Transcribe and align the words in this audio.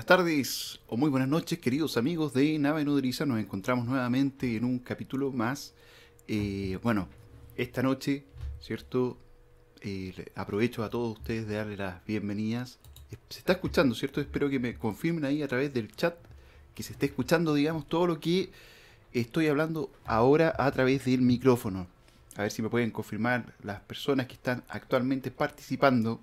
Buenas 0.00 0.16
tardes 0.16 0.80
o 0.86 0.96
muy 0.96 1.10
buenas 1.10 1.28
noches, 1.28 1.58
queridos 1.58 1.98
amigos 1.98 2.32
de 2.32 2.58
Nave 2.58 2.86
Nodriza. 2.86 3.26
Nos 3.26 3.38
encontramos 3.38 3.84
nuevamente 3.84 4.56
en 4.56 4.64
un 4.64 4.78
capítulo 4.78 5.30
más. 5.30 5.74
Eh, 6.26 6.78
bueno, 6.82 7.06
esta 7.54 7.82
noche, 7.82 8.24
¿cierto? 8.60 9.18
Eh, 9.82 10.32
aprovecho 10.36 10.84
a 10.84 10.88
todos 10.88 11.18
ustedes 11.18 11.46
de 11.46 11.56
darle 11.56 11.76
las 11.76 12.02
bienvenidas. 12.06 12.78
Eh, 13.10 13.16
Se 13.28 13.40
está 13.40 13.52
escuchando, 13.52 13.94
¿cierto? 13.94 14.22
Espero 14.22 14.48
que 14.48 14.58
me 14.58 14.74
confirmen 14.74 15.26
ahí 15.26 15.42
a 15.42 15.48
través 15.48 15.74
del 15.74 15.94
chat 15.94 16.16
que 16.74 16.82
se 16.82 16.94
esté 16.94 17.04
escuchando, 17.04 17.52
digamos, 17.52 17.86
todo 17.86 18.06
lo 18.06 18.20
que 18.20 18.50
estoy 19.12 19.48
hablando 19.48 19.92
ahora 20.06 20.54
a 20.56 20.70
través 20.70 21.04
del 21.04 21.20
micrófono. 21.20 21.88
A 22.36 22.42
ver 22.42 22.50
si 22.50 22.62
me 22.62 22.70
pueden 22.70 22.90
confirmar 22.90 23.54
las 23.62 23.80
personas 23.80 24.28
que 24.28 24.34
están 24.34 24.64
actualmente 24.70 25.30
participando. 25.30 26.22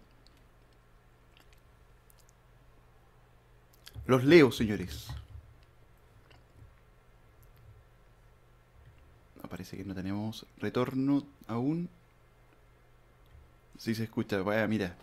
Los 4.08 4.24
leo, 4.24 4.54
señores. 4.54 5.08
No, 9.36 9.50
parece 9.50 9.76
que 9.76 9.84
no 9.84 9.94
tenemos 9.94 10.46
retorno 10.60 11.26
aún. 11.46 11.90
Sí 13.78 13.94
se 13.96 14.06
escucha. 14.06 14.42
Vaya, 14.44 14.66
mira. 14.66 14.96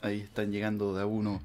Ahí 0.00 0.20
están 0.20 0.50
llegando 0.50 0.94
de 0.94 1.02
a 1.02 1.06
uno. 1.06 1.42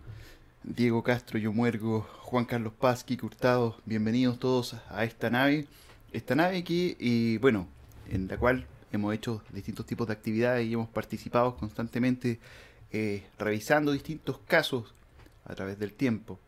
Diego 0.64 1.04
Castro, 1.04 1.38
Yo 1.38 1.52
Muergo, 1.52 2.08
Juan 2.22 2.46
Carlos 2.46 2.72
Paz, 2.72 3.04
Kike 3.04 3.26
Hurtado. 3.26 3.76
Bienvenidos 3.84 4.40
todos 4.40 4.78
a 4.90 5.04
esta 5.04 5.30
nave. 5.30 5.68
Esta 6.14 6.36
nave 6.36 6.64
que, 6.64 6.96
eh, 7.02 7.38
bueno, 7.42 7.68
en 8.10 8.30
la 8.30 8.38
cual 8.38 8.66
hemos 8.94 9.14
hecho 9.14 9.44
distintos 9.52 9.86
tipos 9.86 10.08
de 10.08 10.14
actividades 10.14 10.66
y 10.66 10.72
hemos 10.72 10.88
participado 10.88 11.58
constantemente 11.58 12.40
eh, 12.94 13.26
revisando 13.38 13.92
distintos 13.92 14.40
casos 14.48 14.94
a 15.44 15.54
través 15.54 15.78
del 15.78 15.92
tiempo. 15.92 16.40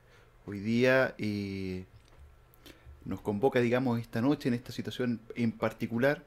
Hoy 0.50 0.60
día 0.60 1.14
eh, 1.18 1.84
nos 3.04 3.20
convoca, 3.20 3.60
digamos, 3.60 4.00
esta 4.00 4.22
noche 4.22 4.48
en 4.48 4.54
esta 4.54 4.72
situación 4.72 5.20
en 5.36 5.52
particular, 5.52 6.24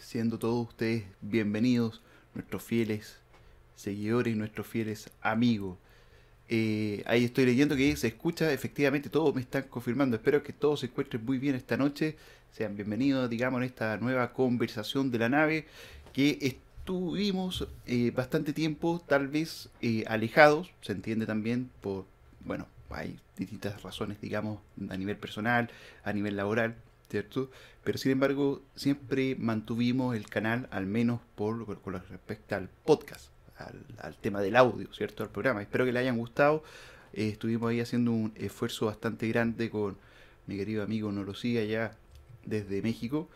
siendo 0.00 0.38
todos 0.38 0.68
ustedes 0.68 1.04
bienvenidos, 1.20 2.00
nuestros 2.34 2.62
fieles 2.62 3.18
seguidores, 3.76 4.34
nuestros 4.38 4.66
fieles 4.66 5.10
amigos. 5.20 5.76
Eh, 6.48 7.02
ahí 7.04 7.26
estoy 7.26 7.44
leyendo 7.44 7.76
que 7.76 7.94
se 7.94 8.08
escucha, 8.08 8.50
efectivamente, 8.50 9.10
todos 9.10 9.34
me 9.34 9.42
están 9.42 9.64
confirmando. 9.64 10.16
Espero 10.16 10.42
que 10.42 10.54
todos 10.54 10.80
se 10.80 10.86
encuentren 10.86 11.22
muy 11.26 11.36
bien 11.36 11.56
esta 11.56 11.76
noche. 11.76 12.16
Sean 12.52 12.74
bienvenidos, 12.74 13.28
digamos, 13.28 13.58
en 13.58 13.64
esta 13.64 13.98
nueva 13.98 14.32
conversación 14.32 15.10
de 15.10 15.18
la 15.18 15.28
nave 15.28 15.66
que 16.14 16.38
estuvimos 16.40 17.68
eh, 17.84 18.12
bastante 18.12 18.54
tiempo, 18.54 19.04
tal 19.06 19.28
vez 19.28 19.68
eh, 19.82 20.04
alejados, 20.06 20.70
se 20.80 20.92
entiende 20.92 21.26
también 21.26 21.68
por, 21.82 22.06
bueno, 22.46 22.66
hay 22.90 23.18
distintas 23.36 23.82
razones, 23.82 24.20
digamos, 24.20 24.60
a 24.88 24.96
nivel 24.96 25.16
personal, 25.16 25.70
a 26.04 26.12
nivel 26.12 26.36
laboral, 26.36 26.76
¿cierto? 27.10 27.50
Pero 27.82 27.98
sin 27.98 28.12
embargo, 28.12 28.62
siempre 28.74 29.36
mantuvimos 29.36 30.16
el 30.16 30.26
canal, 30.28 30.68
al 30.70 30.86
menos 30.86 31.20
por, 31.34 31.80
con 31.80 31.94
respecto 31.94 32.56
al 32.56 32.68
podcast, 32.84 33.30
al, 33.56 34.16
tema 34.16 34.40
del 34.40 34.56
audio, 34.56 34.92
¿cierto? 34.92 35.22
Al 35.22 35.30
programa. 35.30 35.62
Espero 35.62 35.84
que 35.84 35.92
le 35.92 36.00
hayan 36.00 36.18
gustado. 36.18 36.62
Eh, 37.12 37.28
estuvimos 37.28 37.70
ahí 37.70 37.80
haciendo 37.80 38.12
un 38.12 38.32
esfuerzo 38.36 38.86
bastante 38.86 39.28
grande 39.28 39.70
con 39.70 39.96
mi 40.46 40.56
querido 40.56 40.82
amigo 40.82 41.12
Nolosí 41.12 41.58
allá 41.58 41.96
desde 42.44 42.82
México. 42.82 43.28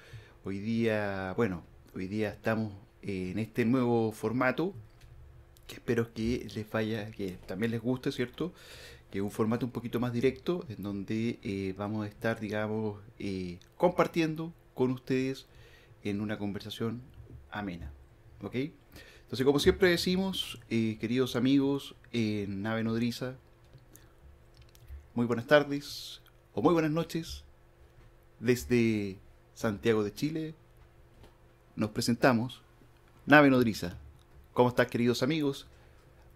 Hoy 0.44 0.58
día, 0.58 1.34
bueno, 1.36 1.62
hoy 1.94 2.06
día 2.06 2.30
estamos 2.30 2.72
en 3.02 3.38
este 3.38 3.64
nuevo 3.64 4.12
formato 4.12 4.74
que 5.66 5.74
espero 5.74 6.12
que 6.12 6.48
les 6.54 6.68
vaya, 6.70 7.10
que 7.12 7.38
también 7.46 7.70
les 7.70 7.80
guste, 7.80 8.10
¿cierto? 8.10 8.52
Que 9.10 9.22
un 9.22 9.30
formato 9.30 9.64
un 9.64 9.72
poquito 9.72 10.00
más 10.00 10.12
directo, 10.12 10.64
en 10.68 10.82
donde 10.82 11.38
eh, 11.42 11.74
vamos 11.76 12.04
a 12.04 12.08
estar, 12.08 12.40
digamos, 12.40 13.00
eh, 13.18 13.58
compartiendo 13.76 14.52
con 14.74 14.90
ustedes 14.90 15.46
en 16.04 16.20
una 16.20 16.38
conversación 16.38 17.00
amena, 17.50 17.90
¿ok? 18.42 18.54
Entonces, 19.22 19.44
como 19.44 19.58
siempre 19.58 19.90
decimos, 19.90 20.60
eh, 20.70 20.96
queridos 21.00 21.36
amigos 21.36 21.94
en 22.12 22.62
Nave 22.62 22.82
Nodriza, 22.84 23.36
muy 25.14 25.26
buenas 25.26 25.46
tardes 25.46 26.22
o 26.54 26.62
muy 26.62 26.72
buenas 26.72 26.92
noches 26.92 27.44
desde 28.40 29.18
Santiago 29.54 30.04
de 30.04 30.14
Chile. 30.14 30.54
Nos 31.76 31.90
presentamos, 31.90 32.62
Nave 33.26 33.50
Nodriza. 33.50 33.98
¿Cómo 34.52 34.70
están, 34.70 34.86
queridos 34.86 35.22
amigos? 35.22 35.66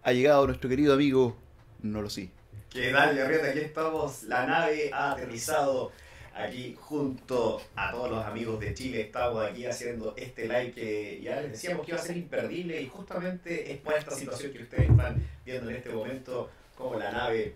Ha 0.03 0.13
llegado 0.13 0.45
nuestro 0.45 0.69
querido 0.69 0.93
amigo 0.93 1.35
No 1.81 2.01
lo 2.01 2.09
sé. 2.09 2.29
¿Qué 2.73 2.91
tal, 2.91 3.15
Gabrieta? 3.15 3.49
Aquí 3.49 3.59
estamos. 3.59 4.23
La 4.23 4.47
nave 4.47 4.89
ha 4.91 5.11
aterrizado 5.11 5.91
aquí 6.33 6.75
junto 6.81 7.61
a 7.75 7.91
todos 7.91 8.09
los 8.09 8.25
amigos 8.25 8.59
de 8.59 8.73
Chile. 8.73 9.01
Estamos 9.01 9.45
aquí 9.45 9.67
haciendo 9.67 10.15
este 10.17 10.47
live 10.47 10.71
que 10.71 11.21
ya 11.21 11.39
les 11.41 11.51
decíamos 11.51 11.85
que 11.85 11.91
iba 11.91 12.01
a 12.01 12.03
ser 12.03 12.17
imperdible 12.17 12.81
y 12.81 12.87
justamente 12.87 13.71
es 13.71 13.77
por 13.77 13.93
esta 13.93 14.09
situación 14.15 14.53
que 14.53 14.63
ustedes 14.63 14.89
están 14.89 15.23
viendo 15.45 15.69
en 15.69 15.75
este 15.75 15.91
momento, 15.91 16.49
como 16.75 16.97
la 16.97 17.11
nave 17.11 17.55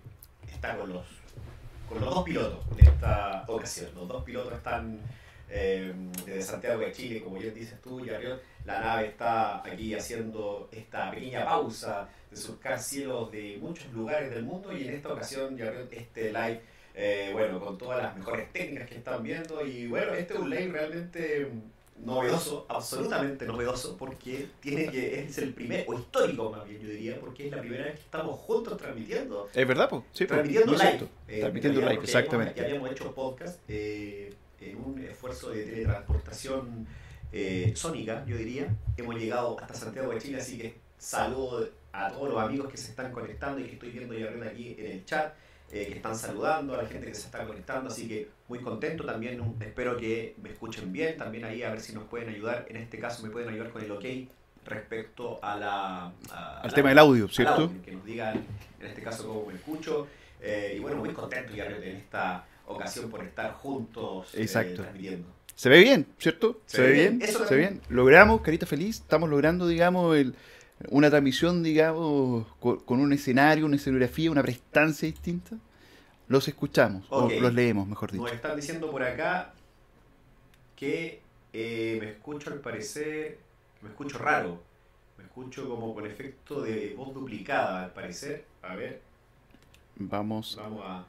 está 0.53 0.77
con 0.77 0.93
los, 0.93 1.07
con 1.89 1.99
los 1.99 2.13
dos 2.13 2.23
pilotos 2.23 2.59
en 2.77 2.87
esta 2.87 3.43
ocasión. 3.47 3.89
Los 3.95 4.07
dos 4.07 4.23
pilotos 4.23 4.53
están 4.53 4.99
eh, 5.49 5.93
desde 6.27 6.43
Santiago 6.43 6.79
de 6.79 6.91
Chile, 6.91 7.23
como 7.23 7.41
ya 7.41 7.49
dices 7.49 7.81
tú, 7.81 8.05
Yarrión. 8.05 8.39
La 8.67 8.81
nave 8.81 9.07
está 9.07 9.65
aquí 9.65 9.95
haciendo 9.95 10.67
esta 10.73 11.09
pequeña 11.09 11.45
pausa 11.45 12.09
de 12.29 12.35
surcar 12.35 12.77
cielos 12.77 13.31
de 13.31 13.57
muchos 13.61 13.89
lugares 13.93 14.29
del 14.29 14.43
mundo 14.43 14.77
y 14.77 14.85
en 14.85 14.95
esta 14.95 15.13
ocasión 15.13 15.55
ya 15.55 15.71
este 15.89 16.33
live, 16.33 16.59
eh, 16.93 17.29
bueno, 17.31 17.61
con 17.61 17.77
todas 17.77 18.03
las 18.03 18.17
mejores 18.17 18.51
técnicas 18.51 18.89
que 18.89 18.95
están 18.95 19.23
viendo 19.23 19.65
y 19.65 19.87
bueno, 19.87 20.13
este 20.13 20.33
es 20.33 20.39
un 20.41 20.49
live 20.49 20.69
realmente 20.69 21.49
novedoso, 22.03 22.65
absolutamente 22.67 23.45
novedoso, 23.45 23.95
porque 23.95 24.49
tiene 24.59 24.91
que 24.91 25.21
es 25.21 25.37
el 25.37 25.53
primer, 25.53 25.85
o 25.87 25.93
histórico 25.97 26.51
más 26.51 26.67
bien 26.67 26.81
yo 26.81 26.89
diría, 26.89 27.17
porque 27.21 27.45
es 27.45 27.51
la 27.53 27.61
primera 27.61 27.85
vez 27.85 27.93
que 27.93 28.01
estamos 28.01 28.37
juntos 28.37 28.75
transmitiendo, 28.77 29.47
¿Es 29.53 29.65
verdad, 29.65 29.87
po? 29.87 30.03
Sí, 30.11 30.25
transmitiendo 30.25 30.73
live. 30.73 30.81
cierto. 30.81 31.09
Eh, 31.29 31.39
Transmitiendo 31.39 31.79
live, 31.79 32.03
exactamente. 32.03 32.53
Ya 32.59 32.65
habíamos 32.65 32.91
hecho 32.91 33.15
podcast 33.15 33.61
eh, 33.69 34.33
en 34.59 34.77
un 34.77 35.01
esfuerzo 35.05 35.51
de 35.51 35.63
teletransportación 35.63 36.85
eh, 37.31 37.73
sónica, 37.75 38.23
yo 38.25 38.37
diría. 38.37 38.67
Hemos 38.97 39.15
llegado 39.15 39.57
hasta 39.59 39.73
Santiago 39.73 40.11
de 40.11 40.19
Chile, 40.19 40.37
así 40.41 40.57
que 40.57 40.75
saludo 40.97 41.69
a 41.93 42.09
todos 42.11 42.29
los 42.33 42.41
amigos 42.41 42.69
que 42.69 42.77
se 42.77 42.89
están 42.91 43.11
conectando 43.11 43.59
y 43.59 43.65
que 43.65 43.73
estoy 43.73 43.89
viendo 43.91 44.13
ya 44.13 44.27
aquí 44.45 44.75
en 44.77 44.91
el 44.91 45.05
chat, 45.05 45.33
eh, 45.71 45.87
que 45.87 45.93
están 45.95 46.15
saludando, 46.15 46.73
a 46.75 46.83
la 46.83 46.87
gente 46.87 47.07
que 47.07 47.15
se 47.15 47.25
está 47.25 47.45
conectando, 47.45 47.89
así 47.89 48.07
que 48.07 48.29
muy 48.47 48.59
contento 48.59 49.03
también. 49.05 49.41
Espero 49.59 49.97
que 49.97 50.35
me 50.41 50.49
escuchen 50.49 50.91
bien, 50.93 51.17
también 51.17 51.43
ahí 51.45 51.63
a 51.63 51.71
ver 51.71 51.81
si 51.81 51.93
nos 51.93 52.03
pueden 52.05 52.29
ayudar. 52.29 52.65
En 52.69 52.77
este 52.77 52.99
caso 52.99 53.23
me 53.23 53.29
pueden 53.29 53.49
ayudar 53.49 53.71
con 53.71 53.81
el 53.83 53.91
ok 53.91 54.05
respecto 54.65 55.39
a 55.43 55.55
la... 55.57 56.05
a- 56.31 56.61
Al 56.61 56.69
a 56.69 56.73
tema 56.73 56.87
la- 56.87 56.89
del 56.91 56.99
audio, 56.99 57.27
¿cierto? 57.29 57.53
audio, 57.63 57.81
que 57.83 57.91
nos 57.91 58.05
digan 58.05 58.45
en 58.79 58.85
este 58.85 59.01
caso 59.01 59.27
cómo 59.27 59.45
me 59.47 59.53
escucho. 59.55 60.07
Eh, 60.41 60.75
y 60.77 60.79
bueno, 60.79 60.97
muy 60.97 61.09
contento 61.13 61.53
ya 61.53 61.65
en 61.65 61.83
esta 61.83 62.45
ocasión 62.67 63.09
por 63.09 63.23
estar 63.23 63.53
juntos 63.53 64.33
eh, 64.35 64.41
Exacto. 64.43 64.81
transmitiendo. 64.83 65.27
Se 65.57 65.69
ve 65.69 65.79
bien, 65.79 66.05
¿cierto? 66.19 66.61
Se, 66.67 66.77
Se 66.77 66.81
ve 66.83 66.91
bien, 66.91 67.17
bien, 67.17 67.29
eso 67.31 67.45
se 67.47 67.55
ve 67.55 67.59
bien. 67.61 67.81
Logramos, 67.89 68.41
carita 68.41 68.67
feliz, 68.67 68.97
estamos 68.97 69.27
logrando, 69.27 69.67
digamos, 69.67 70.15
el, 70.15 70.35
una 70.89 71.09
transmisión, 71.09 71.63
digamos, 71.63 72.45
con, 72.59 72.79
con 72.81 72.99
un 72.99 73.11
escenario, 73.11 73.65
una 73.65 73.75
escenografía, 73.77 74.29
una 74.29 74.43
prestancia 74.43 75.07
distinta. 75.07 75.57
Los 76.27 76.47
escuchamos, 76.47 77.07
o 77.09 77.27
los 77.29 77.53
leemos, 77.53 77.87
mejor 77.87 78.11
dicho. 78.11 78.23
Nos 78.23 78.33
están 78.33 78.55
diciendo 78.55 78.91
por 78.91 79.01
acá 79.01 79.53
que 80.75 81.21
eh, 81.53 81.97
me 82.01 82.11
escucho 82.11 82.51
al 82.51 82.59
parecer, 82.59 83.39
me 83.81 83.89
escucho 83.89 84.19
raro. 84.19 84.61
Me 85.17 85.23
escucho 85.23 85.67
como 85.67 85.95
con 85.95 86.05
efecto 86.05 86.61
de 86.61 86.93
voz 86.95 87.13
duplicada 87.15 87.85
al 87.85 87.93
parecer. 87.93 88.45
A 88.61 88.75
ver, 88.75 89.01
Vamos 89.95 90.55
vamos 90.61 90.83
a... 90.85 91.05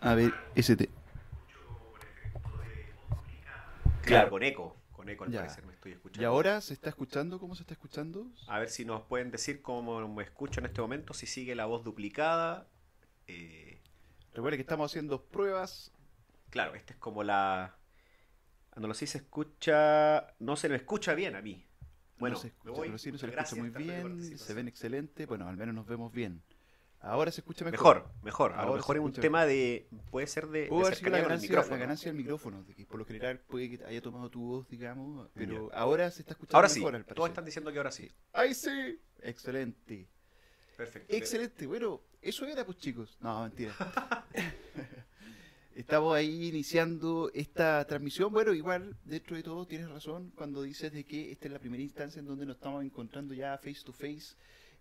a 0.00 0.14
ver 0.14 0.32
ese 0.54 0.76
Claro, 4.08 4.30
con 4.30 4.42
eco. 4.42 4.76
Con 4.92 5.08
eco 5.08 5.24
al 5.24 5.30
Ya. 5.30 5.40
parecer 5.42 5.64
me 5.64 5.72
estoy 5.74 5.92
escuchando. 5.92 6.22
¿Y 6.22 6.24
ahora 6.24 6.60
se 6.60 6.74
está 6.74 6.88
escuchando? 6.88 7.38
¿Cómo 7.38 7.54
se 7.54 7.62
está 7.62 7.74
escuchando? 7.74 8.26
A 8.48 8.58
ver 8.58 8.68
si 8.68 8.84
nos 8.84 9.02
pueden 9.02 9.30
decir 9.30 9.62
cómo 9.62 10.06
me 10.08 10.24
escucho 10.24 10.58
en 10.60 10.66
este 10.66 10.80
momento, 10.80 11.14
si 11.14 11.26
sigue 11.26 11.54
la 11.54 11.66
voz 11.66 11.84
duplicada 11.84 12.66
Eh, 13.26 13.80
Recuerda 14.34 14.56
que 14.56 14.62
estamos 14.62 14.90
haciendo 14.90 15.22
pruebas. 15.24 15.92
claro, 16.50 16.74
esta 16.74 16.92
es 16.94 16.98
como 16.98 17.22
la... 17.22 17.76
Cuando 18.70 18.88
lo 18.88 18.94
sí 18.94 19.06
se 19.06 19.18
escucha... 19.18 20.34
No 20.38 20.56
se 20.56 20.68
me 20.68 20.76
escucha 20.76 21.14
bien 21.14 21.36
a 21.36 21.42
mí. 21.42 21.64
Bueno, 22.18 22.34
no 22.36 22.40
se 22.42 22.48
escucha, 22.48 22.80
pero 22.82 22.98
sí, 22.98 23.12
no 23.12 23.18
se 23.18 23.26
escucha 23.26 23.56
muy 23.56 23.70
bien. 23.70 24.38
Se 24.38 24.54
ven 24.54 24.66
excelente. 24.68 25.26
Bueno, 25.26 25.48
al 25.48 25.56
menos 25.56 25.74
nos 25.74 25.86
vemos 25.86 26.12
bien. 26.12 26.42
Ahora 27.00 27.30
se 27.30 27.40
escucha 27.42 27.64
mejor. 27.64 27.96
Mejor, 28.22 28.22
mejor. 28.24 28.52
A 28.52 28.56
Ahora 28.56 28.66
lo 28.66 28.72
se 28.72 28.78
mejor 28.78 28.96
es 28.96 29.02
un 29.02 29.12
tema 29.12 29.46
de. 29.46 29.88
Puede 30.10 30.26
ser 30.26 30.48
de, 30.48 30.66
Pudo 30.66 30.80
de 30.80 30.86
haber 30.86 30.98
sido 30.98 31.10
la 31.10 31.18
ganancia, 31.20 31.48
micrófono. 31.48 31.76
la 31.76 31.80
ganancia 31.80 32.08
del 32.10 32.16
micrófono, 32.16 32.64
de 32.64 32.74
que 32.74 32.86
por 32.86 32.98
lo 32.98 33.04
general 33.04 33.38
puede 33.40 33.70
que 33.78 33.84
haya 33.84 34.02
tomado 34.02 34.28
tu 34.30 34.40
voz, 34.40 34.68
digamos, 34.68 35.30
pero 35.34 35.70
ahora 35.74 36.10
se 36.10 36.22
está 36.22 36.32
escuchando 36.32 36.56
Ahora 36.56 36.68
sí, 36.68 36.80
mejor 36.80 36.96
al 36.96 37.04
todos 37.04 37.16
parecer. 37.16 37.30
están 37.30 37.44
diciendo 37.44 37.72
que 37.72 37.78
ahora 37.78 37.90
sí. 37.92 38.10
¡Ay, 38.32 38.54
sí! 38.54 39.00
Excelente. 39.22 40.08
Perfecto. 40.76 41.14
Excelente. 41.14 41.66
Bueno, 41.66 42.00
eso 42.20 42.44
era, 42.46 42.64
pues, 42.64 42.78
chicos. 42.78 43.16
No, 43.20 43.42
mentira. 43.42 43.72
Estamos 45.74 46.16
ahí 46.16 46.48
iniciando 46.48 47.30
esta 47.34 47.84
transmisión. 47.86 48.32
Bueno, 48.32 48.52
igual, 48.52 48.96
dentro 49.04 49.36
de 49.36 49.44
todo, 49.44 49.64
tienes 49.66 49.88
razón 49.88 50.32
cuando 50.34 50.62
dices 50.62 50.92
de 50.92 51.04
que 51.04 51.30
esta 51.30 51.46
es 51.46 51.52
la 51.52 51.60
primera 51.60 51.82
instancia 51.82 52.18
en 52.18 52.26
donde 52.26 52.44
nos 52.46 52.56
estamos 52.56 52.84
encontrando 52.84 53.32
ya 53.32 53.56
face 53.58 53.82
to 53.84 53.92
face 53.92 54.34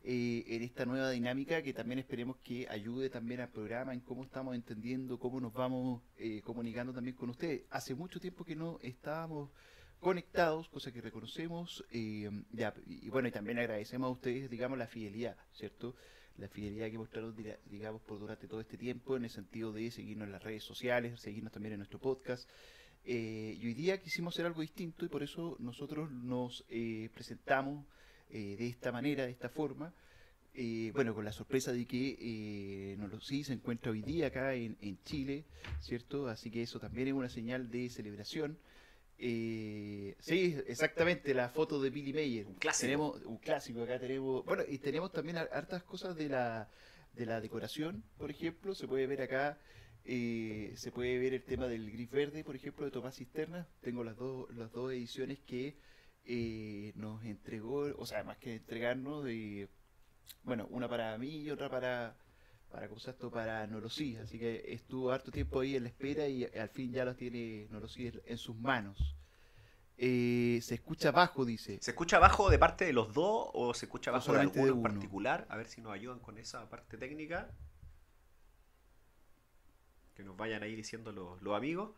eh, 0.09 0.45
en 0.56 0.63
esta 0.63 0.86
nueva 0.86 1.12
dinámica 1.12 1.62
que 1.62 1.74
también 1.74 2.00
esperemos 2.00 2.38
que 2.38 2.65
ayude 2.69 3.09
también 3.09 3.42
al 3.42 3.50
programa 3.51 3.94
en 3.94 4.00
cómo 4.00 4.24
estamos 4.24 4.56
entendiendo, 4.56 5.19
cómo 5.19 5.42
nos 5.42 5.51
vamos 5.51 6.01
eh, 6.18 6.42
comunicando 6.44 6.94
también 6.94 7.18
con 7.18 7.30
ustedes. 7.30 7.63
Hace 7.71 7.94
mucho 7.94 8.18
tiempo 8.21 8.45
que 8.45 8.56
no 8.56 8.80
estábamos 8.81 9.50
conectados, 10.00 10.69
cosa 10.69 10.94
que 10.94 11.01
reconocemos, 11.01 11.83
eh, 11.92 12.30
ya, 12.51 12.74
y 12.86 13.09
bueno, 13.09 13.27
y 13.27 13.31
también 13.31 13.59
agradecemos 13.59 14.07
a 14.07 14.12
ustedes, 14.12 14.50
digamos, 14.50 14.77
la 14.77 14.88
fidelidad, 14.88 15.36
¿cierto? 15.51 15.94
La 16.38 16.48
fidelidad 16.48 16.89
que 16.89 16.98
mostraron, 16.98 17.36
diga- 17.36 17.59
digamos, 17.65 18.01
por 18.04 18.18
durante 18.18 18.48
todo 18.48 18.62
este 18.62 18.77
tiempo, 18.77 19.18
en 19.18 19.25
el 19.25 19.30
sentido 19.30 19.74
de 19.74 19.92
seguirnos 19.92 20.27
en 20.27 20.31
las 20.31 20.44
redes 20.44 20.63
sociales, 20.63 21.19
seguirnos 21.19 21.51
también 21.51 21.74
en 21.74 21.80
nuestro 21.80 22.00
podcast. 22.00 22.48
Eh, 23.04 23.57
y 23.59 23.65
hoy 23.68 23.74
día 23.74 24.00
quisimos 24.00 24.36
hacer 24.36 24.45
algo 24.45 24.62
distinto 24.62 25.04
y 25.04 25.09
por 25.09 25.21
eso 25.24 25.57
nosotros 25.59 26.12
nos 26.12 26.63
eh, 26.69 27.09
presentamos 27.13 27.86
eh, 28.29 28.56
de 28.57 28.68
esta 28.68 28.91
manera, 28.91 29.25
de 29.25 29.31
esta 29.31 29.50
forma. 29.50 29.94
Eh, 30.53 30.91
bueno, 30.94 31.13
con 31.13 31.24
la 31.24 31.31
sorpresa 31.31 31.71
de 31.71 31.85
que 31.85 32.18
eh, 32.19 32.95
Nolo 32.97 33.19
sí 33.21 33.44
se 33.44 33.53
encuentra 33.53 33.91
hoy 33.91 34.01
día 34.01 34.27
acá 34.27 34.56
en, 34.56 34.75
en 34.81 34.97
Chile, 35.03 35.45
¿cierto? 35.81 36.27
Así 36.27 36.50
que 36.50 36.63
eso 36.63 36.79
también 36.79 37.07
es 37.09 37.13
una 37.13 37.29
señal 37.29 37.69
de 37.69 37.89
celebración. 37.89 38.57
Eh, 39.19 40.15
sí, 40.19 40.56
exactamente, 40.68 41.33
la 41.33 41.50
foto 41.50 41.81
de 41.81 41.89
Billy 41.89 42.13
Mayer. 42.13 42.47
Un 42.47 42.56
clásico. 42.56 42.81
Tenemos 42.81 43.21
un 43.25 43.38
clásico, 43.38 43.83
acá 43.83 44.00
tenemos. 44.00 44.44
Bueno, 44.45 44.63
y 44.68 44.77
tenemos 44.80 45.12
también 45.12 45.38
har- 45.38 45.50
hartas 45.53 45.83
cosas 45.83 46.15
de 46.15 46.30
la, 46.30 46.69
de 47.13 47.25
la 47.25 47.39
decoración, 47.41 48.03
por 48.18 48.31
ejemplo. 48.31 48.73
Se 48.73 48.88
puede 48.88 49.06
ver 49.07 49.21
acá, 49.21 49.59
eh, 50.06 50.73
se 50.75 50.91
puede 50.91 51.19
ver 51.19 51.33
el 51.35 51.44
tema 51.44 51.68
del 51.68 51.91
gris 51.91 52.09
verde, 52.09 52.44
por 52.44 52.56
ejemplo, 52.56 52.85
de 52.85 52.91
Tomás 52.91 53.15
Cisterna. 53.15 53.68
Tengo 53.81 54.03
las 54.03 54.15
dos, 54.18 54.50
las 54.56 54.71
dos 54.71 54.91
ediciones 54.91 55.39
que 55.39 55.75
eh, 56.27 56.91
nos 56.95 57.24
entregó, 57.24 57.88
o 57.97 58.06
sea, 58.06 58.24
más 58.24 58.38
que 58.38 58.56
entregarnos, 58.56 59.24
de, 59.24 59.69
bueno, 60.44 60.68
una 60.69 60.88
para 60.89 61.18
mí 61.18 61.38
y 61.41 61.50
otra 61.51 61.69
para, 61.69 62.15
para 62.69 62.88
¿cómo 62.89 63.00
se 63.00 63.12
esto? 63.12 63.31
para 63.31 63.65
Norosí. 63.68 64.18
Así 64.18 64.38
que 64.38 64.74
estuvo 64.74 65.12
harto 65.12 65.31
tiempo 65.31 65.62
ahí 65.62 65.75
en 65.75 65.83
la 65.83 65.89
espera 65.89 66.27
y 66.27 66.44
al 66.45 66.69
fin 66.69 66.91
ya 66.91 67.06
los 67.06 67.15
tiene 67.18 67.68
Norosí 67.71 68.12
en- 68.25 68.38
sus 68.38 68.56
manos. 68.57 69.15
Eh, 70.00 70.59
se 70.62 70.75
escucha 70.75 71.12
bajo, 71.12 71.44
dice. 71.44 71.79
¿Se 71.81 71.91
escucha 71.91 72.19
bajo 72.19 72.50
de 72.51 72.59
parte 72.59 72.85
de 72.85 72.94
los 72.94 73.13
dos 73.13 73.50
o 73.53 73.73
se 73.73 73.85
escucha 73.85 74.12
bajo 74.12 74.31
de 74.33 74.41
alguno 74.41 74.65
de 74.65 74.71
en 74.71 74.81
particular? 74.83 75.47
A 75.50 75.57
ver 75.57 75.68
si 75.68 75.81
nos 75.81 75.91
ayudan 75.91 76.19
con 76.19 76.38
esa 76.38 76.69
parte 76.69 76.97
técnica. 76.97 77.50
Que 80.15 80.23
nos 80.23 80.35
vayan 80.38 80.62
ahí 80.63 80.75
diciendo 80.75 81.12
los, 81.12 81.41
los 81.41 81.56
amigos. 81.56 81.91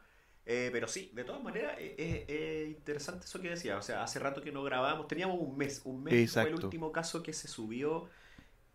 Eh, 0.52 0.70
pero 0.72 0.88
sí, 0.88 1.12
de 1.14 1.24
todas 1.24 1.44
maneras, 1.44 1.76
eh, 1.78 1.94
eh, 2.00 2.26
eh, 2.28 2.66
interesante 2.76 3.26
eso 3.26 3.40
que 3.40 3.50
decía. 3.52 3.78
O 3.78 3.84
sea, 3.84 4.02
hace 4.04 4.18
rato 4.18 4.42
que 4.42 4.52
no 4.52 4.64
grabábamos. 4.64 5.08
Teníamos 5.08 5.40
un 5.40 5.56
mes. 5.56 5.82
Un 5.86 6.04
mes 6.04 6.12
fue 6.12 6.18
el 6.18 6.24
Exacto. 6.24 6.66
último 6.66 6.92
caso 6.92 7.22
que 7.22 7.34
se 7.34 7.48
subió. 7.48 8.10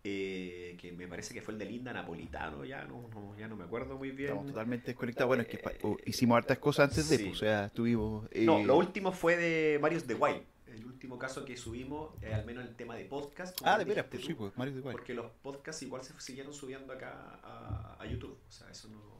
eh, 0.07 0.77
que 0.79 0.91
me 0.91 1.07
parece 1.07 1.33
que 1.33 1.41
fue 1.41 1.53
el 1.55 1.57
de 1.59 1.65
Linda 1.65 1.91
Napolitano. 1.91 2.63
Ya 2.63 2.83
no, 2.85 3.09
no- 3.09 3.35
ya 3.39 3.47
no 3.47 3.55
me 3.55 3.63
acuerdo 3.63 3.97
muy 3.97 4.11
bien. 4.11 4.29
Estamos 4.29 4.45
totalmente 4.51 4.85
desconectados. 4.87 5.27
Bueno, 5.27 5.41
es 5.41 5.49
que 5.49 5.57
Eh, 5.57 5.79
o- 5.81 5.97
hicimos 6.05 6.37
hartas 6.37 6.59
cosas 6.59 6.89
antes 6.91 7.09
de, 7.09 7.17
pues, 7.19 7.31
o 7.31 7.39
sea, 7.39 7.65
estuvimos... 7.65 8.29
No, 8.35 8.63
lo 8.63 8.77
último 8.77 9.11
fue 9.11 9.35
de 9.35 9.79
Marius 9.81 10.05
de 10.05 10.13
Wild. 10.13 10.43
El 10.67 10.85
último 10.85 11.17
caso 11.17 11.43
que 11.43 11.57
subimos, 11.57 12.11
al 12.31 12.45
menos 12.45 12.63
el 12.67 12.75
tema 12.75 12.95
de 12.95 13.05
podcast. 13.05 13.57
Ah, 13.63 13.79
de 13.79 13.85
veras, 13.85 14.05
pues 14.09 14.23
sí, 14.23 14.35
pues, 14.35 14.55
Mario 14.55 14.73
de 14.73 14.79
igual. 14.81 14.93
Porque 14.93 15.13
los 15.15 15.31
podcasts 15.41 15.81
igual 15.81 16.03
se 16.03 16.13
siguieron 16.19 16.53
subiendo 16.53 16.93
acá 16.93 17.39
a, 17.43 17.97
a 17.99 18.05
YouTube. 18.05 18.37
O 18.47 18.51
sea, 18.51 18.69
eso 18.69 18.87
no. 18.89 19.14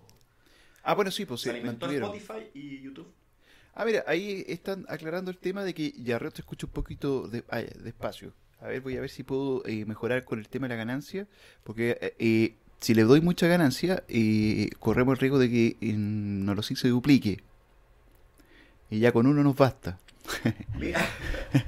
Ah, 0.86 0.94
bueno, 0.94 1.12
sí, 1.12 1.26
pues 1.26 1.42
Se 1.42 1.50
alimentó 1.50 1.88
mantuvieron. 1.88 2.16
Spotify 2.16 2.50
y 2.54 2.82
YouTube. 2.82 3.08
Ah, 3.74 3.84
mira, 3.86 4.04
ahí 4.08 4.46
están 4.48 4.86
aclarando 4.88 5.32
el 5.32 5.38
tema 5.38 5.64
de 5.64 5.74
que 5.74 5.92
Yarreo 5.98 6.32
te 6.32 6.42
escucha 6.42 6.68
un 6.68 6.74
poquito 6.74 7.28
de, 7.28 7.44
ah, 7.50 7.62
despacio. 7.84 8.34
A 8.62 8.68
ver, 8.68 8.82
voy 8.82 8.96
a 8.96 9.02
ver 9.02 9.10
si 9.10 9.24
puedo 9.24 9.66
eh, 9.66 9.84
mejorar 9.86 10.24
con 10.24 10.40
el 10.40 10.48
tema 10.48 10.68
de 10.68 10.76
la 10.76 10.78
ganancia, 10.78 11.28
porque 11.64 11.98
eh, 12.00 12.16
eh, 12.20 12.56
si 12.80 12.94
le 12.94 13.04
doy 13.04 13.20
mucha 13.20 13.48
ganancia, 13.48 14.04
eh, 14.08 14.70
corremos 14.80 15.14
el 15.14 15.20
riesgo 15.20 15.40
de 15.40 15.50
que 15.50 15.78
en 15.82 16.46
Norosí 16.46 16.76
se 16.76 16.88
duplique. 16.88 17.42
Y 18.90 19.00
ya 19.00 19.12
con 19.12 19.26
uno 19.26 19.44
nos 19.44 19.56
basta. 19.56 20.00
Mira, 20.80 21.06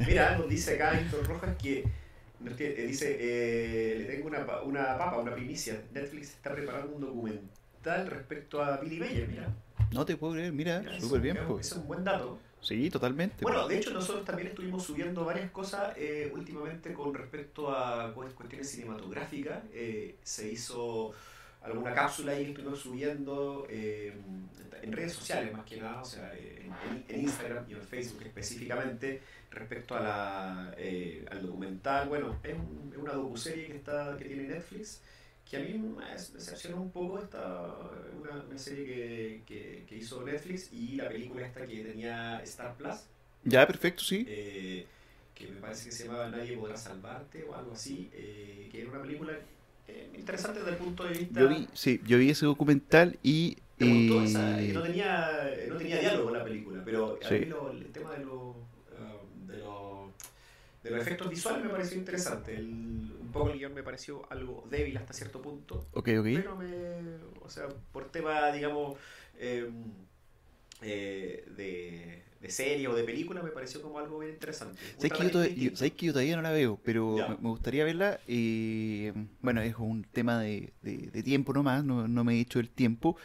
mira, 0.08 0.38
nos 0.38 0.50
dice 0.50 0.76
acá 0.76 1.00
Héctor 1.00 1.28
Rojas 1.28 1.56
que 1.58 1.84
eh, 2.46 2.88
dice, 2.88 3.18
eh, 3.20 3.96
le 4.00 4.06
tengo 4.06 4.28
una, 4.28 4.40
una 4.64 4.98
papa, 4.98 5.18
una 5.18 5.34
primicia. 5.34 5.82
Netflix 5.94 6.30
está 6.32 6.54
preparando 6.54 6.96
un 6.96 7.02
documental 7.02 7.50
respecto 7.84 8.62
a 8.64 8.78
Billy 8.78 9.00
Mayer, 9.00 9.28
mira. 9.28 9.48
No 9.92 10.06
te 10.06 10.18
puedo 10.18 10.34
creer, 10.34 10.52
mira, 10.52 10.80
Mira, 10.80 11.00
súper 11.00 11.22
bien. 11.22 11.38
es- 11.38 11.44
pues. 11.48 11.68
es 11.68 11.74
un 11.74 11.88
buen 11.88 12.04
dato. 12.04 12.40
Sí, 12.60 12.90
totalmente. 12.90 13.44
Bueno, 13.44 13.60
pues. 13.60 13.70
de 13.70 13.78
hecho 13.78 13.92
nosotros 13.94 14.26
también 14.26 14.50
estuvimos 14.50 14.84
subiendo 14.84 15.24
varias 15.24 15.50
cosas 15.52 15.94
eh, 15.96 16.32
últimamente 16.36 16.92
con 16.94 17.14
respecto 17.14 17.72
a 17.72 18.14
cu- 18.14 18.26
cuestiones 18.36 18.70
cinematográficas. 18.70 19.60
Eh, 19.72 20.18
se 20.24 20.52
hizo 20.52 21.14
alguna 21.62 21.94
cápsula 21.94 22.34
ahí 22.34 22.46
que 22.46 22.50
estuvimos 22.52 22.80
subiendo 22.80 23.66
eh, 23.70 24.14
en 24.82 24.92
redes 24.92 25.14
sociales 25.14 25.54
más 25.54 25.66
que 25.66 25.78
nada, 25.80 26.02
o 26.02 26.06
sea, 26.06 26.34
en, 26.36 26.74
en 27.08 27.22
Instagram 27.22 27.66
y 27.70 27.74
en 27.74 27.82
Facebook 27.82 28.24
específicamente 28.26 29.22
respecto 29.52 29.96
a 29.96 30.00
la, 30.02 30.74
eh, 30.78 31.26
al 31.32 31.42
documental. 31.44 32.10
Bueno, 32.10 32.38
es, 32.44 32.54
un- 32.56 32.90
es 32.92 32.98
una 32.98 33.14
docuserie 33.14 33.68
que, 33.68 33.78
está, 33.78 34.16
que 34.18 34.26
tiene 34.26 34.44
Netflix 34.48 35.02
que 35.50 35.58
a 35.58 35.60
mí 35.62 35.74
me 35.74 36.04
decepcionó 36.34 36.82
un 36.82 36.92
poco 36.92 37.20
esta 37.20 37.74
una, 38.20 38.44
una 38.44 38.58
serie 38.58 38.86
que, 38.86 39.42
que, 39.46 39.86
que 39.88 39.96
hizo 39.96 40.24
Netflix 40.24 40.70
y 40.72 40.96
la 40.96 41.08
película 41.08 41.46
esta 41.46 41.62
que 41.68 41.84
tenía 41.84 42.40
Star 42.44 42.76
Plus 42.78 42.96
Ya, 43.44 43.66
perfecto, 43.66 44.04
sí. 44.04 44.28
eh, 44.30 44.86
que 45.36 45.48
me 45.48 45.62
parece 45.62 45.86
que 45.86 45.92
se 45.92 46.08
llamaba 46.08 46.30
Nadie 46.30 46.52
podrá 46.54 46.76
salvarte 46.78 47.44
o 47.44 47.56
algo 47.56 47.74
así, 47.74 48.10
eh, 48.14 48.68
que 48.72 48.82
era 48.82 48.90
una 48.90 49.02
película 49.02 49.34
eh, 49.88 50.10
interesante 50.18 50.60
desde 50.60 50.72
el 50.72 50.78
punto 50.78 51.06
de 51.06 51.12
vista... 51.14 51.40
Yo 51.40 51.48
vi, 51.48 51.68
sí, 51.74 52.02
yo 52.06 52.18
vi 52.18 52.30
ese 52.30 52.46
documental 52.46 53.18
y... 53.24 53.58
Eh, 53.80 54.24
esa, 54.26 54.58
no 54.74 54.82
tenía, 54.82 55.54
no 55.70 55.78
tenía 55.78 56.00
diálogo 56.00 56.32
la 56.32 56.44
película, 56.44 56.82
pero 56.84 57.20
a 57.24 57.30
Sí. 57.30 57.36
mí 57.40 57.46
lo- 57.46 57.70
el 57.72 57.86
tema 57.92 58.12
de, 58.16 58.20
los 58.24 58.32
um, 58.32 59.48
de, 59.48 59.58
los 59.58 60.12
de 60.84 60.92
los 60.92 61.02
efectos 61.02 61.30
visuales 61.30 61.64
me 61.64 61.70
pareció 61.70 61.98
interesante. 61.98 62.56
El, 62.56 63.12
un 63.38 63.44
poco 63.44 63.52
el 63.54 63.60
guion 63.60 63.74
me 63.74 63.84
pareció 63.84 64.26
algo 64.32 64.64
débil 64.70 64.98
hasta 64.98 65.14
cierto 65.14 65.42
punto, 65.42 65.86
Ok, 65.94 66.10
ok. 66.20 66.28
pero 66.34 66.56
me, 66.56 66.66
o 67.42 67.50
sea, 67.50 67.68
por 67.92 68.10
tema, 68.12 68.52
digamos, 68.52 68.98
eh, 69.40 69.70
eh, 70.82 71.44
de, 71.58 72.24
de 72.40 72.50
serie 72.50 72.88
o 72.88 72.96
de 72.96 73.04
película, 73.04 73.42
me 73.42 73.50
pareció 73.50 73.82
como 73.82 73.98
algo 74.00 74.20
bien 74.20 74.34
interesante. 74.34 74.80
¿Sabes 74.98 75.12
que, 75.14 75.24
yo 75.24 75.32
todavía, 75.32 75.56
yo- 75.56 75.76
sabes 75.76 75.94
que 75.94 76.06
yo 76.06 76.14
todavía 76.14 76.36
no 76.36 76.42
la 76.44 76.52
veo? 76.52 76.80
Pero 76.84 77.18
Ya. 77.18 77.28
me 77.28 77.50
gustaría 77.50 77.84
verla. 77.84 78.20
eh, 78.28 79.12
bueno, 79.42 79.62
es 79.62 79.76
un 79.78 80.04
tema 80.04 80.40
de, 80.40 80.72
de- 80.84 81.10
de 81.12 81.24
tiempo 81.24 81.54
nomás, 81.54 81.84
no, 81.84 82.08
no 82.08 82.24
me 82.24 82.36
he 82.36 82.40
hecho 82.42 82.60
el 82.60 82.70
tiempo. 82.70 83.18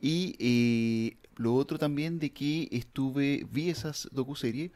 Y 0.00 0.36
eh, 0.38 1.16
lo 1.36 1.54
otro 1.54 1.78
también 1.78 2.18
de 2.18 2.30
que 2.30 2.68
estuve, 2.72 3.46
vi 3.50 3.70
esas 3.70 4.08
docuseries. 4.12 4.70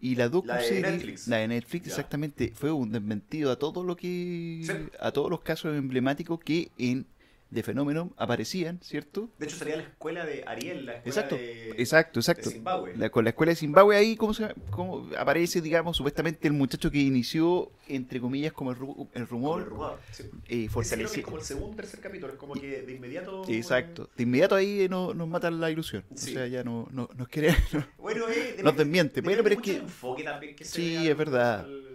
Y 0.00 0.14
la 0.14 0.28
docuserie, 0.28 0.80
Netflix. 0.82 1.28
la 1.28 1.36
de 1.38 1.48
Netflix, 1.48 1.84
Ya. 1.86 1.90
exactamente, 1.92 2.52
fue 2.54 2.72
un 2.72 2.90
desmentido 2.92 3.50
a 3.50 3.56
todo 3.58 3.84
lo 3.84 3.96
que, 3.96 4.62
Sí. 4.64 4.72
a 4.98 5.12
todos 5.12 5.30
los 5.30 5.40
casos 5.42 5.76
emblemáticos 5.76 6.40
que 6.40 6.70
en 6.78 7.04
de 7.50 7.62
fenómeno 7.64 8.12
aparecían, 8.16 8.78
¿cierto? 8.82 9.28
De 9.38 9.46
hecho, 9.46 9.56
sería 9.56 9.76
la 9.76 9.82
escuela 9.82 10.24
de 10.24 10.44
Ariel, 10.46 10.86
la 10.86 10.92
escuela 10.94 11.08
Exacto, 11.08 11.34
de, 11.36 11.70
Exacto, 11.72 12.14
de 12.14 12.20
exacto. 12.20 12.50
Zimbabue. 12.50 12.96
La- 12.96 13.10
con 13.10 13.24
la 13.24 13.30
escuela 13.30 13.50
de 13.50 13.56
Zimbabue 13.56 13.96
ahí, 13.96 14.14
¿cómo, 14.16 14.34
se, 14.34 14.54
cómo 14.70 15.08
aparece, 15.18 15.60
digamos, 15.60 15.96
supuestamente 15.96 16.46
el 16.46 16.54
muchacho 16.54 16.90
que 16.90 16.98
inició, 16.98 17.72
entre 17.88 18.20
comillas, 18.20 18.52
como 18.52 18.70
el, 18.70 18.78
ru- 18.78 19.08
el 19.14 19.26
Como 19.26 19.56
rumor, 19.56 19.62
el 19.62 19.66
rumor. 19.68 19.98
Sí. 20.12 20.22
eh, 20.24 20.28
que 20.46 20.64
es 20.66 20.70
fortalecido. 20.72 21.24
como 21.24 21.38
el 21.38 21.42
segundo 21.44 21.76
tercer 21.76 22.00
capítulo, 22.00 22.32
es 22.34 22.38
como 22.38 22.54
que 22.54 22.82
de 22.82 22.92
inmediato. 22.92 23.42
Exacto. 23.48 24.08
De 24.16 24.22
inmediato 24.22 24.54
ahí 24.54 24.82
eh, 24.82 24.88
no- 24.88 25.12
nos 25.12 25.26
matan 25.26 25.60
la 25.60 25.70
ilusión. 25.70 26.04
Sí. 26.14 26.30
O 26.30 26.34
sea, 26.34 26.46
ya 26.46 26.62
no, 26.62 26.86
no, 26.92 27.08
nos 27.16 27.26
quiere, 27.28 27.48
Bueno, 27.98 28.26
eh, 28.28 28.60
nos 28.62 28.76
desmiente. 28.76 29.20
Bueno, 29.22 29.42
pero 29.42 29.56
es 29.56 29.60
que 29.62 29.76
enfoque 29.78 30.22
también 30.22 30.54
que 30.54 30.64
Sí, 30.64 31.08
es 31.08 31.16
verdad. 31.16 31.60
al- 31.60 31.89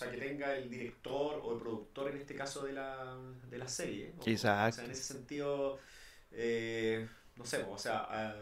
sea, 0.00 0.10
que 0.10 0.16
tenga 0.18 0.56
el 0.56 0.70
director 0.70 1.40
o 1.42 1.54
el 1.54 1.60
productor 1.60 2.10
en 2.10 2.18
este 2.18 2.34
caso 2.34 2.64
de 2.64 2.72
la, 2.72 3.16
de 3.48 3.58
la 3.58 3.68
serie. 3.68 4.14
Exacto. 4.24 4.74
O 4.74 4.76
sea, 4.76 4.84
en 4.84 4.90
ese 4.90 5.02
sentido, 5.02 5.78
eh, 6.32 7.08
no 7.36 7.44
sé, 7.44 7.62
o 7.62 7.78
sea, 7.78 8.36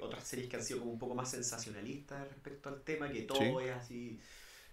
otras 0.00 0.24
series 0.24 0.48
que 0.48 0.56
han 0.56 0.64
sido 0.64 0.80
como 0.80 0.92
un 0.92 0.98
poco 0.98 1.14
más 1.14 1.30
sensacionalistas 1.30 2.28
respecto 2.28 2.68
al 2.68 2.82
tema, 2.82 3.10
que 3.10 3.22
todo 3.22 3.60
es 3.60 3.72
así 3.72 4.20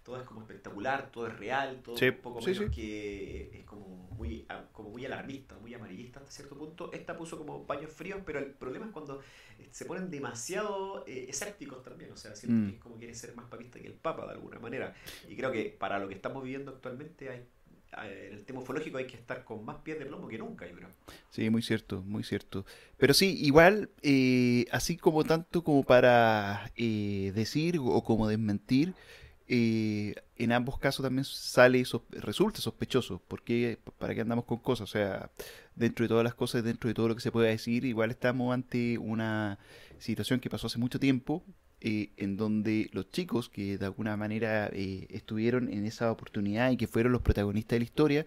todo 0.08 0.16
es 0.16 0.26
como 0.26 0.40
espectacular, 0.40 1.10
todo 1.12 1.26
es 1.26 1.38
real, 1.38 1.82
todo 1.84 1.94
un 1.94 2.14
poco 2.22 2.40
menos 2.40 2.70
que 2.74 3.50
es 3.52 3.64
como 3.66 4.08
muy, 4.16 4.46
como 4.72 4.88
muy 4.88 5.04
alarmista, 5.04 5.58
muy 5.58 5.74
amarillista 5.74 6.20
hasta 6.20 6.32
cierto 6.32 6.56
punto. 6.56 6.90
Esta 6.94 7.14
puso 7.18 7.36
como 7.36 7.66
paños 7.66 7.92
fríos, 7.92 8.20
pero 8.24 8.38
el 8.38 8.46
problema 8.46 8.86
es 8.86 8.92
cuando 8.92 9.20
eh, 9.58 9.68
se 9.70 9.84
ponen 9.84 10.10
demasiado 10.10 11.04
eh, 11.06 11.26
escépticos 11.28 11.82
también, 11.82 12.10
o 12.10 12.16
sea, 12.16 12.34
siento 12.34 12.56
mm. 12.58 12.70
que 12.70 12.76
es 12.76 12.80
como 12.80 12.96
quiere 12.96 13.14
ser 13.14 13.36
más 13.36 13.44
papista 13.50 13.78
que 13.78 13.86
el 13.86 13.92
Papa 13.92 14.24
de 14.24 14.32
alguna 14.32 14.58
manera. 14.58 14.94
Y 15.28 15.36
creo 15.36 15.52
que 15.52 15.76
para 15.78 15.98
lo 15.98 16.08
que 16.08 16.14
estamos 16.14 16.42
viviendo 16.42 16.70
actualmente 16.70 17.28
hay 17.28 17.46
en 18.04 18.34
el 18.34 18.44
tema 18.44 18.60
ufológico 18.60 18.98
hay 18.98 19.06
que 19.06 19.16
estar 19.16 19.44
con 19.44 19.64
más 19.64 19.76
pies 19.78 19.98
de 19.98 20.04
plomo 20.04 20.28
que 20.28 20.36
nunca, 20.36 20.66
yo 20.66 20.74
creo. 20.74 20.88
Sí, 21.30 21.48
muy 21.48 21.62
cierto, 21.62 22.02
muy 22.02 22.22
cierto. 22.22 22.64
Pero 22.96 23.14
sí, 23.14 23.34
igual, 23.42 23.90
eh, 24.02 24.66
así 24.72 24.96
como 24.96 25.24
tanto 25.24 25.64
como 25.64 25.82
para 25.82 26.70
decir 26.76 27.78
o 27.78 28.02
como 28.04 28.28
desmentir, 28.28 28.94
eh, 29.48 30.14
en 30.36 30.52
ambos 30.52 30.78
casos 30.78 31.02
también 31.02 31.24
sale 31.24 31.82
resulta 32.10 32.60
sospechoso. 32.60 33.22
porque 33.28 33.78
¿Para 33.98 34.14
qué 34.14 34.20
andamos 34.20 34.44
con 34.44 34.58
cosas? 34.58 34.90
O 34.90 34.92
sea, 34.92 35.30
dentro 35.74 36.04
de 36.04 36.08
todas 36.08 36.24
las 36.24 36.34
cosas, 36.34 36.62
dentro 36.62 36.88
de 36.88 36.94
todo 36.94 37.08
lo 37.08 37.14
que 37.14 37.22
se 37.22 37.32
pueda 37.32 37.48
decir, 37.48 37.84
igual 37.84 38.10
estamos 38.10 38.52
ante 38.52 38.98
una 38.98 39.58
situación 39.98 40.40
que 40.40 40.50
pasó 40.50 40.66
hace 40.66 40.78
mucho 40.78 41.00
tiempo, 41.00 41.44
eh, 41.80 42.10
en 42.16 42.36
donde 42.36 42.90
los 42.92 43.10
chicos 43.10 43.48
que 43.48 43.78
de 43.78 43.86
alguna 43.86 44.16
manera 44.16 44.68
eh, 44.72 45.06
estuvieron 45.10 45.72
en 45.72 45.86
esa 45.86 46.12
oportunidad 46.12 46.70
y 46.70 46.76
que 46.76 46.86
fueron 46.86 47.12
los 47.12 47.22
protagonistas 47.22 47.76
de 47.76 47.80
la 47.80 47.84
historia, 47.84 48.26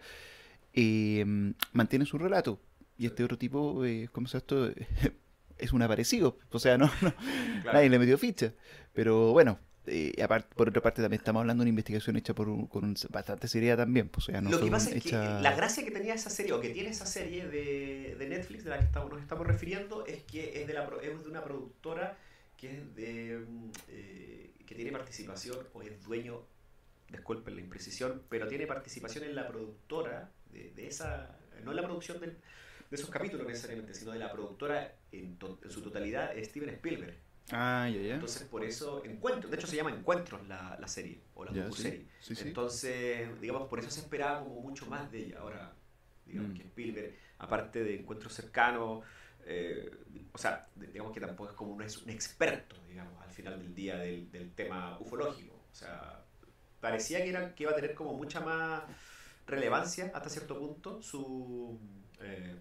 mantienen 1.74 2.06
su 2.08 2.18
relato. 2.18 2.60
Y 2.98 3.06
este 3.08 3.24
otro 3.24 3.38
tipo, 3.38 3.82
¿cómo 4.12 4.28
se 4.28 4.38
esto? 4.38 4.72
es 5.62 5.74
un 5.74 5.82
aparecido. 5.82 6.38
O 6.52 6.60
sea, 6.60 6.78
no, 6.78 6.90
nadie 7.66 7.90
le 7.90 8.00
metió 8.00 8.18
ficha. 8.18 8.54
Pero 8.94 9.32
bueno, 9.32 9.60
eh, 9.88 10.14
aparte, 10.24 10.54
por 10.56 10.70
otra 10.70 10.82
parte, 10.82 11.02
también 11.02 11.20
estamos 11.20 11.42
hablando 11.42 11.62
de 11.62 11.66
una 11.66 11.70
investigación 11.70 12.16
hecha 12.16 12.36
por 12.36 12.50
un, 12.50 12.68
con 12.68 12.96
bastante 13.10 13.48
seriedad 13.48 13.78
también. 13.78 14.10
Pues, 14.10 14.28
Lo 14.30 14.60
que 14.60 14.70
pasa 14.70 14.92
es 14.92 15.04
que 15.04 15.12
la 15.12 15.56
gracia 15.56 15.84
que 15.84 15.92
tenía 15.92 16.14
esa 16.14 16.30
serie, 16.30 16.54
o 16.54 16.62
que 16.62 16.70
tiene 16.70 16.90
esa 16.90 17.06
serie 17.06 17.48
de, 17.48 18.16
de 18.18 18.30
Netflix 18.30 18.64
de 18.64 18.70
la 18.70 18.80
que 18.80 18.86
estamos, 18.86 19.12
nos 19.12 19.22
estamos 19.22 19.48
refiriendo, 19.48 20.06
es 20.06 20.24
que 20.24 20.62
es 20.62 20.68
de, 20.68 20.74
la, 20.74 20.88
es 21.02 21.24
de 21.24 21.30
una 21.30 21.44
productora 21.44 22.18
que 22.58 22.78
es 22.78 22.96
de, 22.96 23.44
eh, 23.90 24.52
que 24.68 24.76
tiene 24.76 24.92
participación, 24.92 25.58
o 25.74 25.82
es 25.82 26.04
dueño, 26.04 26.44
disculpen 27.10 27.56
la 27.56 27.62
imprecisión, 27.62 28.22
pero 28.30 28.48
tiene 28.48 28.68
participación 28.68 29.24
en 29.24 29.36
la 29.36 29.48
productora 29.48 30.30
de, 30.52 30.72
de 30.72 30.88
esa, 30.88 31.36
no 31.64 31.72
en 31.72 31.76
la 31.76 31.84
producción 31.84 32.20
de 32.20 32.36
esos 32.92 33.10
capítulos 33.10 33.48
necesariamente, 33.48 33.96
sino 33.96 34.12
de 34.12 34.20
la 34.20 34.32
productora 34.32 34.94
en, 35.12 35.40
en 35.64 35.72
su 35.72 35.82
totalidad, 35.82 36.32
Steven 36.44 36.70
Spielberg. 36.70 37.16
Ah, 37.52 37.90
ya. 37.90 38.16
Entonces, 38.16 38.44
por 38.44 38.64
eso, 38.64 39.04
Encuentros, 39.04 39.52
de 39.52 39.58
hecho 39.58 39.68
se 39.68 39.76
llama 39.76 39.92
Encuentros 39.92 40.48
la, 40.48 40.78
la 40.80 40.88
serie, 40.88 41.20
o 41.36 41.44
la 41.44 41.52
docu-serie. 41.52 42.08
Entonces, 42.30 43.42
digamos, 43.42 43.68
por 43.68 43.80
eso 43.80 43.92
se 43.92 44.00
esperaba 44.00 44.44
como 44.44 44.62
mucho 44.62 44.86
más 44.86 45.12
de 45.12 45.26
ella. 45.26 45.40
Ahora, 45.40 45.74
digamos 46.26 46.52
mm. 46.52 46.54
que 46.54 46.64
Spielberg, 46.64 47.16
aparte 47.40 47.84
de 47.84 48.00
Encuentros 48.00 48.34
cercanos, 48.34 49.04
eh, 49.46 49.92
o 50.32 50.38
sea, 50.38 50.68
digamos 50.76 51.12
que 51.12 51.20
tampoco 51.20 51.50
es 51.50 51.56
como 51.56 51.82
es 51.82 51.98
un 51.98 52.10
experto, 52.10 52.76
digamos, 52.88 53.22
al 53.22 53.32
final 53.32 53.60
del 53.60 53.74
día 53.76 53.98
del, 53.98 54.32
del 54.32 54.54
tema 54.54 54.98
ufológico. 55.00 55.56
O 55.72 55.76
sea, 55.76 56.24
parecía 56.80 57.24
que, 57.24 57.30
era, 57.30 57.54
que 57.54 57.64
iba 57.64 57.72
a 57.72 57.76
tener 57.76 57.94
como 57.94 58.14
mucha 58.14 58.40
más 58.40 58.84
relevancia 59.48 60.12
hasta 60.14 60.30
cierto 60.30 60.58
punto 60.58 61.02
su, 61.02 61.78
eh, 62.22 62.56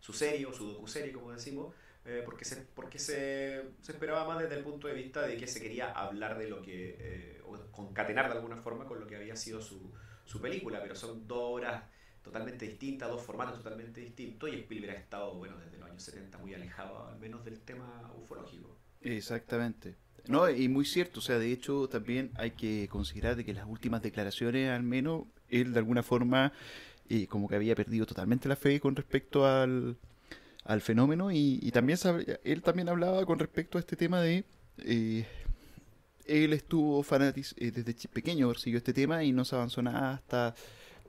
su 0.00 0.12
serie 0.12 0.46
o 0.46 0.52
su 0.52 0.72
docu-serie, 0.72 1.12
como 1.12 1.32
decimos, 1.32 1.74
eh, 2.08 2.22
porque, 2.24 2.46
se, 2.46 2.56
porque 2.56 2.98
se, 2.98 3.62
se, 3.82 3.92
esperaba 3.92 4.26
más 4.26 4.38
desde 4.38 4.56
el 4.56 4.64
punto 4.64 4.88
de 4.88 4.94
vista 4.94 5.26
de 5.26 5.36
que 5.36 5.46
se 5.46 5.60
quería 5.60 5.92
hablar 5.92 6.38
de 6.38 6.48
lo 6.48 6.62
que, 6.62 6.96
eh, 6.98 7.42
o 7.44 7.58
concatenar 7.70 8.30
de 8.30 8.36
alguna 8.36 8.56
forma 8.56 8.86
con 8.86 8.98
lo 8.98 9.06
que 9.06 9.16
había 9.16 9.36
sido 9.36 9.60
su, 9.60 9.92
su 10.24 10.40
película, 10.40 10.80
pero 10.80 10.94
son 10.94 11.28
dos 11.28 11.38
obras 11.42 11.82
totalmente 12.22 12.66
distintas, 12.66 13.10
dos 13.10 13.20
formatos 13.20 13.58
totalmente 13.58 14.00
distintos, 14.00 14.48
y 14.50 14.54
Spielberg 14.54 14.96
ha 14.96 15.00
estado, 15.00 15.34
bueno, 15.34 15.58
desde 15.58 15.76
los 15.76 15.90
años 15.90 16.02
70 16.02 16.38
muy 16.38 16.54
alejado 16.54 17.06
al 17.06 17.18
menos 17.18 17.44
del 17.44 17.60
tema 17.60 18.10
ufológico. 18.16 18.74
Exactamente. 19.02 19.94
No, 20.26 20.48
y 20.48 20.66
muy 20.68 20.86
cierto, 20.86 21.20
o 21.20 21.22
sea, 21.22 21.38
de 21.38 21.52
hecho 21.52 21.88
también 21.88 22.30
hay 22.36 22.52
que 22.52 22.88
considerar 22.90 23.36
de 23.36 23.44
que 23.44 23.52
las 23.52 23.66
últimas 23.66 24.02
declaraciones, 24.02 24.70
al 24.70 24.82
menos, 24.82 25.24
él 25.50 25.74
de 25.74 25.78
alguna 25.78 26.02
forma, 26.02 26.54
eh, 27.10 27.26
como 27.26 27.48
que 27.48 27.56
había 27.56 27.74
perdido 27.74 28.06
totalmente 28.06 28.48
la 28.48 28.56
fe 28.56 28.80
con 28.80 28.96
respecto 28.96 29.46
al, 29.46 29.98
al 30.68 30.82
fenómeno 30.82 31.32
y, 31.32 31.70
también 31.72 31.98
él 32.44 32.62
también 32.62 32.90
hablaba 32.90 33.24
con 33.24 33.38
respecto 33.38 33.78
a 33.78 33.80
este 33.80 33.96
tema 33.96 34.20
de 34.20 34.44
eh, 34.84 35.26
él 36.26 36.52
estuvo 36.52 37.02
fanatiz 37.02 37.54
eh, 37.56 37.70
desde 37.70 38.08
pequeño 38.08 38.52
siguió 38.54 38.76
este 38.76 38.92
tema 38.92 39.24
y 39.24 39.32
no 39.32 39.46
se 39.46 39.56
avanzó 39.56 39.80
nada 39.80 40.12
hasta 40.12 40.54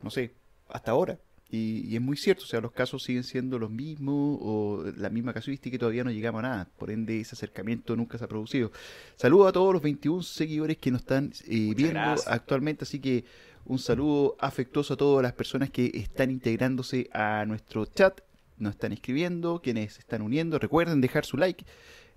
no 0.01 0.09
sé 0.09 0.31
hasta 0.69 0.91
ahora 0.91 1.19
y, 1.51 1.95
es 1.95 2.01
muy 2.01 2.15
cierto, 2.15 2.43
o 2.43 2.45
sea, 2.45 2.61
los 2.61 2.71
casos 2.71 3.01
siguen 3.01 3.23
siendo 3.23 3.57
los 3.57 3.71
mismos 3.71 4.37
o 4.39 4.83
la 4.95 5.09
misma 5.09 5.33
casuística 5.33 5.75
y 5.75 5.79
todavía 5.79 6.03
no 6.03 6.11
llegamos 6.11 6.39
a 6.39 6.41
nada. 6.43 6.67
Por 6.77 6.91
ende, 6.91 7.19
ese 7.19 7.33
acercamiento 7.33 7.95
nunca 7.95 8.19
se 8.19 8.25
ha 8.25 8.27
producido. 8.27 8.71
Saludo 9.15 9.47
a 9.47 9.51
todos 9.51 9.73
los 9.73 9.81
21 9.81 10.21
seguidores 10.21 10.77
que 10.77 10.91
nos 10.91 11.01
están 11.01 11.33
eh, 11.47 11.73
viendo 11.75 12.15
actualmente, 12.27 12.83
así 12.83 12.99
que 12.99 13.25
un 13.65 13.79
saludo 13.79 14.37
afectuoso 14.39 14.93
a 14.93 14.97
todas 14.97 15.23
las 15.23 15.33
personas 15.33 15.71
que 15.71 15.89
están 15.95 16.29
integrándose 16.29 17.09
a 17.11 17.45
nuestro 17.47 17.87
chat 17.87 18.21
nos 18.59 18.73
están 18.73 18.91
escribiendo, 18.91 19.61
quienes 19.61 19.93
se 19.93 19.99
están 19.99 20.21
uniendo. 20.21 20.59
Recuerden 20.59 21.01
dejar 21.01 21.25
su 21.25 21.37
like. 21.37 21.65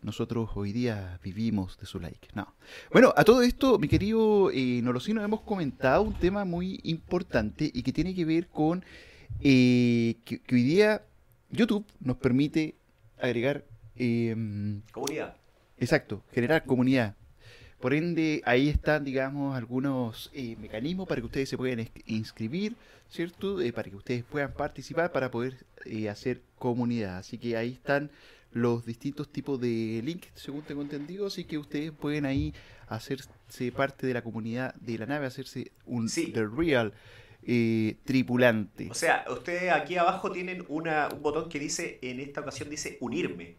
Nosotros 0.03 0.51
hoy 0.55 0.73
día 0.73 1.21
vivimos 1.23 1.79
de 1.79 1.87
su 1.87 2.01
like. 2.01 2.29
No. 2.35 2.55
Bueno, 2.93 3.15
a 3.17 3.25
todo 3.25 3.43
esto, 3.43 3.79
mi 3.79 3.89
querido 3.89 4.51
eh, 4.51 4.81
Nolosino, 4.83 5.23
hemos 5.23 5.43
comentado 5.43 6.03
un 6.03 6.15
tema 6.15 6.45
muy 6.45 6.81
importante 6.83 7.71
y 7.73 7.83
que 7.83 7.93
tiene 7.93 8.15
que 8.15 8.25
ver 8.25 8.49
con 8.49 8.85
eh, 9.41 10.17
que, 10.25 10.41
hoy 10.53 10.63
día 10.63 11.03
YouTube 11.51 11.87
nos 12.01 12.17
permite 12.17 12.75
agregar... 13.21 13.65
Em, 13.95 14.83
comunidad. 14.91 15.37
Exacto, 15.79 16.25
generar 16.33 16.65
comunidad. 16.65 17.15
Por 17.83 17.95
ende, 17.95 18.43
ahí 18.45 18.69
están, 18.69 19.03
digamos, 19.03 19.57
algunos 19.57 20.31
eh, 20.35 20.55
mecanismos 20.61 21.09
para 21.09 21.21
que 21.21 21.27
ustedes 21.27 21.49
se 21.49 21.57
puedan 21.57 21.85
inscribir, 22.07 22.77
¿cierto? 23.11 23.61
Eh, 23.61 23.73
para 23.73 23.91
que 23.91 23.97
ustedes 23.97 24.23
puedan 24.23 24.53
participar 24.53 25.11
para 25.11 25.33
poder 25.33 25.67
eh, 25.85 26.09
hacer 26.09 26.43
comunidad. 26.61 27.19
Así 27.19 27.39
que 27.39 27.57
ahí 27.57 27.73
están 27.73 28.13
los 28.53 28.87
distintos 28.87 29.33
tipos 29.33 29.61
de 29.61 30.01
links, 30.05 30.29
según 30.37 30.63
tengo 30.63 30.81
entendido, 30.81 31.27
así 31.27 31.43
que 31.43 31.59
ustedes 31.59 31.91
pueden 31.91 32.25
ahí 32.25 32.55
hacerse 32.87 33.29
parte 33.75 34.07
de 34.07 34.15
la 34.15 34.23
comunidad 34.23 34.77
de 34.77 34.99
la 34.99 35.07
nave, 35.07 35.27
hacerse 35.27 35.73
un 35.85 36.09
The 36.09 36.47
Real 36.57 36.93
tripulante. 38.05 38.91
O 38.93 38.95
sea, 38.95 39.25
ustedes 39.29 39.73
aquí 39.73 39.97
abajo 39.97 40.31
tienen 40.31 40.65
una, 40.69 41.09
un 41.09 41.21
botón 41.21 41.49
que 41.49 41.59
dice, 41.59 41.99
en 42.01 42.21
esta 42.21 42.43
ocasión 42.43 42.71
dice 42.71 42.97
unirme 43.01 43.57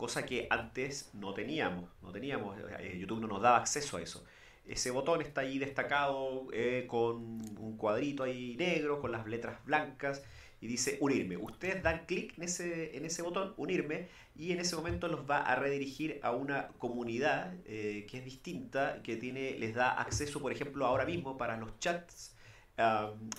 cosa 0.00 0.24
que 0.24 0.46
antes 0.48 1.10
no 1.12 1.34
teníamos, 1.34 1.90
no 2.00 2.10
teníamos, 2.10 2.56
eh, 2.78 2.96
YouTube 2.98 3.20
no 3.20 3.28
nos 3.28 3.42
daba 3.42 3.58
acceso 3.58 3.98
a 3.98 4.00
eso. 4.00 4.24
Ese 4.66 4.90
botón 4.90 5.20
está 5.20 5.42
ahí 5.42 5.58
destacado 5.58 6.46
eh, 6.54 6.86
con 6.88 7.16
un 7.58 7.76
cuadrito 7.76 8.22
ahí 8.22 8.56
negro, 8.56 8.98
con 8.98 9.12
las 9.12 9.26
letras 9.26 9.62
blancas, 9.66 10.22
y 10.62 10.68
dice 10.68 10.96
unirme. 11.00 11.36
Ustedes 11.36 11.82
dan 11.82 12.06
clic 12.06 12.32
en 12.38 12.44
ese, 12.44 12.96
en 12.96 13.04
ese 13.04 13.20
botón, 13.20 13.52
unirme, 13.58 14.08
y 14.34 14.52
en 14.52 14.60
ese 14.60 14.74
momento 14.74 15.06
los 15.06 15.28
va 15.28 15.42
a 15.42 15.54
redirigir 15.54 16.18
a 16.22 16.30
una 16.30 16.68
comunidad 16.78 17.52
eh, 17.66 18.06
que 18.08 18.18
es 18.18 18.24
distinta, 18.24 19.02
que 19.02 19.16
tiene, 19.16 19.58
les 19.58 19.74
da 19.74 19.90
acceso, 19.90 20.40
por 20.40 20.50
ejemplo, 20.50 20.86
ahora 20.86 21.04
mismo 21.04 21.36
para 21.36 21.58
los 21.58 21.78
chats 21.78 22.34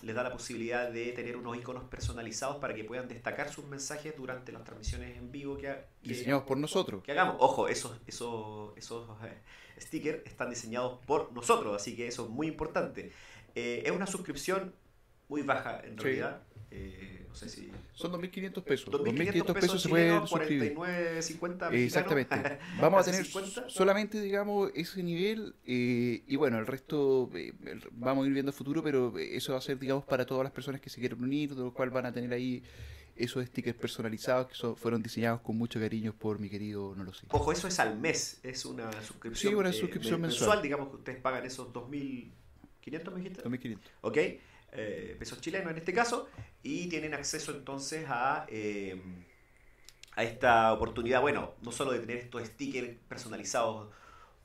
les 0.03 0.15
da 0.15 0.23
la 0.23 0.31
posibilidad 0.31 0.89
de 0.89 1.11
tener 1.13 1.35
unos 1.35 1.57
iconos 1.57 1.83
personalizados 1.85 2.57
para 2.57 2.73
que 2.73 2.83
puedan 2.83 3.07
destacar 3.07 3.51
sus 3.51 3.65
mensajes 3.65 4.15
durante 4.15 4.51
las 4.51 4.63
transmisiones 4.63 5.17
en 5.17 5.31
vivo 5.31 5.57
que, 5.57 5.75
diseñados 6.03 6.43
por 6.43 6.57
nosotros. 6.57 7.03
Que 7.03 7.11
hagamos. 7.11 7.37
Ojo, 7.39 7.67
esos, 7.67 7.99
esos, 8.07 8.77
esos 8.77 9.09
eh, 9.23 9.41
stickers 9.79 10.25
están 10.25 10.49
diseñados 10.49 10.99
por 11.05 11.31
nosotros, 11.33 11.75
así 11.75 11.95
que 11.95 12.07
eso 12.07 12.25
es 12.25 12.29
muy 12.29 12.47
importante. 12.47 13.11
Eh, 13.55 13.83
es 13.85 13.91
una 13.91 14.07
suscripción 14.07 14.73
muy 15.27 15.41
baja 15.41 15.81
en 15.83 15.97
realidad. 15.97 16.43
Eh, 16.71 17.25
no 17.27 17.35
sé 17.35 17.49
si... 17.49 17.69
Son 17.93 18.11
2.500 18.13 18.63
pesos. 18.63 18.93
2.500 18.93 19.53
pesos, 19.53 19.81
se 19.81 19.89
pueden 19.89 20.25
suscribir. 20.25 20.73
49.50 20.75 21.73
Exactamente. 21.73 22.35
Vamos 22.81 23.07
a 23.07 23.11
tener 23.11 23.25
solamente, 23.67 24.21
digamos, 24.21 24.71
ese 24.73 25.03
nivel 25.03 25.53
eh, 25.65 26.23
y 26.25 26.35
bueno, 26.37 26.57
el 26.57 26.65
resto 26.65 27.29
eh, 27.35 27.53
vamos 27.91 28.23
a 28.23 28.27
ir 28.27 28.33
viendo 28.33 28.51
el 28.51 28.57
futuro, 28.57 28.81
pero 28.81 29.17
eso 29.17 29.51
va 29.51 29.59
a 29.59 29.61
ser, 29.61 29.77
digamos, 29.77 30.05
para 30.05 30.25
todas 30.25 30.43
las 30.43 30.53
personas 30.53 30.81
que 30.81 30.89
se 30.89 30.99
quieren 30.99 31.21
unir, 31.21 31.53
de 31.53 31.61
lo 31.61 31.73
cual 31.73 31.89
van 31.89 32.05
a 32.05 32.13
tener 32.13 32.31
ahí 32.33 32.63
esos 33.15 33.45
stickers 33.45 33.77
personalizados 33.77 34.47
que 34.47 34.75
fueron 34.75 35.03
diseñados 35.03 35.41
con 35.41 35.57
mucho 35.57 35.79
cariño 35.79 36.13
por 36.17 36.39
mi 36.39 36.49
querido 36.49 36.95
No 36.95 37.03
lo 37.03 37.13
sé. 37.13 37.27
Ojo, 37.29 37.51
eso 37.51 37.67
es 37.67 37.79
al 37.79 37.99
mes, 37.99 38.39
es 38.43 38.65
una 38.65 38.91
suscripción, 39.03 39.51
sí, 39.51 39.55
una 39.55 39.73
suscripción 39.73 40.21
mensual. 40.21 40.47
mensual. 40.47 40.61
Digamos 40.63 40.89
que 40.89 40.95
ustedes 40.95 41.19
pagan 41.19 41.45
esos 41.45 41.71
2.000 41.73 42.31
500 42.81 43.13
me 43.13 43.19
dijiste. 43.21 43.43
2.500. 43.43 43.79
¿ok? 44.01 44.17
Eh, 44.73 45.17
pesos 45.19 45.41
chilenos 45.41 45.71
en 45.71 45.77
este 45.77 45.93
caso, 45.93 46.29
y 46.63 46.87
tienen 46.87 47.13
acceso 47.13 47.51
entonces 47.51 48.05
a, 48.07 48.45
eh, 48.47 49.01
a 50.15 50.23
esta 50.23 50.71
oportunidad, 50.71 51.19
bueno, 51.19 51.55
no 51.61 51.71
solo 51.71 51.91
de 51.91 51.99
tener 51.99 52.17
estos 52.17 52.45
stickers 52.47 52.95
personalizados 53.09 53.89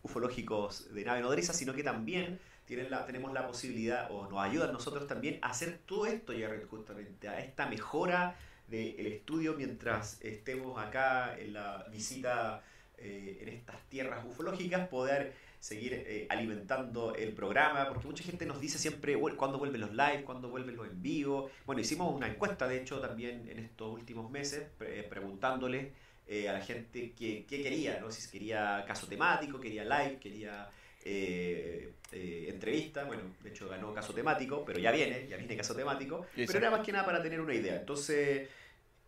ufológicos 0.03 0.93
de 0.93 1.05
nave 1.05 1.21
nodriza, 1.21 1.53
sino 1.53 1.73
que 1.75 1.85
también 1.85 2.41
tienen 2.65 2.91
la, 2.91 3.07
tenemos 3.07 3.33
la 3.33 3.47
posibilidad, 3.47 4.11
o 4.11 4.29
nos 4.29 4.41
ayudan 4.41 4.73
nosotros 4.73 5.07
también, 5.07 5.39
a 5.43 5.51
hacer 5.51 5.79
todo 5.87 6.07
esto, 6.07 6.33
Jared, 6.33 6.67
justamente, 6.67 7.29
a 7.29 7.39
esta 7.39 7.67
mejora 7.67 8.37
del 8.67 9.07
estudio 9.07 9.55
mientras 9.55 10.21
estemos 10.23 10.77
acá 10.85 11.39
en 11.39 11.53
la 11.53 11.87
visita 11.93 12.65
eh, 12.99 13.39
en 13.43 13.49
estas 13.49 13.81
tierras 13.89 14.25
ufológicas, 14.25 14.89
poder 14.89 15.35
seguir 15.61 15.93
eh, 15.95 16.27
alimentando 16.29 17.15
el 17.15 17.33
programa, 17.33 17.89
porque 17.89 18.07
mucha 18.07 18.23
gente 18.25 18.47
nos 18.47 18.61
dice 18.61 18.79
siempre 18.79 19.17
"Vuel- 19.17 19.37
cuándo 19.37 19.59
vuelven 19.59 19.81
los 19.81 19.91
live, 19.93 20.23
cuándo 20.25 20.49
vuelven 20.49 20.77
los 20.77 20.87
en 20.87 21.03
vivo. 21.03 21.51
Bueno, 21.67 21.81
hicimos 21.81 22.15
una 22.15 22.29
encuesta, 22.29 22.69
de 22.69 22.81
hecho, 22.81 23.01
también 23.01 23.49
en 23.49 23.59
estos 23.59 23.93
últimos 23.93 24.31
meses, 24.31 24.69
pre- 24.79 25.03
preguntándole 25.05 25.93
eh, 26.29 26.49
a 26.49 26.53
la 26.53 26.61
gente 26.61 27.13
qué, 27.19 27.45
qué 27.49 27.63
quería, 27.63 28.01
¿no? 28.01 28.11
si 28.11 28.29
quería 28.31 28.85
caso 28.87 29.07
temático, 29.07 29.61
quería 29.61 29.85
live, 29.85 30.19
quería 30.19 30.69
eh, 31.05 31.93
eh, 32.13 32.47
entrevista. 32.49 33.05
Bueno, 33.05 33.23
de 33.43 33.51
hecho 33.51 33.69
ganó 33.69 33.95
caso 33.95 34.13
temático, 34.13 34.65
pero 34.65 34.79
ya 34.79 34.91
viene, 34.91 35.27
ya 35.29 35.37
viene 35.37 35.57
caso 35.57 35.75
temático. 35.75 36.27
Pero 36.35 36.59
era 36.59 36.71
más 36.71 36.85
que 36.85 36.93
nada 36.93 37.05
para 37.07 37.23
tener 37.23 37.41
una 37.41 37.55
idea. 37.55 37.77
Entonces, 37.77 38.49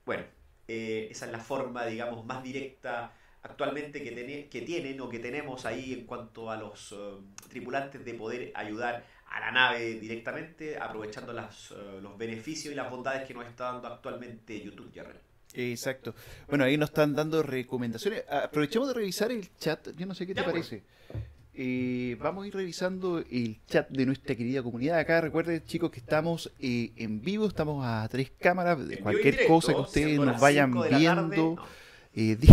bueno, 0.07 0.25
eh, 0.69 1.09
esa 1.11 1.27
es 1.27 1.33
la 1.33 1.39
forma, 1.41 1.87
digamos, 1.87 2.25
más 2.25 2.43
directa 2.43 3.13
actualmente 3.43 4.03
que, 4.03 4.13
tene- 4.13 4.49
que 4.49 4.63
tienen 4.63 5.01
o 5.01 5.09
que 5.09 5.19
tenemos 5.19 5.65
ahí 5.67 5.93
en 5.93 6.05
cuanto 6.07 6.51
a 6.51 6.57
los 6.57 6.93
eh, 6.93 6.97
tripulantes 7.49 8.05
de 8.05 8.15
poder 8.15 8.53
ayudar 8.55 9.05
a 9.31 9.41
la 9.41 9.51
nave 9.51 9.95
directamente, 10.01 10.79
aprovechando 10.79 11.33
las, 11.33 11.71
eh, 11.73 12.01
los 12.03 12.17
beneficios 12.17 12.73
y 12.73 12.77
las 12.77 12.91
bondades 12.91 13.27
que 13.27 13.35
nos 13.35 13.47
está 13.47 13.73
dando 13.73 13.89
actualmente 13.89 14.61
YouTube, 14.61 14.91
Jarrell. 14.95 15.19
Exacto. 15.55 16.15
Bueno, 16.49 16.65
ahí 16.65 16.77
nos 16.77 16.91
están 16.91 17.15
dando 17.15 17.43
recomendaciones. 17.43 18.25
Aprovechemos 18.31 18.89
de 18.89 18.95
revisar 18.95 19.31
el 19.33 19.49
chat. 19.59 19.89
Yo 19.97 20.07
no 20.07 20.15
sé 20.15 20.27
qué 20.27 20.35
te 20.35 20.41
Ya, 20.41 20.45
pues. 20.51 20.69
parece. 20.69 20.85
Eh, 21.61 22.17
vamos 22.21 22.45
a 22.45 22.47
ir 22.49 22.55
revisando 22.55 23.19
el 23.19 23.59
chat 23.67 23.89
de 23.91 24.07
nuestra 24.07 24.35
querida 24.37 24.63
comunidad. 24.63 24.99
Acá 24.99 25.21
recuerden, 25.21 25.65
chicos, 25.65 25.91
que 25.91 25.99
estamos 26.01 26.53
eh, 26.61 26.93
en 26.97 27.21
vivo. 27.23 27.47
Estamos 27.49 27.85
a 27.85 28.07
tres 28.09 28.31
cámaras. 28.39 28.87
De 28.87 28.99
cualquier 28.99 29.35
directo, 29.35 29.53
cosa 29.55 29.75
que 29.75 29.81
ustedes 29.81 30.19
nos 30.21 30.41
vayan 30.41 30.71
5 30.71 30.85
de 30.85 30.91
la 30.91 30.99
tarde, 30.99 31.01
viendo. 31.37 31.55
no. 31.57 31.88
Eh, 32.21 32.37
dí- 32.41 32.49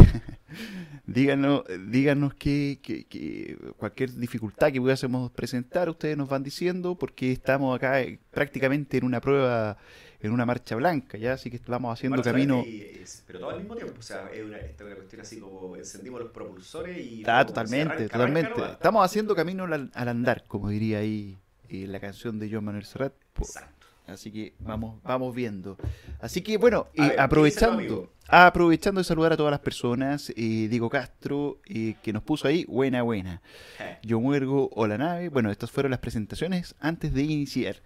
díganos, 1.07 1.63
díganos 1.89 2.33
que, 2.35 2.79
que- 2.83 3.05
que 3.05 3.57
cualquier 3.77 4.11
dificultad 4.13 4.71
que 4.71 4.79
pudiésemos 4.79 5.31
presentar, 5.31 5.89
ustedes 5.89 6.15
nos 6.15 6.29
van 6.29 6.43
diciendo, 6.43 6.93
porque 6.95 7.31
estamos 7.31 7.75
acá 7.75 7.99
eh, 8.01 8.19
prácticamente 8.31 8.97
en 8.97 9.05
una 9.05 9.19
prueba, 9.19 9.77
en 10.21 10.31
una 10.31 10.45
marcha 10.45 10.75
blanca, 10.75 11.17
ya, 11.17 11.33
así 11.33 11.49
que 11.49 11.59
vamos 11.67 11.91
haciendo 11.93 12.17
Marcha 12.17 12.31
camino. 12.31 12.63
es- 12.65 13.23
pero 13.25 13.39
todo 13.39 13.49
al 13.49 13.59
mismo 13.59 13.75
tiempo. 13.75 13.95
O 13.97 14.03
sea, 14.03 14.29
es 14.31 14.43
una, 14.43 14.57
es 14.57 14.79
una 14.79 14.95
cuestión 14.95 15.21
así 15.21 15.39
como 15.39 15.75
encendimos 15.75 16.19
los 16.21 16.31
propulsores 16.31 16.97
y. 16.97 17.23
Se 17.23 17.45
totalmente, 17.45 17.93
arranca, 17.93 18.03
totalmente. 18.11 18.39
arranca, 18.47 18.61
arranca. 18.61 18.73
Estamos 18.73 19.05
haciendo 19.05 19.35
camino 19.35 19.63
al, 19.63 19.91
al 19.93 20.07
andar, 20.07 20.43
como 20.47 20.69
diría 20.69 20.99
ahí 20.99 21.37
eh, 21.69 21.87
la 21.87 21.99
canción 21.99 22.37
de 22.39 22.49
John 22.51 22.65
Manuel 22.65 22.85
Serrat. 22.85 23.13
Exacto. 23.39 23.74
Así 24.07 24.31
que 24.31 24.53
vamos, 24.59 25.01
vamos 25.03 25.33
viendo. 25.35 25.77
Así 26.21 26.41
que 26.41 26.57
bueno, 26.57 26.87
eh, 26.93 27.01
ver, 27.01 27.19
aprovechando, 27.19 27.77
¿qué 27.77 27.83
dice 27.83 27.93
tu 27.95 27.99
amigo? 28.01 28.13
aprovechando 28.27 28.99
de 28.99 29.03
saludar 29.05 29.33
a 29.33 29.37
todas 29.37 29.51
las 29.51 29.59
personas, 29.61 30.29
eh, 30.35 30.67
Diego 30.69 30.89
Castro, 30.89 31.59
eh, 31.65 31.95
que 32.03 32.13
nos 32.13 32.21
puso 32.23 32.47
ahí, 32.47 32.65
buena, 32.65 33.01
buena. 33.03 33.41
Eh, 33.79 33.97
Yo 34.03 34.19
muergo 34.19 34.69
o 34.73 34.85
la 34.87 34.97
nave. 34.97 35.29
Bueno, 35.29 35.49
estas 35.51 35.71
fueron 35.71 35.89
las 35.91 35.99
presentaciones 35.99 36.75
antes 36.79 37.13
de 37.13 37.23
iniciar. 37.23 37.77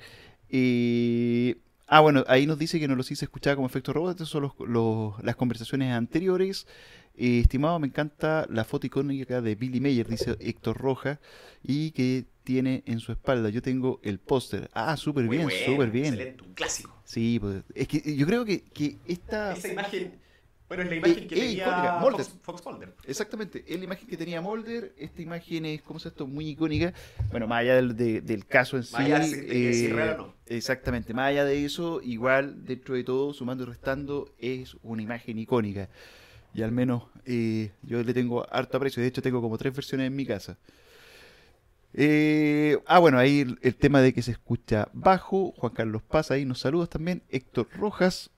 Eh, 0.49 1.55
ah, 1.87 2.01
bueno, 2.01 2.23
ahí 2.27 2.45
nos 2.45 2.59
dice 2.59 2.79
que 2.79 2.87
no 2.87 2.95
los 2.95 3.09
hice 3.11 3.25
escuchar 3.25 3.55
como 3.55 3.67
efecto 3.67 3.93
robot. 3.93 4.11
Estas 4.11 4.27
son 4.29 4.43
los- 4.43 4.53
los- 4.67 5.23
las 5.23 5.35
conversaciones 5.35 5.93
anteriores. 5.93 6.67
Eh, 7.15 7.39
estimado, 7.41 7.79
me 7.79 7.87
encanta 7.87 8.45
la 8.49 8.63
foto 8.63 8.87
icónica 8.87 9.41
de 9.41 9.55
Billy 9.55 9.79
Mayer, 9.81 10.07
dice 10.07 10.37
Héctor 10.39 10.77
Roja, 10.77 11.19
y 11.63 11.91
que 11.91 12.25
tiene 12.49 12.81
en 12.87 12.99
su 12.99 13.11
espalda. 13.11 13.49
Yo 13.49 13.61
tengo 13.61 13.99
el 14.01 14.17
póster. 14.17 14.71
Ah, 14.73 14.97
súper 14.97 15.27
bien, 15.27 15.43
bueno, 15.43 15.65
súper 15.65 15.91
bien. 15.91 16.15
Excelente, 16.15 16.43
un 16.43 16.53
clásico. 16.55 16.99
Sí, 17.05 17.37
pues, 17.39 17.63
es 17.75 17.87
que 17.87 18.15
yo 18.15 18.25
creo 18.25 18.43
que, 18.43 18.63
que 18.63 18.97
esta... 19.05 19.53
Esa 19.53 19.67
imagen, 19.67 20.13
bueno, 20.67 20.81
es 20.81 20.89
la 20.89 20.95
imagen 20.95 21.27
que 21.27 21.35
eh, 21.35 21.39
tenía 21.41 21.61
icónica, 21.61 21.97
Mulder. 21.99 22.25
Fox, 22.25 22.39
Fox 22.41 22.65
Mulder. 22.65 22.95
Exactamente, 23.05 23.63
es 23.67 23.77
la 23.77 23.83
imagen 23.83 24.07
que 24.07 24.17
tenía 24.17 24.41
Mulder, 24.41 24.95
esta 24.97 25.21
imagen 25.21 25.65
es, 25.65 25.83
¿cómo 25.83 25.99
se 25.99 26.07
esto? 26.07 26.25
Muy 26.25 26.47
icónica. 26.49 26.91
Bueno, 27.29 27.45
más 27.47 27.59
allá 27.59 27.75
del, 27.75 27.95
de- 27.95 28.21
del 28.21 28.47
caso 28.47 28.77
en 28.77 28.83
sí. 28.83 28.93
Más 28.93 29.01
allá 29.05 29.19
de 29.19 29.25
si- 29.27 29.35
de 29.35 29.73
si 29.75 29.85
eh, 29.85 29.93
real 29.93 30.09
o 30.09 30.17
no. 30.17 30.33
Exactamente, 30.47 31.13
más 31.13 31.25
allá 31.27 31.45
de 31.45 31.63
eso, 31.63 32.01
igual, 32.01 32.65
dentro 32.65 32.95
de 32.95 33.03
todo, 33.03 33.31
sumando 33.31 33.63
y 33.63 33.67
restando, 33.67 34.33
es 34.39 34.75
una 34.81 35.03
imagen 35.03 35.37
icónica. 35.37 35.87
Y 36.55 36.63
al 36.63 36.71
menos 36.71 37.03
eh, 37.25 37.69
yo 37.83 38.01
le 38.01 38.11
tengo 38.15 38.43
harto 38.51 38.77
aprecio, 38.77 39.03
de 39.03 39.09
hecho 39.09 39.21
tengo 39.21 39.39
como 39.39 39.55
tres 39.59 39.71
versiones 39.75 40.07
en 40.07 40.15
mi 40.15 40.25
casa. 40.25 40.57
Eh, 41.93 42.77
ah, 42.85 42.99
bueno, 42.99 43.17
ahí 43.17 43.41
el, 43.41 43.59
el 43.61 43.75
tema 43.75 44.01
de 44.01 44.13
que 44.13 44.21
se 44.21 44.31
escucha 44.31 44.89
bajo, 44.93 45.53
Juan 45.57 45.73
Carlos 45.73 46.03
Paz 46.03 46.31
ahí 46.31 46.45
nos 46.45 46.59
saludas 46.59 46.89
también, 46.89 47.23
Héctor 47.29 47.67
Rojas. 47.75 48.29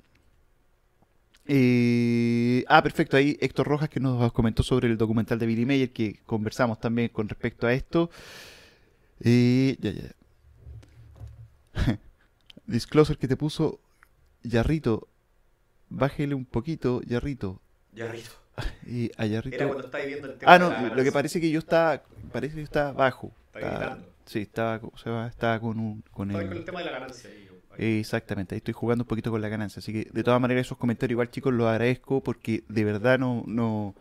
Eh, 1.48 2.64
ah, 2.68 2.82
perfecto, 2.82 3.18
ahí 3.18 3.38
Héctor 3.42 3.68
Rojas 3.68 3.90
que 3.90 4.00
nos 4.00 4.32
comentó 4.32 4.64
sobre 4.64 4.88
el 4.88 4.98
documental 4.98 5.40
de 5.40 5.46
Billy 5.46 5.66
Mayer, 5.66 5.92
que 5.92 6.20
conversamos 6.26 6.80
también 6.80 7.10
con 7.10 7.28
respecto 7.28 7.68
a 7.68 7.74
esto. 7.74 8.10
Eh, 9.20 9.76
ya, 9.80 9.92
ya. 9.92 10.16
Disclosure 12.66 13.20
que 13.20 13.28
te 13.28 13.36
puso 13.36 13.80
Yarrito. 14.44 15.08
Bájele 15.90 16.36
un 16.36 16.46
poquito, 16.46 17.02
Yarrito. 17.02 17.62
Yarrito. 17.94 18.32
Y 18.86 19.12
a 19.18 19.26
Yarrito. 19.26 19.56
Era 19.56 19.68
cuando 19.68 19.86
estaba 19.86 20.04
viendo 20.06 20.28
el 20.28 20.38
tema 20.38 20.54
Ah, 20.54 20.60
no, 20.60 20.96
lo 20.96 21.04
que 21.04 21.12
parece 21.12 21.42
que 21.42 21.50
yo 21.50 21.60
estaba, 21.60 22.04
parece 22.32 22.56
que 22.56 22.62
está 22.62 22.92
bajo. 22.92 23.32
Está 23.54 23.60
gritando. 23.60 24.08
sí, 24.26 24.40
estaba, 24.40 24.80
se 25.02 25.10
va- 25.10 25.28
estaba 25.28 25.60
con 25.60 25.80
un, 25.80 26.04
con 26.12 26.32
el, 26.32 26.48
con 26.48 26.58
el 26.58 26.66
tema 26.66 26.80
de 26.80 26.86
la 26.86 26.92
ganancia. 26.92 27.30
ahí, 27.30 27.48
ahí. 27.78 28.00
Exactamente, 28.00 28.56
ahí 28.56 28.58
estoy 28.58 28.74
jugando 28.74 29.04
un 29.04 29.08
poquito 29.08 29.32
con 29.32 29.42
la 29.42 29.50
ganancia. 29.50 29.80
Así 29.80 29.92
que 29.94 30.10
de 30.12 30.24
todas 30.24 30.40
maneras 30.40 30.66
esos 30.68 30.78
comentarios 30.78 31.12
igual 31.16 31.30
chicos 31.32 31.54
los 31.54 31.68
agradezco 31.68 32.22
porque 32.22 32.64
de 32.70 32.84
verdad 32.84 33.20
no, 33.20 33.44
no, 33.48 33.94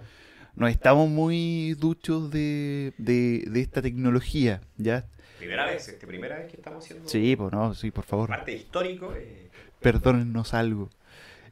no 0.54 0.68
estamos 0.68 1.08
muy 1.08 1.74
duchos 1.78 2.30
de, 2.30 2.92
de, 2.98 3.44
de 3.48 3.60
esta 3.60 3.82
tecnología, 3.82 4.60
¿ya? 4.76 5.04
Primera 5.38 5.64
vez, 5.66 5.88
este, 5.88 6.06
primera 6.06 6.36
vez 6.38 6.50
que 6.50 6.56
estamos 6.58 6.84
haciendo 6.84 7.08
Sí, 7.08 7.34
pues 7.34 7.50
no, 7.52 7.74
sí, 7.74 7.90
por 7.90 8.04
favor, 8.04 8.28
parte 8.28 8.52
histórico. 8.54 9.12
eh, 9.16 9.48
perdónennos 9.80 10.52
algo. 10.54 10.90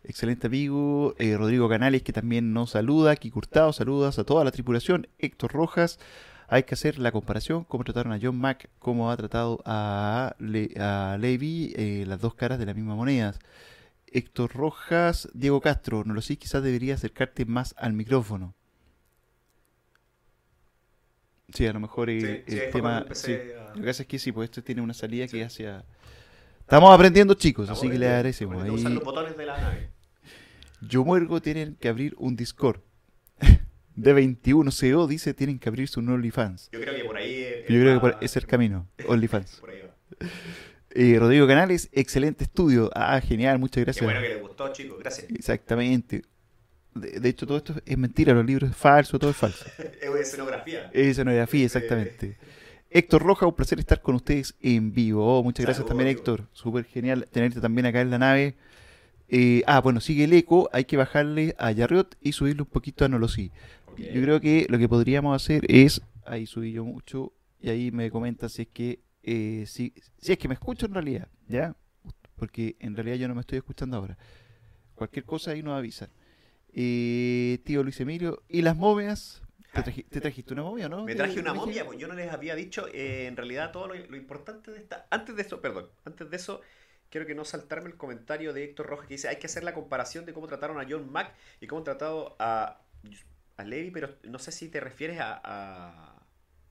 Excelente 0.05 0.47
amigo, 0.47 1.15
eh, 1.19 1.37
Rodrigo 1.37 1.69
Canales 1.69 2.03
que 2.03 2.13
también 2.13 2.53
nos 2.53 2.71
saluda, 2.71 3.17
Kiki 3.17 3.37
Hurtado, 3.37 3.73
saludas 3.73 4.19
a 4.19 4.25
toda 4.25 4.45
la 4.45 4.51
tripulación, 4.53 5.09
Héctor 5.19 5.53
Rojas, 5.53 5.99
hay 6.49 6.63
que 6.65 6.75
hacer 6.75 6.99
la 6.99 7.13
comparación, 7.13 7.65
cómo 7.65 7.85
trataron 7.85 8.13
a 8.13 8.19
John 8.21 8.39
Mack, 8.39 8.71
cómo 8.79 9.11
ha 9.11 9.17
tratado 9.17 9.61
a, 9.65 10.35
Le- 10.39 10.73
a 10.81 11.17
Levi, 11.21 11.73
eh, 11.77 12.05
las 12.07 12.21
dos 12.21 12.35
caras 12.35 12.59
de 12.59 12.67
la 12.67 12.75
misma 12.75 12.95
moneda. 12.97 13.35
Héctor 14.11 14.53
Rojas, 14.55 15.29
Diego 15.35 15.61
Castro, 15.61 16.03
no 16.05 16.15
lo 16.15 16.23
sé, 16.23 16.37
quizás 16.37 16.63
debería 16.63 16.95
acercarte 16.95 17.45
más 17.45 17.75
al 17.79 17.93
micrófono. 17.93 18.55
Sí, 21.53 21.67
a 21.67 21.73
lo 21.73 21.81
mejor 21.81 22.11
eh, 22.11 22.45
sí, 22.47 22.55
el 22.57 22.61
sí, 22.61 22.67
tema... 22.73 23.07
sí. 23.13 23.33
a- 23.35 23.69
Lo 23.75 23.81
que 23.83 23.87
pasa 23.87 24.03
es 24.03 24.09
que 24.09 24.19
sí, 24.19 24.33
pues 24.33 24.49
este 24.51 24.63
tiene 24.63 24.83
una 24.83 24.95
salida 24.95 25.27
que 25.27 25.45
hacia... 25.45 25.85
Estamos 26.61 26.95
aprendiendo 26.95 27.33
chicos, 27.35 27.65
Estamos 27.65 27.79
así 27.83 27.91
que 27.91 27.99
le 27.99 28.07
agradecemos. 28.07 28.63
Ahí- 28.63 28.83
los 28.95 29.03
botones 29.05 29.37
de 29.37 29.47
la 29.47 29.59
nave. 29.61 29.91
yo 30.83 31.05
muergo, 31.05 31.41
tienen 31.41 31.77
que 31.77 31.89
abrir 31.89 32.15
un 32.19 32.37
Discord. 32.37 32.81
De 34.01 34.13
21 34.13 34.71
CO 34.71 35.07
dice, 35.09 35.35
tienen 35.35 35.59
que 35.59 35.69
abrirse 35.69 35.99
un 35.99 36.09
OnlyFans. 36.09 36.71
Yo 36.73 36.81
creo 36.81 36.95
que 36.95 37.05
por 37.05 37.17
ahí. 37.17 37.33
eh, 37.35 37.65
Yo 37.69 37.81
creo 37.81 37.95
que 37.95 38.01
por- 38.01 38.19
es 38.23 38.37
el 38.37 38.47
camino, 38.47 38.87
OnlyFans. 39.09 39.57
Por 39.61 39.71
ahí 39.71 39.81
va. 39.83 40.29
Eh, 40.91 41.17
Rodrigo 41.19 41.47
Canales, 41.47 41.89
excelente 41.93 42.45
estudio. 42.45 42.91
Ah, 42.95 43.21
genial, 43.21 43.59
muchas 43.59 43.75
Qué 43.77 43.85
gracias. 43.85 44.05
bueno 44.05 44.21
que 44.21 44.29
les 44.29 44.41
gustó, 44.41 44.73
chicos. 44.73 44.99
Gracias. 45.01 45.27
Exactamente. 45.31 46.23
De, 46.95 47.21
de 47.21 47.29
hecho, 47.29 47.47
todo 47.47 47.59
esto 47.59 47.75
es 47.85 47.99
mentira, 47.99 48.33
los 48.35 48.45
libros 48.47 48.71
es 48.71 48.77
falso, 48.77 49.19
todo 49.19 49.31
es 49.31 49.37
falso. 49.37 49.65
Es 50.01 50.15
escenografía. 50.29 50.91
Es 50.93 51.09
escenografía, 51.09 51.65
exactamente. 51.65 52.37
Héctor 52.91 53.23
Roja, 53.23 53.47
un 53.47 53.55
placer 53.55 53.79
estar 53.79 54.01
con 54.01 54.15
ustedes 54.15 54.55
en 54.63 54.93
vivo. 54.93 55.39
Oh, 55.39 55.43
muchas 55.43 55.67
gracias 55.67 55.87
también. 55.87 56.09
Héctor. 56.09 56.49
Súper 56.53 56.85
genial 56.85 57.27
tenerte 57.31 57.61
también 57.61 57.87
acá 57.87 58.01
en 58.01 58.11
la 58.11 58.19
nave. 58.19 58.55
Eh, 59.29 59.63
ah, 59.67 59.81
bueno, 59.83 60.01
sigue 60.01 60.25
el 60.25 60.33
eco. 60.33 60.71
Hay 60.73 60.85
que 60.87 60.97
bajarle 60.97 61.55
a 61.59 61.71
Yarriot 61.71 62.17
y 62.23 62.33
subirle 62.33 62.63
un 62.63 62.69
poquito 62.69 63.05
a 63.05 63.09
Nolosí. 63.09 63.53
Yo 63.99 64.23
creo 64.23 64.41
que 64.41 64.67
lo 64.69 64.79
que 64.79 64.89
podríamos 64.89 65.35
hacer 65.35 65.65
es. 65.69 66.01
Ahí 66.25 66.47
subí 66.47 66.73
yo 66.73 66.85
mucho. 66.85 67.33
Y 67.61 67.71
ahí 67.71 67.91
me 67.91 68.11
comenta 68.11 68.49
si 68.49 68.63
es 68.63 68.69
que. 68.69 69.01
eh, 69.23 69.65
si, 69.67 69.93
si 70.19 70.33
es 70.33 70.39
que 70.39 70.49
me 70.49 70.55
escucho 70.55 70.87
en 70.87 70.95
realidad. 70.95 71.29
¿Ya? 71.49 71.75
Porque 72.37 72.77
en 72.81 72.95
realidad 72.95 73.17
yo 73.17 73.29
no 73.29 73.35
me 73.35 73.41
estoy 73.41 73.59
escuchando 73.59 73.97
ahora. 73.97 74.17
Cualquier 74.95 75.25
cosa 75.25 75.51
ahí 75.51 75.63
nos 75.63 75.77
avisan. 75.77 76.09
Eh, 76.73 77.59
tío 77.65 77.83
Luis 77.83 78.01
Emilio. 78.01 78.43
¿Y 78.49 78.63
las 78.63 78.77
momias? 78.77 79.43
¿Te, 79.73 80.21
trajiste 80.21 80.55
una 80.55 80.63
momia, 80.63 80.89
no? 80.89 81.05
Me 81.05 81.15
traje 81.15 81.39
una 81.39 81.55
momia, 81.55 81.85
pues 81.85 81.99
yo 81.99 82.09
no 82.09 82.15
les 82.15 82.33
había 82.33 82.55
dicho, 82.55 82.89
eh, 82.93 83.27
en 83.27 83.37
realidad 83.37 83.71
todo 83.71 83.87
lo, 83.87 84.17
importante 84.17 84.71
de 84.71 84.79
esta... 84.79 85.07
Antes 85.11 85.37
de 85.37 85.43
eso, 85.43 85.61
perdón, 85.61 85.89
antes 86.05 86.31
de 86.31 86.37
eso, 86.37 86.63
quiero 87.11 87.27
que 87.27 87.35
no 87.35 87.45
saltarme 87.45 87.89
el 87.89 87.97
comentario 87.97 88.53
de 88.53 88.65
Héctor 88.65 88.87
Rojas 88.87 89.07
que 89.07 89.15
dice, 89.15 89.29
hay 89.29 89.37
que 89.37 89.47
hacer 89.47 89.65
la 89.65 89.75
comparación 89.75 90.25
de 90.25 90.33
cómo 90.33 90.47
trataron 90.47 90.81
a 90.81 90.87
John 90.89 91.11
Mack 91.13 91.35
y 91.61 91.67
cómo 91.67 91.81
han 91.81 91.85
tratado 91.85 92.35
a, 92.39 92.81
a 93.59 93.65
Levi, 93.65 93.91
pero 93.91 94.17
no 94.23 94.39
sé 94.39 94.51
si 94.51 94.69
te 94.69 94.81
refieres 94.81 95.19
a... 95.21 96.15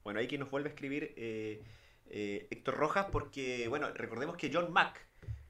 Bueno, 0.02 0.20
hay 0.20 0.26
quien 0.26 0.40
nos 0.40 0.50
vuelve 0.50 0.70
a 0.70 0.72
escribir 0.72 1.14
eh, 1.16 1.62
eh, 2.06 2.48
Héctor 2.50 2.76
Rojas 2.76 3.06
porque, 3.12 3.68
bueno, 3.68 3.90
recordemos 3.92 4.36
que 4.36 4.50
John 4.52 4.72
Mack 4.72 5.06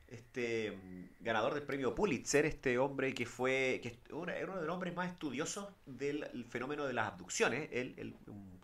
este 0.09 0.77
ganador 1.21 1.55
del 1.55 1.63
premio 1.65 1.95
Pulitzer, 1.95 2.47
este 2.47 2.79
hombre 2.79 3.15
que 3.15 3.27
fue 3.27 3.81
que 3.83 3.99
era 4.11 4.51
uno 4.51 4.61
de 4.61 4.67
los 4.67 4.75
hombres 4.75 4.95
más 4.95 5.11
estudiosos 5.11 5.69
del 5.85 6.47
fenómeno 6.49 6.87
de 6.87 6.95
las 6.95 7.09
abducciones, 7.09 7.69
él, 7.73 8.17
un, 8.27 8.59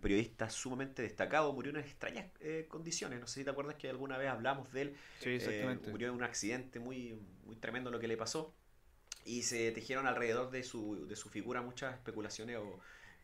periodista 0.00 0.50
sumamente 0.50 1.02
destacado, 1.02 1.52
murió 1.52 1.72
en 1.72 1.78
extrañas 1.78 2.26
eh, 2.40 2.66
condiciones, 2.68 3.20
no 3.20 3.26
sé 3.26 3.40
si 3.40 3.44
te 3.44 3.50
acuerdas 3.50 3.74
que 3.74 3.88
alguna 3.88 4.18
vez 4.18 4.28
hablamos 4.28 4.70
de 4.70 4.82
él, 4.82 4.96
sí, 5.18 5.38
eh, 5.40 5.78
murió 5.90 6.08
en 6.08 6.14
un 6.14 6.22
accidente 6.22 6.78
muy, 6.78 7.18
muy 7.44 7.56
tremendo 7.56 7.90
lo 7.90 7.98
que 7.98 8.06
le 8.06 8.16
pasó, 8.16 8.54
y 9.28 9.42
se 9.42 9.70
tejieron 9.72 10.06
alrededor 10.06 10.50
de 10.50 10.62
su, 10.62 11.06
de 11.06 11.14
su 11.14 11.28
figura 11.28 11.60
muchas 11.60 11.94
especulaciones 11.94 12.56
o 12.56 12.80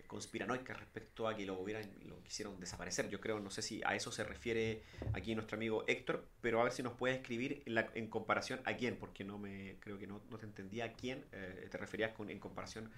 conspiranoicas 0.07 0.79
respecto 0.79 1.27
a 1.27 1.35
que 1.35 1.47
lo 1.47 1.59
hubieran 1.59 1.91
lo 2.07 2.23
quisieron 2.23 2.61
desaparecer. 2.61 3.09
Yo 3.09 3.21
creo, 3.21 3.41
no 3.41 3.51
sé 3.51 3.63
si 3.63 3.83
a 3.85 3.95
eso 3.95 4.13
se 4.13 4.23
refiere 4.23 4.83
aquí 5.15 5.35
nuestro 5.35 5.57
amigo 5.57 5.85
Héctor, 5.87 6.29
pero 6.43 6.61
a 6.61 6.65
ver 6.65 6.73
si 6.73 6.83
nos 6.83 6.93
puede 6.93 7.15
escribir 7.15 7.63
en, 7.65 7.75
la, 7.75 7.91
en 7.95 8.09
comparación 8.09 8.61
a 8.67 8.75
quién, 8.75 8.97
porque 8.97 9.25
no 9.25 9.39
me 9.39 9.79
creo 9.81 9.99
que 9.99 10.07
no, 10.07 10.21
no 10.31 10.37
te 10.37 10.45
entendía 10.45 10.85
a 10.85 10.93
quién 10.93 11.25
eh, 11.33 11.69
te 11.71 11.79
referías 11.79 12.13
con, 12.13 12.29
en 12.29 12.39
comparación 12.39 12.93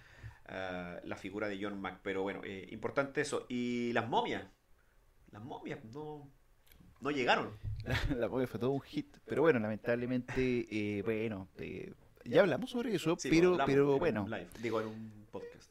a 0.46 1.00
la 1.04 1.16
figura 1.16 1.48
de 1.48 1.62
John 1.62 1.80
Mack. 1.80 2.00
Pero 2.02 2.22
bueno, 2.22 2.40
eh, 2.44 2.66
importante 2.70 3.20
eso. 3.20 3.46
Y 3.48 3.92
las 3.92 4.08
momias, 4.08 4.44
las 5.30 5.42
momias 5.42 5.84
no, 5.84 6.28
no 7.00 7.10
llegaron. 7.12 7.56
La, 8.16 8.28
momia 8.28 8.48
fue 8.48 8.58
todo 8.58 8.72
un 8.72 8.80
hit, 8.80 9.16
pero 9.26 9.42
bueno, 9.42 9.60
lamentablemente, 9.60 10.66
eh, 10.70 11.02
bueno, 11.02 11.48
ya 12.28 12.40
hablamos 12.40 12.70
sobre 12.70 12.94
eso, 12.94 13.16
pero, 13.22 13.58
pero 13.64 13.98
bueno. 13.98 14.26
digo, 14.60 14.80
en 14.80 14.86
un 14.88 15.26
podcast 15.30 15.66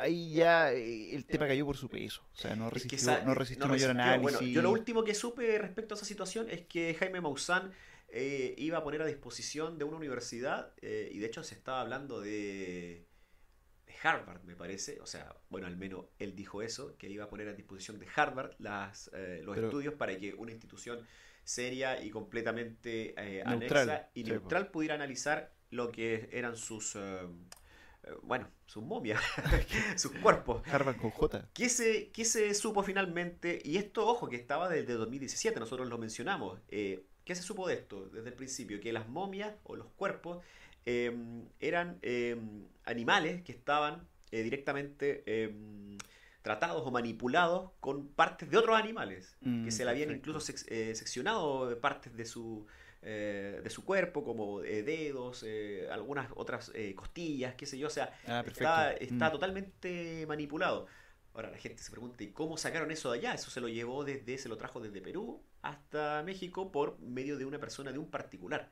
ahí 0.00 0.32
ya 0.32 0.72
eh, 0.72 1.14
el 1.14 1.24
tema 1.24 1.46
cayó 1.46 1.66
por 1.66 1.76
su 1.76 1.88
peso. 1.88 2.22
O 2.32 2.36
sea, 2.36 2.56
no 2.56 2.70
resistió, 2.70 3.24
no 3.24 3.34
resistió 3.34 3.66
mayor 3.66 3.90
análisis. 3.90 4.48
yo 4.48 4.62
lo 4.62 4.70
último 4.70 5.04
que 5.04 5.14
supe 5.14 5.58
respecto 5.58 5.94
a 5.94 5.96
esa 5.96 6.06
situación 6.06 6.48
es 6.50 6.62
que 6.62 6.94
Jaime 6.94 7.20
Maussan 7.20 7.72
eh, 8.08 8.54
iba 8.58 8.78
a 8.78 8.82
poner 8.82 9.02
a 9.02 9.06
disposición 9.06 9.78
de 9.78 9.84
una 9.84 9.96
universidad, 9.96 10.72
eh, 10.80 11.10
y 11.12 11.18
de 11.18 11.26
hecho 11.26 11.44
se 11.44 11.54
estaba 11.54 11.80
hablando 11.80 12.20
de, 12.20 13.06
Harvard, 14.02 14.42
me 14.44 14.56
parece. 14.56 15.00
O 15.00 15.06
sea, 15.06 15.36
bueno, 15.50 15.66
al 15.66 15.76
menos 15.76 16.06
él 16.18 16.34
dijo 16.34 16.62
eso, 16.62 16.96
que 16.96 17.08
iba 17.08 17.24
a 17.24 17.28
poner 17.28 17.48
a 17.48 17.52
disposición 17.52 17.98
de 17.98 18.06
Harvard 18.14 18.52
las, 18.58 19.10
los 19.42 19.58
estudios 19.58 19.94
para 19.94 20.18
que 20.18 20.34
una 20.34 20.52
institución 20.52 21.06
seria 21.44 22.02
y 22.02 22.10
completamente 22.10 23.14
anexa 23.44 24.10
y 24.14 24.24
neutral 24.24 24.70
pudiera 24.70 24.94
analizar 24.94 25.52
lo 25.70 25.90
que 25.90 26.28
eran 26.32 26.56
sus 26.56 26.96
eh, 28.04 28.14
bueno, 28.22 28.48
sus 28.66 28.82
momias, 28.82 29.20
sus 29.96 30.12
cuerpos. 30.12 30.66
Harvard 30.68 30.96
con 30.96 31.10
J. 31.10 31.48
¿Qué 31.52 31.68
se, 31.68 32.10
qué 32.10 32.24
se 32.24 32.54
supo 32.54 32.82
finalmente? 32.82 33.60
Y 33.64 33.76
esto, 33.76 34.06
ojo, 34.06 34.28
que 34.28 34.36
estaba 34.36 34.68
desde 34.68 34.94
2017, 34.94 35.60
nosotros 35.60 35.88
lo 35.88 35.98
mencionamos. 35.98 36.58
Eh, 36.68 37.04
¿Qué 37.24 37.34
se 37.34 37.42
supo 37.42 37.68
de 37.68 37.74
esto 37.74 38.08
desde 38.08 38.28
el 38.28 38.34
principio? 38.34 38.80
Que 38.80 38.92
las 38.92 39.08
momias 39.08 39.54
o 39.64 39.76
los 39.76 39.86
cuerpos 39.88 40.42
em, 40.86 41.44
eran 41.60 41.98
em, 42.02 42.64
animales 42.84 43.42
que 43.42 43.52
estaban 43.52 44.08
eh, 44.30 44.42
directamente 44.42 45.22
em, 45.26 45.98
tratados 46.42 46.82
o 46.86 46.90
manipulados 46.90 47.70
con 47.80 48.08
partes 48.08 48.50
de 48.50 48.56
otros 48.56 48.76
animales, 48.76 49.36
que 49.40 49.48
mm, 49.48 49.70
se 49.70 49.84
le 49.84 49.90
habían 49.90 50.10
incluso 50.10 50.40
seccionado 50.40 51.78
partes 51.80 52.16
de 52.16 52.24
su 52.24 52.66
eh, 53.02 53.60
de 53.62 53.70
su 53.70 53.82
cuerpo, 53.84 54.22
como 54.22 54.62
eh, 54.62 54.82
dedos, 54.82 55.42
eh, 55.46 55.88
algunas 55.90 56.30
otras 56.36 56.70
costillas, 56.94 57.54
qué 57.54 57.64
sé 57.64 57.78
yo, 57.78 57.86
o 57.86 57.90
sea, 57.90 58.12
ah, 58.26 58.44
está, 58.46 58.92
está 58.92 59.28
mm. 59.28 59.32
totalmente 59.32 60.26
manipulado. 60.26 60.86
Ahora 61.32 61.50
la 61.50 61.56
gente 61.56 61.82
se 61.82 61.90
pregunta, 61.90 62.22
¿y 62.22 62.28
cómo 62.28 62.58
sacaron 62.58 62.90
eso 62.90 63.12
de 63.12 63.18
allá? 63.18 63.34
Eso 63.34 63.50
se 63.50 63.60
lo 63.60 63.68
llevó 63.68 64.04
desde, 64.04 64.36
se 64.36 64.48
lo 64.50 64.58
trajo 64.58 64.80
desde 64.80 65.00
Perú 65.00 65.42
hasta 65.62 66.22
México 66.24 66.70
por 66.72 66.98
medio 67.00 67.38
de 67.38 67.46
una 67.46 67.58
persona, 67.58 67.90
de 67.92 67.98
un 67.98 68.10
particular. 68.10 68.70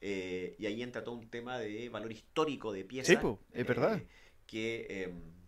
y 0.00 0.66
ahí 0.66 0.82
entra 0.82 1.02
todo 1.02 1.14
un 1.14 1.30
tema 1.30 1.58
de 1.58 1.88
valor 1.88 2.12
histórico 2.12 2.72
de 2.72 2.84
piezas. 2.84 3.18
Sí, 3.18 3.28
es 3.52 3.66
verdad. 3.66 4.02
Que 4.46 5.04
em, 5.04 5.39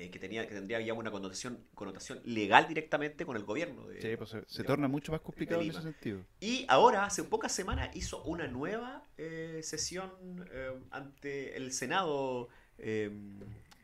eh, 0.00 0.10
que, 0.10 0.18
tenía, 0.18 0.48
que 0.48 0.54
tendría 0.54 0.80
ya 0.80 0.94
una 0.94 1.10
connotación, 1.10 1.62
connotación 1.74 2.22
legal 2.24 2.66
directamente 2.66 3.26
con 3.26 3.36
el 3.36 3.44
gobierno. 3.44 3.86
De, 3.86 4.00
sí, 4.00 4.16
pues 4.16 4.34
se, 4.46 4.64
torna 4.64 4.88
mucho 4.88 5.12
más 5.12 5.20
complicado 5.20 5.60
en 5.60 5.68
ese 5.68 5.82
sentido. 5.82 6.24
Y 6.40 6.64
ahora, 6.68 7.04
hace 7.04 7.22
pocas 7.22 7.52
semanas, 7.52 7.94
hizo 7.94 8.22
una 8.22 8.46
nueva 8.46 9.04
eh, 9.18 9.60
sesión 9.62 10.10
eh, 10.52 10.72
ante 10.90 11.54
el 11.54 11.72
Senado 11.72 12.48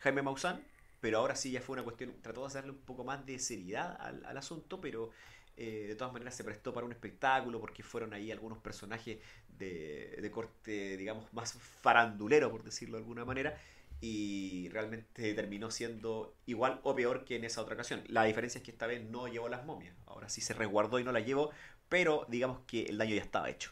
Jaime 0.01 0.23
Maussan, 0.23 0.65
pero 1.03 1.19
ahora 1.19 1.37
sí 1.37 1.51
ya 1.51 1.61
fue 1.61 1.75
una 1.75 1.83
cuestión, 1.83 2.15
trató 2.23 2.41
de 2.41 2.47
hacerle 2.47 2.71
un 2.71 2.79
poco 2.79 3.05
más 3.05 3.27
de 3.27 3.39
seriedad 3.39 3.95
al, 4.01 4.25
al 4.25 4.39
asunto, 4.39 4.81
pero 4.81 5.11
de 5.55 5.95
todas 5.97 6.13
maneras 6.13 6.35
se 6.35 6.45
prestó 6.45 6.73
para 6.75 6.85
un 6.85 6.93
espectáculo 6.93 7.61
porque 7.61 7.83
fueron 7.83 8.13
ahí 8.13 8.31
algunos 8.31 8.59
personajes 8.59 9.19
de, 9.49 10.19
de 10.21 10.31
corte, 10.31 10.97
digamos, 10.97 11.31
más 11.33 11.55
farandulero, 11.55 12.51
por 12.51 12.63
decirlo 12.63 12.97
de 12.97 13.03
alguna 13.03 13.25
manera, 13.25 13.59
y 14.01 14.69
realmente 14.71 15.35
terminó 15.35 15.71
siendo 15.71 16.35
igual 16.47 16.81
o 16.83 16.95
peor 16.95 17.25
que 17.25 17.37
en 17.37 17.45
esa 17.45 17.63
otra 17.63 17.75
ocasión. 17.75 18.03
La 18.09 18.25
diferencia 18.25 18.59
es 18.59 18.65
que 18.65 18.71
esta 18.71 18.87
vez 18.87 19.03
no 19.09 19.29
llevó 19.29 19.49
las 19.49 19.65
momias, 19.65 19.95
ahora 20.07 20.29
sí 20.29 20.41
se 20.41 20.55
resguardó 20.55 20.99
y 20.99 21.05
no 21.05 21.13
las 21.13 21.25
llevó, 21.25 21.51
pero 21.89 22.27
digamos 22.29 22.61
que 22.67 22.85
el 22.85 22.99
daño 22.99 23.15
ya 23.15 23.23
estaba 23.23 23.51
hecho. 23.51 23.71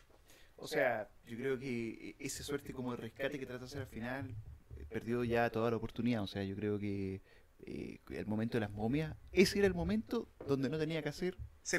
O 0.57 0.67
sea, 0.67 1.09
yo 1.27 1.37
creo 1.37 1.59
que 1.59 2.17
esa 2.19 2.43
suerte 2.43 2.73
como 2.73 2.93
de 2.93 2.99
rescate 2.99 3.39
que 3.39 3.47
trató 3.47 3.61
de 3.61 3.67
hacer 3.67 3.81
al 3.83 3.87
final 3.87 4.35
eh, 4.77 4.87
perdió 4.89 5.25
ya 5.25 5.51
toda 5.51 5.71
la 5.71 5.77
oportunidad. 5.77 6.23
O 6.23 6.27
sea, 6.27 6.43
yo 6.45 6.55
creo 6.57 6.79
que 6.79 7.21
eh, 7.67 7.99
el 8.11 8.27
momento 8.27 8.57
de 8.57 8.61
las 8.61 8.71
momias, 8.71 9.15
ese 9.33 9.59
era 9.59 9.67
el 9.67 9.75
momento 9.75 10.29
donde 10.47 10.69
no 10.69 10.79
tenía 10.79 11.03
que 11.03 11.09
hacer 11.09 11.37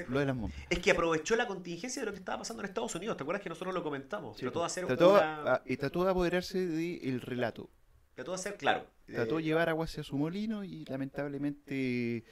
lo 0.08 0.20
de 0.20 0.26
las 0.26 0.36
momias. 0.36 0.60
Es 0.70 0.80
que 0.80 0.92
aprovechó 0.92 1.36
la 1.36 1.48
contingencia 1.48 2.02
de 2.02 2.08
lo 2.08 2.12
que 2.12 2.20
estaba 2.20 2.40
pasando 2.40 2.64
en 2.64 2.70
Estados 2.70 2.94
Unidos. 2.96 3.18
¿Te 3.18 3.24
acuerdas 3.24 3.42
que 3.42 3.50
nosotros 3.50 3.74
lo 3.74 3.84
comentamos? 3.84 4.38
trató 4.38 4.60
de 4.60 4.66
hacer 4.66 4.86
una... 4.86 5.62
y 5.66 5.78
trató 5.78 6.04
de 6.04 6.12
apoderarse 6.12 6.66
del 6.68 7.22
relato. 7.22 7.70
Trató 8.16 8.32
de 8.32 8.36
hacer 8.36 8.58
claro. 8.58 8.88
Trató 9.06 9.38
de 9.38 9.44
llevar 9.44 9.70
agua 9.70 9.86
hacia 9.86 10.04
su 10.04 10.18
molino 10.18 10.64
y 10.64 10.86
lamentablemente, 10.86 12.24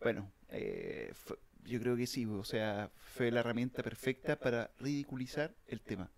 bueno, 0.00 0.32
eh, 0.50 1.12
yo 1.64 1.80
creo 1.80 1.96
que 1.96 2.06
sí, 2.06 2.26
o 2.26 2.44
sea, 2.44 2.90
fue 2.96 3.30
la 3.30 3.40
herramienta 3.40 3.82
perfecta 3.82 4.38
para 4.38 4.72
ridiculizar 4.78 5.54
el 5.68 5.80
tema. 5.80 6.10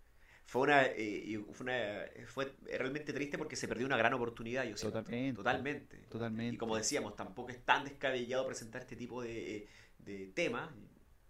Fue 0.47 0.63
una, 0.63 0.85
eh, 0.85 1.39
fue, 1.53 1.67
una 1.67 2.05
fue 2.27 2.53
realmente 2.65 3.13
triste 3.13 3.39
porque 3.39 3.55
se 3.55 3.69
perdió 3.69 3.87
una 3.87 3.97
gran 3.97 4.15
oportunidad, 4.15 4.65
yo 4.65 4.75
totalmente, 4.75 5.37
totalmente. 5.37 5.97
Totalmente. 6.09 6.55
Y 6.55 6.59
como 6.59 6.77
decíamos, 6.77 7.15
tampoco 7.15 7.51
es 7.51 7.65
tan 7.65 7.85
descabellado 7.85 8.47
presentar 8.47 8.83
este 8.83 8.97
tipo 8.97 9.23
de, 9.23 9.69
de 9.99 10.27
temas, 10.29 10.71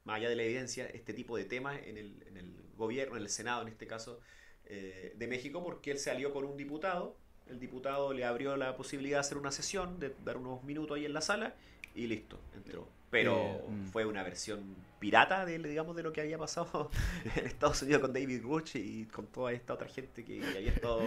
más 0.04 0.16
allá 0.16 0.28
de 0.28 0.36
la 0.36 0.44
evidencia, 0.44 0.86
este 0.86 1.12
tipo 1.12 1.36
de 1.36 1.44
temas 1.44 1.80
en 1.84 1.98
el, 1.98 2.22
en 2.28 2.36
el 2.36 2.56
gobierno, 2.76 3.16
en 3.16 3.22
el 3.22 3.28
Senado 3.28 3.62
en 3.62 3.68
este 3.68 3.86
caso, 3.86 4.20
eh, 4.64 5.12
de 5.16 5.26
México, 5.26 5.62
porque 5.62 5.90
él 5.90 5.98
salió 5.98 6.32
con 6.32 6.44
un 6.44 6.56
diputado 6.56 7.18
el 7.50 7.58
diputado 7.60 8.12
le 8.12 8.24
abrió 8.24 8.56
la 8.56 8.76
posibilidad 8.76 9.16
de 9.16 9.20
hacer 9.20 9.38
una 9.38 9.50
sesión, 9.50 9.98
de 9.98 10.14
dar 10.24 10.36
unos 10.36 10.62
minutos 10.64 10.96
ahí 10.96 11.04
en 11.04 11.12
la 11.12 11.20
sala 11.20 11.54
y 11.94 12.06
listo, 12.06 12.38
entró. 12.54 12.88
Pero 13.10 13.36
eh, 13.36 13.64
mm. 13.68 13.86
fue 13.88 14.06
una 14.06 14.22
versión 14.22 14.76
pirata 15.00 15.46
de, 15.46 15.58
digamos, 15.58 15.96
de 15.96 16.02
lo 16.02 16.12
que 16.12 16.20
había 16.20 16.38
pasado 16.38 16.90
en 17.36 17.46
Estados 17.46 17.82
Unidos 17.82 18.02
con 18.02 18.12
David 18.12 18.42
Ruch 18.42 18.76
y 18.76 19.06
con 19.06 19.26
toda 19.26 19.52
esta 19.52 19.74
otra 19.74 19.88
gente 19.88 20.24
que, 20.24 20.44
había 20.44 20.70
estado... 20.70 21.02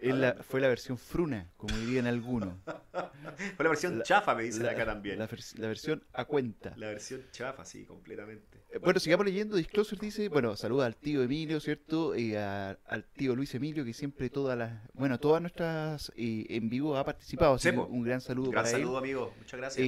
fue 0.42 0.60
la 0.60 0.68
versión 0.68 0.98
fruna, 0.98 1.50
como 1.56 1.76
dirían 1.78 2.06
algunos. 2.06 2.54
fue 3.56 3.64
la 3.64 3.70
versión 3.70 4.02
chafa, 4.02 4.34
me 4.34 4.44
dicen 4.44 4.66
acá 4.66 4.84
también. 4.84 5.18
La, 5.18 5.26
versión 5.66 6.04
a 6.12 6.24
cuenta. 6.26 6.74
La 6.76 6.88
versión 6.88 7.24
chafa, 7.32 7.64
sí, 7.64 7.84
completamente. 7.84 8.58
Eh, 8.70 8.78
bueno, 8.78 9.00
sigamos 9.00 9.24
leyendo. 9.24 9.56
Disclosure 9.56 9.98
dice, 10.00 10.28
bueno, 10.28 10.54
saluda 10.56 10.84
al 10.84 10.96
tío 10.96 11.22
Emilio, 11.22 11.58
¿cierto? 11.58 12.14
Y 12.14 12.34
al 12.34 13.04
tío 13.16 13.34
Luis 13.34 13.54
Emilio, 13.54 13.84
que 13.84 13.94
siempre 13.94 14.28
todas 14.28 14.58
las, 14.58 14.72
bueno, 14.92 15.18
todas 15.18 15.40
nuestras 15.40 16.12
eh, 16.16 16.46
en 16.50 16.68
vivo 16.68 16.96
ha 16.98 17.04
participado. 17.04 17.54
Así 17.54 17.70
un 17.70 18.02
gran 18.02 18.20
saludo 18.20 18.48
un 18.48 18.52
gran 18.52 18.66
saludo, 18.66 18.98
amigo. 18.98 19.32
Muchas 19.38 19.58
gracias. 19.58 19.86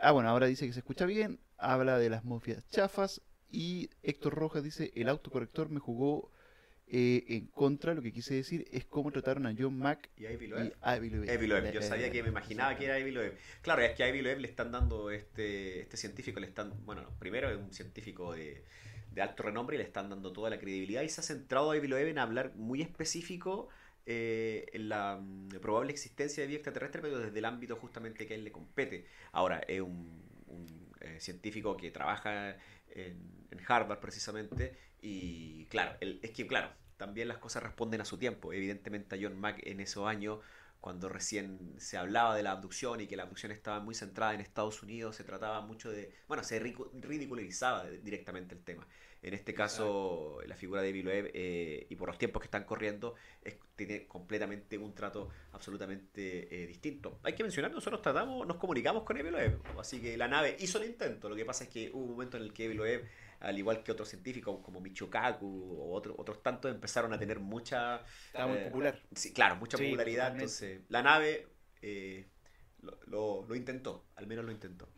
ah, 0.00 0.10
bueno, 0.10 0.28
ahora 0.28 0.46
dice 0.46 0.66
que 0.66 0.72
se 0.72 0.80
escucha 0.80 1.06
bien 1.06 1.38
habla 1.62 1.98
de 1.98 2.10
las 2.10 2.24
mofias 2.24 2.68
chafas 2.68 3.22
y 3.50 3.90
Héctor 4.02 4.34
Rojas 4.34 4.62
dice, 4.62 4.92
el 4.94 5.08
autocorrector 5.08 5.68
me 5.68 5.80
jugó 5.80 6.30
eh, 6.86 7.24
en 7.28 7.46
contra, 7.46 7.94
lo 7.94 8.02
que 8.02 8.12
quise 8.12 8.34
decir 8.34 8.66
es 8.70 8.84
cómo 8.84 9.10
trataron 9.10 9.46
a 9.46 9.54
John 9.56 9.78
Mack 9.78 10.10
y 10.16 10.26
a 10.26 10.32
Ivy 10.32 10.48
Loeb. 11.46 11.72
Yo 11.72 11.82
sabía 11.82 12.10
que 12.10 12.22
me 12.22 12.28
imaginaba 12.28 12.76
que 12.76 12.84
era 12.84 12.98
Ivy 12.98 13.12
Loeb. 13.12 13.38
Claro, 13.62 13.82
es 13.82 13.92
que 13.94 14.04
a 14.04 14.08
Ivy 14.08 14.22
Loeb 14.22 14.40
le 14.40 14.48
están 14.48 14.72
dando 14.72 15.10
este, 15.10 15.80
este 15.80 15.96
científico, 15.96 16.40
le 16.40 16.46
están, 16.46 16.84
bueno, 16.84 17.08
primero 17.18 17.50
es 17.50 17.56
un 17.56 17.72
científico 17.72 18.32
de, 18.32 18.64
de 19.10 19.22
alto 19.22 19.42
renombre 19.42 19.76
y 19.76 19.78
le 19.78 19.84
están 19.84 20.10
dando 20.10 20.32
toda 20.32 20.50
la 20.50 20.58
credibilidad 20.58 21.02
y 21.02 21.08
se 21.08 21.20
ha 21.20 21.24
centrado 21.24 21.70
a 21.70 21.76
Ivy 21.76 21.88
Loeb 21.88 22.08
en 22.08 22.18
hablar 22.18 22.54
muy 22.56 22.82
específico 22.82 23.68
eh, 24.04 24.66
la 24.74 25.18
mm, 25.20 25.60
probable 25.60 25.92
existencia 25.92 26.42
de 26.42 26.48
vida 26.48 26.56
extraterrestre, 26.56 27.02
pero 27.02 27.18
desde 27.18 27.38
el 27.38 27.44
ámbito 27.44 27.76
justamente 27.76 28.26
que 28.26 28.34
a 28.34 28.36
él 28.36 28.44
le 28.44 28.52
compete. 28.52 29.06
Ahora, 29.30 29.60
es 29.68 29.80
un, 29.80 30.32
eh, 31.02 31.20
científico 31.20 31.76
que 31.76 31.90
trabaja 31.90 32.56
en, 32.88 33.42
Harvard 33.68 34.00
precisamente 34.00 34.76
y 35.00 35.66
claro, 35.66 35.96
es 36.00 36.30
que 36.30 36.46
claro, 36.46 36.72
también 36.96 37.28
las 37.28 37.38
cosas 37.38 37.62
responden 37.62 38.00
a 38.00 38.04
su 38.04 38.16
tiempo. 38.16 38.52
Evidentemente 38.52 39.16
a 39.16 39.18
John 39.20 39.38
Mack 39.38 39.60
en 39.66 39.80
esos 39.80 40.06
años 40.06 40.38
cuando 40.82 41.08
recién 41.08 41.76
se 41.78 41.96
hablaba 41.96 42.36
de 42.36 42.42
la 42.42 42.50
abducción 42.50 43.00
y 43.00 43.06
que 43.06 43.16
la 43.16 43.22
abducción 43.22 43.52
estaba 43.52 43.78
muy 43.78 43.94
centrada 43.94 44.34
en 44.34 44.40
Estados 44.40 44.82
Unidos, 44.82 45.14
se 45.14 45.22
trataba 45.22 45.60
mucho 45.60 45.92
de, 45.92 46.12
bueno, 46.26 46.42
se 46.42 46.58
ridiculizaba 46.58 47.88
directamente 47.88 48.56
el 48.56 48.64
tema. 48.64 48.84
En 49.22 49.32
este 49.32 49.54
caso, 49.54 50.40
la 50.44 50.56
figura 50.56 50.82
de 50.82 50.88
Evil 50.88 51.08
eh, 51.08 51.86
y 51.88 51.94
por 51.94 52.08
los 52.08 52.18
tiempos 52.18 52.42
que 52.42 52.46
están 52.46 52.64
corriendo, 52.64 53.14
tiene 53.76 54.08
completamente 54.08 54.76
un 54.76 54.92
trato 54.92 55.28
absolutamente 55.52 56.64
eh, 56.64 56.66
distinto. 56.66 57.20
Hay 57.22 57.36
que 57.36 57.44
mencionar, 57.44 57.70
nosotros 57.70 58.02
tratamos, 58.02 58.44
nos 58.44 58.56
comunicamos 58.56 59.04
con 59.04 59.16
Evil 59.16 59.36
así 59.78 60.00
que 60.00 60.16
la 60.16 60.26
nave 60.26 60.56
hizo 60.58 60.78
el 60.78 60.90
intento. 60.90 61.28
Lo 61.28 61.36
que 61.36 61.44
pasa 61.44 61.62
es 61.62 61.70
que 61.70 61.92
hubo 61.92 62.02
un 62.02 62.10
momento 62.10 62.38
en 62.38 62.42
el 62.42 62.52
que 62.52 62.64
Evil 62.64 62.80
al 63.42 63.58
igual 63.58 63.82
que 63.82 63.90
otros 63.90 64.08
científicos 64.08 64.60
como 64.62 64.80
Michokaku 64.80 65.76
o 65.78 65.94
otros 65.94 66.14
otros 66.18 66.42
tantos, 66.42 66.70
empezaron 66.70 67.12
a 67.12 67.18
tener 67.18 67.40
mucha... 67.40 68.00
Estaba 68.26 68.46
muy 68.46 68.58
eh, 68.58 68.64
popular. 68.66 69.02
Sí, 69.14 69.32
claro, 69.32 69.56
mucha 69.56 69.76
popularidad. 69.76 70.32
Entonces, 70.32 70.82
la 70.88 71.02
nave 71.02 71.48
eh, 71.82 72.28
lo, 73.06 73.44
lo, 73.46 73.54
intentó, 73.54 74.06
al 74.14 74.26
menos 74.26 74.44
lo 74.44 74.52
intentó. 74.52 74.88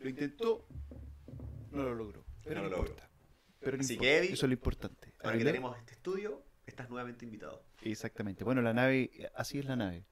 Lo 0.00 0.08
intentó, 0.08 0.66
no 1.70 1.84
lo 1.84 1.94
logró. 1.94 2.24
Pero 2.44 2.62
no, 2.62 2.68
lo 2.68 2.76
logró. 2.78 2.96
Pero 3.60 3.78
Así 3.78 3.96
que, 3.96 4.18
eso 4.24 4.32
es 4.32 4.42
lo 4.42 4.52
importante. 4.52 5.14
Ahora 5.22 5.38
que 5.38 5.44
tenemos 5.44 5.78
este 5.78 5.92
estudio, 5.92 6.44
estás 6.66 6.90
nuevamente 6.90 7.24
invitado. 7.24 7.64
Exactamente. 7.82 8.42
Bueno, 8.42 8.60
la 8.60 8.74
nave, 8.74 9.30
así 9.36 9.60
es 9.60 9.66
la 9.66 9.76
nave. 9.76 10.04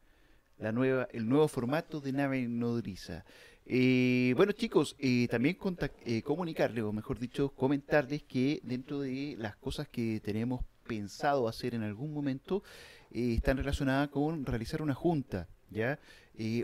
La 0.57 0.71
nueva, 0.71 1.09
el 1.11 1.29
nuevo 1.29 1.49
formato 1.49 2.01
de 2.01 2.13
nave 2.13 2.47
nodriza. 2.47 3.25
Eh, 3.73 4.35
bueno 4.37 4.51
chicos, 4.51 4.97
eh, 4.99 5.29
también 5.29 5.57
eh, 6.05 6.23
comunicarles, 6.23 6.83
o 6.83 6.93
mejor 6.93 7.21
dicho, 7.21 7.51
comentarles 7.51 8.25
que 8.25 8.61
dentro 8.65 8.99
de 8.99 9.37
las 9.39 9.55
cosas 9.55 9.87
que 9.87 10.19
tenemos 10.19 10.65
pensado 10.89 11.47
hacer 11.47 11.77
en 11.77 11.85
algún 11.85 12.13
momento, 12.13 12.65
están 13.13 13.59
relacionadas 13.59 14.09
con 14.09 14.45
realizar 14.45 14.83
una 14.83 14.95
junta, 14.95 15.47
¿ya? 15.71 16.01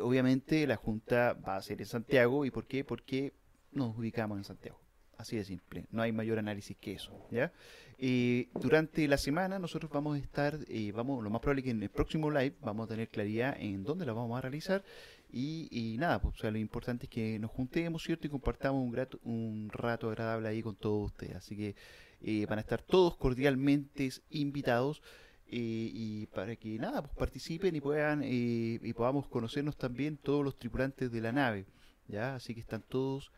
obviamente 0.03 0.67
la 0.67 0.75
junta 0.75 1.35
va 1.35 1.55
a 1.55 1.63
ser 1.63 1.81
en 1.81 1.87
Santiago, 1.87 2.45
¿y 2.45 2.51
por 2.51 2.67
qué? 2.67 2.83
Porque 2.83 3.35
nos 3.71 3.97
ubicamos 3.97 4.39
en 4.39 4.45
Santiago. 4.45 4.81
Así 5.17 5.37
de 5.37 5.45
simple, 5.45 5.87
no 5.93 6.03
hay 6.03 6.11
mayor 6.11 6.41
análisis 6.41 6.77
que 6.77 6.95
eso, 6.95 7.13
¿ya? 7.31 7.53
durante 8.55 9.07
la 9.07 9.17
semana 9.17 9.61
nosotros 9.61 9.93
vamos 9.93 10.17
a 10.17 10.19
estar, 10.19 10.59
vamos, 10.93 11.23
lo 11.23 11.31
más 11.31 11.41
probable 11.41 11.61
es 11.61 11.65
que 11.67 11.71
en 11.71 11.83
el 11.85 11.89
próximo 11.89 12.33
live 12.33 12.57
vamos 12.63 12.87
a 12.87 12.89
tener 12.89 13.09
claridad 13.09 13.57
en 13.61 13.85
dónde 13.85 14.07
la 14.07 14.13
vamos 14.13 14.37
a 14.37 14.41
realizar 14.41 14.83
y, 15.39 15.97
nada, 15.99 16.21
pues, 16.21 16.35
o 16.35 16.39
sea, 16.39 16.51
lo 16.51 16.59
importante 16.59 17.05
es 17.05 17.11
que 17.11 17.39
nos 17.39 17.51
juntemos, 17.51 18.03
¿cierto? 18.03 18.27
Y 18.27 18.31
compartamos 18.31 18.83
un, 18.83 18.91
grato, 18.91 19.21
un 19.23 19.69
rato 19.71 20.09
agradable 20.09 20.49
ahí 20.49 20.63
con 20.63 20.77
todos 20.77 21.13
ustedes. 21.13 21.37
Así 21.37 21.55
que 21.55 21.75
eh, 22.23 22.47
van 22.47 22.59
a 22.59 22.63
estar 22.63 22.81
todos 22.81 23.17
cordialmente 23.17 24.09
invitados. 24.31 25.03
Eh, 25.49 25.91
y 25.93 26.27
para 26.27 26.57
que 26.57 26.79
nada, 26.79 27.03
pues 27.03 27.15
participen 27.15 27.77
y 27.77 27.81
puedan 27.81 28.23
eh, 28.25 28.81
y 28.83 28.93
podamos 28.95 29.29
conocernos 29.29 29.77
también 29.77 30.17
todos 30.17 30.45
los 30.45 30.59
tripulantes 30.59 31.13
de 31.13 31.21
la 31.21 31.31
nave, 31.31 31.67
ya, 32.09 32.35
así 32.35 32.53
que 32.53 32.59
están 32.59 32.83
todos 32.83 33.31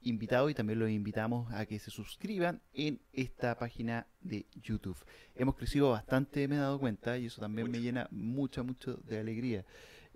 invitados 0.00 0.50
y 0.50 0.54
también 0.54 0.78
los 0.78 0.88
invitamos 0.88 1.52
a 1.52 1.66
que 1.66 1.78
se 1.78 1.90
suscriban 1.90 2.62
en 2.72 2.98
esta 3.12 3.58
página 3.58 4.06
de 4.22 4.46
YouTube. 4.62 4.96
Hemos 5.34 5.54
crecido 5.56 5.90
bastante, 5.90 6.48
me 6.48 6.56
he 6.56 6.58
dado 6.58 6.80
cuenta 6.80 7.18
y 7.18 7.26
eso 7.26 7.42
también 7.42 7.70
me 7.70 7.80
llena 7.80 8.08
mucha, 8.10 8.62
mucho 8.62 8.94
de 9.04 9.18
alegría. 9.18 9.66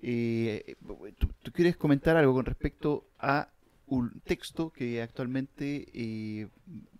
Eh, 0.07 0.77
¿tú, 1.17 1.51
quieres 1.51 1.79
comentar 1.79 2.15
algo 2.19 2.35
con 2.35 2.45
respecto 2.45 3.09
a 3.19 3.49
un 3.87 4.21
texto 4.21 4.71
que 4.71 5.01
actualmente, 5.01 5.87
eh, 5.95 6.49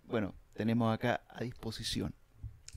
bueno, 0.05 0.33
tenemos 0.53 0.91
acá 0.91 1.21
a 1.29 1.43
disposición? 1.43 2.15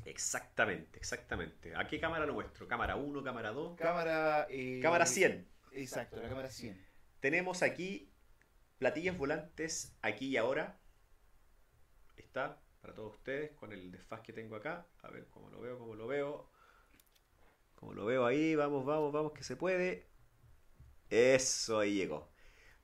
Exactamente, 0.05 0.99
exactamente. 0.99 1.75
¿A 1.75 1.89
qué 1.89 1.99
cámara 1.99 2.27
lo 2.27 2.35
muestro? 2.35 2.69
¿Cámara 2.69 2.97
1, 2.97 3.25
cámara 3.25 3.53
2? 3.53 3.79
Cámara, 3.79 4.47
eh, 4.51 4.81
cámara 4.83 5.07
100. 5.07 5.49
Exacto, 5.73 6.21
la 6.21 6.29
cámara 6.29 6.51
100. 6.51 6.79
Tenemos 7.21 7.63
aquí 7.63 8.13
platillas 8.77 9.17
volantes 9.17 9.97
aquí 10.03 10.27
y 10.27 10.37
ahora. 10.37 10.79
Está 12.19 12.61
para 12.83 12.93
todos 12.93 13.15
ustedes 13.15 13.53
con 13.53 13.73
el 13.73 13.91
desfaz 13.91 14.21
que 14.21 14.35
tengo 14.35 14.57
acá. 14.57 14.87
A 15.01 15.11
ver 15.11 15.27
cómo 15.31 15.49
lo 15.49 15.63
veo, 15.63 15.79
cómo 15.79 15.95
lo 15.95 16.07
veo. 16.07 16.51
Como 17.77 17.95
lo 17.95 18.05
veo 18.05 18.27
ahí, 18.27 18.55
vamos, 18.57 18.85
vamos, 18.85 19.11
vamos, 19.11 19.33
que 19.33 19.43
se 19.43 19.57
puede. 19.57 20.18
Eso, 21.11 21.81
ahí 21.81 21.95
llegó. 21.95 22.29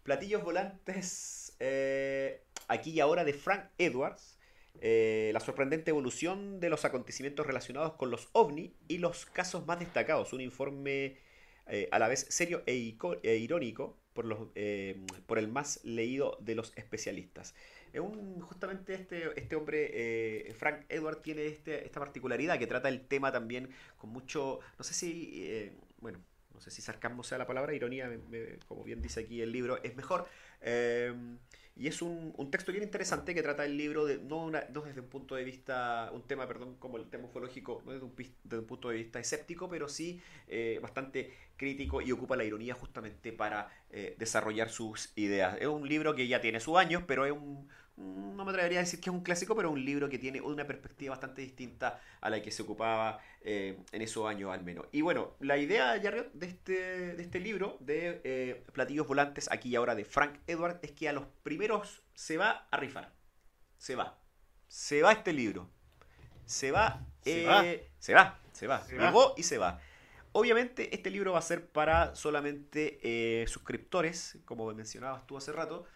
Platillos 0.02 0.42
volantes 0.42 1.56
eh, 1.60 2.42
aquí 2.68 2.90
y 2.90 3.00
ahora 3.00 3.24
de 3.24 3.32
Frank 3.32 3.66
Edwards. 3.78 4.38
Eh, 4.80 5.30
la 5.32 5.40
sorprendente 5.40 5.90
evolución 5.90 6.58
de 6.58 6.68
los 6.68 6.84
acontecimientos 6.84 7.46
relacionados 7.46 7.94
con 7.94 8.10
los 8.10 8.28
ovni 8.32 8.74
y 8.88 8.98
los 8.98 9.26
casos 9.26 9.66
más 9.66 9.78
destacados. 9.78 10.32
Un 10.32 10.40
informe 10.40 11.16
eh, 11.66 11.88
a 11.90 11.98
la 11.98 12.08
vez 12.08 12.26
serio 12.28 12.62
e, 12.66 12.96
e 13.22 13.36
irónico 13.36 13.98
por, 14.12 14.24
los, 14.24 14.48
por 15.26 15.38
el 15.38 15.48
más 15.48 15.80
leído 15.84 16.38
de 16.40 16.54
los 16.54 16.72
especialistas. 16.76 17.54
Un, 17.94 18.40
justamente 18.40 18.94
este, 18.94 19.38
este 19.38 19.54
hombre, 19.54 20.52
Frank 20.58 20.84
Edwards, 20.88 21.22
tiene 21.22 21.46
este, 21.46 21.84
esta 21.84 22.00
particularidad 22.00 22.58
que 22.58 22.66
trata 22.66 22.88
el 22.88 23.06
tema 23.06 23.30
también 23.30 23.70
con 23.96 24.10
mucho, 24.10 24.58
no 24.78 24.84
sé 24.84 24.94
si, 24.94 25.72
bueno, 26.00 26.18
no 26.54 26.60
sé 26.60 26.70
si 26.70 26.80
sarcasmo 26.80 27.24
sea 27.24 27.38
la 27.38 27.46
palabra, 27.46 27.74
ironía, 27.74 28.10
como 28.66 28.84
bien 28.84 29.02
dice 29.02 29.20
aquí 29.20 29.42
el 29.42 29.52
libro, 29.52 29.82
es 29.82 29.96
mejor. 29.96 30.26
Em, 30.60 31.38
y 31.76 31.88
es 31.88 32.02
un, 32.02 32.32
texto 32.52 32.70
bien 32.70 32.84
interesante 32.84 33.34
que 33.34 33.42
trata 33.42 33.64
el 33.64 33.76
libro 33.76 34.04
de, 34.04 34.18
no, 34.18 34.50
desde 34.50 35.00
un 35.00 35.08
punto 35.08 35.34
de 35.34 35.42
vista, 35.42 36.08
un 36.12 36.22
tema, 36.22 36.46
perdón, 36.46 36.76
como 36.78 36.98
el 36.98 37.10
tema 37.10 37.24
ufológico, 37.24 37.82
no 37.84 37.92
desde 37.92 38.04
un, 38.58 38.66
punto 38.66 38.90
de 38.90 38.96
vista 38.96 39.18
escéptico, 39.18 39.68
pero 39.68 39.88
sí 39.88 40.22
eh, 40.46 40.78
bastante 40.80 41.32
crítico 41.56 42.00
y 42.00 42.12
ocupa 42.12 42.36
la 42.36 42.44
ironía 42.44 42.74
justamente 42.74 43.32
para 43.32 43.68
eh, 43.90 44.14
desarrollar 44.18 44.70
sus 44.70 45.12
ideas. 45.16 45.56
Es 45.60 45.66
un 45.66 45.88
libro 45.88 46.14
que 46.14 46.28
ya 46.28 46.40
tiene 46.40 46.60
sus 46.60 46.76
años, 46.76 47.02
pero 47.08 47.26
es 47.26 47.32
un, 47.32 47.68
no 47.96 48.44
me 48.44 48.50
atrevería 48.50 48.80
a 48.80 48.82
decir 48.82 49.00
que 49.00 49.10
es 49.10 49.14
un 49.14 49.22
clásico, 49.22 49.54
pero 49.54 49.70
un 49.70 49.84
libro 49.84 50.08
que 50.08 50.18
tiene 50.18 50.40
una 50.40 50.66
perspectiva 50.66 51.12
bastante 51.12 51.42
distinta 51.42 52.00
a 52.20 52.28
la 52.28 52.42
que 52.42 52.50
se 52.50 52.62
ocupaba 52.62 53.20
eh, 53.40 53.78
en 53.92 54.02
esos 54.02 54.26
años 54.26 54.52
al 54.52 54.64
menos. 54.64 54.86
Y 54.90 55.02
bueno, 55.02 55.36
la 55.40 55.56
idea, 55.56 55.96
de 55.98 56.46
este, 56.46 57.14
de 57.14 57.22
este 57.22 57.38
libro 57.38 57.76
de 57.80 58.20
eh, 58.24 58.64
Platillos 58.72 59.06
Volantes, 59.06 59.48
aquí 59.50 59.70
y 59.70 59.76
ahora 59.76 59.94
de 59.94 60.04
Frank 60.04 60.38
Edward, 60.46 60.80
es 60.82 60.90
que 60.90 61.08
a 61.08 61.12
los 61.12 61.24
primeros 61.42 62.02
se 62.14 62.36
va 62.36 62.66
a 62.70 62.76
rifar. 62.76 63.12
Se 63.78 63.94
va. 63.94 64.18
Se 64.66 65.02
va 65.02 65.12
este 65.12 65.32
libro. 65.32 65.70
Se 66.46 66.72
va. 66.72 67.06
Se 67.22 67.46
va. 67.46 67.64
Eh, 67.64 67.90
se 67.98 68.14
va. 68.14 68.40
Se 68.52 68.66
va. 68.66 68.84
Se 68.84 68.96
y 69.36 69.42
se 69.44 69.58
va. 69.58 69.80
Obviamente 70.32 70.92
este 70.92 71.10
libro 71.10 71.32
va 71.32 71.38
a 71.38 71.42
ser 71.42 71.68
para 71.68 72.16
solamente 72.16 73.46
suscriptores, 73.46 74.38
como 74.44 74.72
mencionabas 74.74 75.24
tú 75.28 75.36
hace 75.36 75.52
rato, 75.52 75.86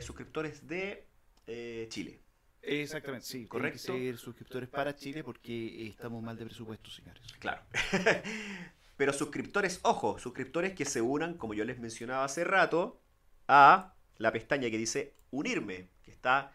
suscriptores 0.00 0.66
de 0.66 1.11
eh, 1.52 1.86
Chile. 1.88 2.20
Exactamente, 2.62 3.26
sí. 3.26 3.46
Correcto. 3.46 3.78
ser 3.78 4.16
suscriptores 4.16 4.68
para 4.68 4.94
Chile 4.94 5.24
porque 5.24 5.86
estamos 5.86 6.22
mal 6.22 6.36
de 6.36 6.44
presupuesto, 6.44 6.90
señores. 6.90 7.22
Claro. 7.38 7.62
Pero 8.96 9.12
suscriptores, 9.12 9.80
ojo, 9.82 10.18
suscriptores 10.18 10.74
que 10.74 10.84
se 10.84 11.00
unan, 11.00 11.34
como 11.34 11.54
yo 11.54 11.64
les 11.64 11.78
mencionaba 11.78 12.24
hace 12.24 12.44
rato, 12.44 13.00
a 13.48 13.94
la 14.16 14.32
pestaña 14.32 14.70
que 14.70 14.78
dice 14.78 15.14
unirme, 15.30 15.88
que 16.04 16.10
está 16.12 16.52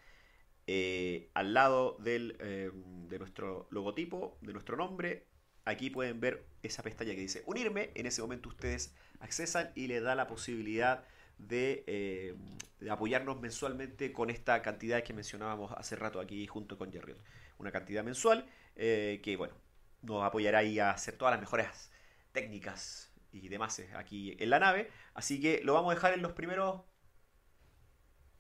eh, 0.65 1.29
al 1.33 1.53
lado 1.53 1.97
del, 1.99 2.37
eh, 2.39 2.71
de 3.09 3.19
nuestro 3.19 3.67
logotipo, 3.69 4.37
de 4.41 4.53
nuestro 4.53 4.77
nombre. 4.77 5.27
Aquí 5.65 5.89
pueden 5.89 6.21
ver 6.21 6.45
esa 6.63 6.83
pestaña 6.83 7.13
que 7.13 7.21
dice 7.21 7.43
unirme. 7.45 7.91
En 7.95 8.05
ese 8.05 8.21
momento 8.21 8.49
ustedes 8.49 8.95
accesan 9.19 9.71
y 9.75 9.87
le 9.87 9.99
da 9.99 10.15
la 10.15 10.27
posibilidad 10.27 11.03
eh, 11.49 12.35
de, 12.79 12.89
apoyarnos 12.91 13.39
mensualmente 13.39 14.11
con 14.11 14.29
esta 14.29 14.61
cantidad 14.61 15.03
que 15.03 15.13
mencionábamos 15.13 15.71
hace 15.73 15.95
rato 15.95 16.19
aquí 16.19 16.45
junto 16.47 16.77
con 16.77 16.91
Jerry. 16.91 17.15
Una 17.57 17.71
cantidad 17.71 18.03
mensual 18.03 18.45
eh, 18.75 19.19
que, 19.23 19.35
bueno, 19.35 19.55
nos 20.01 20.23
apoyará 20.23 20.59
ahí 20.59 20.79
a 20.79 20.91
hacer 20.91 21.15
todas 21.15 21.33
las 21.33 21.41
mejores 21.41 21.91
técnicas 22.31 23.11
y 23.31 23.47
demás 23.49 23.79
eh, 23.79 23.89
aquí 23.95 24.35
en 24.39 24.49
la 24.49 24.59
nave. 24.59 24.89
Así 25.13 25.39
que 25.39 25.61
lo 25.63 25.73
vamos 25.73 25.91
a 25.91 25.95
dejar 25.95 26.13
en 26.13 26.21
los 26.21 26.33
primeros 26.33 26.81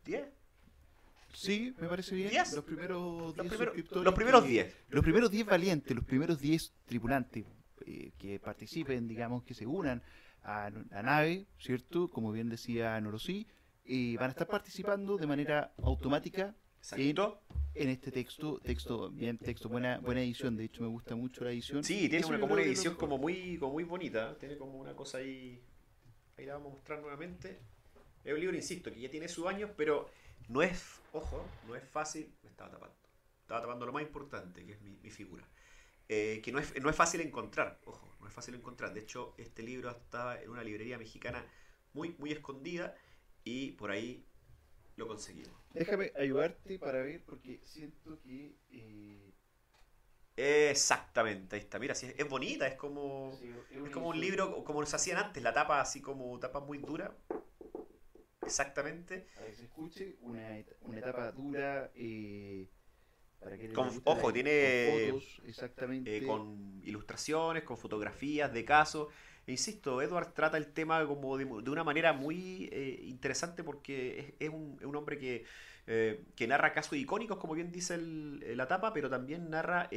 10. 0.05 0.27
Sí, 1.33 1.75
me 1.79 1.87
parece 1.87 2.15
bien. 2.15 2.31
Los 2.55 2.63
primeros 2.63 3.35
10 3.35 3.91
Los 3.91 4.13
primeros 4.13 4.45
10. 4.45 4.75
Los 4.89 5.03
primeros 5.03 5.29
10 5.29 5.45
valientes, 5.45 5.95
los 5.95 6.05
primeros 6.05 6.39
10 6.39 6.73
tripulantes 6.85 7.45
que 8.17 8.39
participen, 8.39 9.07
digamos, 9.07 9.43
que 9.43 9.53
se 9.53 9.65
unan 9.65 10.03
a 10.43 10.69
la 10.89 11.03
nave, 11.03 11.47
¿cierto? 11.59 12.09
Como 12.09 12.31
bien 12.31 12.49
decía 12.49 12.99
Norosí, 13.01 13.47
y 13.83 14.17
van 14.17 14.27
a 14.27 14.31
estar 14.31 14.47
participando 14.47 15.17
de 15.17 15.27
manera 15.27 15.73
automática 15.81 16.55
Exacto. 16.79 17.41
En, 17.73 17.89
este 17.89 18.11
texto, 18.11 18.59
texto, 18.59 19.11
bien, 19.11 19.37
texto, 19.37 19.69
buena, 19.69 19.99
buena 19.99 20.21
edición, 20.21 20.55
de 20.55 20.65
hecho 20.65 20.81
me 20.81 20.87
gusta 20.87 21.15
mucho 21.15 21.43
la 21.43 21.51
edición. 21.51 21.83
Sí, 21.83 22.09
tiene 22.09 22.25
una, 22.25 22.39
como 22.39 22.53
una 22.53 22.63
edición 22.63 22.95
como 22.95 23.17
muy, 23.17 23.57
como 23.59 23.73
muy 23.73 23.83
bonita, 23.83 24.35
tiene 24.39 24.57
como 24.57 24.79
una 24.79 24.95
cosa 24.95 25.19
ahí, 25.19 25.61
ahí 26.37 26.45
la 26.45 26.53
vamos 26.53 26.71
a 26.71 26.75
mostrar 26.75 27.01
nuevamente. 27.01 27.59
Es 28.23 28.33
un 28.33 28.39
libro, 28.39 28.55
insisto, 28.55 28.91
que 28.91 28.99
ya 28.99 29.11
tiene 29.11 29.27
sus 29.27 29.45
años, 29.45 29.69
pero 29.77 30.09
no 30.47 30.63
es, 30.63 31.01
ojo, 31.11 31.45
no 31.67 31.75
es 31.75 31.83
fácil, 31.83 32.33
me 32.41 32.49
estaba 32.49 32.71
tapando, 32.71 32.95
estaba 33.41 33.61
tapando 33.61 33.85
lo 33.85 33.93
más 33.93 34.01
importante, 34.01 34.65
que 34.65 34.73
es 34.73 34.81
mi, 34.81 34.97
mi 35.03 35.11
figura. 35.11 35.47
Eh, 36.09 36.41
que 36.41 36.51
no 36.51 36.59
es, 36.59 36.81
no 36.81 36.89
es 36.89 36.95
fácil 36.95 37.19
encontrar, 37.19 37.79
ojo, 37.85 38.15
no 38.21 38.27
es 38.27 38.33
fácil 38.33 38.55
encontrar. 38.55 38.93
De 38.93 39.01
hecho, 39.01 39.33
este 39.37 39.61
libro 39.61 39.89
estaba 39.89 40.41
en 40.41 40.49
una 40.49 40.63
librería 40.63 40.97
mexicana 40.97 41.45
muy, 41.93 42.15
muy 42.17 42.31
escondida 42.31 42.95
y 43.43 43.71
por 43.73 43.91
ahí 43.91 44.25
lo 44.95 45.07
conseguimos. 45.07 45.53
Déjame 45.73 46.11
ayudarte 46.15 46.79
para 46.79 47.01
ver 47.01 47.23
porque 47.25 47.61
siento 47.65 48.19
que... 48.21 48.55
Eh... 48.71 49.33
Exactamente, 50.37 51.55
ahí 51.55 51.61
está. 51.61 51.79
Mira, 51.79 51.93
es, 51.93 52.29
bonita, 52.29 52.67
es 52.67 52.75
como, 52.75 53.37
es, 53.71 53.91
como 53.91 54.09
un 54.09 54.19
libro 54.19 54.63
como 54.63 54.81
nos 54.81 54.93
hacían 54.93 55.17
antes, 55.17 55.41
la 55.41 55.53
tapa 55.53 55.81
así 55.81 55.99
como 56.01 56.39
tapa 56.39 56.59
muy 56.59 56.77
dura. 56.77 57.17
Exactamente. 58.41 59.27
Para 59.35 59.47
que 59.47 59.55
se 59.55 59.63
escuche, 59.63 60.15
una, 60.21 60.63
una 60.81 60.99
etapa 60.99 61.31
dura. 61.31 61.91
Eh, 61.95 62.69
ojo, 64.03 64.33
tiene 64.33 65.09
con 65.11 65.21
exactamente. 65.47 66.17
Eh, 66.17 66.25
con 66.25 66.81
ilustraciones, 66.83 67.63
con 67.63 67.77
fotografías 67.77 68.53
de 68.53 68.65
casos. 68.65 69.07
E 69.45 69.51
insisto, 69.51 70.01
Edward 70.01 70.33
trata 70.33 70.57
el 70.57 70.67
tema 70.67 71.05
como 71.05 71.37
de, 71.37 71.45
una 71.45 71.83
manera 71.83 72.11
muy 72.11 72.69
eh, 72.71 72.99
interesante 73.03 73.63
porque 73.63 74.35
es, 74.39 74.49
un, 74.49 74.77
hombre 74.93 75.17
que, 75.17 75.45
eh, 75.87 76.25
que, 76.35 76.47
narra 76.47 76.73
casos 76.73 76.97
icónicos, 76.97 77.37
como 77.37 77.53
bien 77.53 77.71
dice 77.71 77.97
la 77.97 78.67
tapa, 78.67 78.91
pero 78.91 79.09
también 79.09 79.49
narra, 79.49 79.89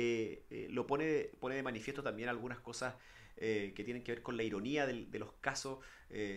lo 0.69 0.87
pone, 0.87 1.31
pone 1.41 1.57
de 1.57 1.65
manifiesto 1.65 2.03
también 2.03 2.29
algunas 2.29 2.61
cosas 2.61 2.95
que 3.41 3.83
tienen 3.85 4.05
que 4.05 4.13
ver 4.13 4.23
con 4.23 4.37
la 4.37 4.43
ironía 4.43 4.87
de, 4.87 5.19
los 5.19 5.33
casos, 5.41 5.79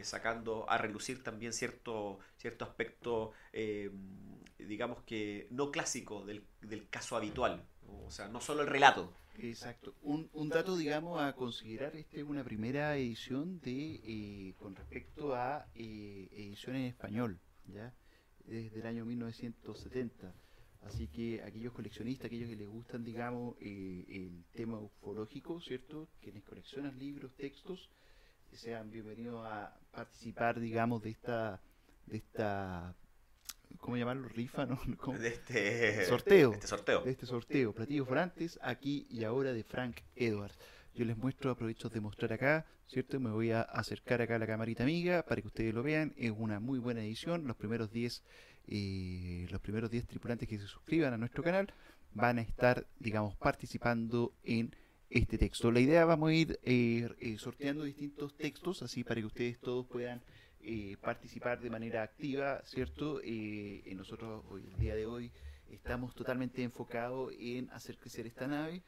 sacando 0.04 0.66
a 0.70 0.78
relucir 0.78 1.22
también 1.22 1.52
cierto, 1.52 2.20
cierto 2.38 2.64
aspecto 2.64 3.34
digamos 4.68 5.04
que 5.04 5.48
no 5.52 5.72
clásico 5.72 6.26
del, 6.26 6.46
caso 6.90 7.16
habitual, 7.16 7.66
o 7.88 8.12
sea, 8.12 8.28
no 8.28 8.42
solo 8.42 8.62
el 8.62 8.68
relato. 8.68 9.14
Exacto. 9.40 9.96
Un, 10.04 10.30
un 10.34 10.50
dato, 10.50 10.78
digamos, 10.78 11.20
a 11.22 11.34
considerar, 11.34 11.96
este 11.96 12.20
es 12.20 12.24
una 12.24 12.44
primera 12.44 12.96
edición 12.96 13.60
de 13.62 14.00
eh, 14.04 14.54
con 14.58 14.76
respecto 14.76 15.34
a 15.36 15.68
eh, 15.74 16.30
edición 16.32 16.76
en 16.76 16.84
español, 16.84 17.40
¿ya? 17.66 17.94
Desde 18.46 18.80
el 18.80 18.86
año 18.86 19.06
1970. 19.06 20.34
Así 20.86 21.08
que 21.08 21.42
aquellos 21.44 21.74
coleccionistas, 21.74 22.26
aquellos 22.26 22.50
que 22.50 22.56
les 22.56 22.68
gustan, 22.68 23.04
digamos, 23.04 23.56
eh, 23.62 24.06
el 24.10 24.44
tema 24.54 24.80
ufológico, 24.80 25.62
¿cierto? 25.62 26.10
Quienes 26.22 26.44
coleccionan 26.44 26.98
libros, 27.00 27.34
textos, 27.36 27.90
sean 28.52 28.92
bienvenidos 28.92 29.46
a 29.46 29.76
participar, 29.92 30.60
digamos, 30.60 31.02
de 31.02 31.10
esta, 31.12 31.62
de 32.06 32.18
esta 32.18 32.96
¿cómo 33.80 33.98
llamarlo? 33.98 34.28
Rifa, 34.30 34.66
¿no? 34.66 34.80
De 35.20 35.28
este 35.28 36.06
sorteo. 36.08 36.54
este 36.54 36.68
sorteo. 36.68 37.02
De 37.02 37.12
este 37.12 37.26
sorteo. 37.26 37.74
Platillos 37.74 38.08
volantes, 38.08 38.60
aquí 38.62 39.08
y 39.10 39.24
ahora 39.24 39.54
de 39.54 39.64
Frank 39.64 40.02
Edwards. 40.16 40.58
Yo 40.96 41.06
les 41.06 41.18
muestro, 41.18 41.50
aprovecho 41.50 41.90
de 41.90 42.00
mostrar 42.00 42.34
acá, 42.34 42.68
¿cierto? 42.88 43.20
Me 43.20 43.32
voy 43.32 43.52
a 43.52 43.62
acercar 43.62 44.22
acá 44.22 44.36
a 44.36 44.40
la 44.40 44.46
camarita 44.46 44.84
amiga 44.84 45.24
para 45.24 45.42
que 45.42 45.48
ustedes 45.48 45.74
lo 45.74 45.82
vean. 45.82 46.14
Es 46.18 46.32
una 46.32 46.60
muy 46.60 46.78
buena 46.78 47.02
edición. 47.02 47.48
Los 47.48 47.58
primeros 47.58 47.92
10 47.92 48.24
eh, 48.68 49.48
los 49.50 49.62
primeros 49.62 49.90
10 49.92 50.08
tripulantes 50.08 50.48
que 50.48 50.58
se 50.58 50.68
suscriban 50.68 51.14
a 51.14 51.18
nuestro 51.18 51.44
canal 51.44 51.74
van 52.14 52.40
a 52.40 52.42
estar, 52.42 52.86
digamos, 53.00 53.36
participando 53.36 54.34
en 54.44 54.76
este 55.10 55.38
texto. 55.38 55.72
La 55.72 55.80
idea 55.80 56.06
vamos 56.06 56.30
a 56.30 56.34
ir 56.34 56.60
eh, 56.64 57.10
eh, 57.20 57.38
sorteando 57.38 57.84
distintos 57.84 58.36
textos 58.36 58.82
así 58.82 59.04
para 59.04 59.22
que 59.22 59.28
ustedes 59.28 59.60
todos 59.60 59.86
puedan 59.86 60.22
eh, 60.66 60.96
participar 61.02 61.60
de 61.60 61.70
manera 61.70 62.04
activa, 62.04 62.62
¿cierto? 62.64 63.20
Eh, 63.22 63.84
nosotros 63.98 64.46
hoy, 64.50 64.64
el 64.66 64.80
día 64.80 64.96
de 64.96 65.06
hoy 65.06 65.30
estamos 65.70 66.16
totalmente 66.16 66.64
enfocados 66.64 67.34
en 67.38 67.70
hacer 67.72 67.98
crecer 67.98 68.28
esta 68.28 68.48
nave. 68.48 68.82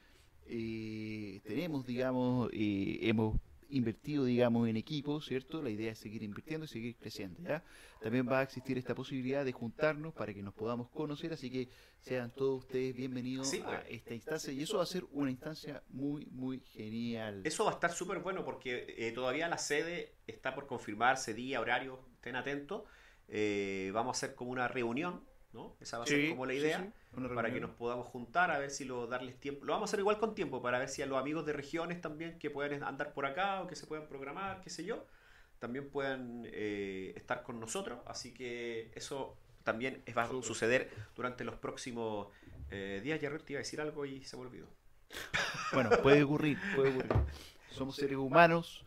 Eh, 0.48 1.42
tenemos, 1.44 1.86
digamos, 1.86 2.50
hemos 2.54 3.38
invertido, 3.76 4.26
digamos, 4.26 4.68
en 4.68 4.78
equipo, 4.78 5.22
¿cierto? 5.22 5.62
La 5.62 5.70
idea 5.70 5.92
es 5.92 6.00
seguir 6.00 6.24
invirtiendo 6.24 6.66
y 6.66 6.68
seguir 6.68 6.96
creciendo, 6.96 7.42
¿ya? 7.42 7.64
También 8.02 8.28
va 8.28 8.40
a 8.40 8.44
existir 8.44 8.78
esta 8.78 8.96
posibilidad 8.96 9.44
de 9.44 9.52
juntarnos 9.52 10.14
para 10.14 10.34
que 10.34 10.42
nos 10.42 10.54
podamos 10.54 10.90
conocer, 10.90 11.34
así 11.34 11.50
que 11.50 11.70
sean 12.00 12.32
todos 12.32 12.64
ustedes 12.64 12.96
bienvenidos 12.96 13.54
a 13.54 13.66
pues. 13.66 13.80
esta 13.90 14.14
instancia 14.14 14.54
y 14.54 14.62
eso 14.62 14.78
va 14.78 14.84
a 14.84 14.88
ser 14.88 15.06
una 15.12 15.32
instancia 15.32 15.84
muy, 15.90 16.26
muy 16.28 16.60
genial. 16.60 17.42
Eso 17.44 17.66
va 17.66 17.72
a 17.72 17.74
estar 17.74 17.92
súper 17.92 18.20
bueno 18.20 18.46
porque 18.46 18.96
eh, 18.98 19.12
todavía 19.12 19.48
la 19.48 19.58
sede 19.58 20.16
está 20.28 20.56
por 20.56 20.68
confirmarse, 20.68 21.34
día, 21.34 21.60
horario, 21.60 22.00
estén 22.16 22.36
atentos. 22.36 22.84
Eh, 23.28 23.92
vamos 23.94 24.16
a 24.16 24.18
hacer 24.18 24.36
como 24.36 24.52
una 24.52 24.68
reunión 24.68 25.24
¿no? 25.56 25.78
Esa 25.80 25.98
va 25.98 26.04
a 26.04 26.08
ser 26.08 26.30
como 26.30 26.46
la 26.46 26.54
idea, 26.54 26.94
para 27.34 27.52
que 27.52 27.60
nos 27.60 27.72
podamos 27.72 28.08
juntar, 28.08 28.52
a 28.52 28.60
ver 28.60 28.70
si 28.70 28.86
lo 28.86 29.08
darles 29.08 29.40
tiempo. 29.40 29.66
Lo 29.66 29.74
vamos 29.74 29.88
a 29.88 29.90
hacer 29.90 30.00
igual 30.00 30.18
con 30.18 30.36
tiempo, 30.36 30.62
para 30.62 30.80
ver 30.80 30.90
si 30.90 31.02
a 31.02 31.06
los 31.06 31.20
amigos 31.20 31.46
de 31.46 31.54
regiones 31.54 32.02
también 32.02 32.38
que 32.40 32.50
puedan 32.50 32.84
andar 32.84 33.14
por 33.14 33.26
acá 33.26 33.62
o 33.62 33.68
que 33.68 33.76
se 33.76 33.88
puedan 33.88 34.08
programar, 34.08 34.62
qué 34.62 34.70
sé 34.70 34.84
yo, 34.86 35.06
también 35.60 35.90
puedan 35.90 36.44
eh, 36.46 37.14
estar 37.16 37.44
con 37.44 37.60
nosotros. 37.60 38.00
Así 38.06 38.34
que 38.34 38.92
eso 38.96 39.38
también 39.64 40.04
va 40.18 40.24
a 40.24 40.30
suceder 40.42 40.92
durante 41.16 41.44
los 41.44 41.56
próximos 41.56 42.28
eh, 42.70 43.02
días. 43.04 43.20
Ya 43.20 43.30
te 43.38 43.54
iba 43.54 43.60
a 43.60 43.64
decir 43.64 43.82
algo 43.82 44.06
y 44.06 44.24
se 44.24 44.38
me 44.38 44.44
olvidó. 44.44 44.68
Bueno, 45.74 45.90
puede 46.04 46.24
ocurrir, 46.24 46.58
puede 46.76 46.90
ocurrir. 46.90 47.12
Somos 47.72 47.96
seres 47.96 48.18
humanos, 48.18 48.86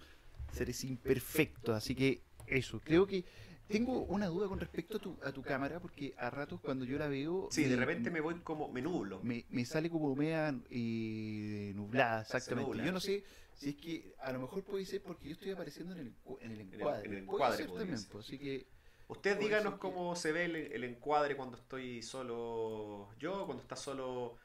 seres 0.52 0.82
imperfectos, 0.84 1.76
así 1.76 1.94
que 1.94 2.22
eso, 2.46 2.80
creo 2.80 3.06
que 3.06 3.24
tengo 3.68 4.02
una 4.04 4.26
duda 4.26 4.48
con 4.48 4.58
respecto 4.58 4.96
a 4.96 5.00
tu, 5.00 5.18
a 5.22 5.32
tu 5.32 5.42
cámara, 5.42 5.78
porque 5.80 6.14
a 6.18 6.30
ratos 6.30 6.60
cuando 6.60 6.84
yo 6.84 6.98
la 6.98 7.08
veo... 7.08 7.48
Sí, 7.50 7.64
de 7.64 7.76
repente 7.76 8.10
me 8.10 8.20
voy 8.20 8.34
como, 8.40 8.72
me 8.72 8.82
nublo. 8.82 9.20
Me, 9.22 9.44
me 9.50 9.64
sale 9.64 9.90
como 9.90 10.14
media 10.16 10.54
eh, 10.70 11.72
nublada, 11.74 12.22
exactamente. 12.22 12.84
Yo 12.84 12.92
no 12.92 13.00
sé 13.00 13.24
si 13.54 13.70
es 13.70 13.76
que 13.76 14.14
a 14.20 14.32
lo 14.32 14.40
mejor 14.40 14.64
puede 14.64 14.86
ser 14.86 15.02
porque 15.02 15.28
yo 15.28 15.32
estoy 15.34 15.50
apareciendo 15.50 15.92
en 15.94 16.00
el, 16.00 16.14
en 16.40 16.52
el 16.52 16.60
encuadre. 16.60 17.06
En 17.06 17.12
el, 17.12 17.22
encuadre 17.22 17.64
también, 17.66 18.04
pues, 18.10 18.26
así 18.26 18.38
que... 18.38 18.66
Usted 19.08 19.38
díganos 19.38 19.76
cómo 19.76 20.14
se 20.16 20.32
ve 20.32 20.44
el, 20.44 20.84
encuadre 20.84 21.36
cuando 21.36 21.56
estoy 21.56 22.02
solo 22.02 23.08
yo, 23.18 23.46
cuando 23.46 23.62
está 23.62 23.74
solo 23.74 24.36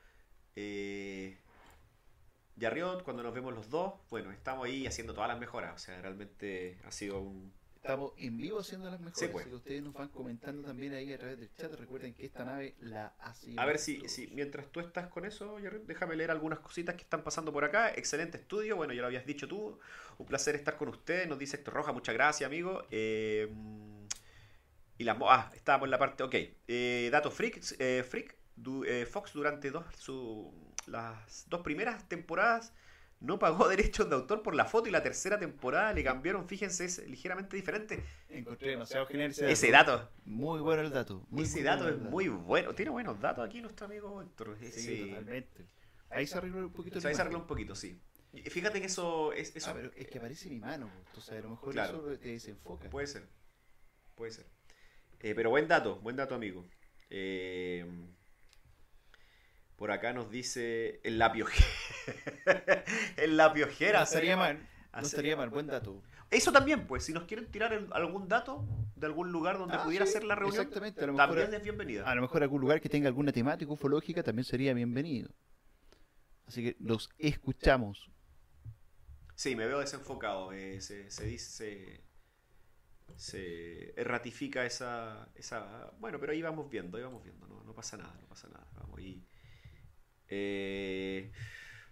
eh, 0.55 1.37
Yarriot, 2.55 3.03
cuando 3.03 3.23
nos 3.23 3.33
vemos 3.33 3.53
los 3.53 3.69
dos. 3.69 3.93
Bueno, 4.09 4.31
estamos 4.31 4.65
ahí 4.65 4.87
haciendo 4.87 5.13
todas 5.13 5.27
las 5.27 5.39
mejoras. 5.39 5.75
O 5.75 5.77
sea, 5.77 6.01
realmente 6.01 6.79
ha 6.85 6.91
sido 6.91 7.19
un 7.19 7.53
Estamos 7.83 8.13
en 8.15 8.37
vivo 8.37 8.61
haciendo 8.61 8.89
las 8.89 9.01
mejores. 9.01 9.29
Pues. 9.29 9.45
ustedes 9.51 9.83
nos 9.83 9.93
van 9.93 10.07
comentando 10.07 10.63
también 10.63 10.93
ahí 10.93 11.11
a 11.11 11.17
través 11.17 11.37
del 11.37 11.53
chat. 11.53 11.73
Recuerden 11.73 12.13
que 12.13 12.25
esta 12.25 12.45
nave 12.45 12.75
la 12.79 13.13
hace. 13.19 13.55
A 13.57 13.65
ver 13.65 13.77
si, 13.77 14.07
si 14.07 14.27
mientras 14.27 14.67
tú 14.67 14.79
estás 14.79 15.07
con 15.07 15.25
eso, 15.25 15.57
déjame 15.85 16.15
leer 16.15 16.31
algunas 16.31 16.59
cositas 16.59 16.95
que 16.95 17.01
están 17.01 17.25
pasando 17.25 17.51
por 17.51 17.65
acá. 17.65 17.89
Excelente 17.93 18.37
estudio. 18.37 18.77
Bueno, 18.77 18.93
ya 18.93 19.01
lo 19.01 19.07
habías 19.07 19.25
dicho 19.25 19.49
tú. 19.49 19.81
Un 20.17 20.25
placer 20.25 20.55
estar 20.55 20.77
con 20.77 20.87
usted. 20.87 21.27
Nos 21.27 21.37
dice 21.37 21.57
Héctor 21.57 21.73
Roja. 21.73 21.91
Muchas 21.91 22.15
gracias, 22.15 22.47
amigo. 22.47 22.87
Eh, 22.89 23.51
y 24.97 25.03
las. 25.03 25.17
Ah, 25.19 25.51
estábamos 25.53 25.87
en 25.87 25.91
la 25.91 25.99
parte. 25.99 26.23
Ok. 26.23 26.35
Eh, 26.69 27.09
dato 27.11 27.31
Freak. 27.31 27.59
Eh, 27.79 28.05
freak 28.07 28.37
eh, 28.87 29.05
Fox 29.05 29.33
durante 29.33 29.71
dos, 29.71 29.83
su, 29.97 30.53
las 30.87 31.49
dos 31.49 31.59
primeras 31.61 32.07
temporadas 32.07 32.71
no 33.23 33.39
pagó 33.39 33.67
derechos 33.69 34.09
de 34.09 34.15
autor 34.15 34.43
por 34.43 34.53
la 34.53 34.65
foto 34.65 34.89
y 34.89 34.91
la 34.91 35.01
tercera 35.01 35.39
temporada 35.39 35.93
le 35.93 36.03
cambiaron, 36.03 36.47
fíjense, 36.47 36.85
es 36.85 37.07
ligeramente 37.07 37.55
diferente. 37.55 38.03
Encontré 38.29 38.71
demasiado 38.71 39.07
genial 39.07 39.31
ese 39.31 39.71
dato. 39.71 40.11
Muy 40.25 40.59
bueno 40.59 40.83
el 40.83 40.91
dato. 40.91 41.25
ese 41.37 41.63
dato 41.63 41.89
es 41.89 41.97
muy 41.97 42.27
bueno. 42.27 42.75
Tiene 42.75 42.91
buenos 42.91 43.19
datos 43.19 43.45
aquí 43.45 43.61
nuestro 43.61 43.85
amigo 43.87 44.21
Héctor. 44.21 44.57
Sí, 44.71 45.07
totalmente. 45.09 45.65
Ahí 46.09 46.27
se 46.27 46.37
arregló 46.37 46.59
un 46.59 46.73
poquito. 46.73 46.99
ahí 47.07 47.15
se 47.15 47.21
arregló 47.21 47.39
un 47.39 47.47
poquito, 47.47 47.73
sí. 47.73 47.99
fíjate 48.51 48.79
que 48.79 48.85
eso 48.85 49.33
es... 49.33 49.55
Eso... 49.55 49.71
Ah, 49.71 49.73
pero 49.73 49.91
es 49.95 50.07
que 50.07 50.17
aparece 50.19 50.49
mi 50.49 50.59
mano, 50.59 50.91
entonces 51.07 51.31
a 51.31 51.41
lo 51.41 51.49
mejor 51.51 51.77
eso 51.77 52.01
te 52.21 52.27
desenfoca. 52.29 52.89
Puede 52.89 53.07
ser, 53.07 53.27
puede 54.15 54.31
ser. 54.31 54.45
Eh, 55.21 55.33
pero 55.33 55.49
buen 55.49 55.67
dato, 55.67 55.99
buen 56.01 56.17
dato 56.17 56.35
amigo. 56.35 56.67
Eh, 57.09 57.85
por 59.83 59.91
acá 59.91 60.13
nos 60.13 60.31
dice 60.31 61.01
el 61.03 61.19
lapiojera. 61.19 61.67
el 63.17 63.35
lapiojera. 63.35 63.97
No 63.97 64.03
estaría 64.05 64.37
mal. 64.37 64.65
No 64.93 65.01
estaría 65.01 65.35
mal, 65.35 65.49
buen 65.49 65.67
dato. 65.67 66.01
Eso 66.31 66.53
también, 66.53 66.87
pues, 66.87 67.03
si 67.03 67.11
nos 67.11 67.25
quieren 67.25 67.51
tirar 67.51 67.87
algún 67.91 68.29
dato 68.29 68.65
de 68.95 69.07
algún 69.07 69.33
lugar 69.33 69.57
donde 69.57 69.75
ah, 69.75 69.83
pudiera 69.83 70.05
ser 70.05 70.23
la 70.23 70.35
reunión, 70.35 70.61
exactamente. 70.61 71.05
también 71.05 71.53
es 71.53 71.63
bienvenida. 71.63 72.09
A 72.09 72.15
lo 72.15 72.21
mejor 72.21 72.43
algún 72.43 72.61
lugar 72.61 72.79
que 72.79 72.87
tenga 72.87 73.09
alguna 73.09 73.33
temática 73.33 73.69
ufológica 73.73 74.23
también 74.23 74.45
sería 74.45 74.73
bienvenido. 74.73 75.31
Así 76.47 76.63
que 76.63 76.77
los 76.79 77.09
escuchamos. 77.17 78.09
Sí, 79.35 79.53
me 79.53 79.67
veo 79.67 79.79
desenfocado. 79.79 80.53
Eh, 80.53 80.79
se, 80.79 81.25
dice. 81.25 82.05
se 83.17 83.93
ratifica 83.97 84.65
esa, 84.65 85.27
esa... 85.35 85.91
Bueno, 85.99 86.21
pero 86.21 86.31
ahí 86.31 86.41
vamos 86.41 86.69
viendo, 86.69 86.95
ahí 86.95 87.03
vamos 87.03 87.21
viendo, 87.21 87.45
no, 87.47 87.65
no 87.65 87.73
pasa 87.73 87.97
nada, 87.97 88.15
no 88.21 88.27
pasa 88.29 88.47
nada. 88.47 88.65
Vamos 88.77 88.97
ahí. 88.97 89.27
Eh, 90.35 91.31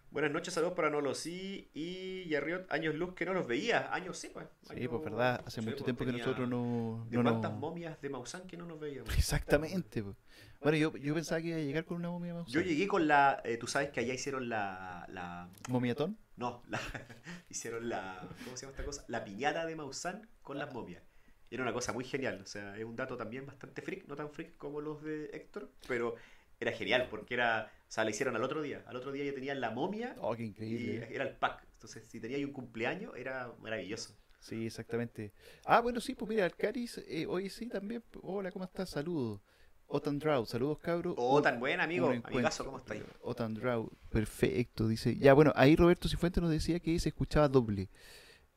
buenas 0.09 0.31
noches, 0.31 0.51
saludos 0.51 0.73
para 0.73 0.89
Nolo, 0.89 1.13
sí, 1.13 1.69
y 1.75 2.27
Yarriot, 2.27 2.71
años 2.71 2.95
luz 2.95 3.13
que 3.13 3.23
no 3.23 3.35
los 3.35 3.45
veía, 3.45 3.93
años 3.93 4.17
sí, 4.17 4.29
pues. 4.33 4.47
Sí, 4.63 4.87
pues 4.87 5.03
verdad, 5.03 5.43
hace 5.45 5.61
mucho 5.61 5.75
pues, 5.75 5.85
tiempo 5.85 6.05
que 6.05 6.11
nosotros 6.13 6.49
no... 6.49 7.05
¿De 7.07 7.17
no 7.17 7.23
cuántas 7.23 7.51
nos- 7.51 7.59
momias 7.59 8.01
de 8.01 8.09
Maussan 8.09 8.47
que 8.47 8.57
no 8.57 8.65
nos 8.65 8.79
veíamos? 8.79 9.15
Exactamente. 9.15 10.01
pues. 10.01 10.15
Bueno, 10.59 10.75
yo, 10.79 10.97
yo 10.97 11.13
pensaba 11.13 11.39
que 11.39 11.49
iba 11.49 11.57
a 11.57 11.61
llegar 11.61 11.85
con 11.85 11.97
una 11.97 12.09
momia 12.09 12.33
más. 12.33 12.47
Yo 12.47 12.61
llegué 12.61 12.87
con 12.87 13.07
la... 13.07 13.41
eh, 13.45 13.57
Tú 13.57 13.67
sabes 13.67 13.89
que 13.91 13.99
allá 13.99 14.13
hicieron 14.15 14.49
la... 14.49 15.05
la 15.09 15.47
¿Momiatón? 15.69 16.17
no, 16.37 16.63
la, 16.67 16.79
hicieron 17.49 17.89
la... 17.89 18.27
¿Cómo 18.43 18.57
se 18.57 18.65
llama 18.65 18.71
esta 18.71 18.85
cosa? 18.85 19.05
La 19.07 19.23
piñata 19.23 19.67
de 19.67 19.75
Maussan 19.75 20.27
con 20.41 20.57
las 20.57 20.73
momias. 20.73 21.03
Era 21.51 21.61
una 21.61 21.73
cosa 21.73 21.93
muy 21.93 22.05
genial, 22.05 22.41
o 22.41 22.47
sea, 22.47 22.75
es 22.75 22.85
un 22.85 22.95
dato 22.95 23.17
también 23.17 23.45
bastante 23.45 23.83
freak, 23.83 24.07
no 24.07 24.15
tan 24.15 24.31
freak 24.31 24.57
como 24.57 24.81
los 24.81 25.03
de 25.03 25.25
Héctor, 25.33 25.69
pero 25.87 26.15
era 26.59 26.71
genial 26.71 27.07
porque 27.09 27.33
era, 27.33 27.71
sea, 27.93 28.03
la 28.03 28.09
hicieron 28.11 28.35
al 28.35 28.43
otro 28.43 28.61
día. 28.61 28.83
Al 28.87 28.95
otro 28.95 29.11
día 29.11 29.25
ya 29.25 29.33
tenían 29.33 29.59
la 29.61 29.71
momia 29.71 30.15
Oh, 30.19 30.35
qué 30.35 30.43
y 30.43 30.47
increíble. 30.47 31.07
era 31.13 31.23
el 31.25 31.35
pack. 31.35 31.65
Entonces, 31.73 32.03
si 32.07 32.19
tenía 32.19 32.37
ahí 32.37 32.45
un 32.45 32.53
cumpleaños, 32.53 33.13
era 33.17 33.51
maravilloso. 33.59 34.15
Sí, 34.39 34.65
exactamente. 34.65 35.33
Ah, 35.65 35.81
bueno, 35.81 35.99
sí, 35.99 36.15
pues 36.15 36.29
mira, 36.29 36.45
Alcaris, 36.45 36.97
eh, 37.07 37.25
hoy 37.27 37.49
sí 37.49 37.67
también. 37.67 38.03
Hola, 38.23 38.51
¿cómo 38.51 38.65
estás? 38.65 38.89
Saludos. 38.89 39.39
Otan 39.87 40.17
Draw, 40.19 40.45
saludos 40.45 40.79
cabros. 40.79 41.15
Oh, 41.17 41.37
Un- 41.37 41.43
tan 41.43 41.59
buen 41.59 41.81
amigo, 41.81 42.07
amigazo, 42.23 42.63
¿cómo 42.63 42.77
estáis? 42.77 43.03
Otan 43.21 43.53
Draw, 43.53 43.91
perfecto, 44.09 44.87
dice. 44.87 45.17
Ya, 45.17 45.33
bueno, 45.33 45.51
ahí 45.55 45.75
Roberto 45.75 46.07
Cifuentes 46.07 46.41
nos 46.41 46.49
decía 46.51 46.79
que 46.79 46.97
se 46.97 47.09
escuchaba 47.09 47.49
doble. 47.49 47.89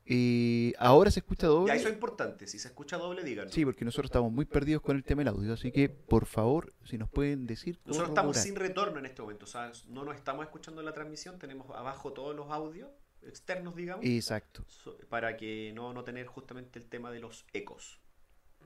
Eh, 0.07 0.75
ahora 0.79 1.11
se 1.11 1.21
escucha 1.21 1.47
doble. 1.47 1.73
Ya, 1.73 1.77
eso 1.77 1.89
es 1.89 1.95
importante, 1.95 2.47
si 2.47 2.59
se 2.59 2.69
escucha 2.69 2.99
doble, 2.99 3.25
díganlo. 3.25 3.51
Sí, 3.51 3.65
porque 3.65 3.85
nosotros 3.85 4.07
estamos 4.11 4.31
muy 4.31 4.45
perdidos 4.45 4.83
con 4.83 4.97
el 4.97 5.05
tema 5.05 5.21
del 5.21 5.29
audio, 5.29 5.55
así 5.55 5.73
que 5.73 5.89
por 5.89 6.27
favor, 6.27 6.75
si 6.85 6.99
nos 6.99 7.09
pueden 7.09 7.47
decir. 7.47 7.81
Nosotros 7.87 8.11
estamos 8.11 8.37
sin 8.37 8.55
retorno 8.55 8.99
en 8.99 9.07
este 9.07 9.23
momento, 9.23 9.45
o 9.45 9.49
sea, 9.49 9.73
no 9.89 10.05
nos 10.05 10.17
estamos 10.17 10.45
escuchando 10.45 10.81
en 10.81 10.87
la 10.87 10.93
transmisión, 10.93 11.39
tenemos 11.39 11.71
abajo 11.75 12.13
todos 12.13 12.37
los 12.37 12.51
audios 12.51 12.91
externos, 13.23 13.75
digamos, 13.75 14.05
Exacto, 14.05 14.65
para 15.09 15.37
que 15.37 15.73
no, 15.75 15.95
no 15.95 16.05
tener 16.05 16.27
justamente 16.27 16.79
el 16.79 16.87
tema 16.87 17.11
de 17.11 17.21
los 17.21 17.47
ecos. 17.53 18.01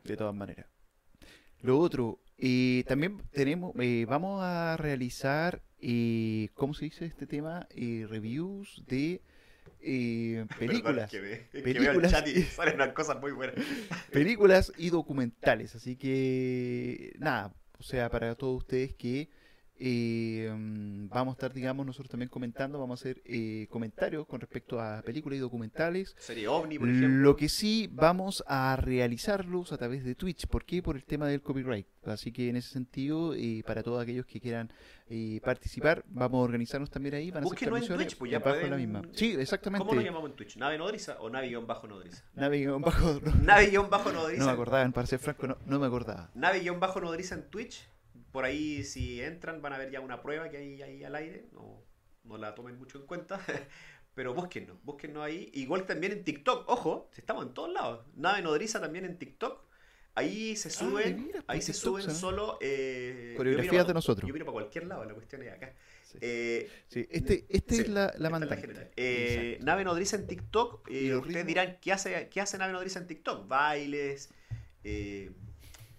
de 0.04 0.16
todas 0.16 0.34
maneras. 0.34 0.66
Lo 1.60 1.78
otro, 1.78 2.20
eh, 2.36 2.84
también 2.86 3.20
tenemos, 3.32 3.74
eh, 3.80 4.06
vamos 4.08 4.40
a 4.42 4.76
realizar, 4.76 5.62
eh, 5.80 6.50
¿cómo 6.54 6.72
se 6.72 6.84
dice 6.84 7.04
este 7.04 7.26
tema? 7.26 7.66
Eh, 7.70 8.06
reviews 8.08 8.84
de 8.86 9.22
eh, 9.82 10.46
películas. 10.58 11.08
Perdón, 11.08 11.08
que, 11.10 11.20
ve- 11.20 11.48
que 11.52 11.62
veo 11.62 11.66
el 11.68 11.74
Películas. 12.00 12.10
chat 12.12 12.28
y 12.28 12.42
salen 12.42 12.74
unas 12.76 12.92
cosas 12.92 13.20
muy 13.20 13.32
buenas. 13.32 13.56
películas 14.12 14.72
y 14.76 14.90
documentales. 14.90 15.74
Así 15.74 15.96
que, 15.96 17.12
nada, 17.18 17.54
o 17.78 17.82
sea, 17.82 18.08
para 18.10 18.34
todos 18.34 18.58
ustedes 18.58 18.94
que 18.94 19.28
eh, 19.80 20.50
vamos 21.10 21.32
a 21.32 21.36
estar, 21.36 21.52
digamos, 21.52 21.86
nosotros 21.86 22.10
también 22.10 22.28
comentando, 22.28 22.78
vamos 22.78 23.00
a 23.00 23.02
hacer 23.02 23.22
eh, 23.24 23.66
comentarios 23.70 24.26
con 24.26 24.40
respecto 24.40 24.80
a 24.80 25.02
películas 25.02 25.36
y 25.38 25.40
documentales. 25.40 26.14
Serie 26.18 26.48
OVNI, 26.48 26.78
por 26.78 26.88
ejemplo. 26.88 27.08
Lo 27.22 27.36
que 27.36 27.48
sí 27.48 27.88
vamos 27.92 28.42
a 28.46 28.76
realizarlos 28.76 29.72
a 29.72 29.78
través 29.78 30.04
de 30.04 30.14
Twitch. 30.14 30.46
¿Por 30.46 30.64
qué? 30.64 30.82
Por 30.82 30.96
el 30.96 31.04
tema 31.04 31.26
del 31.28 31.42
copyright. 31.42 31.86
Así 32.04 32.32
que 32.32 32.48
en 32.48 32.56
ese 32.56 32.70
sentido, 32.70 33.34
eh, 33.34 33.62
para 33.66 33.82
todos 33.82 34.02
aquellos 34.02 34.24
que 34.26 34.40
quieran 34.40 34.72
eh, 35.10 35.40
participar, 35.44 36.04
vamos 36.08 36.38
a 36.38 36.42
organizarnos 36.42 36.90
también 36.90 37.14
ahí. 37.14 37.30
Van 37.30 37.44
a 37.44 37.46
hacer 37.46 37.68
en 37.68 37.86
Twitch, 37.96 38.16
pues 38.16 38.30
ya 38.30 38.40
pueden- 38.42 38.70
la 38.70 38.76
misma. 38.76 39.02
Sí, 39.12 39.36
exactamente. 39.38 39.84
¿Cómo 39.86 39.94
nos 39.94 40.04
llamamos 40.04 40.30
en 40.30 40.36
Twitch? 40.36 40.56
¿Nave 40.56 40.78
nodriza 40.78 41.18
o 41.20 41.28
nave-nodriza? 41.30 42.24
No, 42.34 42.42
Nave-nodriza. 43.42 44.38
no 44.38 44.46
me 44.46 44.52
acordaba, 44.52 44.88
para 44.90 45.06
ser 45.06 45.18
franco, 45.18 45.46
no, 45.46 45.58
no 45.66 45.78
me 45.78 45.86
acordaba. 45.86 46.30
Nave-nodriza 46.34 47.34
en 47.34 47.48
Twitch. 47.50 47.88
Por 48.32 48.44
ahí, 48.44 48.84
si 48.84 49.20
entran, 49.22 49.62
van 49.62 49.72
a 49.72 49.78
ver 49.78 49.90
ya 49.90 50.00
una 50.00 50.22
prueba 50.22 50.50
que 50.50 50.56
hay 50.58 50.82
ahí 50.82 51.04
al 51.04 51.14
aire. 51.14 51.46
No, 51.52 51.82
no 52.24 52.36
la 52.38 52.54
tomen 52.54 52.76
mucho 52.78 52.98
en 52.98 53.06
cuenta. 53.06 53.40
Pero 54.14 54.34
búsquennos, 54.34 54.76
búsquennos 54.82 55.22
ahí. 55.22 55.50
Igual 55.54 55.86
también 55.86 56.12
en 56.12 56.24
TikTok, 56.24 56.68
ojo, 56.68 57.08
estamos 57.16 57.46
en 57.46 57.54
todos 57.54 57.72
lados. 57.72 58.04
Nave 58.16 58.42
nodriza 58.42 58.80
también 58.80 59.04
en 59.04 59.16
TikTok. 59.18 59.66
Ahí 60.14 60.56
se 60.56 60.68
Ah, 60.68 60.72
suben, 60.72 61.30
ahí 61.46 61.62
se 61.62 61.72
TikTok, 61.72 62.00
suben 62.00 62.10
solo 62.14 62.58
eh, 62.60 63.34
Coreografías 63.36 63.86
de 63.86 63.94
nosotros. 63.94 64.26
Yo 64.26 64.32
miro 64.34 64.44
para 64.44 64.54
cualquier 64.54 64.86
lado, 64.88 65.04
la 65.04 65.14
cuestión 65.14 65.42
es 65.44 65.52
acá. 65.52 65.72
Sí. 66.02 66.18
Eh, 66.20 66.68
Sí, 66.88 67.06
este, 67.10 67.46
este 67.48 67.74
Sí, 67.76 67.80
es 67.82 67.88
la, 67.88 68.00
la 68.00 68.06
esta 68.06 68.16
es 68.16 68.20
la 68.22 68.30
mandante. 68.30 68.90
Eh. 68.96 69.58
Nave 69.62 69.84
Nodriza 69.84 70.16
en 70.16 70.26
TikTok. 70.26 70.88
eh, 70.90 71.14
ustedes 71.14 71.24
ritmos. 71.24 71.46
dirán, 71.46 71.78
¿qué 71.80 71.92
hace, 71.92 72.28
¿qué 72.28 72.40
hace 72.40 72.58
Nave 72.58 72.72
Nodriza 72.72 72.98
en 72.98 73.06
TikTok? 73.06 73.46
Bailes, 73.46 74.30
eh, 74.82 75.30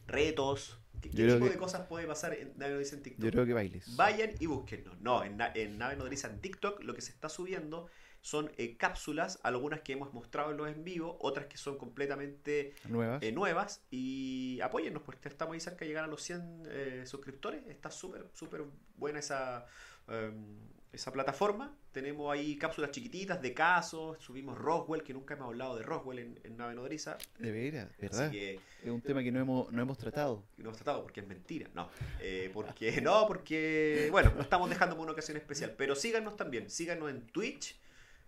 retos. 0.08 0.82
¿Qué, 1.02 1.10
tipo 1.10 1.46
que- 1.46 1.52
de 1.52 1.58
cosas 1.58 1.88
puede 1.88 2.06
pasar 2.08 2.34
en 2.34 2.54
Nave 2.58 2.74
Nodriza 2.74 2.96
en 2.96 3.04
TikTok? 3.04 3.24
Yo 3.26 3.32
creo 3.32 3.46
que 3.46 3.54
bailes. 3.54 3.96
Vayan 3.96 4.32
y 4.40 4.46
búsquennos. 4.46 5.00
No, 5.02 5.24
en, 5.24 5.38
en 5.56 5.78
Nave 5.78 5.96
Nodriza 5.96 6.28
en 6.30 6.40
TikTok 6.40 6.84
lo 6.84 6.94
que 6.94 7.02
se 7.02 7.12
está 7.12 7.30
subiendo 7.30 7.88
son 8.22 8.52
eh, 8.58 8.76
cápsulas, 8.76 9.40
algunas 9.44 9.80
que 9.80 9.94
hemos 9.94 10.14
mostrado 10.14 10.52
en 10.52 10.58
los 10.58 10.68
en 10.68 10.84
vivo, 10.84 11.18
otras 11.22 11.46
que 11.48 11.56
son 11.58 11.78
completamente 11.78 12.74
Nuevas. 12.90 13.24
eh, 13.24 13.32
nuevas. 13.32 13.82
Y 13.92 14.60
apóyennos, 14.62 15.04
porque 15.04 15.30
estamos 15.30 15.54
ahí 15.54 15.62
cerca 15.62 15.80
de 15.80 15.88
llegar 15.88 16.04
a 16.04 16.08
los 16.08 16.22
100 16.22 16.64
eh, 16.70 17.04
suscriptores. 17.06 17.66
Está 17.68 17.90
súper, 17.92 18.26
súper 18.34 18.64
buena 18.98 19.20
esa, 19.20 19.66
em, 20.10 20.58
esa 20.92 21.12
plataforma. 21.12 21.76
Tenemos 21.92 22.32
ahí 22.32 22.58
cápsulas 22.58 22.92
chiquititas 22.92 23.42
de 23.42 23.54
casos. 23.54 24.18
Subimos 24.20 24.58
Roswell, 24.58 25.04
que 25.04 25.14
nunca 25.14 25.36
hemos 25.36 25.48
hablado 25.48 25.76
de 25.76 25.84
Roswell 25.84 26.20
en, 26.20 26.40
en 26.44 26.58
Nave 26.58 26.74
Nodriza. 26.76 27.18
De 27.38 27.52
veras, 27.52 27.90
Así 27.92 28.02
¿verdad? 28.02 28.32
que 28.32 28.60
Es 28.84 28.90
un 28.90 29.02
tema 29.02 29.22
que 29.24 29.32
no 29.32 29.40
hemos, 29.40 29.72
no 29.72 29.82
hemos 29.82 29.98
tratado. 29.98 30.44
no 30.58 30.66
hemos 30.66 30.78
tratado 30.78 31.04
porque 31.04 31.20
es 31.22 31.28
mentira. 31.28 31.70
No, 31.74 31.90
eh, 32.20 32.50
porque 32.54 33.02
no, 33.02 33.28
porque 33.28 34.08
bueno, 34.12 34.34
estamos 34.40 34.70
dejando 34.70 34.96
para 34.96 35.04
una 35.04 35.12
ocasión 35.14 35.38
especial. 35.38 35.76
Pero 35.78 35.96
síganos 35.96 36.36
también, 36.36 36.70
síganos 36.70 37.10
en 37.10 37.22
Twitch, 37.28 37.80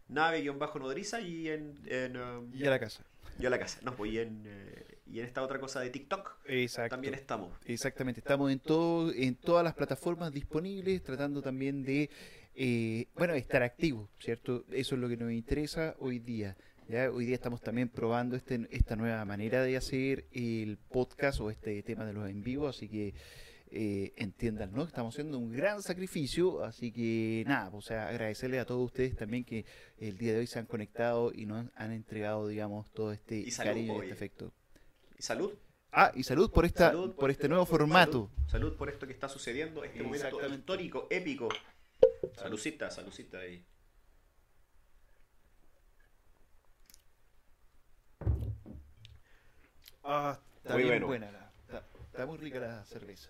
nave-nodriza 0.08 1.22
y 1.22 1.48
en, 1.50 1.80
en 1.86 2.18
um, 2.18 2.52
Y 2.54 2.66
a 2.66 2.70
la 2.70 2.80
casa. 2.80 3.04
y 3.40 3.46
a 3.46 3.50
la 3.50 3.60
casa. 3.60 3.80
No, 3.84 3.96
pues 3.96 4.12
y 4.12 4.20
en, 4.20 4.44
eh, 4.46 5.00
y 5.08 5.20
en 5.20 5.26
esta 5.26 5.42
otra 5.42 5.60
cosa 5.60 5.80
de 5.82 5.90
TikTok 5.90 6.38
Exacto. 6.46 6.90
también 6.90 7.14
estamos. 7.14 7.54
Exactamente, 7.66 8.20
estamos 8.20 8.52
en 8.52 8.60
todo, 8.60 9.12
en 9.14 9.36
todas 9.36 9.64
las 9.64 9.74
plataformas 9.74 10.32
disponibles, 10.32 11.02
tratando 11.04 11.42
también 11.42 11.84
de, 11.84 12.10
eh, 12.56 13.08
bueno, 13.16 13.34
estar 13.34 13.64
activos, 13.64 14.10
¿cierto? 14.20 14.66
Eso 14.72 14.96
es 14.96 15.02
lo 15.02 15.10
que 15.10 15.18
nos 15.18 15.32
interesa 15.32 15.96
hoy 16.00 16.20
día. 16.20 16.58
¿ya? 16.88 17.10
Hoy 17.10 17.26
día 17.26 17.36
estamos 17.36 17.62
también 17.62 17.90
probando 17.90 18.36
este, 18.36 18.68
esta 18.72 18.96
nueva 18.96 19.24
manera 19.26 19.64
de 19.64 19.78
hacer 19.78 20.26
el 20.32 20.78
podcast 20.78 21.40
o 21.40 21.50
este 21.50 21.82
tema 21.84 22.06
de 22.06 22.14
los 22.14 22.30
en 22.30 22.44
vivo, 22.44 22.68
así 22.68 22.90
que 22.90 23.14
eh, 23.74 24.12
entiendan, 24.18 24.74
¿no? 24.74 24.84
Estamos 24.84 25.16
haciendo 25.16 25.38
un 25.38 25.54
gran 25.54 25.82
sacrificio, 25.82 26.62
así 26.62 26.92
que 26.92 27.46
nada, 27.48 27.70
o 27.72 27.82
sea, 27.82 28.10
agradecerle 28.10 28.60
a 28.60 28.66
todos 28.66 28.84
ustedes 28.84 29.16
también 29.16 29.46
que 29.46 29.66
el 29.98 30.18
día 30.18 30.34
de 30.34 30.40
hoy 30.40 30.48
se 30.48 30.60
han 30.60 30.66
conectado 30.66 31.32
y 31.34 31.46
nos 31.46 31.68
han 31.76 31.92
entregado, 31.94 32.50
digamos, 32.50 32.92
todo 32.92 33.14
este 33.14 33.38
Y 33.38 33.52
salud, 33.52 33.70
cariño 33.70 33.94
y 33.96 34.02
este 34.02 34.14
afecto. 34.14 34.54
Y 35.18 35.22
salud. 35.22 35.54
Ah, 35.94 36.12
y 36.16 36.24
salud 36.24 36.52
por 36.52 36.66
esta, 36.66 36.90
Salud 36.90 37.16
por 37.16 37.32
este 37.32 37.48
nuevo 37.48 37.66
formato. 37.66 38.30
Salud, 38.30 38.50
salud 38.50 38.78
por 38.78 38.90
esto 38.90 39.08
que 39.08 39.14
está 39.14 39.30
sucediendo, 39.30 39.86
este 39.86 40.04
momento 40.04 40.54
histórico, 40.54 41.08
épico. 41.10 41.48
Salucita, 42.36 42.90
salucita 42.92 43.40
ahí. 43.40 43.66
Ah, 50.04 50.40
está 50.58 50.74
Muy 50.74 50.84
bien 50.84 50.94
bueno. 50.94 51.08
buena 51.08 51.32
la, 51.32 51.52
está, 51.68 51.86
está 52.12 52.26
muy 52.26 52.38
rica 52.38 52.60
la 52.60 52.84
cerveza. 52.86 53.30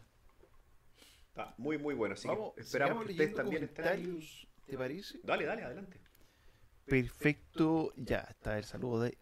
Está 1.29 1.53
muy, 1.57 1.77
muy 1.77 1.95
bueno. 1.95 2.13
Así 2.13 2.27
Vamos, 2.27 2.53
que 2.55 2.61
esperamos 2.61 3.05
que 3.05 3.11
ustedes 3.11 3.35
también 3.35 3.63
estén 3.63 4.19
¿Te 4.65 4.77
parece? 4.77 5.19
Dale, 5.23 5.45
dale, 5.45 5.63
adelante. 5.63 5.99
Perfecto, 6.85 7.93
ya 7.95 8.19
está 8.29 8.57
el 8.57 8.65
saludo 8.65 9.01
de, 9.03 9.17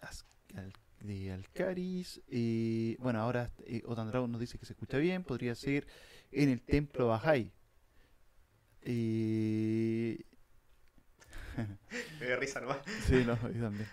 de 1.01 1.31
Alcaris. 1.31 2.21
eh, 2.27 2.95
bueno, 2.99 3.19
ahora 3.19 3.51
eh, 3.65 3.81
Otan 3.85 4.07
Dragon 4.07 4.31
nos 4.31 4.41
dice 4.41 4.57
que 4.57 4.65
se 4.65 4.73
escucha 4.73 4.97
bien. 4.97 5.23
Podría 5.23 5.55
ser 5.55 5.87
en 6.31 6.49
el 6.49 6.61
templo 6.61 7.07
Bajay. 7.07 7.51
Eh, 8.91 10.17
Me 12.19 12.25
da 12.27 12.35
risa 12.37 12.59
nomás. 12.59 12.77
sí, 13.07 13.23
no, 13.25 13.35
yo 13.51 13.61
también. 13.61 13.87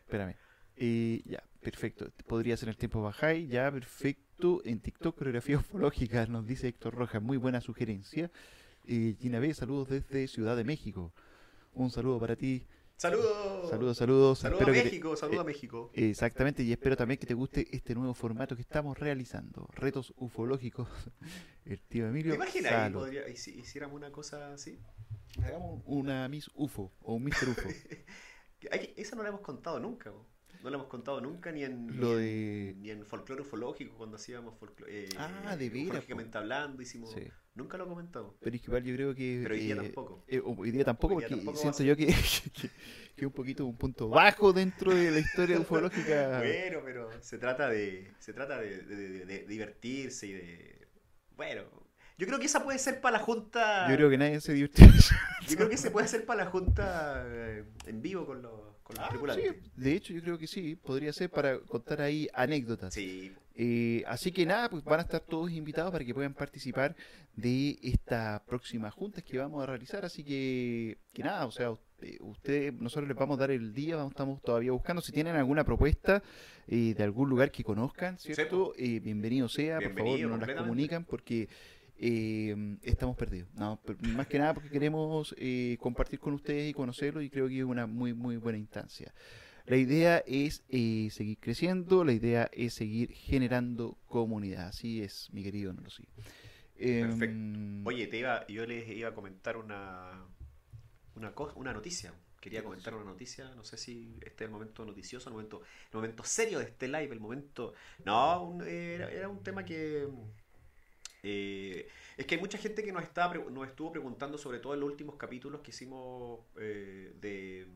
Espérame. 0.00 0.36
Eh, 0.76 1.22
ya, 1.24 1.42
perfecto. 1.60 2.10
Podría 2.26 2.54
ser 2.58 2.68
en 2.68 2.72
el 2.72 2.76
tiempo 2.76 3.00
Bajay. 3.00 3.46
Ya, 3.46 3.70
perfecto. 3.72 4.60
En 4.66 4.80
TikTok, 4.80 5.16
coreografía 5.16 5.56
ufológica, 5.56 6.26
nos 6.26 6.46
dice 6.46 6.68
Héctor 6.68 6.94
Rojas. 6.94 7.22
Muy 7.22 7.38
buena 7.38 7.62
sugerencia. 7.62 8.30
Eh, 8.86 9.16
Gina 9.18 9.38
B, 9.38 9.54
saludos 9.54 9.88
desde 9.88 10.28
Ciudad 10.28 10.54
de 10.56 10.64
México. 10.64 11.14
Un 11.72 11.90
saludo 11.90 12.20
para 12.20 12.36
ti. 12.36 12.66
Saludos. 12.96 13.68
Saludos, 13.70 13.96
saludos. 13.96 14.38
Saludos 14.38 14.62
a 14.62 14.64
te- 14.66 14.84
México, 14.84 15.16
saludos 15.16 15.40
a 15.40 15.42
eh, 15.42 15.46
México. 15.46 15.90
Exactamente, 15.94 16.62
y 16.62 16.70
espero 16.72 16.96
también 16.96 17.18
que 17.18 17.26
te 17.26 17.34
guste 17.34 17.66
este 17.74 17.94
nuevo 17.94 18.14
formato 18.14 18.54
que 18.54 18.62
estamos 18.62 18.96
realizando. 18.98 19.66
Retos 19.74 20.12
ufológicos. 20.16 20.88
El 21.64 21.80
tío 21.80 22.04
¿Te 22.04 22.10
Emilio. 22.10 22.34
imaginas 22.34 22.72
ahí 22.72 22.92
podría, 22.92 23.36
si 23.36 23.58
hiciéramos 23.58 23.96
una 23.96 24.12
cosa 24.12 24.52
así? 24.54 24.78
Hagamos 25.42 25.82
una 25.86 26.28
Miss 26.28 26.50
UFO 26.54 26.92
o 27.00 27.14
un 27.14 27.24
Mr. 27.24 27.48
UFO. 27.48 27.68
Esa 28.96 29.16
no 29.16 29.22
la 29.24 29.30
hemos 29.30 29.40
contado 29.40 29.80
nunca. 29.80 30.12
po. 30.12 30.24
no 30.62 30.70
lo 30.70 30.76
hemos 30.76 30.86
contado 30.88 31.20
nunca 31.20 31.50
ni 31.50 31.64
en, 31.64 31.98
Lo 32.00 32.14
ni, 32.14 32.22
de- 32.22 32.70
en, 32.70 32.82
ni 32.82 32.90
en 32.90 33.04
folclore 33.06 33.42
ufológico 33.42 33.96
cuando 33.96 34.16
hacíamos 34.16 34.56
folclore. 34.58 35.08
Ah, 35.18 35.56
de 35.56 35.68
veras, 35.70 36.04
hablando, 36.34 36.80
hicimos. 36.82 37.10
Sí. 37.12 37.22
Nunca 37.54 37.76
lo 37.76 37.86
comentamos. 37.86 38.34
Pero 38.40 38.56
es 38.56 38.62
que 38.62 38.66
igual 38.68 38.82
yo 38.84 38.94
creo 38.94 39.14
que. 39.14 39.40
Pero 39.42 39.54
hoy 39.54 39.60
día 39.60 39.74
eh, 39.74 39.76
tampoco. 39.76 40.24
eh, 40.26 40.42
hoy 40.44 40.70
día 40.70 40.84
tampoco, 40.84 41.14
Hoy 41.16 41.20
día 41.20 41.28
porque 41.28 41.44
tampoco 41.44 41.58
siento 41.58 41.82
yo 41.82 41.96
que, 41.96 42.06
que, 42.54 42.68
que 42.68 42.70
es 43.16 43.26
un 43.26 43.32
poquito 43.32 43.66
un 43.66 43.76
punto 43.76 44.08
bajo 44.08 44.52
dentro 44.54 44.94
de 44.94 45.10
la 45.10 45.18
historia 45.18 45.58
ufológica. 45.60 46.38
Bueno, 46.42 46.80
pero 46.84 47.10
se 47.22 47.36
trata 47.38 47.68
de. 47.68 48.10
Se 48.18 48.32
trata 48.32 48.58
de, 48.60 48.78
de- 48.82 49.26
de- 49.26 49.46
divertirse 49.46 50.26
y 50.28 50.32
de. 50.32 50.88
Bueno. 51.36 51.64
Yo 52.18 52.26
creo 52.26 52.38
que 52.38 52.46
esa 52.46 52.62
puede 52.62 52.78
ser 52.78 53.00
para 53.00 53.18
la 53.18 53.24
junta. 53.24 53.88
Yo 53.90 53.96
creo 53.96 54.08
que 54.10 54.18
nadie 54.18 54.40
se 54.40 54.52
divirtió. 54.52 54.86
Yo 55.48 55.56
creo 55.56 55.68
que 55.68 55.76
se 55.76 55.90
puede 55.90 56.04
hacer 56.06 56.24
para 56.24 56.44
la 56.44 56.50
junta 56.50 57.24
eh, 57.26 57.64
en 57.86 58.00
vivo 58.00 58.24
con 58.26 58.42
los, 58.42 58.52
con 58.82 58.96
los 58.96 59.04
Ah, 59.04 59.08
tripulantes. 59.08 59.56
sí, 59.56 59.70
de 59.76 59.92
hecho, 59.94 60.12
yo 60.12 60.22
creo 60.22 60.38
que 60.38 60.46
sí, 60.46 60.76
podría 60.76 61.12
ser 61.12 61.30
para 61.30 61.58
contar 61.58 62.00
ahí 62.00 62.28
anécdotas. 62.32 62.94
Sí, 62.94 63.34
Eh, 63.54 64.02
así 64.06 64.32
que 64.32 64.46
nada, 64.46 64.70
pues 64.70 64.82
van 64.84 65.00
a 65.00 65.02
estar 65.02 65.20
todos 65.20 65.50
invitados 65.50 65.92
para 65.92 66.04
que 66.04 66.14
puedan 66.14 66.34
participar 66.34 66.96
de 67.36 67.78
esta 67.82 68.42
próxima 68.46 68.90
junta 68.90 69.22
que 69.22 69.38
vamos 69.38 69.62
a 69.62 69.66
realizar. 69.66 70.04
Así 70.04 70.24
que, 70.24 70.98
que 71.12 71.22
nada, 71.22 71.46
o 71.46 71.50
sea, 71.50 71.70
usted- 71.70 72.18
ustedes, 72.20 72.72
nosotros 72.74 73.08
les 73.08 73.16
vamos 73.16 73.36
a 73.38 73.40
dar 73.40 73.50
el 73.50 73.72
día, 73.74 73.96
vamos, 73.96 74.12
estamos 74.12 74.40
todavía 74.42 74.72
buscando. 74.72 75.02
Si 75.02 75.12
tienen 75.12 75.36
alguna 75.36 75.64
propuesta 75.64 76.22
eh, 76.66 76.94
de 76.96 77.02
algún 77.04 77.28
lugar 77.28 77.50
que 77.50 77.62
conozcan, 77.62 78.18
¿cierto? 78.18 78.72
Eh, 78.78 79.00
bienvenido 79.00 79.48
sea, 79.48 79.78
por 79.80 79.82
favor, 79.98 80.18
nos 80.28 80.38
las 80.40 80.48
comunican 80.64 81.04
porque 81.04 81.48
eh, 81.98 82.76
estamos 82.82 83.16
perdidos. 83.16 83.48
No, 83.54 83.80
más 84.14 84.26
que 84.26 84.38
nada 84.38 84.54
porque 84.54 84.70
queremos 84.70 85.34
eh, 85.38 85.76
compartir 85.80 86.18
con 86.18 86.34
ustedes 86.34 86.70
y 86.70 86.72
conocerlos 86.72 87.22
y 87.22 87.30
creo 87.30 87.48
que 87.48 87.58
es 87.58 87.64
una 87.64 87.86
muy, 87.86 88.12
muy 88.14 88.36
buena 88.36 88.58
instancia. 88.58 89.12
La 89.66 89.76
idea 89.76 90.18
es 90.26 90.62
eh, 90.68 91.08
seguir 91.10 91.38
creciendo, 91.38 92.04
la 92.04 92.12
idea 92.12 92.50
es 92.52 92.74
seguir 92.74 93.12
generando 93.12 93.96
comunidad. 94.06 94.68
Así 94.68 95.02
es, 95.02 95.28
mi 95.32 95.42
querido 95.42 95.72
no 95.72 95.82
lo 95.82 95.90
sé. 95.90 96.04
Perfecto. 96.76 97.36
Oye, 97.84 98.06
te 98.08 98.18
iba, 98.18 98.46
yo 98.48 98.66
les 98.66 98.88
iba 98.88 99.08
a 99.10 99.14
comentar 99.14 99.56
una, 99.56 100.24
una, 101.14 101.32
cosa, 101.34 101.54
una 101.56 101.72
noticia. 101.72 102.12
Quería 102.40 102.58
¿Qué 102.60 102.64
comentar 102.64 102.94
una 102.94 103.04
noticia, 103.04 103.54
no 103.54 103.62
sé 103.62 103.76
si 103.76 104.16
este 104.20 104.42
es 104.44 104.48
el 104.48 104.50
momento 104.50 104.84
noticioso, 104.84 105.28
el 105.28 105.34
momento, 105.34 105.62
el 105.92 105.96
momento 105.96 106.24
serio 106.24 106.58
de 106.58 106.64
este 106.64 106.88
live, 106.88 107.12
el 107.12 107.20
momento... 107.20 107.72
No, 108.04 108.42
un- 108.42 108.66
era, 108.66 109.08
era 109.12 109.28
un 109.28 109.44
tema 109.44 109.64
que... 109.64 110.08
eh, 111.22 111.88
es 112.16 112.26
que 112.26 112.34
hay 112.34 112.40
mucha 112.40 112.58
gente 112.58 112.82
que 112.82 112.92
nos, 112.92 113.04
está, 113.04 113.32
nos 113.32 113.68
estuvo 113.68 113.92
preguntando, 113.92 114.38
sobre 114.38 114.58
todo 114.58 114.74
en 114.74 114.80
los 114.80 114.90
últimos 114.90 115.14
capítulos 115.16 115.60
que 115.60 115.70
hicimos 115.70 116.40
eh, 116.58 117.12
de, 117.20 117.66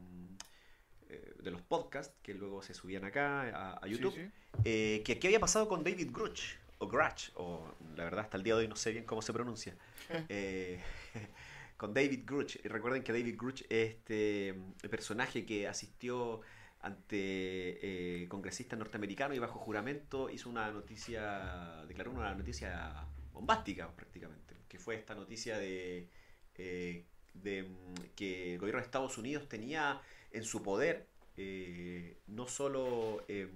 eh, 1.09 1.34
de 1.40 1.50
los 1.52 1.62
podcasts, 1.62 2.14
que 2.20 2.34
luego 2.34 2.62
se 2.62 2.74
subían 2.74 3.04
acá 3.04 3.42
a, 3.42 3.78
a 3.80 3.86
YouTube 3.86 4.30
eh, 4.64 5.02
que 5.04 5.20
qué 5.20 5.28
había 5.28 5.38
pasado 5.38 5.68
con 5.68 5.84
David 5.84 6.11
Grush, 6.12 6.57
o 6.78 6.88
Grutch, 6.88 7.30
o 7.36 7.74
la 7.94 8.04
verdad 8.04 8.24
hasta 8.24 8.36
el 8.36 8.42
día 8.42 8.54
de 8.54 8.62
hoy 8.62 8.68
no 8.68 8.74
sé 8.74 8.90
bien 8.90 9.04
cómo 9.04 9.22
se 9.22 9.32
pronuncia, 9.32 9.76
Eh, 10.28 10.80
con 11.76 11.94
David 11.94 12.22
Grush. 12.26 12.57
Y 12.64 12.68
recuerden 12.68 13.04
que 13.04 13.12
David 13.12 13.36
Grush 13.38 13.62
es 13.68 13.90
este 13.90 14.54
mm, 14.54 14.88
personaje 14.88 15.46
que 15.46 15.68
asistió 15.68 16.40
ante 16.80 18.26
congresistas 18.28 18.78
norteamericanos 18.78 19.36
y 19.36 19.40
bajo 19.40 19.59
juramento 19.59 20.30
hizo 20.30 20.48
una 20.48 20.70
noticia, 20.70 21.84
declaró 21.86 22.12
una 22.12 22.34
noticia 22.34 23.07
bombástica 23.32 23.90
prácticamente, 23.94 24.54
que 24.68 24.78
fue 24.78 24.96
esta 24.96 25.14
noticia 25.14 25.59
de, 25.59 26.09
de 26.57 27.62
mm, 27.62 28.14
que 28.16 28.54
el 28.54 28.59
gobierno 28.59 28.80
de 28.80 28.86
Estados 28.86 29.18
Unidos 29.18 29.48
tenía 29.48 30.00
en 30.37 30.45
su 30.45 30.62
poder 30.62 31.07
eh, 31.39 32.16
no 32.28 32.47
solo 32.47 33.22
eh, 33.28 33.51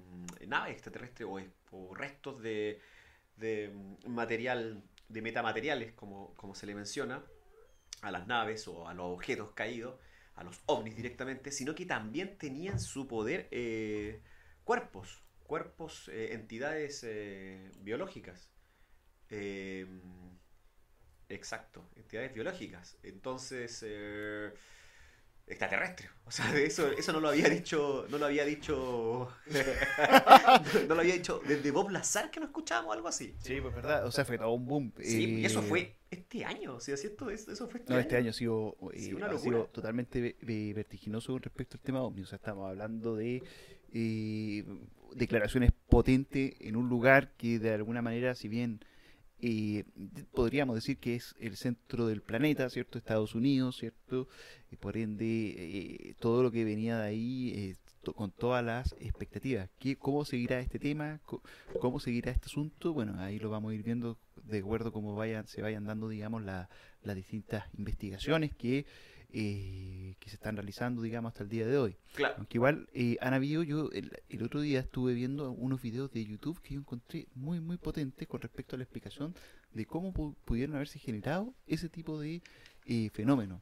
naves 0.47 0.73
extraterrestres 0.73 1.29
o, 1.71 1.95
restos 1.95 2.43
de, 2.43 2.79
de 3.37 3.73
material, 4.07 4.83
de 5.09 5.23
metamateriales, 5.23 5.93
como, 5.93 6.35
como 6.35 6.55
se 6.55 6.67
le 6.67 6.75
menciona, 6.75 7.25
a 8.03 8.11
las 8.11 8.27
naves 8.27 8.69
o 8.69 8.87
a 8.87 8.95
los 8.95 9.07
objetos 9.07 9.53
caídos, 9.53 9.99
a 10.35 10.45
los 10.45 10.61
ovnis 10.67 10.97
directamente, 10.97 11.53
sino 11.53 11.75
que 11.75 11.87
también 11.87 12.37
tenía 12.37 12.73
en 12.73 12.81
su 12.81 13.07
poder 13.07 13.49
eh, 13.51 14.21
cuerpos, 14.65 15.23
cuerpos, 15.45 16.09
entidades 16.09 17.07
biológicas. 17.81 18.51
Exacto, 21.29 21.89
entidades 21.97 22.35
biológicas. 22.35 22.99
Entonces, 23.03 23.85
extraterrestre. 25.51 26.09
O 26.25 26.31
sea, 26.31 26.51
de 26.53 26.65
eso, 26.67 26.91
eso 26.93 27.13
no 27.13 27.21
lo 27.21 27.29
había 27.29 27.49
dicho, 27.49 28.07
no 28.11 28.19
lo 28.19 28.27
había 28.27 28.45
dicho, 28.45 29.29
no 30.89 30.95
lo 30.95 31.01
había 31.01 31.15
dicho 31.15 31.41
desde 31.47 31.71
Bob 31.71 31.91
Lazar 31.91 32.31
que 32.31 32.41
no 32.41 32.47
escuchábamos 32.47 32.95
algo 32.95 33.09
así. 33.09 33.35
Sí, 33.41 33.61
pues 33.61 33.75
verdad, 33.75 34.07
o 34.07 34.13
sea, 34.13 34.25
fue 34.25 34.39
todo 34.39 34.51
un 34.53 34.67
boom. 34.67 34.93
Sí, 35.03 35.41
y 35.41 35.45
eso 35.45 35.63
fue 35.63 35.97
este 36.11 36.45
año, 36.45 36.75
o 36.75 36.81
sea, 36.81 36.97
¿cierto? 36.97 37.31
Eso 37.31 37.69
fue 37.69 37.81
este 37.81 37.91
No, 37.93 37.97
año. 37.97 38.03
este 38.03 38.17
año 38.17 38.31
ha 38.31 38.35
sido, 38.35 38.77
eh, 38.93 38.99
Sí, 39.01 39.13
una 39.13 39.27
ha 39.27 39.33
locura. 39.33 39.59
sido 39.59 39.67
totalmente 39.67 40.21
ve- 40.21 40.37
ve- 40.43 40.73
vertiginoso 40.75 41.33
con 41.33 41.43
respecto 41.43 41.77
al 41.77 41.81
tema 41.83 42.03
OVNI. 42.03 42.23
O 42.23 42.27
sea, 42.27 42.37
estamos 42.37 42.69
hablando 42.69 43.17
de 43.17 43.43
eh, 43.93 44.65
declaraciones 45.15 45.73
potentes 45.89 46.55
en 46.61 46.77
un 46.77 46.89
lugar 46.89 47.33
que 47.37 47.59
de 47.59 47.73
alguna 47.75 48.03
manera, 48.03 48.35
si 48.37 48.49
bien 48.49 48.85
eh, 49.43 49.85
podríamos 50.33 50.75
decir 50.77 50.99
que 50.99 51.17
es 51.17 51.35
el 51.41 51.57
centro 51.57 52.07
del 52.07 52.23
planeta, 52.23 52.69
¿cierto? 52.71 52.99
Estados 52.99 53.35
Unidos, 53.35 53.77
¿cierto? 53.79 54.29
Por 54.81 54.97
ende, 54.97 55.27
eh, 55.57 56.15
todo 56.21 56.43
lo 56.43 56.51
que 56.51 56.65
venía 56.65 56.99
de 56.99 57.07
ahí, 57.09 57.53
eh, 57.55 57.77
con 58.15 58.31
todas 58.31 58.65
las 58.65 58.95
expectativas. 58.99 59.69
¿Qué, 59.79 59.97
¿Cómo 59.97 60.25
seguirá 60.25 60.61
este 60.61 60.79
tema? 60.79 61.21
¿Cómo 61.81 62.01
seguirá 62.01 62.31
este 62.33 62.47
asunto? 62.47 62.95
Bueno, 62.95 63.21
ahí 63.21 63.39
lo 63.39 63.51
vamos 63.51 63.73
a 63.73 63.75
ir 63.75 63.83
viendo 63.83 64.19
de 64.45 64.59
acuerdo 64.59 64.91
cómo 64.91 65.15
vayan, 65.15 65.47
se 65.47 65.61
vayan 65.61 65.85
dando, 65.85 66.09
digamos, 66.09 66.43
la- 66.43 66.69
las 67.03 67.17
distintas 67.17 67.65
investigaciones 67.77 68.55
que, 68.55 68.87
eh, 69.33 70.15
que 70.19 70.29
se 70.29 70.37
están 70.37 70.57
realizando, 70.57 71.03
digamos, 71.03 71.31
hasta 71.33 71.43
el 71.45 71.49
día 71.51 71.67
de 71.67 71.77
hoy. 71.79 71.97
Claro. 72.15 72.35
Aunque 72.39 72.59
igual 72.59 72.89
eh, 72.93 73.17
han 73.21 73.35
habido, 73.35 73.63
yo 73.63 73.91
el, 73.93 74.11
el 74.29 74.43
otro 74.43 74.61
día 74.61 74.81
estuve 74.81 75.15
viendo 75.15 75.51
unos 75.53 75.81
videos 75.83 76.11
de 76.13 76.25
YouTube 76.25 76.61
que 76.63 76.75
yo 76.75 76.81
encontré 76.81 77.27
muy, 77.35 77.61
muy 77.61 77.77
potentes 77.77 78.27
con 78.29 78.41
respecto 78.41 78.77
a 78.77 78.79
la 78.79 78.85
explicación 78.85 79.35
de 79.73 79.87
cómo 79.87 80.13
pu- 80.13 80.35
pudieron 80.45 80.75
haberse 80.77 80.99
generado 80.99 81.55
ese 81.67 81.89
tipo 81.89 82.19
de 82.21 82.43
eh, 82.87 83.11
fenómenos. 83.11 83.61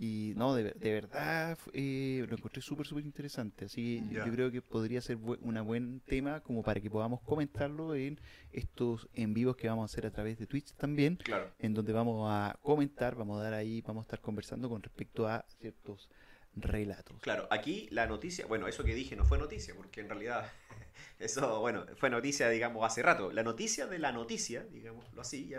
Y 0.00 0.32
no, 0.36 0.54
de, 0.54 0.62
de 0.74 0.92
verdad 0.92 1.58
eh, 1.72 2.24
lo 2.28 2.36
encontré 2.36 2.62
súper, 2.62 2.86
súper 2.86 3.04
interesante. 3.04 3.64
Así 3.64 4.00
que 4.08 4.14
yo 4.14 4.30
creo 4.32 4.50
que 4.52 4.62
podría 4.62 5.00
ser 5.00 5.18
bu- 5.18 5.38
un 5.40 5.66
buen 5.66 6.00
tema 6.06 6.40
como 6.40 6.62
para 6.62 6.80
que 6.80 6.88
podamos 6.88 7.20
comentarlo 7.22 7.96
en 7.96 8.20
estos 8.52 9.08
en 9.14 9.34
vivos 9.34 9.56
que 9.56 9.68
vamos 9.68 9.82
a 9.82 9.92
hacer 9.92 10.06
a 10.06 10.12
través 10.12 10.38
de 10.38 10.46
Twitch 10.46 10.72
también 10.74 11.16
Claro. 11.16 11.52
en 11.58 11.74
donde 11.74 11.92
vamos 11.92 12.28
a 12.30 12.56
comentar, 12.62 13.16
vamos 13.16 13.40
a 13.40 13.42
dar 13.42 13.54
ahí, 13.54 13.80
vamos 13.80 14.02
a 14.02 14.06
estar 14.06 14.20
conversando 14.20 14.68
con 14.68 14.82
respecto 14.82 15.26
a 15.26 15.44
ciertos 15.58 16.08
relatos. 16.54 17.20
Claro, 17.20 17.48
aquí 17.50 17.88
la 17.90 18.06
noticia, 18.06 18.46
bueno, 18.46 18.68
eso 18.68 18.84
que 18.84 18.94
dije 18.94 19.16
no 19.16 19.24
fue 19.24 19.36
noticia, 19.38 19.74
porque 19.74 20.00
en 20.00 20.08
realidad 20.08 20.50
eso, 21.18 21.58
bueno, 21.60 21.86
fue 21.96 22.08
noticia, 22.08 22.48
digamos, 22.48 22.84
hace 22.84 23.02
rato. 23.02 23.32
La 23.32 23.42
noticia 23.42 23.86
de 23.88 23.98
la 23.98 24.12
noticia, 24.12 24.64
digámoslo 24.64 25.20
así, 25.20 25.52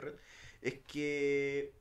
es 0.62 0.80
que 0.88 1.74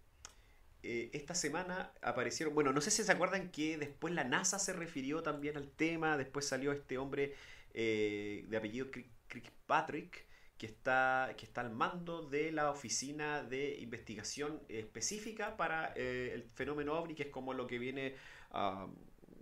eh, 0.82 1.10
esta 1.12 1.34
semana 1.34 1.92
aparecieron, 2.02 2.54
bueno, 2.54 2.72
no 2.72 2.80
sé 2.80 2.90
si 2.90 3.02
se 3.04 3.12
acuerdan 3.12 3.50
que 3.50 3.78
después 3.78 4.14
la 4.14 4.24
NASA 4.24 4.58
se 4.58 4.72
refirió 4.72 5.22
también 5.22 5.56
al 5.56 5.70
tema, 5.70 6.16
después 6.16 6.46
salió 6.46 6.72
este 6.72 6.98
hombre 6.98 7.34
eh, 7.74 8.44
de 8.48 8.56
apellido 8.56 8.90
Kirk- 8.90 9.10
Kirkpatrick, 9.28 10.26
que 10.56 10.66
está, 10.66 11.34
que 11.36 11.44
está 11.46 11.60
al 11.60 11.70
mando 11.70 12.22
de 12.22 12.50
la 12.52 12.70
oficina 12.70 13.42
de 13.42 13.78
investigación 13.80 14.60
específica 14.68 15.56
para 15.56 15.92
eh, 15.96 16.32
el 16.34 16.42
fenómeno 16.54 16.94
OVNI, 16.94 17.14
que 17.14 17.22
es 17.24 17.28
como 17.30 17.54
lo 17.54 17.66
que 17.66 17.78
viene 17.78 18.16
a, 18.50 18.88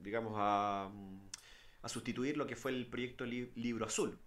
digamos, 0.03 0.35
a, 0.37 0.91
a 1.83 1.89
sustituir 1.89 2.37
lo 2.37 2.47
que 2.47 2.57
fue 2.57 2.71
el 2.73 2.87
proyecto 2.87 3.25
Li- 3.25 3.53
Libro 3.55 3.87
Azul, 3.87 4.19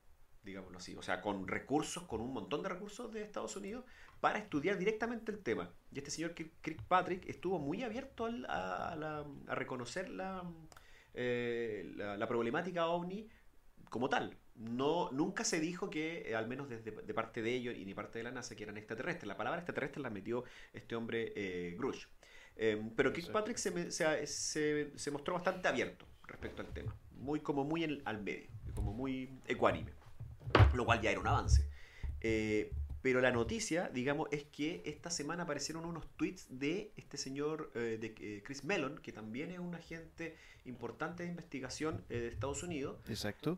digámoslo 0.43 0.77
así. 0.77 0.95
O 0.95 1.01
sea, 1.01 1.21
con 1.21 1.47
recursos, 1.47 2.03
con 2.03 2.21
un 2.21 2.33
montón 2.33 2.63
de 2.63 2.69
recursos 2.69 3.11
de 3.13 3.21
Estados 3.23 3.55
Unidos 3.55 3.85
para 4.19 4.39
estudiar 4.39 4.77
directamente 4.77 5.31
el 5.31 5.39
tema. 5.39 5.71
Y 5.91 5.97
este 5.99 6.11
señor 6.11 6.33
Kirk- 6.35 6.51
Kirkpatrick 6.61 7.27
estuvo 7.29 7.59
muy 7.59 7.83
abierto 7.83 8.27
a, 8.47 8.91
a 8.91 8.95
la- 8.95 9.25
a 9.47 9.55
reconocer 9.55 10.09
la, 10.09 10.43
eh, 11.13 11.91
la, 11.95 12.27
problemática 12.27 12.87
OVNI 12.87 13.27
como 13.89 14.09
tal. 14.09 14.37
No, 14.55 15.09
nunca 15.11 15.43
se 15.45 15.59
dijo 15.59 15.89
que, 15.89 16.29
eh, 16.29 16.35
al 16.35 16.47
menos 16.47 16.69
desde 16.69 16.91
de 16.91 17.13
parte 17.13 17.41
de 17.41 17.53
ellos 17.53 17.75
y 17.77 17.85
ni 17.85 17.93
parte 17.93 18.19
de 18.19 18.23
la 18.23 18.31
NASA, 18.31 18.55
que 18.55 18.63
eran 18.63 18.77
extraterrestres. 18.77 19.27
La 19.27 19.37
palabra 19.37 19.59
extraterrestre 19.59 20.01
la 20.01 20.09
metió 20.09 20.43
este 20.73 20.95
hombre 20.95 21.31
eh, 21.35 21.75
Grush. 21.77 22.05
Eh, 22.57 22.91
pero 22.95 23.13
Kirkpatrick 23.13 23.57
se, 23.57 23.91
se, 23.91 24.27
se- 24.27 24.91
se 24.95 25.11
mostró 25.11 25.33
bastante 25.35 25.67
abierto 25.69 26.05
respecto 26.27 26.61
al 26.61 26.67
tema. 26.73 26.93
Muy, 27.13 27.39
como 27.39 27.63
muy 27.63 27.85
en- 27.85 28.01
al 28.05 28.21
medio, 28.21 28.49
como 28.75 28.93
muy 28.93 29.39
ecuánime. 29.47 29.91
Lo 30.73 30.83
cual 30.85 31.01
ya 31.01 31.09
era 31.11 31.21
un 31.21 31.27
avance. 31.27 31.69
Eh, 32.21 32.71
Pero 33.01 33.21
la 33.21 33.31
noticia, 33.31 33.89
digamos, 33.93 34.27
es 34.31 34.43
que 34.43 34.81
esta 34.85 35.09
semana 35.09 35.43
aparecieron 35.43 35.85
unos 35.85 36.05
tweets 36.17 36.47
de 36.49 36.91
este 36.97 37.17
señor, 37.17 37.71
eh, 37.75 37.97
de 37.99 38.13
eh, 38.19 38.43
Chris 38.43 38.63
Mellon, 38.63 38.97
que 38.99 39.13
también 39.13 39.51
es 39.51 39.59
un 39.59 39.73
agente 39.73 40.35
importante 40.65 41.23
de 41.23 41.29
investigación 41.29 42.03
eh, 42.09 42.19
de 42.19 42.27
Estados 42.27 42.61
Unidos. 42.63 42.97
Exacto. 43.07 43.57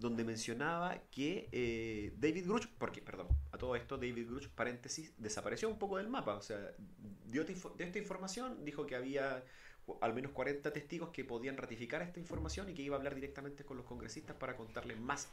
donde 0.00 0.24
mencionaba 0.24 0.98
que 1.10 2.12
David 2.18 2.46
Grush, 2.46 2.66
porque, 2.78 3.00
perdón, 3.00 3.28
a 3.52 3.58
todo 3.58 3.76
esto, 3.76 3.96
David 3.96 4.26
Grush, 4.28 4.48
paréntesis, 4.48 5.12
desapareció 5.18 5.68
un 5.68 5.78
poco 5.78 5.98
del 5.98 6.08
mapa. 6.08 6.34
O 6.34 6.42
sea, 6.42 6.58
dio, 7.26 7.44
dio 7.44 7.56
esta 7.78 7.98
información, 7.98 8.64
dijo 8.64 8.86
que 8.86 8.96
había 8.96 9.44
al 10.00 10.14
menos 10.14 10.32
40 10.32 10.72
testigos 10.72 11.10
que 11.10 11.24
podían 11.24 11.56
ratificar 11.56 12.02
esta 12.02 12.18
información 12.18 12.68
y 12.70 12.74
que 12.74 12.82
iba 12.82 12.96
a 12.96 12.98
hablar 12.98 13.14
directamente 13.14 13.64
con 13.64 13.76
los 13.76 13.86
congresistas 13.86 14.36
para 14.36 14.56
contarles 14.56 14.98
más 14.98 15.28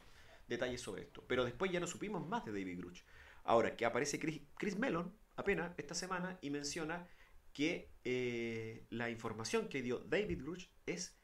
detalles 0.48 0.82
sobre 0.82 1.04
esto. 1.04 1.24
Pero 1.28 1.46
después 1.46 1.72
ya 1.72 1.80
no 1.80 1.88
supimos 1.88 2.28
más 2.28 2.46
de 2.46 2.52
David 2.52 2.80
Grush. 2.80 3.02
Ahora, 3.44 3.76
que 3.76 3.86
aparece 3.86 4.20
Chris, 4.20 4.42
Chris 4.58 4.78
Mellon 4.78 5.14
apenas 5.36 5.74
esta 5.78 5.96
semana 5.96 6.38
y 6.42 6.50
menciona 6.50 7.08
que 7.54 7.92
eh, 8.04 8.86
la 8.90 9.10
información 9.10 9.68
que 9.68 9.82
dio 9.82 10.00
David 10.00 10.42
Grush 10.42 10.68
es 10.86 11.18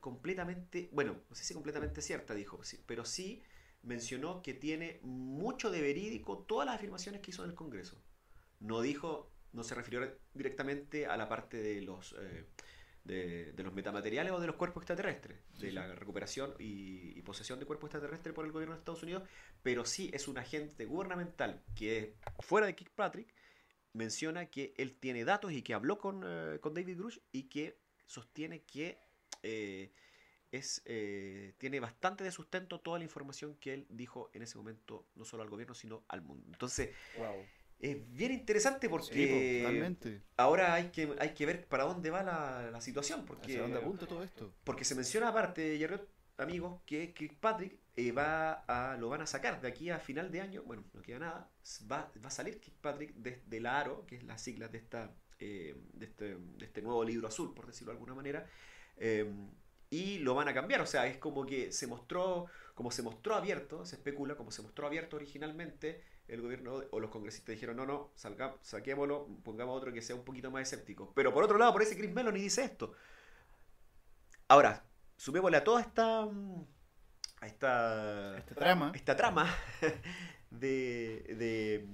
completamente, 0.00 0.88
bueno, 0.92 1.20
no 1.28 1.34
sé 1.34 1.44
si 1.44 1.54
completamente 1.54 2.00
cierta, 2.00 2.34
dijo, 2.34 2.60
pero 2.86 3.04
sí 3.04 3.42
mencionó 3.82 4.42
que 4.42 4.54
tiene 4.54 5.00
mucho 5.02 5.70
de 5.70 5.80
verídico 5.80 6.38
todas 6.38 6.66
las 6.66 6.76
afirmaciones 6.76 7.20
que 7.20 7.30
hizo 7.30 7.44
en 7.44 7.50
el 7.50 7.56
Congreso. 7.56 8.00
No 8.60 8.80
dijo, 8.80 9.32
no 9.52 9.62
se 9.62 9.74
refirió 9.74 10.18
directamente 10.34 11.06
a 11.06 11.16
la 11.16 11.28
parte 11.28 11.58
de 11.58 11.82
los 11.82 12.14
eh, 12.20 12.46
de, 13.06 13.54
los 13.56 13.72
metamateriales 13.72 14.32
o 14.32 14.40
de 14.40 14.46
los 14.46 14.56
cuerpos 14.56 14.82
extraterrestres, 14.82 15.38
de 15.58 15.72
la 15.72 15.94
recuperación 15.94 16.54
y, 16.58 17.20
posesión 17.22 17.58
de 17.58 17.66
cuerpos 17.66 17.88
extraterrestres 17.88 18.34
por 18.34 18.44
el 18.44 18.52
gobierno 18.52 18.74
de 18.74 18.78
Estados 18.78 19.02
Unidos, 19.02 19.24
pero 19.62 19.84
sí 19.84 20.10
es 20.12 20.28
un 20.28 20.38
agente 20.38 20.84
gubernamental 20.84 21.62
que 21.74 22.14
fuera 22.38 22.66
de 22.66 22.76
Kirkpatrick 22.76 23.34
menciona 23.92 24.46
que 24.46 24.74
él 24.76 24.96
tiene 24.98 25.24
datos 25.24 25.52
y 25.52 25.62
que 25.62 25.74
habló 25.74 25.98
con, 25.98 26.22
eh, 26.24 26.60
David 26.62 26.98
Grush 26.98 27.18
y 27.32 27.44
que 27.44 27.80
sostiene 28.06 28.62
que 28.62 29.00
eh, 29.42 29.92
es, 30.52 30.82
eh, 30.84 31.54
tiene 31.58 31.80
bastante 31.80 32.22
de 32.22 32.30
sustento 32.30 32.80
toda 32.80 32.98
la 32.98 33.04
información 33.04 33.56
que 33.56 33.74
él 33.74 33.86
dijo 33.88 34.30
en 34.34 34.42
ese 34.42 34.56
momento, 34.58 35.08
no 35.14 35.24
solo 35.24 35.42
al 35.42 35.50
gobierno, 35.50 35.74
sino 35.74 36.04
al 36.08 36.22
mundo. 36.22 36.46
Entonces, 36.52 36.90
es 37.78 38.12
bien 38.12 38.32
interesante 38.32 38.88
porque 38.88 39.92
ahora 40.36 40.74
hay 40.74 40.90
que, 40.90 41.14
hay 41.18 41.34
que 41.34 41.46
ver 41.46 41.66
para 41.66 41.84
dónde 41.84 42.10
va 42.10 42.22
la, 42.22 42.80
situación. 42.80 43.24
Porque, 43.26 43.52
¿Hacia 43.52 43.62
dónde 43.62 43.78
apunta 43.78 44.06
todo 44.06 44.22
esto? 44.22 44.52
Porque 44.64 44.84
se 44.84 44.94
menciona 44.94 45.28
aparte, 45.28 45.76
Jerry, 45.78 46.00
amigos, 46.38 46.80
que 46.86 47.12
Kirkpatrick 47.12 47.78
eh, 47.96 48.12
va 48.12 48.64
a, 48.66 48.96
lo 48.96 49.08
van 49.08 49.22
a 49.22 49.26
sacar 49.26 49.60
de 49.60 49.68
aquí 49.68 49.90
a 49.90 49.98
final 49.98 50.30
de 50.30 50.40
año. 50.40 50.62
Bueno, 50.62 50.84
no 50.94 51.02
queda 51.02 51.18
nada. 51.18 51.50
Va, 51.90 52.10
va 52.24 52.28
a 52.28 52.30
salir 52.30 52.60
Kirkpatrick 52.60 53.14
de, 53.14 53.60
la 53.60 53.78
ARO, 53.78 54.06
que 54.06 54.16
es 54.16 54.24
la 54.24 54.38
sigla 54.38 54.68
de, 54.68 54.78
esta, 54.78 55.14
eh, 55.38 55.76
de, 55.92 56.06
este, 56.06 56.36
de 56.36 56.64
este 56.64 56.80
nuevo 56.80 57.04
libro 57.04 57.28
azul, 57.28 57.52
por 57.52 57.66
decirlo 57.66 57.92
de 57.92 57.96
alguna 57.96 58.14
manera. 58.14 58.46
Eh, 58.96 59.30
y 59.90 60.18
lo 60.18 60.34
van 60.34 60.48
a 60.48 60.54
cambiar. 60.54 60.80
O 60.80 60.86
sea, 60.86 61.06
es 61.06 61.18
como 61.18 61.44
que 61.44 61.72
se 61.72 61.86
mostró, 61.86 62.46
como 62.74 62.90
se 62.90 63.02
mostró 63.02 63.34
abierto, 63.34 63.84
se 63.84 63.96
especula, 63.96 64.34
como 64.34 64.50
se 64.50 64.62
mostró 64.62 64.86
abierto 64.86 65.16
originalmente 65.16 66.15
el 66.28 66.40
gobierno 66.40 66.82
o 66.90 67.00
los 67.00 67.10
congresistas 67.10 67.54
dijeron, 67.54 67.76
no, 67.76 67.86
no, 67.86 68.12
salga, 68.16 68.56
saquémoslo, 68.60 69.28
pongamos 69.44 69.76
otro 69.76 69.92
que 69.92 70.02
sea 70.02 70.16
un 70.16 70.24
poquito 70.24 70.50
más 70.50 70.62
escéptico. 70.62 71.12
Pero 71.14 71.32
por 71.32 71.44
otro 71.44 71.58
lado, 71.58 71.72
por 71.72 71.82
ese 71.82 71.96
Chris 71.96 72.12
Meloni 72.12 72.40
dice 72.40 72.64
esto. 72.64 72.92
Ahora, 74.48 74.84
sumémosle 75.16 75.56
a 75.58 75.64
toda 75.64 75.80
esta... 75.80 76.28
A 77.38 77.46
esta, 77.46 78.38
esta 78.38 78.54
trama, 78.54 78.92
esta 78.94 79.14
trama 79.14 79.54
de, 80.50 81.86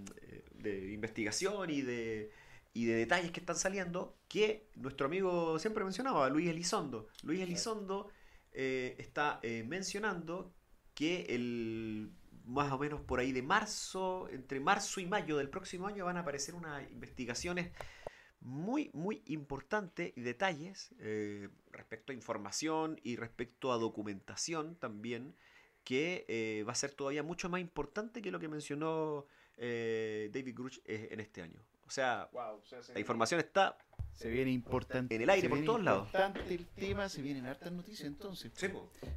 de, 0.54 0.92
investigación 0.92 1.68
y 1.68 1.82
de, 1.82 2.30
y 2.72 2.84
de 2.84 2.94
detalles 2.94 3.32
que 3.32 3.40
están 3.40 3.56
saliendo 3.56 4.16
que 4.28 4.70
nuestro 4.76 5.06
amigo 5.06 5.58
siempre 5.58 5.82
mencionaba, 5.82 6.28
Luis 6.28 6.48
Elizondo. 6.48 7.08
Luis 7.24 7.40
Elizondo 7.40 8.08
eh, 8.52 8.94
está 8.98 9.40
eh, 9.42 9.64
mencionando 9.66 10.54
que 10.94 11.26
el 11.30 12.12
más 12.44 12.72
o 12.72 12.78
menos 12.78 13.00
por 13.00 13.20
ahí 13.20 13.32
de 13.32 13.42
marzo, 13.42 14.28
entre 14.30 14.60
marzo 14.60 15.00
y 15.00 15.06
mayo 15.06 15.36
del 15.36 15.48
próximo 15.48 15.86
año 15.86 16.04
van 16.04 16.16
a 16.16 16.20
aparecer 16.20 16.54
unas 16.54 16.90
investigaciones 16.90 17.70
muy, 18.40 18.90
muy 18.92 19.22
importantes 19.26 20.12
y 20.16 20.20
detalles 20.22 20.94
eh, 20.98 21.48
respecto 21.70 22.12
a 22.12 22.14
información 22.14 23.00
y 23.02 23.16
respecto 23.16 23.72
a 23.72 23.78
documentación 23.78 24.76
también, 24.76 25.34
que 25.84 26.24
eh, 26.28 26.64
va 26.66 26.72
a 26.72 26.76
ser 26.76 26.92
todavía 26.92 27.22
mucho 27.22 27.48
más 27.48 27.60
importante 27.60 28.22
que 28.22 28.30
lo 28.30 28.40
que 28.40 28.48
mencionó 28.48 29.26
eh, 29.56 30.30
David 30.32 30.54
Grush 30.56 30.78
en 30.84 31.20
este 31.20 31.42
año. 31.42 31.60
O 31.92 31.94
sea, 31.94 32.30
la 32.94 33.00
información 33.00 33.38
está 33.38 33.76
se 34.14 34.30
viene 34.30 34.50
importante. 34.50 35.14
En 35.14 35.20
el 35.20 35.28
aire, 35.28 35.48
por 35.50 35.62
todos 35.62 35.82
lados. 35.82 36.06
importante 36.06 36.54
el 36.54 36.66
tema, 36.68 37.08
se 37.10 37.20
vienen 37.20 37.44
hartas 37.44 37.70
noticias 37.70 38.06
entonces. 38.06 38.50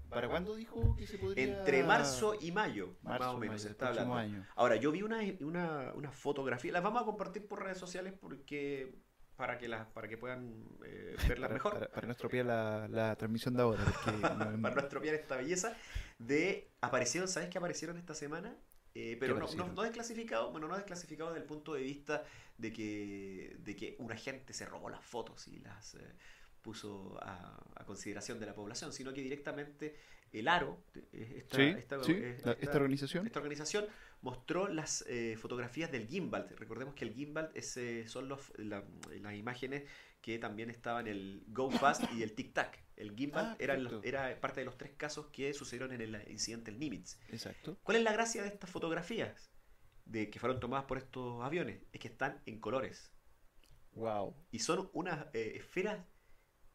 ¿Para 0.09 0.28
cuándo 0.28 0.55
dijo 0.55 0.95
que 0.97 1.07
se 1.07 1.17
podría...? 1.17 1.59
Entre 1.59 1.84
marzo 1.84 2.36
y 2.39 2.51
mayo, 2.51 2.97
más 3.01 3.21
o 3.21 3.38
menos, 3.38 3.61
se 3.61 3.69
está 3.69 3.89
hablando. 3.89 4.15
Año. 4.15 4.45
Ahora, 4.55 4.76
yo 4.76 4.91
vi 4.91 5.03
una, 5.03 5.19
una, 5.39 5.93
una, 5.93 6.11
fotografía, 6.11 6.73
las 6.73 6.84
vamos 6.84 7.01
a 7.01 7.05
compartir 7.05 7.47
por 7.47 7.63
redes 7.63 7.78
sociales 7.78 8.13
porque 8.19 8.93
para 9.38 9.57
que 9.57 9.67
las 9.67 9.86
para 9.88 10.07
que 10.07 10.17
puedan 10.17 10.65
eh, 10.86 11.15
verlas 11.30 11.51
mejor. 11.51 11.89
Para, 11.89 12.07
no 12.07 12.11
estropear 12.11 12.45
la, 12.45 12.88
la, 12.89 13.15
transmisión 13.15 13.53
de 13.53 13.61
ahora. 13.61 13.84
para 14.21 14.76
no 14.76 14.82
estropear 14.82 15.15
esta 15.15 15.38
belleza 15.38 15.78
de... 16.17 16.69
Aparecieron, 16.82 17.30
¿sabes 17.30 17.49
qué 17.49 17.57
aparecieron 17.57 17.97
esta 17.97 18.15
semana? 18.15 18.53
Eh, 18.98 19.18
pero 19.20 19.38
no, 19.38 19.46
no, 19.56 19.74
no, 19.74 19.82
desclasificado, 19.82 20.52
bueno, 20.52 20.70
no 20.70 20.78
desclasificado 20.78 21.32
desde 21.32 21.41
el 21.41 21.48
punto 21.48 21.74
de 21.74 21.82
vista 21.82 22.24
de 22.58 22.72
que, 22.72 23.58
de 23.60 23.76
que 23.76 23.98
un 24.00 24.10
agente 24.10 24.54
se 24.54 24.66
robó 24.66 24.89
las 24.89 25.04
fotos 25.04 25.50
y 25.50 25.60
las 25.60 25.96
eh, 25.96 26.00
puso 26.62 27.18
a, 27.22 27.84
consideración 27.86 28.39
de 28.39 28.46
la 28.46 28.56
población, 28.56 28.93
sino 28.93 29.14
que 29.14 29.22
directamente 29.22 29.98
el 30.32 30.48
ARO, 30.48 30.82
eh, 31.12 31.36
esta, 31.39 31.62
esta, 31.62 31.98
organización, 32.78 33.28
esta 33.28 33.39
organización 33.39 33.86
mostró 34.22 34.70
las 34.70 35.06
fotografías 35.38 35.91
del 35.91 36.08
gimbal. 36.08 36.48
Recordemos 36.58 36.96
que 36.96 37.04
el 37.04 37.14
gimbal 37.14 37.52
es, 37.54 37.78
son 38.08 38.30
los, 38.30 38.54
las 38.58 38.84
imágenes 39.36 39.84
que 40.26 40.39
también 40.39 40.71
estaban 40.71 41.05
el 41.05 41.43
Go 41.49 41.69
Fast 41.69 42.11
y 42.11 42.23
el 42.23 42.34
Tic 42.34 42.51
Tac. 42.51 42.84
El 42.95 43.15
gimbal 43.15 43.45
ah, 43.45 43.55
era, 43.59 43.78
era, 44.01 44.41
parte 44.41 44.61
de 44.61 44.65
los 44.65 44.76
tres 44.76 44.93
casos 44.97 45.28
que 45.28 45.53
sucedieron 45.53 45.93
en 45.93 46.01
el 46.01 46.32
incidente 46.32 46.71
del 46.71 46.80
Nimitz. 46.80 47.19
Exacto. 47.30 47.78
¿Cuál 47.84 47.97
es 47.97 48.03
la 48.03 48.11
gracia 48.11 48.41
de 48.41 48.47
estas 48.47 48.71
fotografías 48.71 49.51
de 50.05 50.32
que 50.32 50.39
fueron 50.39 50.59
tomadas 50.59 50.86
por 50.86 50.97
estos 50.97 51.43
aviones? 51.43 51.84
Es 51.93 51.99
que 51.99 52.07
están 52.07 52.41
en 52.47 52.59
colores. 52.59 53.11
Wow. 53.91 54.36
Y 54.49 54.57
son 54.57 54.89
unas 54.93 55.28
eh, 55.34 55.57
esferas 55.57 56.03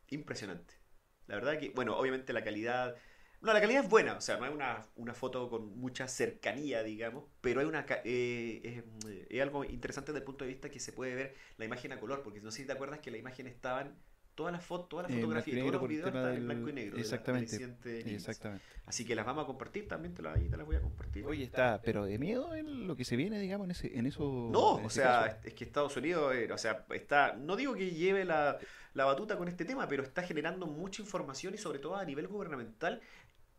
impresionantes. 0.06 0.78
La 1.26 1.34
verdad 1.34 1.58
que, 1.58 1.70
bueno, 1.70 1.96
obviamente 1.96 2.32
la 2.32 2.44
calidad 2.44 2.94
no, 3.40 3.54
la 3.54 3.60
calidad 3.60 3.84
es 3.84 3.90
buena, 3.90 4.14
o 4.14 4.20
sea, 4.20 4.36
no 4.36 4.44
es 4.44 4.52
una, 4.96 5.14
foto 5.14 5.48
con 5.48 5.78
mucha 5.78 6.06
cercanía, 6.08 6.82
digamos, 6.82 7.24
pero 7.40 7.60
hay 7.60 7.66
una 7.66 7.86
eh, 8.04 8.84
es, 9.30 9.40
algo 9.40 9.64
interesante 9.64 10.12
desde 10.12 10.20
el 10.20 10.24
punto 10.24 10.44
de 10.44 10.50
vista 10.50 10.68
que 10.70 10.78
se 10.78 10.92
puede 10.92 11.14
ver 11.14 11.34
la 11.56 11.64
imagen 11.64 11.92
a 11.92 12.00
color, 12.00 12.22
porque 12.22 12.40
no 12.40 12.50
sé 12.50 12.58
si 12.58 12.66
te 12.66 12.72
acuerdas 12.72 13.00
que 13.00 13.10
la 13.10 13.16
imagen 13.16 13.46
estaban 13.46 13.96
todas 14.34 14.52
las 14.52 14.64
fotos, 14.64 14.88
todas 14.88 15.10
las 15.10 15.20
fotografías, 15.20 15.58
todos 15.58 15.72
los 15.72 15.88
videos 15.88 16.06
están 16.08 16.34
en 16.34 16.46
blanco 16.46 16.68
y 16.68 16.72
negro. 16.72 16.98
Exactamente. 16.98 17.76
exactamente. 18.06 18.64
Así 18.86 19.04
que 19.04 19.14
las 19.14 19.26
vamos 19.26 19.44
a 19.44 19.46
compartir 19.46 19.86
también, 19.88 20.14
te, 20.14 20.22
te 20.22 20.56
las 20.56 20.66
voy 20.66 20.76
a 20.76 20.80
compartir. 20.80 21.26
Oye, 21.26 21.44
está, 21.44 21.80
pero 21.82 22.04
de 22.04 22.18
miedo 22.18 22.54
en 22.54 22.86
lo 22.86 22.96
que 22.96 23.04
se 23.04 23.16
viene, 23.16 23.38
digamos, 23.38 23.66
en, 23.66 23.70
ese, 23.72 23.98
en 23.98 24.06
eso. 24.06 24.48
No, 24.50 24.76
o 24.76 24.90
sea, 24.90 25.40
es 25.44 25.54
que 25.54 25.64
Estados 25.64 25.96
Unidos, 25.96 26.34
eh, 26.34 26.50
o 26.52 26.58
sea, 26.58 26.84
está, 26.90 27.34
no 27.34 27.56
digo 27.56 27.74
que 27.74 27.90
lleve 27.90 28.24
la, 28.24 28.58
la 28.94 29.04
batuta 29.04 29.36
con 29.36 29.48
este 29.48 29.64
tema, 29.64 29.86
pero 29.88 30.02
está 30.02 30.22
generando 30.22 30.66
mucha 30.66 31.02
información 31.02 31.54
y 31.54 31.58
sobre 31.58 31.78
todo 31.78 31.96
a 31.96 32.04
nivel 32.04 32.26
gubernamental 32.26 33.00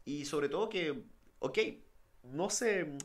y 0.05 0.25
sobre 0.25 0.49
todo 0.49 0.69
que, 0.69 1.03
ok, 1.39 1.59
no 2.23 2.49
sé, 2.49 2.97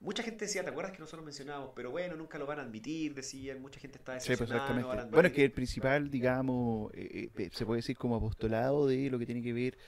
mucha 0.00 0.22
gente 0.22 0.46
decía, 0.46 0.64
¿te 0.64 0.70
acuerdas 0.70 0.92
que 0.92 0.98
nosotros 0.98 1.24
mencionábamos? 1.24 1.72
Pero 1.74 1.90
bueno, 1.90 2.16
nunca 2.16 2.38
lo 2.38 2.46
van 2.46 2.58
a 2.58 2.62
admitir, 2.62 3.14
decían, 3.14 3.60
mucha 3.60 3.78
gente 3.78 3.98
está 3.98 4.14
decepcionada. 4.14 4.66
Sí, 4.68 4.82
pues 4.82 5.10
bueno, 5.10 5.28
es 5.28 5.32
que 5.32 5.44
el 5.44 5.52
principal, 5.52 6.10
digamos, 6.10 6.92
eh, 6.94 7.30
eh, 7.36 7.50
se 7.52 7.66
puede 7.66 7.78
decir 7.78 7.96
como 7.96 8.16
apostolado 8.16 8.86
de 8.86 9.10
lo 9.10 9.18
que 9.18 9.26
tiene 9.26 9.42
que 9.42 9.52
ver 9.52 9.78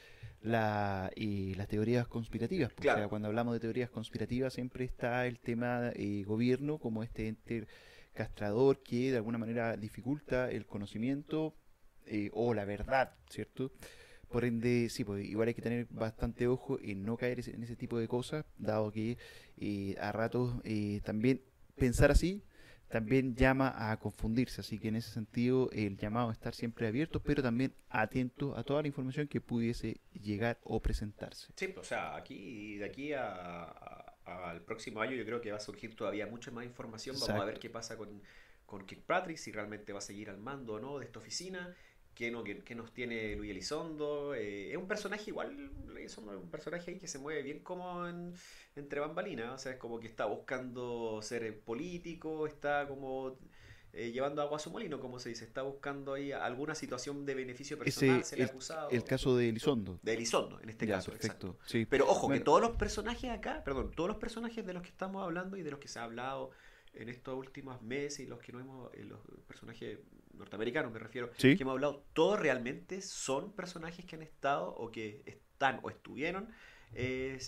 la, 0.43 1.11
y 1.17 1.55
las 1.55 1.69
teorías 1.69 2.07
conspirativas. 2.07 2.73
Pues, 2.73 2.89
o 2.89 2.95
sea, 2.95 3.09
cuando 3.09 3.29
hablamos 3.29 3.55
de 3.55 3.61
teorías 3.61 3.91
conspirativas 3.91 4.53
siempre 4.53 4.85
está 4.85 5.27
el 5.27 5.41
tema 5.41 5.91
eh, 5.95 6.25
gobierno 6.27 6.79
como 6.79 7.03
este 7.03 7.29
ente 7.29 7.67
castrador 8.13 8.83
que 8.83 9.11
de 9.11 9.17
alguna 9.17 9.39
manera 9.39 9.77
dificulta 9.77 10.51
el 10.51 10.67
conocimiento 10.67 11.55
o 12.33 12.53
la 12.53 12.67
verdad, 12.67 13.15
¿cierto? 13.31 13.73
Por 14.33 14.45
ende, 14.45 14.89
sí, 14.89 15.05
pues 15.05 15.25
igual 15.25 15.49
hay 15.49 15.55
que 15.55 15.63
tener 15.63 15.87
bastante 15.91 16.47
ojo 16.49 16.79
en 16.81 17.05
no 17.05 17.17
caer 17.17 17.41
en 17.49 17.63
ese 17.63 17.77
tipo 17.77 17.99
de 17.99 18.09
cosas, 18.09 18.45
dado 18.59 18.91
que 18.91 19.19
eh, 19.59 19.95
a 20.01 20.11
ratos 20.13 20.55
eh, 20.65 21.01
también 21.05 21.43
pensar 21.77 22.11
así 22.11 22.43
también 22.93 23.35
llama 23.35 23.91
a 23.91 23.99
confundirse, 23.99 24.61
así 24.61 24.79
que 24.79 24.89
en 24.89 24.97
ese 24.97 25.11
sentido 25.11 25.71
el 25.73 25.97
llamado 25.97 26.29
a 26.29 26.33
estar 26.33 26.55
siempre 26.55 26.87
abierto, 26.87 27.23
pero 27.23 27.43
también 27.43 27.75
atento 27.89 28.55
a 28.55 28.63
toda 28.65 28.83
la 28.83 28.89
información 28.89 29.29
que 29.29 29.41
pudiese 29.41 30.03
llegar 30.13 30.59
o 30.63 30.79
presentarse. 30.79 31.55
Sí, 31.57 31.75
o 31.75 31.83
sea, 31.83 32.15
aquí 32.15 32.77
de 32.77 32.85
aquí 32.85 33.15
a, 33.15 33.63
al 34.27 34.61
próximo 34.61 35.01
año 35.01 35.13
yo 35.17 35.25
creo 35.25 35.41
que 35.41 35.51
va 35.51 35.57
a 35.57 35.61
surgir 35.61 35.97
todavía 35.97 36.27
mucha 36.27 36.51
más 36.51 36.67
información. 36.67 37.17
Vamos 37.19 37.43
a 37.43 37.45
ver 37.47 37.59
qué 37.59 37.71
pasa 37.71 37.97
con, 37.97 38.21
con 38.67 38.85
Kirkpatrick, 38.85 39.39
si 39.39 39.53
realmente 39.53 39.95
va 39.95 39.99
a 40.01 40.03
seguir 40.03 40.29
al 40.29 40.37
mando 40.37 40.75
o 40.75 40.79
no 40.79 40.99
de 40.99 41.07
esta 41.07 41.19
oficina. 41.19 41.75
¿Qué, 42.15 42.31
no, 42.31 42.45
qué, 42.45 42.75
nos 42.75 42.93
tiene 42.93 43.35
Luis 43.37 43.51
Elizondo? 43.51 44.35
Eh, 44.35 44.71
es 44.71 44.77
un 44.77 44.87
personaje 44.87 45.31
igual, 45.31 45.71
Elizondo 45.97 46.33
es 46.33 46.39
un 46.39 46.51
personaje 46.51 46.91
ahí 46.91 46.99
que 46.99 47.09
se 47.09 47.19
mueve 47.19 47.43
bien 47.43 47.61
como 47.61 48.07
entre 48.77 49.01
bambalinas, 49.01 49.55
o 49.55 49.59
sea, 49.59 49.73
es 49.73 49.79
como 49.79 49.99
que 49.99 50.07
está 50.07 50.27
buscando 50.27 51.21
ser 51.23 51.59
político, 51.61 52.47
está 52.47 52.87
como 52.87 53.37
eh, 53.95 54.11
llevando 54.11 54.41
agua 54.41 54.57
a 54.57 54.59
su 54.59 54.71
molino, 54.71 54.99
como 55.01 55.19
se 55.19 55.29
dice. 55.29 55.45
Está 55.45 55.63
buscando 55.63 56.15
ahí 56.15 56.33
alguna 56.33 56.75
situación 56.75 57.27
de 57.27 57.35
beneficio 57.35 57.79
personal, 57.79 58.25
el, 58.33 58.43
acusado. 58.43 58.89
El 58.91 59.05
caso 59.05 59.37
de 59.37 59.51
Elizondo. 59.51 60.01
De 60.03 60.15
Elizondo, 60.15 60.61
en 60.61 60.71
este 60.71 60.87
caso. 60.87 61.11
Perfecto. 61.11 61.59
Pero 61.91 62.09
ojo, 62.09 62.29
que 62.29 62.41
todos 62.41 62.63
los 62.63 62.77
personajes 62.77 63.31
acá, 63.31 63.63
perdón, 63.65 63.93
todos 63.95 64.09
los 64.09 64.17
personajes 64.17 64.65
de 64.65 64.73
los 64.73 64.83
que 64.83 64.89
estamos 64.89 65.23
hablando 65.23 65.59
y 65.59 65.63
de 65.63 65.71
los 65.71 65.79
que 65.79 65.89
se 65.89 65.99
ha 65.99 66.05
hablado 66.05 66.51
en 66.95 67.11
estos 67.11 67.37
últimos 67.37 67.83
meses 67.83 68.21
y 68.21 68.27
los 68.27 68.39
que 68.39 68.53
no 68.53 68.61
hemos, 68.61 68.95
eh, 68.95 69.05
los 69.05 69.21
personajes 69.47 69.99
norteamericanos 70.35 70.93
me 70.93 70.99
refiero, 70.99 71.31
que 71.33 71.57
hemos 71.59 71.73
hablado, 71.73 72.05
todos 72.13 72.39
realmente 72.39 73.01
son 73.03 73.53
personajes 73.53 74.05
que 74.05 74.17
han 74.17 74.23
estado 74.23 74.69
o 74.75 74.91
que 74.91 75.23
están 75.27 75.81
o 75.83 75.91
estuvieron 75.91 76.49
em, 76.95 77.39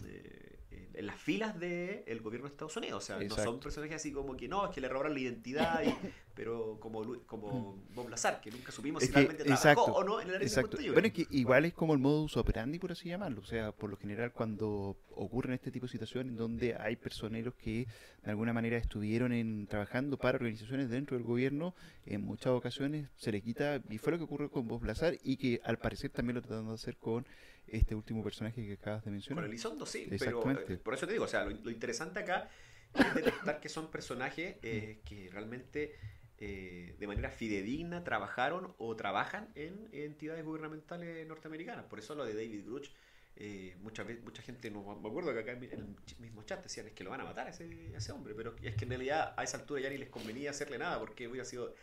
eh, 0.00 0.58
en 0.70 1.06
las 1.06 1.16
filas 1.16 1.58
del 1.58 2.20
gobierno 2.20 2.48
de 2.48 2.52
Estados 2.52 2.76
Unidos. 2.76 3.04
O 3.04 3.06
sea, 3.06 3.18
no 3.18 3.34
son 3.36 3.60
personajes 3.60 3.96
así 3.96 4.12
como 4.12 4.36
que 4.36 4.48
no, 4.48 4.66
es 4.66 4.74
que 4.74 4.80
le 4.80 4.88
robaron 4.88 5.14
la 5.14 5.20
identidad, 5.20 5.82
pero 6.38 6.78
como, 6.78 7.02
como 7.26 7.74
mm. 7.90 7.94
Bob 7.96 8.10
Lazar, 8.10 8.40
que 8.40 8.52
nunca 8.52 8.70
supimos 8.70 9.02
si 9.02 9.10
realmente 9.10 9.42
trabajó 9.42 9.86
o 9.86 10.04
no 10.04 10.20
en 10.20 10.28
el 10.28 10.36
área 10.36 10.46
exacto. 10.46 10.78
Bueno, 10.92 11.08
es 11.08 11.12
que 11.12 11.26
igual 11.32 11.64
es 11.64 11.74
como 11.74 11.94
el 11.94 11.98
modus 11.98 12.36
operandi, 12.36 12.78
por 12.78 12.92
así 12.92 13.08
llamarlo. 13.08 13.40
O 13.40 13.44
sea, 13.44 13.72
por 13.72 13.90
lo 13.90 13.96
general, 13.96 14.32
cuando 14.32 14.96
ocurren 15.16 15.54
este 15.54 15.72
tipo 15.72 15.86
de 15.86 15.90
situaciones 15.90 16.36
donde 16.36 16.76
hay 16.76 16.94
personeros 16.94 17.54
que 17.54 17.88
de 18.22 18.30
alguna 18.30 18.52
manera 18.52 18.76
estuvieron 18.76 19.32
en, 19.32 19.66
trabajando 19.66 20.16
para 20.16 20.36
organizaciones 20.36 20.88
dentro 20.90 21.16
del 21.16 21.26
gobierno, 21.26 21.74
en 22.06 22.22
muchas 22.22 22.52
ocasiones 22.52 23.08
se 23.16 23.32
le 23.32 23.42
quita, 23.42 23.82
y 23.90 23.98
fue 23.98 24.12
lo 24.12 24.18
que 24.18 24.24
ocurrió 24.24 24.48
con 24.48 24.68
Bob 24.68 24.84
Lazar, 24.84 25.18
y 25.24 25.38
que 25.38 25.60
al 25.64 25.78
parecer 25.78 26.10
también 26.10 26.36
lo 26.36 26.42
tratando 26.42 26.70
de 26.70 26.76
hacer 26.76 26.98
con 26.98 27.26
este 27.66 27.96
último 27.96 28.22
personaje 28.22 28.64
que 28.64 28.74
acabas 28.74 29.04
de 29.04 29.10
mencionar. 29.10 29.42
Con 29.42 29.50
Elizondo, 29.50 29.86
sí, 29.86 30.06
pero 30.20 30.48
eh, 30.52 30.76
por 30.76 30.94
eso 30.94 31.04
te 31.04 31.14
digo, 31.14 31.24
o 31.24 31.28
sea, 31.28 31.46
lo, 31.46 31.68
interesante 31.68 32.20
acá 32.20 32.48
es 32.94 33.14
detectar 33.14 33.58
que 33.58 33.68
son 33.68 33.90
personajes 33.90 34.56
eh, 34.62 35.00
que 35.04 35.28
realmente 35.32 35.94
eh, 36.40 36.94
de 36.98 37.06
manera 37.06 37.30
fidedigna 37.30 38.04
trabajaron 38.04 38.74
o 38.78 38.94
trabajan 38.94 39.48
en 39.54 39.88
entidades 39.92 40.44
gubernamentales 40.44 41.26
norteamericanas. 41.26 41.84
Por 41.86 41.98
eso 41.98 42.14
lo 42.14 42.24
de 42.24 42.34
David 42.34 42.64
Gruch, 42.64 42.90
eh, 43.36 43.76
veces, 43.82 44.22
mucha 44.22 44.42
gente, 44.42 44.70
no 44.70 44.82
me 45.00 45.08
acuerdo 45.08 45.32
que 45.32 45.40
acá 45.40 45.52
en 45.52 45.64
el 45.64 45.96
mismo 46.18 46.42
chat 46.44 46.62
decían 46.62 46.86
es 46.86 46.92
que 46.92 47.04
lo 47.04 47.10
van 47.10 47.20
a 47.20 47.24
matar 47.24 47.46
a 47.46 47.50
ese, 47.50 47.94
ese 47.94 48.12
hombre, 48.12 48.34
pero 48.36 48.54
es 48.62 48.74
que 48.74 48.84
en 48.84 48.90
realidad 48.90 49.34
a 49.36 49.44
esa 49.44 49.58
altura 49.58 49.80
ya 49.80 49.90
ni 49.90 49.98
les 49.98 50.08
convenía 50.08 50.50
hacerle 50.50 50.78
nada 50.78 50.98
porque 50.98 51.28
hubiera 51.28 51.44
sido 51.44 51.74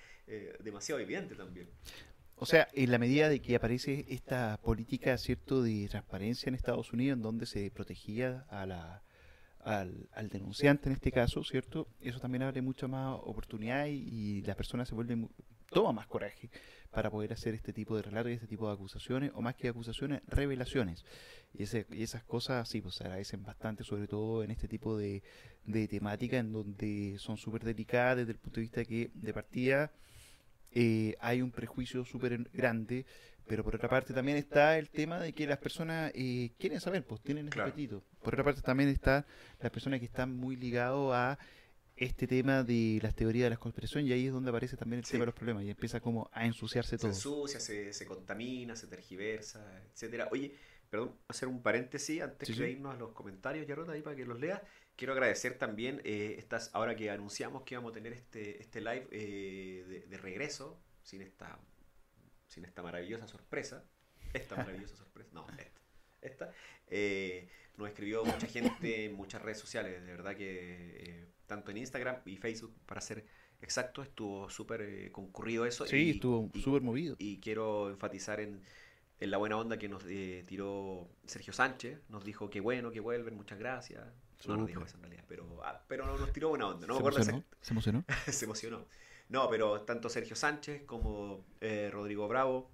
demasiado 0.59 0.99
evidente 0.99 1.35
también. 1.35 1.69
O 2.37 2.45
sea, 2.45 2.67
en 2.73 2.91
la 2.91 2.97
medida 2.97 3.29
de 3.29 3.39
que 3.39 3.55
aparece 3.55 4.05
esta 4.09 4.57
política, 4.57 5.17
¿cierto?, 5.17 5.61
de 5.63 5.87
transparencia 5.87 6.49
en 6.49 6.55
Estados 6.55 6.91
Unidos, 6.91 7.15
en 7.17 7.21
donde 7.21 7.45
se 7.45 7.71
protegía 7.71 8.45
a 8.49 8.65
la, 8.65 9.04
al, 9.65 10.29
denunciante 10.31 10.89
en 10.89 10.93
este 10.93 11.11
caso, 11.11 11.43
¿cierto? 11.43 11.87
Eso 11.99 12.19
también 12.19 12.43
abre 12.43 12.61
mucha 12.61 12.87
más 12.87 13.19
oportunidad 13.23 13.87
y, 13.87 14.41
la 14.43 14.55
persona 14.55 14.85
se 14.85 14.93
vuelve, 14.93 15.27
toma 15.69 15.91
más 15.91 16.07
coraje 16.07 16.49
para 16.91 17.09
poder 17.09 17.33
hacer 17.33 17.55
este 17.55 17.73
tipo 17.73 17.95
de 17.95 18.03
relatos 18.03 18.31
y 18.31 18.35
este 18.35 18.47
tipo 18.47 18.67
de 18.67 18.73
acusaciones, 18.73 19.31
o 19.33 19.41
más 19.41 19.55
que 19.55 19.67
acusaciones, 19.67 20.21
revelaciones. 20.27 21.03
Y, 21.53 21.63
ese, 21.63 21.87
y 21.91 22.03
esas 22.03 22.23
cosas 22.23 22.69
sí, 22.69 22.79
pues 22.79 22.95
se 22.95 23.03
agradecen 23.03 23.43
bastante, 23.43 23.83
sobre 23.83 24.07
todo 24.07 24.43
en 24.43 24.51
este 24.51 24.67
tipo 24.67 24.95
de, 24.97 25.23
de 25.65 25.87
temática, 25.87 26.37
en 26.37 26.53
donde 26.53 27.15
son 27.17 27.37
súper 27.37 27.63
delicadas 27.63 28.17
desde 28.17 28.33
el 28.33 28.37
punto 28.37 28.57
de 28.57 28.61
vista 28.61 28.85
que 28.85 29.09
de 29.13 29.33
partida 29.33 29.91
eh, 30.77 31.15
hay 31.21 31.41
un 31.41 31.51
prejuicio 31.51 32.03
súper 32.03 32.49
grande, 32.53 33.05
pero 33.47 33.63
por 33.63 33.75
otra 33.75 33.89
parte 33.89 34.13
también 34.13 34.37
está 34.37 34.77
el 34.77 34.89
tema 34.89 35.19
de 35.19 35.33
que 35.33 35.47
las 35.47 35.57
personas 35.57 36.11
eh, 36.15 36.51
quieren 36.57 36.79
saber, 36.81 37.05
pues 37.05 37.21
tienen 37.21 37.47
ese 37.47 37.61
apetito. 37.61 38.03
Por 38.21 38.33
otra 38.33 38.43
parte 38.43 38.61
también 38.61 38.89
está 38.89 39.25
las 39.59 39.71
personas 39.71 39.99
que 39.99 40.05
están 40.05 40.35
muy 40.35 40.55
ligados 40.55 41.13
a 41.13 41.37
este 41.95 42.27
tema 42.27 42.63
de 42.63 42.99
las 43.01 43.15
teorías 43.15 43.45
de 43.45 43.51
la 43.51 43.57
conspiración 43.57 44.05
y 44.05 44.11
ahí 44.11 44.27
es 44.27 44.33
donde 44.33 44.49
aparece 44.49 44.75
también 44.75 44.99
el 44.99 45.05
tema 45.05 45.21
de 45.21 45.27
los 45.27 45.35
problemas 45.35 45.63
y 45.63 45.69
empieza 45.69 45.99
como 45.99 46.29
a 46.33 46.45
ensuciarse 46.45 46.97
todo. 46.97 47.11
Se 47.11 47.17
ensucia, 47.17 47.59
se, 47.59 48.05
contamina, 48.05 48.75
se 48.75 48.87
tergiversa, 48.87 49.81
etcétera. 49.93 50.27
Oye, 50.31 50.53
perdón, 50.89 51.15
hacer 51.27 51.47
un 51.47 51.61
paréntesis 51.61 52.21
antes 52.21 52.57
de 52.57 52.71
irnos 52.71 52.95
a 52.95 52.97
los 52.97 53.11
comentarios, 53.11 53.65
Yarota, 53.65 53.93
ahí 53.93 54.01
para 54.01 54.15
que 54.15 54.25
los 54.25 54.39
leas. 54.39 54.61
Quiero 54.95 55.13
agradecer 55.13 55.57
también, 55.57 56.01
eh, 56.05 56.35
estas, 56.37 56.69
ahora 56.73 56.95
que 56.95 57.09
anunciamos 57.09 57.63
que 57.63 57.75
íbamos 57.75 57.91
a 57.91 57.93
tener 57.93 58.13
este, 58.13 58.61
este 58.61 58.79
live 58.79 59.07
eh, 59.11 60.05
de, 60.09 60.17
regreso, 60.17 60.79
sin 61.03 61.21
esta, 61.21 61.59
sin 62.55 62.63
esta 62.65 62.81
maravillosa 62.81 63.27
sorpresa, 63.27 63.83
esta 64.33 64.55
maravillosa 64.55 64.95
sorpresa, 64.95 65.29
no, 65.33 65.45
esta, 65.59 65.81
esta 66.21 66.51
eh, 66.87 67.49
nos 67.75 67.89
escribió 67.89 68.23
mucha 68.23 68.47
gente 68.47 69.05
en 69.05 69.13
muchas 69.13 69.41
redes 69.41 69.59
sociales, 69.59 70.01
de 70.01 70.11
verdad 70.11 70.35
que 70.35 70.97
eh, 70.99 71.27
tanto 71.45 71.71
en 71.71 71.77
Instagram 71.77 72.21
y 72.25 72.37
Facebook, 72.37 72.73
para 72.85 73.01
ser 73.01 73.25
exacto, 73.61 74.01
estuvo 74.01 74.49
súper 74.49 75.11
concurrido 75.11 75.65
eso. 75.65 75.85
Sí, 75.85 76.11
estuvo 76.11 76.49
súper 76.61 76.81
movido. 76.81 77.17
Y 77.19 77.39
quiero 77.41 77.89
enfatizar 77.89 78.39
en, 78.39 78.61
en 79.19 79.31
la 79.31 79.37
buena 79.37 79.57
onda 79.57 79.77
que 79.77 79.89
nos 79.89 80.05
tiró 80.05 81.09
Sergio 81.25 81.51
Sánchez, 81.51 81.99
nos 82.07 82.23
dijo 82.23 82.49
que 82.49 82.61
bueno, 82.61 82.89
que 82.91 83.01
vuelven, 83.01 83.35
muchas 83.35 83.59
gracias, 83.59 84.01
no 84.47 84.55
nos 84.55 84.67
dijo 84.67 84.83
eso 84.83 84.95
en 84.95 85.03
realidad, 85.03 85.25
pero, 85.27 85.61
ah, 85.63 85.83
pero 85.89 86.05
nos 86.17 86.31
tiró 86.31 86.49
buena 86.49 86.67
onda. 86.67 86.87
No 86.87 86.95
¿Se, 86.95 87.01
emocionó? 87.01 87.43
¿Se 87.61 87.73
emocionó? 87.73 88.05
se 88.31 88.45
emocionó. 88.45 88.87
No, 89.29 89.49
pero 89.49 89.81
tanto 89.81 90.09
Sergio 90.09 90.35
Sánchez 90.35 90.83
como 90.83 91.45
eh, 91.61 91.89
Rodrigo 91.91 92.27
Bravo, 92.27 92.71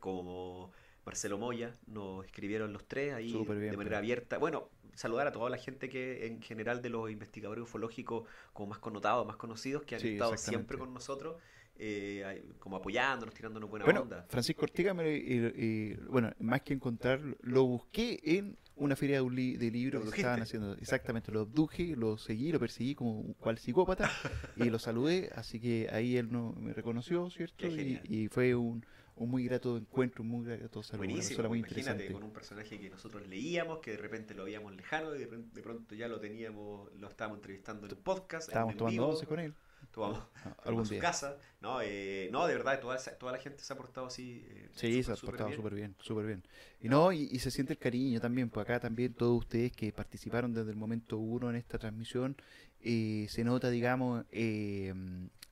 como 0.00 0.72
Marcelo 1.04 1.38
Moya, 1.38 1.72
nos 1.86 2.24
escribieron 2.26 2.72
los 2.72 2.86
tres 2.86 3.14
ahí 3.14 3.32
de 3.32 3.76
manera 3.76 3.98
abierta. 3.98 4.38
Bueno, 4.38 4.70
saludar 4.94 5.28
a 5.28 5.32
toda 5.32 5.48
la 5.50 5.56
gente 5.56 5.88
que 5.88 6.26
en 6.26 6.42
general 6.42 6.82
de 6.82 6.90
los 6.90 7.10
investigadores 7.10 7.62
ufológicos 7.62 8.28
como 8.52 8.70
más 8.70 8.78
connotados, 8.78 9.26
más 9.26 9.36
conocidos, 9.36 9.84
que 9.84 9.94
han 9.94 10.04
estado 10.04 10.36
siempre 10.36 10.78
con 10.78 10.92
nosotros. 10.92 11.36
Eh, 11.80 12.54
como 12.58 12.74
apoyándonos, 12.74 13.32
tirándonos 13.32 13.70
buena 13.70 13.84
bueno, 13.84 14.00
onda. 14.02 14.26
Francisco 14.28 14.64
Ortega, 14.64 14.94
me, 14.94 15.96
bueno, 16.08 16.32
más 16.40 16.62
que 16.62 16.74
encontrar, 16.74 17.20
lo 17.40 17.66
busqué 17.66 18.18
en 18.24 18.58
una 18.78 18.96
feria 18.96 19.22
de, 19.22 19.58
de 19.58 19.70
libros 19.70 20.10
que 20.10 20.20
estaban 20.20 20.42
haciendo. 20.42 20.74
Exactamente, 20.74 21.32
lo 21.32 21.40
abduje, 21.40 21.94
lo 21.96 22.18
seguí, 22.18 22.52
lo 22.52 22.58
perseguí 22.58 22.94
como 22.94 23.20
un 23.20 23.34
cual 23.34 23.58
psicópata 23.58 24.10
y 24.56 24.70
lo 24.70 24.78
saludé, 24.78 25.30
así 25.34 25.60
que 25.60 25.88
ahí 25.92 26.16
él 26.16 26.30
no 26.30 26.52
me 26.58 26.72
reconoció, 26.72 27.30
¿cierto? 27.30 27.66
Y, 27.66 28.28
fue 28.28 28.54
un, 28.54 28.84
un, 29.16 29.30
muy 29.30 29.44
grato 29.44 29.76
encuentro, 29.76 30.22
un 30.22 30.28
muy 30.28 30.46
grato 30.46 30.82
saludo. 30.82 31.06
Buenísimo, 31.06 31.48
muy 31.48 31.58
imagínate 31.58 32.10
con 32.12 32.22
un 32.22 32.32
personaje 32.32 32.78
que 32.78 32.90
nosotros 32.90 33.26
leíamos, 33.26 33.80
que 33.80 33.92
de 33.92 33.96
repente 33.98 34.34
lo 34.34 34.44
veíamos 34.44 34.74
lejano 34.74 35.14
y 35.14 35.18
de, 35.18 35.62
pronto 35.62 35.94
ya 35.94 36.08
lo 36.08 36.20
teníamos, 36.20 36.92
lo 36.94 37.08
estábamos 37.08 37.38
entrevistando 37.38 37.86
en 37.86 37.92
un 37.92 38.02
podcast. 38.02 38.48
Estábamos 38.48 38.76
tomando 38.76 39.08
once 39.08 39.26
con 39.26 39.40
él 39.40 39.54
vamos 39.98 40.20
a 40.44 40.84
su 40.84 40.98
casa. 40.98 41.36
No, 41.60 41.80
eh, 41.82 42.28
no, 42.32 42.46
de 42.46 42.54
verdad, 42.54 42.80
toda, 42.80 42.98
toda 43.18 43.32
la 43.32 43.38
gente 43.38 43.62
se 43.62 43.72
ha 43.72 43.76
portado 43.76 44.06
así. 44.06 44.46
Eh, 44.48 44.68
sí, 44.72 45.02
se 45.02 45.12
ha 45.12 45.16
portado 45.16 45.52
súper 45.52 45.74
bien, 45.74 45.94
súper 46.00 46.26
bien. 46.26 46.44
Y 46.80 46.88
no, 46.88 47.12
y, 47.12 47.38
se 47.38 47.50
siente 47.50 47.72
el 47.72 47.78
cariño 47.78 48.20
también, 48.20 48.50
pues 48.50 48.64
acá 48.64 48.80
también 48.80 49.14
todos 49.14 49.38
ustedes 49.38 49.72
que 49.72 49.92
participaron 49.92 50.54
desde 50.54 50.70
el 50.70 50.76
momento 50.76 51.18
uno 51.18 51.50
en 51.50 51.56
esta 51.56 51.78
transmisión, 51.78 52.36
eh, 52.80 53.26
se 53.28 53.44
nota, 53.44 53.70
digamos, 53.70 54.24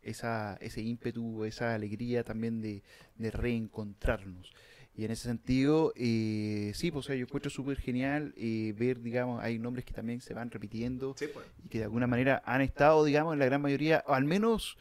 esa, 0.03 0.57
ese 0.61 0.80
ímpetu, 0.80 1.44
esa 1.44 1.74
alegría 1.74 2.22
también 2.22 2.62
de, 2.62 2.82
de 3.16 3.30
reencontrarnos. 3.30 4.53
Y 4.97 5.05
en 5.05 5.11
ese 5.11 5.24
sentido, 5.28 5.92
eh, 5.94 6.72
sí, 6.74 6.90
pues, 6.90 7.05
o 7.05 7.07
sea, 7.09 7.16
yo 7.16 7.26
encuentro 7.26 7.51
súper 7.51 7.76
genial 7.76 8.32
eh, 8.38 8.74
ver, 8.78 9.03
digamos, 9.03 9.42
hay 9.42 9.59
nombres 9.59 9.84
que 9.84 9.92
también 9.92 10.22
se 10.22 10.32
van 10.32 10.51
repitiendo 10.51 11.14
pues. 11.14 11.30
y 11.62 11.68
que 11.68 11.78
de 11.78 11.84
alguna 11.84 12.07
manera 12.07 12.42
han 12.47 12.62
estado, 12.62 13.05
digamos, 13.05 13.34
en 13.34 13.40
la 13.40 13.44
gran 13.44 13.61
mayoría, 13.61 14.03
o 14.07 14.14
al 14.14 14.24
menos, 14.24 14.78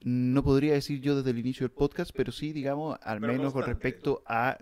no 0.00 0.42
podría 0.42 0.72
decir 0.72 1.00
yo 1.00 1.14
desde 1.14 1.30
el 1.30 1.38
inicio 1.38 1.68
del 1.68 1.76
podcast, 1.76 2.10
pero 2.12 2.32
sí, 2.32 2.52
digamos, 2.52 2.98
al 3.02 3.20
menos 3.20 3.52
con 3.52 3.64
respecto 3.64 4.24
a 4.26 4.58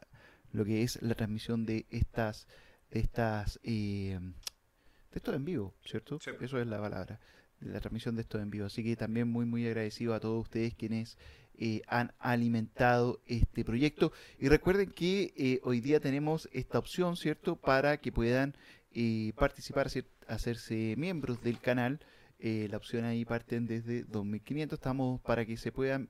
lo 0.53 0.67
que 0.67 0.83
es 0.83 1.01
la 1.01 1.15
transmisión 1.15 1.65
de 1.65 1.87
estas, 1.89 2.47
de 2.91 3.01
estas, 3.01 3.59
eh, 3.63 4.19
de 4.21 5.17
esto 5.17 5.33
en 5.33 5.47
vivo, 5.47 5.75
¿cierto? 5.83 6.19
Pues. 6.19 6.43
Eso 6.43 6.61
es 6.61 6.67
la 6.67 6.79
palabra, 6.79 7.21
de 7.61 7.73
la 7.73 7.81
transmisión 7.81 8.17
de 8.17 8.23
esto 8.23 8.39
en 8.39 8.51
vivo. 8.51 8.67
Así 8.67 8.85
que 8.85 8.97
también 8.97 9.29
muy, 9.29 9.47
muy 9.47 9.67
agradecido 9.67 10.13
a 10.13 10.21
todos 10.21 10.43
ustedes 10.43 10.75
quienes 10.75 11.17
eh, 11.63 11.83
han 11.89 12.15
alimentado 12.19 13.21
este 13.27 13.67
proyecto. 13.67 14.13
Y 14.39 14.49
recuerden 14.49 14.91
que 14.91 15.35
eh, 15.37 15.61
hoy 15.63 15.83
día 15.83 16.01
tenemos 16.01 16.49
esta 16.55 16.79
opción, 16.79 17.19
¿cierto? 17.19 17.55
Para 17.55 17.99
que 17.99 18.11
puedan 18.11 18.57
eh, 18.93 19.35
participar, 19.37 19.89
hacerse 20.27 20.95
miembros 20.97 21.43
del 21.43 21.61
canal. 21.61 22.01
la 22.39 22.79
opción 22.79 23.05
ahí 23.05 23.27
parten 23.27 23.67
desde 23.67 24.07
2.500. 24.07 24.73
Estamos 24.73 25.21
para 25.21 25.45
que 25.45 25.59
se 25.59 25.71
puedan, 25.71 26.09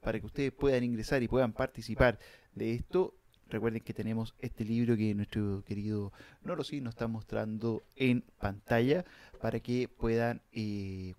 para 0.00 0.18
que 0.18 0.26
ustedes 0.26 0.50
puedan 0.50 0.82
ingresar 0.82 1.22
y 1.22 1.28
puedan 1.28 1.52
participar 1.52 2.18
de 2.56 2.74
esto. 2.74 3.14
recuerden 3.48 3.80
que 3.80 3.94
tenemos 3.94 4.34
este 4.40 4.64
libro 4.64 4.96
que 4.96 5.14
nuestro 5.14 5.62
querido 5.62 6.12
Norosí 6.42 6.80
nos 6.80 6.94
está 6.94 7.06
mostrando 7.06 7.84
en 7.94 8.24
pantalla 8.40 9.04
para 9.40 9.60
que 9.60 9.86
puedan 9.86 10.42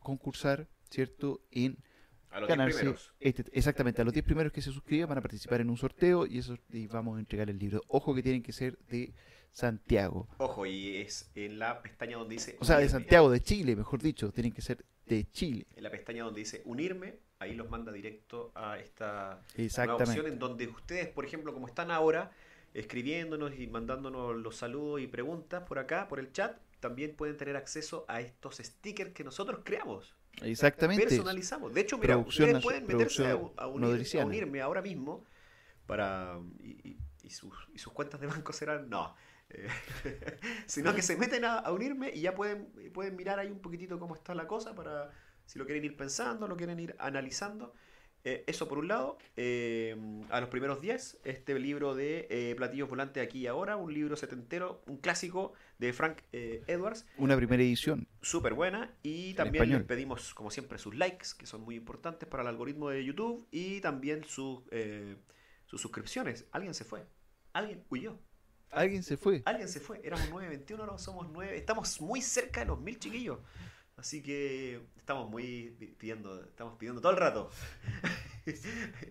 concursar, 0.02 0.68
¿cierto? 0.90 1.40
En 1.52 1.78
A 2.36 2.40
los 2.42 2.48
10 2.48 2.58
ganarse 2.58 2.80
primeros. 2.80 3.14
este- 3.20 3.46
exactamente 3.54 4.02
a 4.02 4.06
los 4.06 4.14
10 4.14 4.26
primeros 4.26 4.52
que 4.52 4.62
se 4.62 4.72
suscriban 4.72 5.08
van 5.10 5.18
a 5.20 5.22
participar 5.22 5.62
en 5.62 5.70
un 5.70 5.78
sorteo 5.78 6.26
y 6.26 6.40
eso 6.40 6.58
y 6.72 6.88
vamos 6.88 7.16
a 7.18 7.20
entregar 7.20 7.50
el 7.50 7.58
libro. 7.58 7.82
Ojo 7.88 8.14
que 8.14 8.22
tienen 8.22 8.44
que 8.44 8.52
ser 8.52 8.78
de 8.90 9.14
Santiago. 9.52 10.28
Ojo, 10.38 10.66
y 10.66 10.98
es 10.98 11.32
en 11.34 11.60
la 11.60 11.82
pestaña 11.82 12.18
donde 12.18 12.34
dice. 12.36 12.58
O 12.60 12.66
sea, 12.66 12.78
de. 12.78 12.90
Santiago, 12.90 13.30
de 13.32 13.40
Chile, 13.42 13.76
mejor 13.76 14.02
dicho, 14.02 14.32
tienen 14.32 14.52
que 14.52 14.62
ser 14.62 14.84
de 15.06 15.26
Chile. 15.32 15.66
En 15.78 15.84
la 15.84 15.92
pestaña 15.92 16.26
donde 16.26 16.42
dice 16.42 16.62
unirme, 16.66 17.16
ahí 17.40 17.56
los 17.56 17.70
manda 17.70 17.94
directo 17.94 18.52
a 18.54 18.78
esta 18.80 19.42
nueva 19.58 19.96
opción 19.96 20.28
en 20.28 20.38
donde 20.38 20.68
ustedes, 20.68 21.08
por 21.08 21.24
ejemplo, 21.26 21.54
como 21.54 21.68
están 21.68 21.90
ahora, 21.90 22.32
escribiéndonos 22.74 23.58
y 23.58 23.68
mandándonos 23.68 24.36
los 24.36 24.58
saludos 24.58 25.00
y 25.00 25.08
preguntas 25.08 25.64
por 25.64 25.80
acá, 25.80 26.10
por 26.10 26.20
el 26.20 26.34
chat, 26.34 26.58
también 26.82 27.16
pueden 27.16 27.38
tener 27.38 27.56
acceso 27.56 28.04
a 28.10 28.20
estos 28.20 28.58
stickers 28.58 29.12
que 29.12 29.24
nosotros 29.24 29.62
creamos. 29.64 30.16
Exactamente. 30.42 31.06
personalizamos. 31.06 31.74
De 31.74 31.82
hecho, 31.82 31.98
mira, 31.98 32.16
Producción 32.16 32.50
ustedes 32.50 32.64
pueden 32.64 32.88
meterse 32.88 33.26
a, 33.28 33.64
a 33.64 33.68
unir- 33.68 34.22
a 34.22 34.26
unirme 34.26 34.62
ahora 34.62 34.82
mismo 34.82 35.24
para 35.86 36.40
y 37.24 37.30
sus, 37.32 37.54
y 37.74 37.80
sus 37.80 37.92
cuentas 37.94 38.20
de 38.22 38.28
banco 38.28 38.54
serán 38.54 38.90
no. 38.90 39.16
Eh, 39.50 39.68
sino 40.66 40.94
que 40.96 41.02
se 41.02 41.16
meten 41.18 41.46
a, 41.46 41.60
a 41.60 41.72
unirme 41.72 42.12
y 42.14 42.22
ya 42.22 42.36
pueden, 42.36 42.72
pueden 42.94 43.16
mirar 43.16 43.40
ahí 43.40 43.50
un 43.52 43.60
poquitito 43.60 44.00
cómo 44.00 44.16
está 44.16 44.34
la 44.36 44.48
cosa 44.48 44.76
para 44.76 45.12
si 45.46 45.60
lo 45.60 45.66
quieren 45.66 45.84
ir 45.86 45.96
pensando, 45.96 46.48
lo 46.48 46.56
quieren 46.58 46.80
ir 46.80 46.96
analizando. 47.00 47.74
Eh, 48.28 48.44
eso 48.48 48.68
por 48.68 48.80
un 48.80 48.88
lado. 48.88 49.18
Eh, 49.38 49.96
a 50.32 50.42
los 50.42 50.50
primeros 50.50 50.82
10, 50.82 51.20
este 51.24 51.58
libro 51.60 51.94
de 51.94 52.28
eh, 52.32 52.56
Platillos 52.58 52.90
Volantes 52.90 53.24
aquí 53.24 53.40
y 53.42 53.48
ahora, 53.48 53.78
un 53.78 53.94
libro 53.94 54.16
setentero, 54.16 54.82
un 54.88 54.98
clásico 54.98 55.54
de 55.78 55.94
Frank 55.94 56.18
eh, 56.34 56.64
Edwards, 56.66 57.06
Una 57.18 57.38
primera 57.38 57.62
edición. 57.62 58.08
súper 58.22 58.56
buena. 58.56 58.94
Y 59.04 59.36
también 59.36 59.70
les 59.70 59.84
pedimos, 59.84 60.34
como 60.34 60.50
siempre, 60.50 60.80
sus 60.80 60.96
likes, 60.96 61.28
que 61.38 61.46
son 61.46 61.62
muy 61.62 61.76
importantes 61.76 62.28
para 62.28 62.42
el 62.42 62.50
algoritmo 62.50 62.90
de 62.90 63.06
YouTube, 63.06 63.48
y 63.52 63.80
también 63.82 64.24
sus, 64.24 64.64
sus 65.68 65.80
suscripciones. 65.80 66.46
Alguien 66.52 66.74
se 66.74 66.84
fue, 66.84 67.06
alguien 67.54 67.84
huyó, 67.90 68.18
Alguien 68.72 69.04
se 69.04 69.16
fue. 69.16 69.42
alguien 69.46 69.70
se 69.70 69.80
fue. 69.80 70.02
Éramos 70.04 70.28
921, 70.32 70.84
ahora 70.84 70.98
somos 70.98 71.30
9. 71.32 71.56
Estamos 71.56 72.02
muy 72.02 72.22
cerca 72.22 72.62
de 72.62 72.66
los 72.66 72.80
mil 72.82 72.98
chiquillos. 73.00 73.38
Así 73.98 74.22
que 74.22 74.82
estamos 74.98 75.30
muy 75.30 75.74
pi- 75.80 75.88
pidiendo, 75.98 76.44
estamos 76.44 76.78
pidiendo 76.78 77.02
todo 77.02 77.12
el 77.14 77.18
rato. 77.18 77.50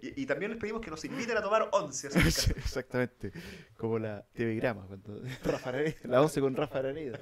y, 0.02 0.22
y 0.22 0.26
también 0.26 0.52
les 0.52 0.60
pedimos 0.60 0.80
que 0.82 0.90
nos 0.90 1.04
inviten 1.04 1.36
a 1.36 1.42
tomar 1.42 1.68
11. 1.72 2.08
así 2.08 2.18
que- 2.52 2.58
Exactamente. 2.60 3.32
Como 3.76 3.98
la 3.98 4.24
TV 4.34 4.54
Grama, 4.56 4.86
cuando 4.86 5.22
Rafa 5.44 5.70
Araneda- 5.70 5.96
la 6.04 6.22
11 6.22 6.40
con 6.40 6.54
Rafa 6.56 6.78
Araneda. 6.80 7.18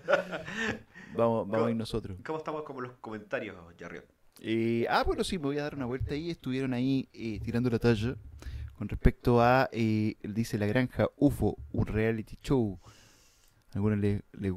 Vamos, 1.17 1.49
vamos 1.49 1.67
a 1.69 1.71
ir 1.71 1.77
nosotros. 1.77 2.19
¿Cómo 2.25 2.39
estamos 2.39 2.63
como 2.65 2.81
los 2.81 2.93
comentarios, 2.99 3.57
Jarriot? 3.79 4.07
Eh, 4.41 4.87
ah, 4.91 5.05
bueno, 5.05 5.23
sí, 5.23 5.39
me 5.39 5.45
voy 5.45 5.59
a 5.59 5.63
dar 5.63 5.77
una 5.77 5.87
vuelta 5.87 6.15
ahí. 6.15 6.31
Estuvieron 6.31 6.75
ahí 6.75 7.09
eh, 7.13 7.39
tirando 7.45 7.71
la 7.71 7.79
talla 7.79 8.17
con 8.77 8.89
respecto 8.89 9.41
a, 9.41 9.69
eh, 9.71 10.17
dice 10.23 10.59
La 10.59 10.67
Granja 10.67 11.07
UFO, 11.17 11.57
un 11.71 11.87
reality 11.87 12.37
show. 12.43 12.81
Algunos 13.75 13.99
le, 14.01 14.23
le 14.33 14.53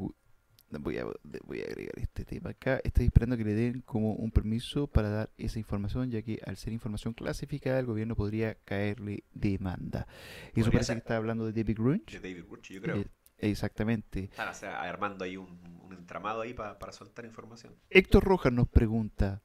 voy, 0.79 0.97
a, 0.97 1.05
voy 1.45 1.61
a 1.61 1.65
agregar 1.65 1.93
este 1.97 2.25
tema 2.25 2.51
acá. 2.51 2.79
Estoy 2.83 3.05
esperando 3.05 3.37
que 3.37 3.43
le 3.43 3.53
den 3.53 3.81
como 3.81 4.13
un 4.13 4.31
permiso 4.31 4.87
para 4.87 5.09
dar 5.09 5.29
esa 5.37 5.59
información, 5.59 6.11
ya 6.11 6.21
que 6.21 6.39
al 6.45 6.57
ser 6.57 6.73
información 6.73 7.13
clasificada, 7.13 7.79
el 7.79 7.85
gobierno 7.85 8.15
podría 8.15 8.55
caerle 8.65 9.23
demanda. 9.33 10.07
Y 10.55 10.61
eso 10.61 10.71
parece 10.71 10.87
ser. 10.87 10.95
que 10.95 10.99
está 10.99 11.17
hablando 11.17 11.45
de 11.45 11.53
David 11.63 11.77
Grunch. 11.77 12.11
De 12.11 12.19
David 12.19 12.45
Burch, 12.45 12.71
yo 12.71 12.81
creo. 12.81 12.97
Eh, 12.97 13.07
exactamente. 13.39 14.25
Están 14.25 14.49
o 14.49 14.53
sea, 14.53 14.81
armando 14.81 15.23
ahí 15.25 15.37
un, 15.37 15.59
un 15.83 15.93
entramado 15.93 16.41
ahí 16.41 16.53
pa- 16.53 16.77
para 16.79 16.91
soltar 16.91 17.25
información. 17.25 17.75
Héctor 17.89 18.23
Rojas 18.23 18.53
nos 18.53 18.67
pregunta. 18.67 19.41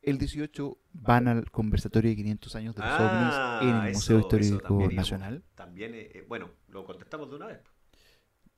El 0.00 0.16
18 0.16 0.78
van 0.92 1.26
al 1.28 1.50
conversatorio 1.50 2.10
de 2.10 2.16
500 2.16 2.54
años 2.56 2.74
de 2.76 2.82
los 2.82 2.90
Ah, 2.90 3.58
ovnis 3.60 3.68
en 3.70 3.76
el 3.86 3.92
Museo 3.92 4.18
eso 4.18 4.26
Histórico 4.26 4.58
también 4.60 4.90
íbamos. 4.92 4.94
Nacional. 4.94 5.44
También, 5.54 5.90
eh, 5.94 6.24
bueno, 6.28 6.50
lo 6.68 6.84
contestamos 6.86 7.28
de 7.28 7.36
una 7.36 7.46
vez. 7.48 7.60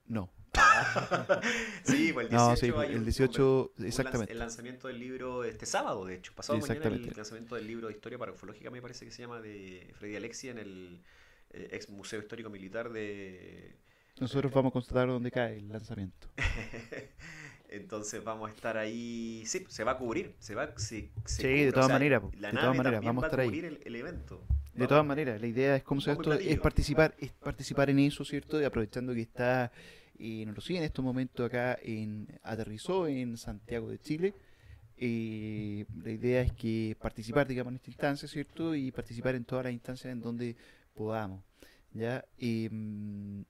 No. 0.07 0.31
sí, 1.85 2.13
pues 2.13 2.27
el 2.27 2.31
18 2.31 2.51
No, 2.51 2.57
sí, 2.57 2.73
hay 2.77 2.93
el 2.93 2.99
un- 2.99 3.05
18, 3.05 3.73
un 3.77 3.85
lanz- 3.85 3.87
exactamente. 3.87 4.33
El 4.33 4.39
lanzamiento 4.39 4.89
del 4.89 4.99
libro 4.99 5.45
este 5.45 5.67
sábado, 5.67 6.05
de 6.07 6.15
hecho. 6.17 6.33
Pasado 6.35 6.59
mañana 6.59 6.87
el 6.87 7.13
lanzamiento 7.17 7.55
del 7.55 7.67
libro 7.67 7.89
de 7.89 7.95
Historia 7.95 8.19
Parafológica, 8.19 8.71
me 8.71 8.83
parece 8.83 9.05
que 9.05 9.11
se 9.13 9.23
llama, 9.23 9.41
de 9.41 9.89
Freddy 9.99 10.17
Alexi 10.17 10.49
en 10.49 10.59
el 10.59 11.01
eh, 11.53 11.69
ex 11.73 11.89
Museo 11.89 12.21
Histórico 12.21 12.51
Militar 12.51 12.91
de... 12.91 13.77
Nosotros 14.19 14.53
vamos 14.53 14.71
a 14.71 14.73
constatar 14.75 15.09
dónde 15.09 15.31
cae 15.31 15.57
el 15.59 15.69
lanzamiento. 15.69 16.29
Entonces 17.69 18.23
vamos 18.25 18.51
a 18.51 18.53
estar 18.55 18.77
ahí. 18.77 19.45
Sí, 19.47 19.65
se 19.69 19.85
va 19.85 19.93
a 19.93 19.97
cubrir. 19.99 20.35
Se 20.41 20.55
va, 20.57 20.73
se, 20.77 21.11
se 21.25 21.43
Sí, 21.43 21.43
de 21.45 21.53
cubre, 21.53 21.73
todas 21.73 21.85
o 21.85 21.89
sea, 21.89 21.95
maneras, 21.95 22.23
de 22.33 22.51
todas 22.53 22.77
maneras, 22.77 23.03
vamos 23.05 23.23
a 23.25 23.27
estar 23.29 23.41
ahí. 23.41 23.47
cubrir 23.47 23.65
el, 23.65 23.81
el 23.85 23.97
evento. 23.97 24.43
De 24.75 24.87
todas 24.89 25.05
maneras, 25.07 25.41
la 25.41 25.47
idea 25.47 25.77
es 25.77 25.83
cómo 25.83 26.01
se 26.01 26.13
esto 26.13 26.33
es 26.33 26.59
participar, 26.59 27.15
es 27.19 27.33
participar 27.33 27.91
en 27.91 27.99
eso, 28.01 28.25
¿cierto? 28.25 28.61
Y 28.61 28.65
aprovechando 28.65 29.13
que 29.15 29.21
está 29.21 29.71
eh, 30.21 30.45
no 30.47 30.53
lo 30.53 30.61
sigue 30.61 30.79
en 30.79 30.85
estos 30.85 31.05
momentos 31.05 31.47
acá 31.47 31.79
en 31.83 32.29
aterrizó 32.43 33.07
en 33.09 33.37
Santiago 33.37 33.89
de 33.91 33.99
Chile. 33.99 34.35
eh, 34.97 35.87
la 36.05 36.11
idea 36.11 36.43
es 36.43 36.53
que 36.53 36.97
participar, 37.01 37.47
digamos, 37.49 37.71
en 37.73 37.77
esta 37.77 37.91
instancia, 37.91 38.29
¿cierto? 38.29 38.75
Y 38.75 38.91
participar 38.93 39.35
en 39.35 39.45
todas 39.45 39.65
las 39.65 39.73
instancias 39.73 40.13
en 40.13 40.21
donde 40.21 40.57
podamos. 40.95 41.43
Ya, 41.93 42.25
Em, 42.39 43.45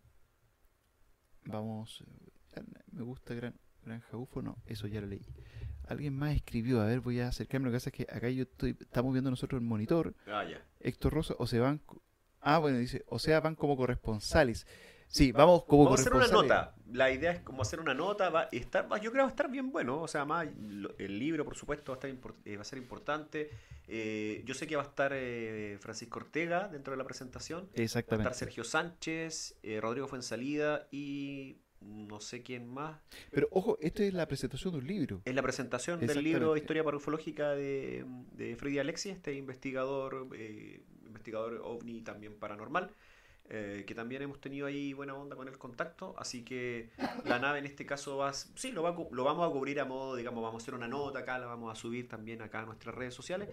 vamos, 1.45 2.05
eh, 2.57 2.63
me 2.93 3.03
gusta 3.03 3.35
Gran, 3.35 3.55
Granja 3.85 4.17
UFO, 4.17 4.43
no, 4.43 4.57
eso 4.67 4.87
ya 4.87 5.01
lo 5.01 5.07
leí. 5.09 5.27
Alguien 5.89 6.15
más 6.15 6.35
escribió, 6.37 6.81
a 6.81 6.87
ver, 6.87 7.01
voy 7.01 7.21
a 7.21 7.29
acercarme, 7.29 7.67
lo 7.67 7.73
que 7.73 7.77
pasa 7.77 7.91
es 7.91 7.97
que 7.97 8.03
acá 8.15 8.29
yo 8.31 8.43
estoy, 8.45 8.77
estamos 8.81 9.13
viendo 9.13 9.31
nosotros 9.31 9.61
el 9.61 9.67
monitor, 9.67 10.15
Ah, 10.27 10.45
ya. 10.49 10.65
Héctor 10.81 11.13
Rosa, 11.15 11.35
o 11.39 11.47
se 11.47 11.59
van, 11.59 11.81
ah, 12.41 12.59
bueno, 12.59 12.79
dice, 12.79 13.05
o 13.09 13.19
sea, 13.19 13.41
van 13.41 13.57
como 13.57 13.77
corresponsales. 13.77 14.67
Sí, 15.13 15.33
vamos 15.33 15.65
como 15.65 15.85
Vamos 15.85 15.99
a 15.99 16.03
hacer 16.03 16.15
una 16.15 16.29
nota. 16.29 16.75
La 16.93 17.11
idea 17.11 17.33
es 17.33 17.41
como 17.41 17.63
hacer 17.63 17.81
una 17.81 17.95
nota. 17.95 18.31
Va, 18.31 18.45
estar, 18.53 18.85
yo 18.89 19.11
creo 19.11 19.13
que 19.13 19.19
va 19.19 19.25
a 19.27 19.31
estar 19.31 19.51
bien 19.51 19.73
bueno. 19.73 20.01
O 20.01 20.07
sea, 20.09 20.25
más 20.25 20.47
el 20.99 21.19
libro, 21.19 21.45
por 21.45 21.57
supuesto, 21.57 21.91
va 21.93 21.97
a, 21.97 21.99
estar 21.99 22.11
import- 22.11 22.37
eh, 22.45 22.55
va 22.57 22.63
a 22.63 22.65
ser 22.65 22.79
importante. 22.79 23.51
Eh, 23.89 24.43
yo 24.47 24.55
sé 24.55 24.69
que 24.69 24.77
va 24.77 24.83
a 24.83 24.87
estar 24.87 25.11
eh, 25.13 25.79
Francisco 25.81 26.21
Ortega 26.21 26.69
dentro 26.69 26.93
de 26.93 26.97
la 26.97 27.05
presentación. 27.05 27.63
Va 27.63 27.65
a 27.65 27.69
estar 27.71 27.83
Exactamente. 27.83 28.35
Sergio 28.35 28.63
Sánchez, 28.63 29.57
eh, 29.65 29.81
Rodrigo 29.81 30.07
Fuensalida 30.07 30.87
y 30.93 31.57
no 31.81 32.21
sé 32.21 32.43
quién 32.43 32.69
más. 32.69 33.01
Pero 33.33 33.49
ojo, 33.51 33.79
esto 33.81 34.05
es 34.05 34.15
la 34.15 34.29
presentación 34.29 34.75
de 34.75 34.79
un 34.79 34.87
libro. 34.87 35.23
Es 35.25 35.35
la 35.35 35.43
presentación 35.43 35.99
del 35.99 36.11
Exactamente. 36.11 36.39
libro 36.39 36.57
Historia 36.57 36.85
Parafológica 36.85 37.51
de, 37.51 38.05
de 38.33 38.55
Freddy 38.55 38.79
Alexi, 38.79 39.11
este 39.11 39.35
investigador, 39.35 40.29
eh, 40.37 40.83
investigador 41.07 41.61
ovni 41.65 42.03
también 42.03 42.35
paranormal, 42.35 42.91
eh, 43.51 43.85
que 43.87 43.95
también 43.95 44.23
hemos 44.23 44.41
tenido 44.41 44.67
ahí 44.67 44.93
buena 44.93 45.15
onda 45.15 45.35
con 45.37 45.49
el 45.49 45.59
contacto, 45.59 46.15
así 46.19 46.45
que 46.45 46.91
la 47.25 47.39
nave 47.39 47.59
en 47.59 47.67
este 47.67 47.85
caso 47.85 48.17
va, 48.17 48.33
sí, 48.33 48.71
lo, 48.73 48.83
va 48.83 48.97
lo 49.11 49.25
vamos 49.25 49.49
a 49.49 49.53
cubrir 49.53 49.81
a 49.81 49.85
modo, 49.85 50.15
digamos, 50.17 50.43
vamos 50.43 50.61
a 50.61 50.63
hacer 50.63 50.75
una 50.75 50.87
nota 50.89 51.19
acá, 51.21 51.39
la 51.39 51.47
vamos 51.47 51.71
a 51.71 51.75
subir 51.75 52.09
también 52.09 52.41
acá 52.43 52.61
a 52.61 52.65
nuestras 52.67 52.95
redes 52.95 53.13
sociales, 53.13 53.49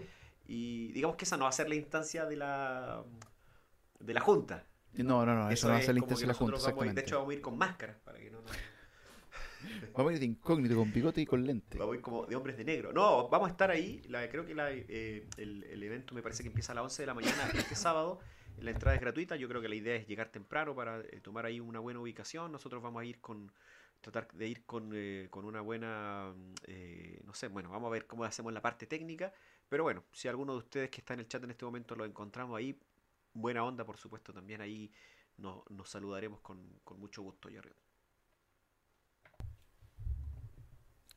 y 0.46 0.92
digamos 0.94 1.16
que 1.18 1.26
esa 1.26 1.36
no 1.36 1.44
va 1.44 1.50
a 1.50 1.54
ser 1.54 1.68
la 1.68 1.76
instancia 1.76 2.26
de 2.26 2.36
la, 2.38 3.04
de 4.00 4.14
la 4.14 4.22
Junta. 4.22 4.66
No, 4.94 5.26
no, 5.26 5.36
no, 5.36 5.50
eso, 5.50 5.68
no 5.68 5.74
va 5.74 5.80
a 5.80 5.82
ser 5.82 5.94
la 5.96 6.00
instancia 6.00 6.26
de 6.28 6.34
la 6.34 6.38
Junta, 6.38 6.54
ir- 6.54 6.60
exactamente. 6.60 7.02
de 7.02 7.06
hecho 7.08 7.18
vamos 7.18 7.32
a 7.32 7.34
ir 7.36 7.42
con 7.42 7.58
máscaras, 7.58 7.98
para 8.04 8.20
que 8.20 8.30
no 8.32 8.42
nos... 8.42 8.52
Vamos 9.94 10.12
a 10.12 10.14
ir 10.14 10.20
de 10.20 10.26
incógnito, 10.28 10.76
con 10.76 10.94
bigote 10.94 11.20
y 11.22 11.26
con 11.26 11.44
lente. 11.44 11.80
Vamos 11.80 11.94
a 11.94 11.96
ir 11.98 12.02
como 12.02 12.26
de 12.28 12.36
hombres 12.36 12.56
de 12.58 12.64
negro. 12.64 12.94
No, 12.94 13.28
vamos 13.28 13.48
a 13.48 13.52
estar 13.52 13.72
ahí. 13.72 14.04
La, 14.08 14.30
creo 14.30 14.46
que 14.46 14.54
la, 14.54 14.72
eh, 14.72 15.28
el, 15.38 15.64
el 15.64 15.82
evento 15.84 16.14
me 16.14 16.22
parece 16.22 16.44
que 16.44 16.50
empieza 16.50 16.72
a 16.74 16.76
las 16.76 16.84
11 16.84 17.02
de 17.02 17.06
la 17.08 17.14
mañana 17.16 17.50
este 17.56 17.76
sábado. 17.76 18.20
La 18.60 18.72
entrada 18.72 18.96
es 18.96 19.02
gratuita. 19.02 19.36
Yo 19.36 19.48
creo 19.48 19.62
que 19.62 19.70
la 19.70 19.76
idea 19.76 19.96
es 19.96 20.08
llegar 20.08 20.30
temprano 20.30 20.76
para 20.76 21.00
eh, 21.02 21.20
tomar 21.22 21.46
ahí 21.46 21.60
una 21.60 21.80
buena 21.80 22.00
ubicación. 22.00 22.52
Nosotros 22.52 22.82
vamos 22.82 23.02
a 23.02 23.06
ir 23.06 23.20
con 23.22 23.52
tratar 24.02 24.28
de 24.32 24.48
ir 24.48 24.66
con, 24.66 24.92
eh, 24.94 25.28
con 25.30 25.46
una 25.46 25.62
buena, 25.62 26.34
mm, 26.36 26.54
eh, 26.68 27.22
no 27.26 27.34
sé, 27.34 27.48
bueno, 27.48 27.70
vamos 27.70 27.88
a 27.88 27.92
ver 27.92 28.06
cómo 28.08 28.24
hacemos 28.24 28.54
la 28.54 28.62
parte 28.62 28.86
técnica. 28.88 29.34
Pero 29.70 29.84
bueno, 29.84 30.04
si 30.12 30.28
alguno 30.28 30.54
de 30.54 30.60
ustedes 30.60 30.90
que 30.90 31.02
está 31.02 31.14
en 31.14 31.22
el 31.22 31.28
chat 31.28 31.44
en 31.44 31.52
este 31.52 31.66
momento 31.66 31.96
lo 31.96 32.06
encontramos 32.06 32.58
ahí, 32.58 32.80
buena 33.34 33.64
onda, 33.64 33.86
por 33.86 33.98
supuesto, 33.98 34.34
también 34.34 34.62
ahí 34.62 34.92
nos, 35.38 35.70
nos 35.72 35.90
saludaremos 35.90 36.40
con, 36.42 36.60
con 36.84 37.00
mucho 37.00 37.22
gusto, 37.22 37.50
Jerry. 37.50 37.72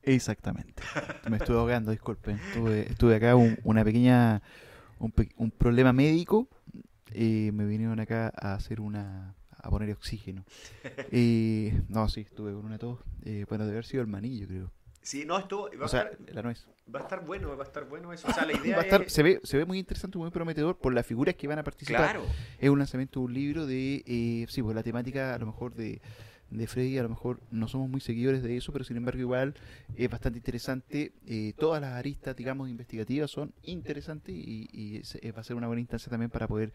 Exactamente. 0.03 0.82
Me 1.28 1.36
estuve 1.36 1.59
ahogando, 1.59 1.91
disculpen. 1.91 2.36
Estuve, 2.36 3.14
acá 3.14 3.36
un, 3.36 3.59
una 3.64 3.84
pequeña 3.84 4.43
un, 4.99 5.12
pe- 5.12 5.32
un 5.36 5.51
problema 5.51 5.93
médico. 5.93 6.49
Eh, 7.13 7.51
me 7.53 7.65
vinieron 7.67 7.99
acá 8.01 8.33
a 8.37 8.55
hacer 8.55 8.81
una 8.81 9.35
a 9.63 9.69
poner 9.71 9.91
oxígeno. 9.93 10.45
Eh, 11.11 11.83
no, 11.89 12.09
sí, 12.09 12.23
estuve 12.23 12.53
con 12.53 12.65
una 12.65 12.79
tos. 12.79 12.99
Eh, 13.25 13.45
bueno, 13.49 13.65
debe 13.65 13.77
haber 13.77 13.85
sido 13.85 14.01
el 14.03 14.09
manillo, 14.09 14.47
creo. 14.49 14.73
Sí, 15.03 15.25
no, 15.27 15.39
esto 15.39 15.71
va, 15.81 15.87
O 15.87 15.89
sea, 15.89 16.01
a 16.01 16.05
estar, 16.11 16.35
la 16.35 16.43
nuez. 16.43 16.67
va 16.95 17.01
a 17.01 17.03
estar 17.05 17.25
bueno, 17.25 17.57
va 17.57 17.65
a 17.65 17.67
estar 17.67 17.87
bueno 17.89 18.13
eso. 18.13 18.29
O 18.29 18.33
sea, 18.33 18.45
la 18.45 18.53
idea 18.53 18.77
Va 18.77 18.83
a 18.83 18.85
estar- 18.85 19.03
es... 19.03 19.13
se, 19.13 19.23
ve, 19.23 19.41
se 19.45 19.57
ve 19.57 19.65
muy 19.65 19.79
interesante, 19.79 20.19
muy 20.19 20.31
prometedor 20.31 20.77
por 20.79 20.93
las 20.95 21.07
figuras 21.07 21.35
que 21.37 21.47
van 21.49 21.59
a 21.59 21.63
participar. 21.65 22.11
Claro, 22.13 22.27
Es 22.59 22.69
un 22.71 22.79
lanzamiento 22.79 23.21
de 23.21 23.27
un 23.27 23.35
libro 23.35 23.67
de, 23.67 24.03
eh, 24.07 24.47
sí, 24.49 24.63
pues 24.63 24.75
la 24.75 24.83
temática 24.83 25.35
a 25.35 25.39
lo 25.39 25.47
mejor 25.47 25.75
de, 25.75 26.01
de 26.51 26.67
Freddy, 26.67 26.99
a 26.99 27.03
lo 27.05 27.09
mejor 27.09 27.41
no 27.51 27.69
somos 27.69 27.89
muy 27.89 28.01
seguidores 28.01 28.43
de 28.43 28.57
eso, 28.57 28.73
pero 28.73 28.85
sin 28.85 28.97
embargo 28.97 29.21
igual 29.21 29.55
es 29.97 30.11
bastante 30.11 30.39
interesante. 30.39 31.13
Eh, 31.27 31.55
todas 31.59 31.81
las 31.81 31.93
aristas, 31.93 32.37
digamos, 32.37 32.69
investigativas 32.69 33.31
son 33.31 33.53
interesantes 33.63 34.35
y, 34.35 34.69
y 34.73 34.97
es- 34.97 35.15
eh, 35.17 35.33
va 35.33 35.41
a 35.41 35.45
ser 35.45 35.57
una 35.57 35.67
buena 35.69 35.81
instancia 35.81 36.11
también 36.11 36.31
para 36.31 36.49
poder 36.49 36.73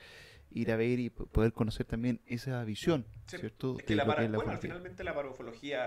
ir 0.51 0.71
a 0.71 0.77
ver 0.77 0.99
y 0.99 1.09
poder 1.09 1.51
conocer 1.51 1.85
también 1.85 2.21
esa 2.27 2.63
visión, 2.63 3.05
Sí, 3.27 3.37
¿cierto? 3.37 3.75
Es 3.77 3.83
que 3.83 3.93
de 3.93 3.97
la 3.97 4.03
lo 4.05 4.07
para- 4.07 4.23
es 4.23 4.31
la 4.31 4.37
bueno, 4.37 4.51
finalmente 4.61 5.03
la 5.03 5.13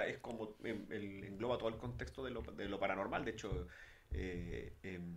es 0.06 0.18
como 0.18 0.56
em, 0.64 0.84
el- 0.90 1.24
engloba 1.24 1.56
todo 1.56 1.68
el 1.70 1.76
contexto 1.76 2.22
de 2.24 2.30
lo, 2.32 2.42
de 2.42 2.68
lo 2.68 2.78
paranormal. 2.78 3.24
De 3.24 3.30
hecho, 3.30 3.66
eh, 4.10 4.74
em, 4.82 5.16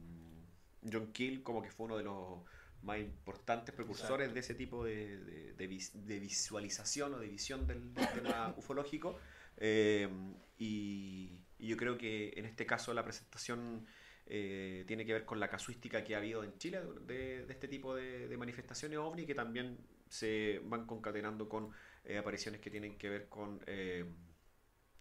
John 0.92 1.12
Keel 1.12 1.44
como 1.44 1.62
que 1.62 1.70
fue 1.72 1.86
uno 1.88 1.98
de 1.98 2.04
los 2.04 2.40
más 2.84 3.00
importantes 3.00 3.74
precursores 3.76 4.34
de 4.34 4.40
ese 4.40 4.56
tipo 4.56 4.84
de, 4.84 5.18
de- 5.18 5.54
de 5.54 5.68
vis- 5.68 5.92
de 6.08 6.20
visualización 6.20 7.14
o 7.14 7.20
de 7.20 7.28
visión 7.28 7.68
del, 7.68 7.94
del 7.94 8.08
tema 8.14 8.54
ufológico. 8.58 9.18
Em, 9.58 10.34
y, 10.58 11.32
y 11.60 11.68
yo 11.68 11.78
creo 11.78 11.98
que 11.98 12.34
en 12.36 12.46
este 12.46 12.66
caso 12.66 12.94
la 12.94 13.04
presentación 13.04 13.86
eh, 14.26 14.84
tiene 14.88 15.06
que 15.06 15.14
ver 15.14 15.26
con 15.26 15.40
la 15.40 15.50
casuística 15.50 16.04
que 16.04 16.16
ha 16.16 16.20
habido 16.20 16.44
en 16.44 16.58
Chile 16.58 16.82
de, 17.06 17.46
este 17.50 17.68
tipo 17.68 17.96
de, 17.96 18.36
manifestaciones 18.38 18.98
ovni 19.00 19.26
que 19.26 19.36
también 19.36 19.78
se 20.10 20.62
van 20.66 20.86
concatenando 20.86 21.48
con 21.50 21.70
eh, 22.06 22.18
apariciones 22.18 22.62
que 22.62 22.70
tienen 22.70 22.98
que 22.98 23.10
ver 23.10 23.30
con, 23.30 23.62
eh, 23.68 24.06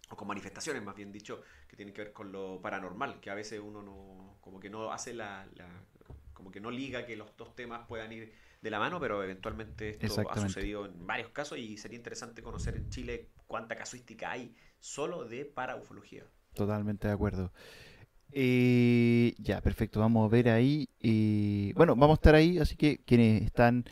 o 0.09 0.15
con 0.17 0.27
manifestaciones 0.27 0.83
más 0.83 0.95
bien 0.95 1.11
dicho, 1.11 1.41
que 1.67 1.75
tienen 1.75 1.93
que 1.93 2.01
ver 2.03 2.13
con 2.13 2.31
lo 2.31 2.59
paranormal, 2.61 3.19
que 3.21 3.29
a 3.29 3.35
veces 3.35 3.59
uno 3.63 3.81
no, 3.81 4.37
como 4.41 4.59
que 4.59 4.69
no 4.69 4.91
hace 4.91 5.13
la, 5.13 5.47
la- 5.55 5.83
como 6.41 6.51
que 6.51 6.59
no 6.59 6.71
liga 6.71 7.05
que 7.05 7.15
los 7.15 7.37
dos 7.37 7.55
temas 7.55 7.87
puedan 7.87 8.11
ir 8.11 8.33
de 8.61 8.69
la 8.71 8.79
mano, 8.79 8.99
pero 8.99 9.23
eventualmente 9.23 9.89
esto 10.03 10.27
ha 10.29 10.39
sucedido 10.39 10.85
en 10.87 11.05
varios 11.05 11.29
casos 11.29 11.59
y 11.59 11.77
sería 11.77 11.97
interesante 11.97 12.41
conocer 12.41 12.75
en 12.75 12.89
Chile 12.89 13.27
cuánta 13.47 13.75
casuística 13.75 14.31
hay 14.31 14.55
solo 14.79 15.23
de 15.25 15.45
paraufología. 15.45 16.23
Totalmente 16.55 17.07
de 17.07 17.13
acuerdo. 17.13 17.51
Eh, 18.31 19.35
ya, 19.39 19.61
perfecto. 19.61 19.99
Vamos 19.99 20.25
a 20.27 20.31
ver 20.31 20.49
ahí. 20.49 20.89
eh, 21.01 21.73
bueno, 21.75 21.95
vamos 21.95 22.15
a 22.15 22.19
estar 22.21 22.35
ahí, 22.35 22.57
así 22.59 22.75
que 22.75 22.99
quienes 23.05 23.43
están, 23.43 23.85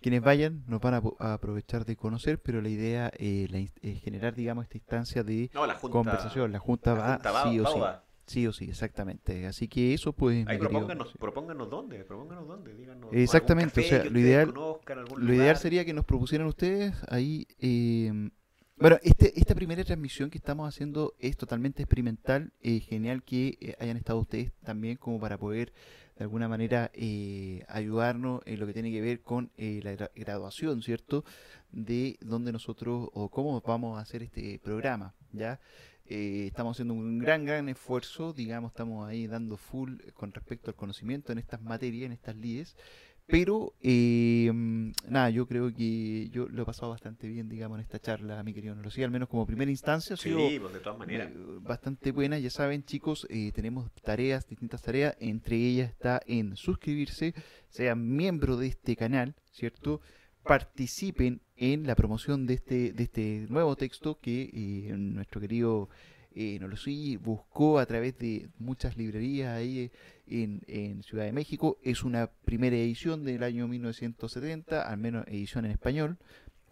quienes 0.00 0.22
vayan, 0.22 0.64
nos 0.68 0.80
van 0.80 0.94
a, 0.94 1.32
aprovechar 1.34 1.84
de 1.84 1.96
conocer, 1.96 2.40
pero 2.40 2.62
la 2.62 2.68
idea 2.68 3.10
eh, 3.18 3.46
la 3.50 3.58
es 3.60 4.02
generar, 4.02 4.34
digamos, 4.34 4.64
esta 4.64 4.78
instancia 4.78 5.24
de 5.24 5.50
No, 5.54 5.66
la 5.66 5.74
junta, 5.74 5.92
conversación. 5.92 6.52
La 6.52 6.58
Junta 6.60 6.94
la 6.94 7.00
va 7.00 7.06
junta 7.12 7.30
va- 7.32 7.42
sí 7.44 7.58
o 7.60 7.64
va 7.64 7.70
sí. 7.74 7.80
va. 7.80 8.03
Sí 8.26 8.46
o 8.46 8.52
sí, 8.52 8.64
exactamente. 8.64 9.46
Así 9.46 9.68
que 9.68 9.92
eso, 9.94 10.12
pues, 10.12 10.46
querido, 10.46 10.68
propónganos, 10.70 11.10
sí. 11.10 11.18
propónganos 11.18 11.68
dónde, 11.70 12.04
propónganos 12.04 12.48
dónde, 12.48 12.74
díganos. 12.74 13.12
Exactamente, 13.12 13.80
o 13.80 13.84
sea, 13.84 14.04
lo 14.04 14.18
ideal- 14.18 14.46
conozcan, 14.52 15.04
Lo 15.16 15.34
ideal 15.34 15.56
sería 15.56 15.84
que 15.84 15.92
nos 15.92 16.04
propusieran 16.04 16.46
ustedes 16.46 16.94
ahí. 17.08 17.46
eh, 17.60 18.30
bueno, 18.76 18.98
este, 19.02 19.38
esta 19.38 19.54
primera 19.54 19.84
transmisión 19.84 20.30
que 20.30 20.38
estamos 20.38 20.68
haciendo 20.68 21.14
es 21.20 21.36
totalmente 21.36 21.82
experimental. 21.82 22.50
eh, 22.60 22.80
genial 22.80 23.22
que 23.22 23.56
eh, 23.60 23.76
hayan 23.78 23.96
estado 23.96 24.18
ustedes 24.18 24.52
también 24.64 24.96
como 24.96 25.20
para 25.20 25.38
poder 25.38 25.72
de 26.18 26.24
alguna 26.24 26.48
manera 26.48 26.90
eh, 26.94 27.64
ayudarnos 27.68 28.40
en 28.46 28.58
lo 28.58 28.66
que 28.66 28.72
tiene 28.72 28.90
que 28.90 29.00
ver 29.00 29.20
con 29.20 29.50
eh, 29.58 29.80
la 29.84 29.92
gra- 29.94 30.10
graduación, 30.16 30.82
¿cierto? 30.82 31.24
De 31.72 32.16
dónde 32.20 32.52
nosotros 32.52 33.08
o 33.12 33.28
cómo 33.30 33.60
vamos 33.60 33.98
a 33.98 34.02
hacer 34.02 34.22
este 34.24 34.58
programa, 34.60 35.14
¿ya? 35.32 35.60
Eh, 36.06 36.46
estamos 36.48 36.76
haciendo 36.76 36.94
un 36.94 37.18
gran, 37.18 37.44
gran 37.44 37.68
esfuerzo, 37.68 38.32
digamos, 38.32 38.72
estamos 38.72 39.08
ahí 39.08 39.26
dando 39.26 39.56
full 39.56 39.96
con 40.14 40.32
respecto 40.32 40.70
al 40.70 40.76
conocimiento 40.76 41.32
en 41.32 41.38
estas 41.38 41.62
materias, 41.62 42.06
en 42.06 42.12
estas 42.12 42.36
líderes. 42.36 42.76
Pero, 43.26 43.72
eh, 43.80 44.52
nada, 45.08 45.30
yo 45.30 45.46
creo 45.46 45.72
que 45.72 46.28
yo 46.28 46.46
lo 46.46 46.62
he 46.62 46.66
pasado 46.66 46.90
bastante 46.90 47.26
bien, 47.26 47.48
digamos, 47.48 47.78
en 47.78 47.82
esta 47.82 47.98
charla, 47.98 48.42
mi 48.42 48.52
querido 48.52 48.74
Nolo. 48.74 48.90
Sí, 48.90 49.02
al 49.02 49.10
menos 49.10 49.30
como 49.30 49.46
primera 49.46 49.70
instancia 49.70 50.14
sido 50.14 50.46
Sí, 50.46 50.58
pues 50.60 50.74
de 50.74 50.80
todas 50.80 50.98
maneras. 50.98 51.30
eh, 51.32 51.34
bastante 51.62 52.12
buena. 52.12 52.38
Ya 52.38 52.50
saben, 52.50 52.84
chicos, 52.84 53.26
eh, 53.30 53.50
tenemos 53.54 53.90
tareas, 54.02 54.46
distintas 54.46 54.82
tareas. 54.82 55.16
Entre 55.20 55.56
ellas 55.56 55.88
está 55.88 56.20
en 56.26 56.54
suscribirse, 56.54 57.32
sean 57.70 58.14
miembro 58.14 58.58
de 58.58 58.66
este 58.66 58.94
canal, 58.94 59.34
¿cierto? 59.52 60.02
Participen 60.42 61.40
en 61.56 61.86
la 61.86 61.94
promoción 61.94 62.46
de 62.46 62.54
este, 62.54 62.92
de 62.92 63.02
este 63.04 63.46
nuevo 63.48 63.76
texto 63.76 64.18
que 64.20 64.50
eh, 64.52 64.94
nuestro 64.96 65.40
querido 65.40 65.88
eh, 66.34 66.58
Nolosí 66.58 67.16
buscó 67.16 67.78
a 67.78 67.86
través 67.86 68.18
de 68.18 68.48
muchas 68.58 68.96
librerías 68.96 69.56
ahí 69.56 69.78
eh, 69.78 69.90
en, 70.26 70.62
en 70.66 71.02
Ciudad 71.04 71.24
de 71.24 71.32
México. 71.32 71.78
Es 71.82 72.02
una 72.02 72.28
primera 72.44 72.76
edición 72.76 73.24
del 73.24 73.44
año 73.44 73.68
1970, 73.68 74.82
al 74.82 74.98
menos 74.98 75.26
edición 75.28 75.64
en 75.64 75.70
español. 75.70 76.18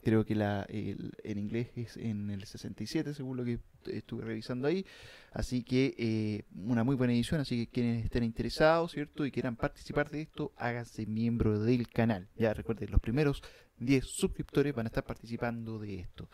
Creo 0.02 0.24
que 0.24 0.34
la, 0.34 0.62
el- 0.68 1.12
en 1.22 1.38
inglés 1.38 1.68
es 1.76 1.96
en 1.96 2.28
el 2.30 2.44
67, 2.44 3.14
según 3.14 3.36
lo 3.36 3.44
que 3.44 3.60
estuve 3.86 4.24
revisando 4.24 4.66
ahí. 4.68 4.84
Así 5.32 5.62
que 5.62 5.94
eh, 5.96 6.42
una 6.56 6.82
muy 6.84 6.96
buena 6.96 7.12
edición. 7.12 7.40
Así 7.40 7.64
que 7.66 7.70
quienes 7.72 8.04
estén 8.04 8.24
interesados, 8.24 8.92
¿cierto? 8.92 9.24
Y 9.24 9.30
quieran 9.30 9.56
participar 9.56 10.10
de 10.10 10.22
esto, 10.22 10.52
háganse 10.56 11.06
miembro 11.06 11.58
del 11.60 11.88
canal. 11.88 12.28
Ya 12.36 12.52
recuerden, 12.52 12.90
los 12.90 13.00
primeros 13.00 13.42
10 13.78 14.04
suscriptores 14.04 14.74
van 14.74 14.86
a 14.86 14.88
estar 14.88 15.04
participando 15.04 15.78
de 15.78 16.00
esto. 16.00 16.28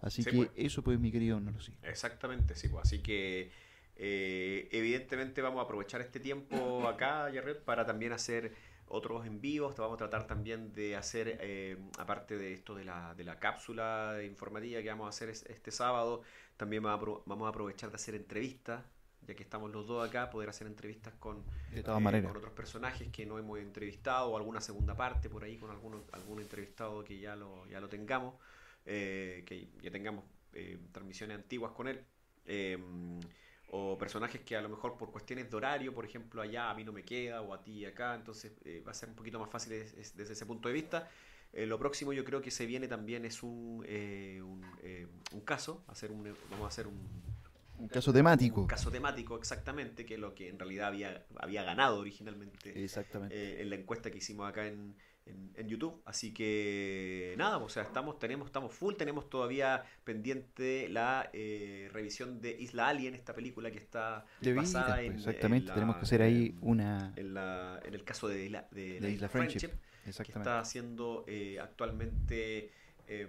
Así 0.00 0.22
Sí, 0.22 0.30
que 0.30 0.36
pues. 0.36 0.50
eso 0.56 0.82
pues 0.82 0.98
mi 0.98 1.12
querido 1.12 1.38
no 1.40 1.50
lo 1.50 1.60
sé. 1.60 1.72
Exactamente, 1.82 2.54
sí. 2.54 2.68
Pues. 2.68 2.84
Así 2.86 3.00
que 3.00 3.50
eh, 3.96 4.68
evidentemente 4.72 5.42
vamos 5.42 5.60
a 5.60 5.64
aprovechar 5.64 6.00
este 6.00 6.20
tiempo 6.20 6.88
acá, 6.88 7.30
Jared, 7.34 7.58
para 7.58 7.84
también 7.84 8.12
hacer 8.12 8.52
otros 8.90 9.26
en 9.26 9.40
vivos. 9.40 9.76
Vamos 9.76 9.94
a 9.94 9.98
tratar 9.98 10.26
también 10.26 10.72
de 10.72 10.96
hacer, 10.96 11.38
eh, 11.40 11.78
aparte 11.98 12.36
de 12.36 12.52
esto 12.52 12.74
de 12.74 12.84
la, 12.84 13.14
de 13.14 13.24
la 13.24 13.38
cápsula 13.38 14.20
informativa 14.24 14.82
que 14.82 14.88
vamos 14.88 15.06
a 15.06 15.10
hacer 15.10 15.30
es- 15.30 15.46
este 15.46 15.70
sábado, 15.70 16.22
también 16.56 16.82
vamos 16.82 17.46
a, 17.46 17.48
aprovechar 17.48 17.90
de 17.90 17.96
hacer 17.96 18.14
entrevistas, 18.14 18.84
ya 19.26 19.34
que 19.34 19.42
estamos 19.42 19.70
los 19.70 19.86
dos 19.86 20.06
acá, 20.06 20.28
poder 20.30 20.48
hacer 20.48 20.66
entrevistas 20.66 21.14
con, 21.18 21.42
De 21.72 21.82
todas 21.82 22.02
eh, 22.14 22.22
con 22.22 22.36
otros 22.36 22.52
personajes 22.52 23.08
que 23.08 23.24
no 23.26 23.38
hemos 23.38 23.58
entrevistado 23.60 24.28
o 24.30 24.36
alguna 24.36 24.60
segunda 24.60 24.94
parte 24.96 25.28
por 25.30 25.44
ahí 25.44 25.56
con 25.56 25.70
alguno, 25.70 26.04
algún 26.12 26.40
entrevistado 26.40 27.04
que 27.04 27.18
ya 27.18 27.36
lo, 27.36 27.66
ya 27.68 27.80
lo 27.80 27.88
tengamos, 27.88 28.34
eh, 28.86 29.44
que 29.46 29.68
ya 29.82 29.90
tengamos 29.90 30.24
eh, 30.52 30.78
transmisiones 30.92 31.36
antiguas 31.36 31.72
con 31.72 31.86
él. 31.88 32.04
O 33.72 33.96
personajes 33.98 34.40
que 34.42 34.56
a 34.56 34.62
lo 34.62 34.68
mejor 34.68 34.96
por 34.98 35.10
cuestiones 35.12 35.50
de 35.50 35.56
horario, 35.56 35.94
por 35.94 36.04
ejemplo, 36.04 36.42
allá 36.42 36.70
a 36.70 36.74
mí 36.74 36.84
no 36.84 36.92
me 36.92 37.04
queda 37.04 37.40
o 37.42 37.54
a 37.54 37.62
ti 37.62 37.84
acá, 37.86 38.14
entonces 38.14 38.52
eh, 38.64 38.82
va 38.86 38.90
a 38.92 38.94
ser 38.94 39.08
un 39.10 39.14
poquito 39.14 39.38
más 39.38 39.48
fácil 39.50 39.70
des- 39.70 39.94
es- 39.94 40.16
desde 40.16 40.32
ese 40.34 40.46
punto 40.46 40.68
de 40.68 40.74
vista. 40.74 41.08
Eh, 41.52 41.66
lo 41.66 41.78
próximo 41.78 42.12
yo 42.12 42.24
creo 42.24 42.40
que 42.42 42.50
se 42.50 42.66
viene 42.66 42.88
también 42.88 43.24
es 43.24 43.42
un, 43.42 43.84
eh, 43.86 44.40
un, 44.42 44.62
eh, 44.82 45.06
un 45.32 45.40
caso, 45.42 45.84
hacer 45.88 46.10
un, 46.12 46.22
vamos 46.50 46.64
a 46.64 46.68
hacer 46.68 46.86
un, 46.86 46.98
Un 47.78 47.88
caso 47.88 48.12
temático. 48.12 48.60
un 48.60 48.66
caso 48.66 48.90
temático 48.90 49.36
exactamente, 49.36 50.04
que 50.04 50.14
es 50.14 50.20
lo 50.20 50.34
que 50.34 50.48
en 50.48 50.58
realidad 50.58 50.88
había, 50.88 51.26
había 51.36 51.62
ganado 51.62 51.98
originalmente 52.00 52.84
Exactamente. 52.84 53.34
eh, 53.36 53.62
en 53.62 53.70
la 53.70 53.76
encuesta 53.76 54.10
que 54.10 54.18
hicimos 54.18 54.48
acá 54.48 54.66
en, 54.66 54.94
en- 55.26 55.52
en 55.56 55.68
YouTube. 55.68 56.00
Así 56.04 56.32
que 56.32 57.34
nada, 57.38 57.58
o 57.58 57.68
sea, 57.68 57.82
estamos, 57.82 58.18
tenemos, 58.18 58.46
estamos 58.46 58.72
full, 58.72 58.94
tenemos 58.94 59.28
todavía 59.30 59.84
pendiente 60.04 60.88
la 60.88 61.30
eh, 61.32 61.88
revisión 61.92 62.40
de 62.40 62.60
Isla 62.60 62.88
Alien, 62.88 63.14
esta 63.14 63.34
película 63.34 63.70
que 63.70 63.78
está 63.78 64.24
De 64.40 64.52
vida, 64.52 64.62
basada 64.62 64.94
pues, 64.96 65.06
en, 65.06 65.12
exactamente. 65.14 65.64
en 65.64 65.68
la- 65.68 65.74
Tenemos 65.74 65.96
que 65.96 66.02
hacer 66.02 66.22
ahí 66.22 66.56
una. 66.60 67.12
en, 67.16 67.34
la- 67.34 67.80
en 67.84 67.94
el 67.94 68.04
caso 68.04 68.28
de, 68.28 68.50
la, 68.50 68.68
de, 68.70 69.00
la 69.00 69.08
Isla 69.08 69.28
Friendship. 69.28 69.58
Friendship, 69.58 69.80
que 70.04 70.08
Exactamente. 70.10 70.50
está 70.50 70.64
siendo 70.64 71.24
eh, 71.28 71.60
actualmente 71.60 72.70
eh, 73.06 73.28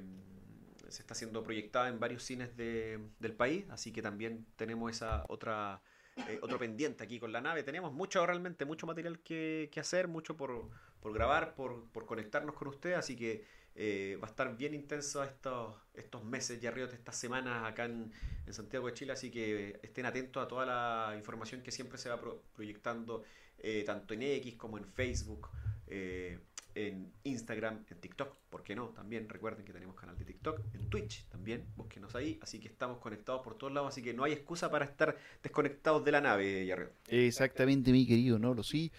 se 0.88 1.02
está 1.02 1.16
siendo 1.16 1.44
proyectada 1.44 1.88
en 1.90 2.00
varios 2.00 2.24
cines 2.24 2.56
de- 2.58 3.00
del 3.20 3.34
país, 3.34 3.66
así 3.70 3.92
que 3.92 4.02
también 4.02 4.46
tenemos 4.56 4.92
esa 4.92 5.26
otra 5.30 5.82
eh, 6.28 6.40
otro 6.42 6.60
pendiente 6.60 7.04
aquí 7.06 7.20
con 7.20 7.32
la 7.32 7.40
nave. 7.40 7.64
Tenemos 7.64 7.94
mucho 7.94 8.26
realmente 8.26 8.66
mucho 8.66 8.86
material 8.86 9.20
que, 9.20 9.70
que 9.72 9.80
hacer, 9.80 10.10
mucho 10.10 10.36
por, 10.36 10.70
por 11.02 11.14
grabar, 11.14 11.56
por, 11.56 11.86
por 11.90 12.06
conectarnos 12.06 12.56
con 12.56 12.68
ustedes, 12.68 12.98
así 12.98 13.16
que 13.16 13.44
eh, 13.76 14.18
va 14.22 14.28
a 14.28 14.30
estar 14.30 14.56
bien 14.58 14.74
intenso 14.74 15.24
estos, 15.24 15.76
estos 15.94 16.24
meses 16.24 16.60
ya 16.62 16.72
de 16.72 16.84
estas 16.84 17.16
semanas 17.16 17.66
acá 17.66 17.86
en, 17.86 18.12
en 18.46 18.54
Santiago 18.54 18.88
de 18.88 18.94
Chile, 18.94 19.14
así 19.14 19.32
que 19.32 19.80
estén 19.82 20.06
atentos 20.06 20.44
a 20.44 20.48
toda 20.48 20.66
la 20.66 21.18
información 21.18 21.62
que 21.62 21.72
siempre 21.72 21.98
se 21.98 22.10
va 22.10 22.20
pro- 22.20 22.44
proyectando 22.54 23.24
eh, 23.60 23.84
tanto 23.86 24.14
en 24.14 24.24
X 24.24 24.56
como 24.56 24.78
en 24.78 24.86
Facebook, 24.86 25.50
eh, 25.88 26.40
en 26.74 27.12
Instagram, 27.24 27.84
en 27.90 27.98
TikTok, 28.00 28.36
¿por 28.50 28.64
qué 28.64 28.76
no? 28.76 28.90
También 28.90 29.28
recuerden 29.28 29.66
que 29.66 29.74
tenemos 29.74 29.96
canal 29.96 30.18
de 30.18 30.24
TikTok, 30.26 30.62
en 30.74 30.90
Twitch 30.90 31.26
también, 31.28 31.66
búsquenos 31.76 32.16
ahí, 32.16 32.40
así 32.42 32.60
que 32.60 32.68
estamos 32.68 33.00
conectados 33.00 33.42
por 33.42 33.58
todos 33.58 33.74
lados, 33.74 33.90
así 33.90 34.02
que 34.02 34.14
no 34.14 34.24
hay 34.24 34.34
excusa 34.34 34.70
para 34.70 34.86
estar 34.86 35.18
desconectados 35.44 36.04
de 36.06 36.12
la 36.12 36.22
nave, 36.22 36.66
Yarreo. 36.66 36.92
Exactamente, 37.08 37.92
mi 37.92 38.06
querido 38.06 38.40
Nolo, 38.40 38.64
sí. 38.64 38.92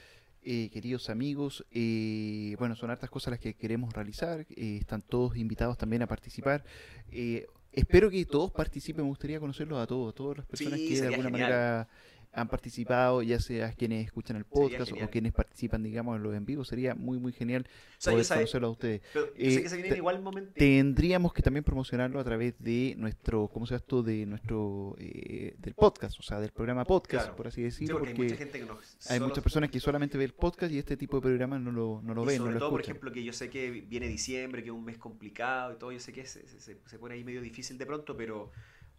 Eh, 0.45 0.71
queridos 0.73 1.09
amigos, 1.09 1.65
eh, 1.71 2.57
bueno, 2.59 2.75
son 2.75 2.91
hartas 2.91 3.09
cosas 3.11 3.31
las 3.33 3.41
que 3.41 3.55
queremos 3.55 3.93
realizar. 3.93 4.41
eh, 4.51 4.79
están 4.81 5.01
todos 5.03 5.37
invitados 5.37 5.79
también 5.79 6.03
a 6.03 6.07
participar. 6.09 6.65
Eh, 7.13 7.47
espero 7.73 8.11
que 8.11 8.25
todos 8.27 8.51
participen, 8.51 9.05
me 9.05 9.09
gustaría 9.09 9.39
conocerlos 9.39 9.79
a 9.81 9.87
todos, 9.87 10.15
todas 10.15 10.39
las 10.39 10.47
personas 10.47 10.81
Sí, 10.81 10.89
que 10.89 11.01
de 11.01 11.07
alguna 11.09 11.31
genial. 11.31 11.51
manera 11.51 11.89
han 12.35 12.49
participado, 12.49 13.23
ya 13.23 13.39
sea 13.41 13.73
quienes 13.73 14.07
escuchan 14.07 14.37
el 14.39 14.45
podcast 14.45 14.91
o 14.93 15.11
quienes 15.11 15.33
participan, 15.33 15.83
digamos, 15.83 16.17
en 16.17 16.23
los 16.23 16.35
en 16.35 16.47
vivo, 16.47 16.65
sería 16.65 16.95
muy, 16.95 17.19
muy 17.19 17.33
genial 17.33 17.67
O 17.69 17.95
sea, 17.99 18.13
yo 18.15 18.19
poder 18.19 18.29
conocerlos 18.39 18.69
a 18.69 18.73
ustedes. 18.73 19.03
pero 19.13 19.27
Eh, 19.37 19.51
sé 19.51 19.63
que 19.63 19.69
se 19.69 19.77
viene 19.77 19.91
te- 19.91 19.97
igual. 19.99 20.23
Tendríamos 20.55 21.33
que 21.35 21.43
también 21.43 21.63
promocionarlo 21.65 22.19
a 22.21 22.25
través 22.25 22.55
de 22.59 22.95
nuestro, 22.97 23.49
¿cómo 23.49 23.67
se 23.67 23.73
llama 23.75 23.81
esto? 23.83 24.03
De 24.03 24.25
nuestro, 24.27 24.97
eh, 24.99 25.55
del 25.59 25.75
podcast, 25.75 26.19
o 26.19 26.23
sea, 26.23 26.41
del 26.41 26.51
programa 26.53 26.85
podcast, 26.85 27.25
Claro. 27.25 27.37
por 27.37 27.49
así 27.49 27.57
Sí, 27.57 27.63
decirlo, 27.65 27.97
porque 27.99 28.11
hay 28.11 28.15
porque 28.17 28.33
mucha 28.33 28.37
gente 28.45 28.59
que 28.61 28.65
nos 28.67 28.79
hay 29.11 29.19
solo- 29.19 29.29
muchas 29.29 29.43
personas 29.45 29.71
que 29.71 29.81
solamente 29.81 30.17
ven 30.17 30.25
el 30.27 30.33
podcast 30.35 30.73
y 30.73 30.79
este 30.79 30.97
tipo 30.97 31.19
de 31.19 31.23
programas 31.23 31.61
no 31.61 31.71
lo, 31.71 32.01
no 32.03 32.15
lo 32.15 32.23
y 32.25 32.27
ven, 32.29 32.39
no 32.39 32.43
sobre 32.45 32.55
lo 32.55 32.61
todo, 32.61 32.71
por 32.71 32.81
escuchan. 32.81 32.97
ejemplo, 32.97 33.13
que 33.13 33.25
yo 33.25 33.33
sé 33.35 33.51
que 33.51 33.71
viene 33.71 34.09
diciembre, 34.09 34.63
que 34.63 34.71
es 34.71 34.75
un 34.75 34.85
mes 34.85 34.97
complicado 34.97 35.75
y 35.75 35.77
todo, 35.77 35.93
yo 35.93 36.01
sé 36.01 36.13
que 36.13 36.25
se, 36.25 36.47
se- 36.49 36.61
se- 36.61 36.79
se 36.87 36.99
pone 36.99 37.15
ahí 37.15 37.25
medio 37.25 37.43
difícil 37.43 37.77
de 37.77 37.85
pronto, 37.85 38.17
pero 38.17 38.51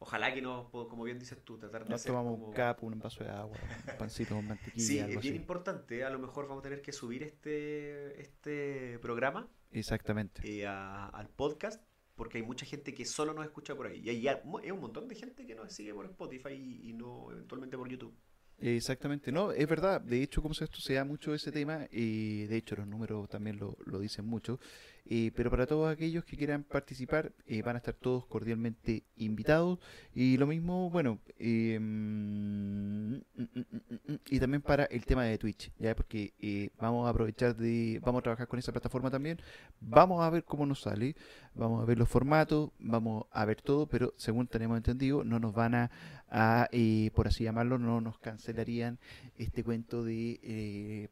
ojalá 0.04 0.34
que 0.34 0.42
po- 0.42 0.88
como 0.88 1.04
bien 1.04 1.18
dices 1.18 1.38
tú, 1.44 1.58
tratar 1.58 1.84
de 1.86 1.90
Nos 1.90 2.02
hacer 2.02 2.12
tomamos 2.12 2.34
como- 2.36 2.48
un 2.48 2.54
capo, 2.54 2.86
un 2.86 3.00
vaso 3.00 3.24
de 3.24 3.30
agua, 3.30 3.58
un 3.92 3.98
pancito 3.98 4.36
con 4.36 4.48
mantequilla, 4.48 4.86
Sí, 4.86 5.00
algo 5.00 5.14
es 5.16 5.22
bien 5.22 5.34
así. 5.34 5.42
importante, 5.42 6.04
a 6.04 6.10
lo 6.10 6.20
mejor 6.20 6.48
vamos 6.48 6.62
a 6.62 6.64
tener 6.64 6.82
que 6.82 6.92
subir 6.92 7.24
este, 7.24 8.22
este 8.22 9.00
programa 9.00 9.50
Exactamente. 9.72 10.42
eh, 10.48 10.68
a- 10.68 11.08
al 11.08 11.30
podcast, 11.30 11.82
porque 12.16 12.38
hay 12.38 12.44
mucha 12.44 12.66
gente 12.66 12.94
que 12.94 13.06
solo 13.06 13.34
nos 13.34 13.46
escucha 13.46 13.76
por 13.76 13.88
ahí, 13.88 14.00
y 14.02 14.10
hay 14.10 14.28
hay 14.28 14.72
un 14.72 14.80
montón 14.80 15.08
de 15.08 15.16
gente 15.16 15.46
que 15.48 15.56
nos 15.56 15.74
sigue 15.74 15.94
por 15.94 16.06
Spotify 16.06 16.54
y, 16.54 16.90
y 16.90 16.94
no 16.94 17.32
eventualmente 17.32 17.78
por 17.78 17.90
YouTube. 17.90 18.14
Exactamente, 18.60 19.32
no, 19.32 19.52
es 19.52 19.68
verdad, 19.68 20.00
de 20.00 20.22
hecho, 20.22 20.42
como 20.42 20.54
se 20.54 20.64
esto 20.66 20.80
se 20.80 20.94
da 20.94 21.04
mucho 21.04 21.34
ese 21.34 21.52
tema, 21.52 21.88
y 21.92 22.46
de 22.46 22.56
hecho 22.58 22.76
los 22.76 22.88
números 22.88 23.28
también 23.28 23.58
lo, 23.58 23.76
lo 23.86 24.00
dicen 24.00 24.26
mucho, 24.26 24.60
eh, 25.06 25.32
pero 25.36 25.50
para 25.50 25.68
todos 25.68 25.92
aquellos 25.92 26.24
que 26.24 26.38
quieran 26.38 26.64
participar, 26.64 27.34
eh, 27.46 27.62
van 27.62 27.76
a 27.76 27.80
estar 27.80 27.94
todos 27.94 28.26
cordialmente 28.26 29.04
invitados, 29.18 29.80
y 30.16 30.38
lo 30.38 30.48
mismo, 30.48 30.90
bueno, 30.90 31.20
eh, 31.40 31.78
y 34.30 34.40
también 34.40 34.62
para 34.62 34.86
el 34.86 35.06
tema 35.06 35.26
de 35.26 35.38
Twitch, 35.38 35.72
ya 35.78 35.96
porque 35.96 36.72
vamos 36.78 37.06
a 37.06 37.10
aprovechar 37.10 37.56
de, 37.56 38.00
vamos 38.04 38.20
a 38.20 38.24
trabajar 38.24 38.48
con 38.48 38.60
esa 38.60 38.72
plataforma 38.72 39.12
también, 39.12 39.40
vamos 39.82 40.24
a 40.24 40.30
ver 40.30 40.46
cómo 40.46 40.66
nos 40.66 40.82
sale, 40.82 41.16
vamos 41.54 41.82
a 41.82 41.86
ver 41.86 41.98
los 41.98 42.08
formatos, 42.08 42.72
vamos 42.80 43.26
a 43.32 43.44
ver 43.46 43.62
todo, 43.62 43.88
pero 43.88 44.14
según 44.18 44.48
tenemos 44.48 44.78
entendido, 44.78 45.24
no 45.24 45.40
nos 45.40 45.54
van 45.54 45.76
a 45.76 45.92
por 47.14 47.28
así 47.28 47.44
llamarlo, 47.44 47.78
no 47.78 48.02
nos 48.02 48.18
cancelarían 48.20 48.98
este 49.38 49.64
cuento 49.64 50.04
de 50.04 51.10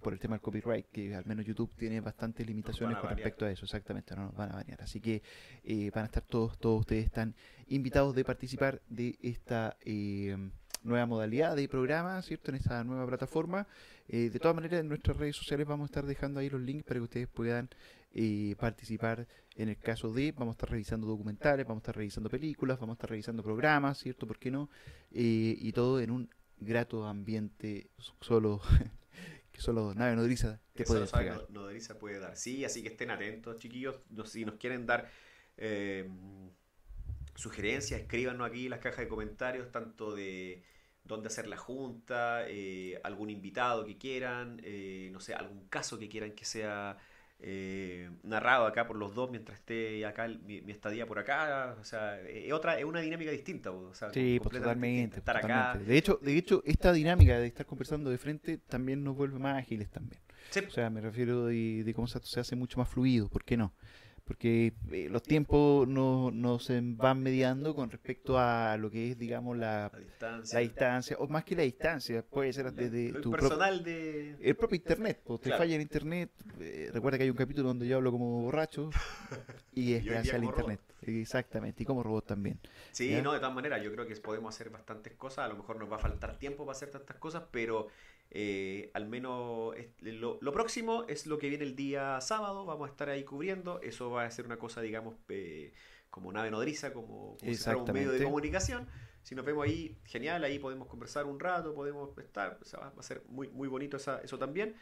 por 0.00 0.12
el 0.12 0.18
tema 0.18 0.36
del 0.36 0.40
copyright, 0.40 0.86
que 0.90 1.14
al 1.14 1.24
menos 1.26 1.44
YouTube 1.44 1.74
tiene 1.76 2.00
bastantes 2.00 2.46
limitaciones 2.46 2.98
con 2.98 3.10
respecto 3.10 3.44
a 3.44 3.50
eso, 3.50 3.64
exactamente, 3.64 4.14
no 4.14 4.24
nos 4.24 4.34
van 4.34 4.52
a 4.52 4.56
banear. 4.56 4.82
Así 4.82 5.00
que 5.00 5.22
eh, 5.64 5.90
van 5.94 6.04
a 6.04 6.06
estar 6.06 6.22
todos, 6.22 6.58
todos 6.58 6.80
ustedes 6.80 7.06
están 7.06 7.34
invitados 7.68 8.14
de 8.14 8.24
participar 8.24 8.82
de 8.88 9.18
esta 9.22 9.76
eh, 9.84 10.36
nueva 10.82 11.06
modalidad 11.06 11.56
de 11.56 11.68
programa, 11.68 12.20
¿cierto? 12.22 12.50
En 12.50 12.56
esta 12.56 12.82
nueva 12.84 13.06
plataforma. 13.06 13.66
Eh, 14.08 14.30
de 14.30 14.38
todas 14.38 14.54
maneras, 14.54 14.80
en 14.80 14.88
nuestras 14.88 15.16
redes 15.16 15.36
sociales 15.36 15.66
vamos 15.66 15.84
a 15.84 15.90
estar 15.90 16.06
dejando 16.06 16.40
ahí 16.40 16.48
los 16.48 16.60
links 16.60 16.84
para 16.84 17.00
que 17.00 17.04
ustedes 17.04 17.28
puedan 17.28 17.68
eh, 18.14 18.54
participar 18.58 19.26
en 19.56 19.68
el 19.68 19.78
caso 19.78 20.12
de, 20.12 20.32
vamos 20.32 20.52
a 20.52 20.56
estar 20.56 20.70
revisando 20.70 21.06
documentales, 21.06 21.66
vamos 21.66 21.80
a 21.80 21.84
estar 21.84 21.96
revisando 21.96 22.30
películas, 22.30 22.78
vamos 22.78 22.94
a 22.94 22.96
estar 22.96 23.10
revisando 23.10 23.42
programas, 23.42 23.98
¿cierto? 23.98 24.26
¿Por 24.26 24.38
qué 24.38 24.50
no? 24.50 24.68
Y 25.10 25.72
todo 25.72 25.98
en 26.00 26.10
un 26.10 26.28
grato 26.60 27.06
ambiente 27.06 27.90
solo 28.20 28.60
que 29.56 29.62
solo 29.62 29.94
nave 29.94 30.14
nodriza 30.14 30.60
te 30.74 30.82
que 30.82 30.84
puede 30.84 31.00
no- 31.50 31.62
Nodriza 31.62 31.98
puede 31.98 32.18
dar. 32.18 32.36
Sí, 32.36 32.62
así 32.66 32.82
que 32.82 32.88
estén 32.88 33.10
atentos, 33.10 33.56
chiquillos. 33.58 33.96
Si 34.26 34.44
nos 34.44 34.56
quieren 34.56 34.84
dar 34.84 35.10
eh, 35.56 36.06
sugerencias, 37.34 38.00
escríbanos 38.00 38.46
aquí 38.48 38.64
en 38.64 38.70
las 38.70 38.80
cajas 38.80 39.00
de 39.00 39.08
comentarios, 39.08 39.70
tanto 39.72 40.14
de 40.14 40.62
dónde 41.04 41.28
hacer 41.28 41.46
la 41.46 41.56
junta, 41.56 42.44
eh, 42.48 43.00
algún 43.04 43.30
invitado 43.30 43.84
que 43.86 43.96
quieran, 43.96 44.60
eh, 44.62 45.08
no 45.12 45.20
sé, 45.20 45.32
algún 45.34 45.68
caso 45.68 45.98
que 45.98 46.08
quieran 46.08 46.32
que 46.32 46.44
sea 46.44 46.98
eh, 47.38 48.10
narrado 48.22 48.66
acá 48.66 48.86
por 48.86 48.96
los 48.96 49.14
dos 49.14 49.30
mientras 49.30 49.58
esté 49.58 50.04
acá 50.06 50.24
el- 50.24 50.38
mi, 50.40 50.62
mi 50.62 50.72
estadía 50.72 51.06
por 51.06 51.18
acá. 51.18 51.76
O 51.80 51.84
sea, 51.84 52.20
es 52.22 52.52
otra, 52.52 52.78
es 52.78 52.84
una 52.84 53.00
dinámica 53.00 53.30
distinta. 53.30 53.70
O 53.70 53.94
sea, 53.94 54.10
Sí, 54.12 54.38
pues 54.42 54.58
totalmente, 54.58 55.20
acá. 55.20 55.78
De 55.78 55.96
hecho, 55.98 56.18
de 56.22 56.36
hecho, 56.36 56.62
esta 56.64 56.92
dinámica 56.92 57.38
de 57.38 57.46
estar 57.46 57.66
conversando 57.66 58.10
de 58.10 58.18
frente 58.18 58.58
también 58.58 59.04
nos 59.04 59.16
vuelve 59.16 59.38
más 59.38 59.58
ágiles 59.58 59.90
también. 59.90 60.20
Sí, 60.50 60.60
O 60.66 60.70
sea, 60.70 60.90
me 60.90 61.00
refiero 61.00 61.46
de, 61.46 61.82
de 61.84 61.94
cómo 61.94 62.06
se, 62.06 62.20
se 62.22 62.40
hace 62.40 62.56
mucho 62.56 62.78
más 62.78 62.88
fluido, 62.88 63.28
¿por 63.28 63.44
qué 63.44 63.56
no? 63.56 63.74
Porque 64.26 64.72
eh, 64.90 65.08
los 65.08 65.22
tiempos 65.22 65.86
no, 65.86 66.32
no 66.32 66.58
se 66.58 66.80
van 66.82 67.22
mediando 67.22 67.76
con 67.76 67.90
respecto 67.90 68.36
a 68.40 68.76
lo 68.76 68.90
que 68.90 69.12
es, 69.12 69.18
digamos, 69.18 69.56
la, 69.56 69.88
la 69.92 69.98
distancia. 70.00 70.58
la 70.58 70.62
distancia, 70.62 71.16
o 71.20 71.28
más 71.28 71.44
que 71.44 71.54
la 71.54 71.62
distancia, 71.62 72.22
puede 72.22 72.52
ser 72.52 72.72
desde 72.72 73.12
tu 73.20 73.30
personal 73.30 73.84
de... 73.84 74.36
el 74.40 74.56
propio 74.56 74.76
internet, 74.76 75.20
pues 75.24 75.40
te 75.42 75.48
Claro. 75.50 75.62
falla 75.62 75.76
el 75.76 75.80
internet. 75.82 76.30
eh, 76.58 76.90
recuerda 76.92 77.18
que 77.18 77.24
hay 77.24 77.30
un 77.30 77.36
capítulo 77.36 77.68
donde 77.68 77.86
yo 77.86 77.98
hablo 77.98 78.10
como 78.10 78.42
borracho 78.42 78.90
y 79.72 79.92
es 79.94 80.04
gracias 80.04 80.34
al 80.34 80.42
internet. 80.44 80.80
Exactamente, 81.02 81.84
y 81.84 81.86
como 81.86 82.02
robot 82.02 82.26
también. 82.26 82.58
Sí, 82.90 83.10
¿Ya? 83.10 83.22
no, 83.22 83.32
de 83.32 83.38
todas 83.38 83.54
maneras, 83.54 83.80
yo 83.84 83.92
creo 83.92 84.08
que 84.08 84.16
podemos 84.16 84.52
hacer 84.52 84.70
bastantes 84.70 85.14
cosas. 85.14 85.44
A 85.44 85.48
lo 85.48 85.54
mejor 85.56 85.76
nos 85.78 85.88
va 85.90 85.96
a 85.96 86.00
faltar 86.00 86.36
tiempo 86.36 86.66
para 86.66 86.74
hacer 86.76 86.90
tantas 86.90 87.16
cosas, 87.18 87.44
pero 87.52 87.86
eh, 88.30 88.90
al 88.94 89.06
menos 89.06 89.74
lo, 90.00 90.38
lo 90.40 90.52
próximo 90.52 91.04
es 91.08 91.26
lo 91.26 91.38
que 91.38 91.48
viene 91.48 91.64
el 91.64 91.76
día 91.76 92.20
sábado. 92.20 92.64
Vamos 92.64 92.88
a 92.88 92.90
estar 92.90 93.08
ahí 93.08 93.24
cubriendo. 93.24 93.80
Eso 93.82 94.10
va 94.10 94.24
a 94.24 94.30
ser 94.30 94.46
una 94.46 94.58
cosa, 94.58 94.80
digamos, 94.80 95.14
eh, 95.28 95.72
como 96.10 96.32
nave 96.32 96.50
nodriza, 96.50 96.92
como, 96.92 97.36
como 97.38 97.52
si 97.52 97.56
fuera 97.56 97.78
un 97.78 97.92
medio 97.92 98.12
de 98.12 98.24
comunicación. 98.24 98.88
Si 99.22 99.34
nos 99.34 99.44
vemos 99.44 99.64
ahí, 99.66 99.98
genial, 100.04 100.44
ahí 100.44 100.58
podemos 100.58 100.86
conversar 100.86 101.26
un 101.26 101.40
rato, 101.40 101.74
podemos 101.74 102.16
estar, 102.18 102.58
o 102.62 102.64
sea, 102.64 102.78
va 102.80 102.92
a 102.96 103.02
ser 103.02 103.22
muy, 103.28 103.48
muy 103.48 103.66
bonito 103.68 103.96
esa- 103.96 104.20
eso 104.20 104.38
también. 104.38 104.76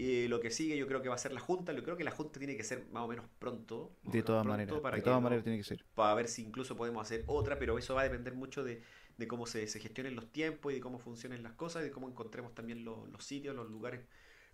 Y 0.00 0.28
lo 0.28 0.38
que 0.38 0.50
sigue 0.52 0.76
yo 0.76 0.86
creo 0.86 1.02
que 1.02 1.08
va 1.08 1.16
a 1.16 1.18
ser 1.18 1.32
la 1.32 1.40
junta, 1.40 1.72
yo 1.72 1.82
creo 1.82 1.96
que 1.96 2.04
la 2.04 2.12
junta 2.12 2.38
tiene 2.38 2.56
que 2.56 2.62
ser 2.62 2.86
más 2.92 3.02
o 3.02 3.08
menos 3.08 3.26
pronto. 3.40 3.96
De 4.04 4.22
todas 4.22 4.46
maneras, 4.46 4.78
para 4.78 4.96
de 4.96 5.02
todas 5.02 5.16
no- 5.16 5.22
maneras 5.22 5.42
tiene 5.42 5.58
que 5.58 5.64
ser. 5.64 5.84
para 5.96 6.14
ver 6.14 6.28
si 6.28 6.42
incluso 6.44 6.76
podemos 6.76 7.02
hacer 7.02 7.24
otra, 7.26 7.58
pero 7.58 7.76
eso 7.76 7.96
va 7.96 8.02
a 8.02 8.04
depender 8.04 8.34
mucho 8.34 8.62
de, 8.62 8.80
de 9.18 9.28
cómo 9.28 9.46
se, 9.46 9.66
se 9.66 9.80
gestionen 9.80 10.16
los 10.16 10.32
tiempos 10.32 10.72
y 10.72 10.76
de 10.76 10.80
cómo 10.80 10.98
funcionen 10.98 11.42
las 11.42 11.52
cosas 11.52 11.82
y 11.82 11.86
de 11.86 11.90
cómo 11.90 12.08
encontremos 12.08 12.54
también 12.54 12.84
lo- 12.84 13.06
los 13.08 13.24
sitios, 13.24 13.54
los 13.54 13.68
lugares, 13.70 14.00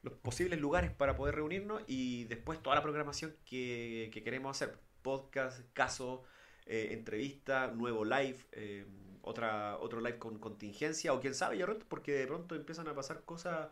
los 0.03 0.15
posibles 0.15 0.61
lugares 0.61 0.91
para 0.91 1.17
poder 1.17 1.37
reunirnos 1.37 1.83
y 1.87 2.25
después 2.25 2.63
toda 2.63 2.77
la 2.77 2.83
programación 2.83 3.35
que, 3.45 4.11
que 4.13 4.23
queremos 4.25 4.51
hacer, 4.57 4.79
podcast, 5.03 5.61
caso, 5.75 6.25
eh, 6.67 6.89
entrevista, 6.93 7.69
nuevo 7.69 8.05
live, 8.05 8.39
eh, 8.53 8.87
otra, 9.23 9.79
otro 9.79 10.01
live 10.01 10.19
con 10.19 10.39
contingencia 10.39 11.13
o 11.15 11.21
quién 11.21 11.35
sabe, 11.35 11.57
ya 11.59 11.67
pronto, 11.67 11.87
porque 11.89 12.13
de 12.13 12.27
pronto 12.27 12.55
empiezan 12.55 12.89
a 12.89 12.95
pasar 12.95 13.25
cosas 13.25 13.69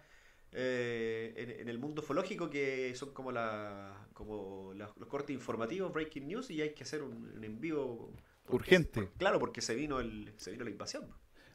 eh, 0.52 1.32
en, 1.36 1.50
en 1.62 1.68
el 1.68 1.78
mundo 1.78 2.02
ufológico 2.02 2.50
que 2.50 2.94
son 2.94 3.12
como 3.14 3.32
la 3.32 4.06
como 4.12 4.72
la- 4.74 4.92
los 4.98 5.08
cortes 5.08 5.34
informativos, 5.34 5.92
breaking 5.92 6.26
news 6.28 6.50
y 6.50 6.60
hay 6.60 6.74
que 6.74 6.82
hacer 6.84 7.02
un, 7.02 7.32
un 7.36 7.44
en 7.44 7.60
vivo 7.60 8.12
porque- 8.44 8.56
Urgente. 8.56 9.08
claro, 9.18 9.38
porque 9.38 9.60
se 9.60 9.74
vino 9.74 10.00
el 10.00 10.32
se 10.36 10.50
vino 10.50 10.64
la 10.64 10.70
invasión. 10.70 11.06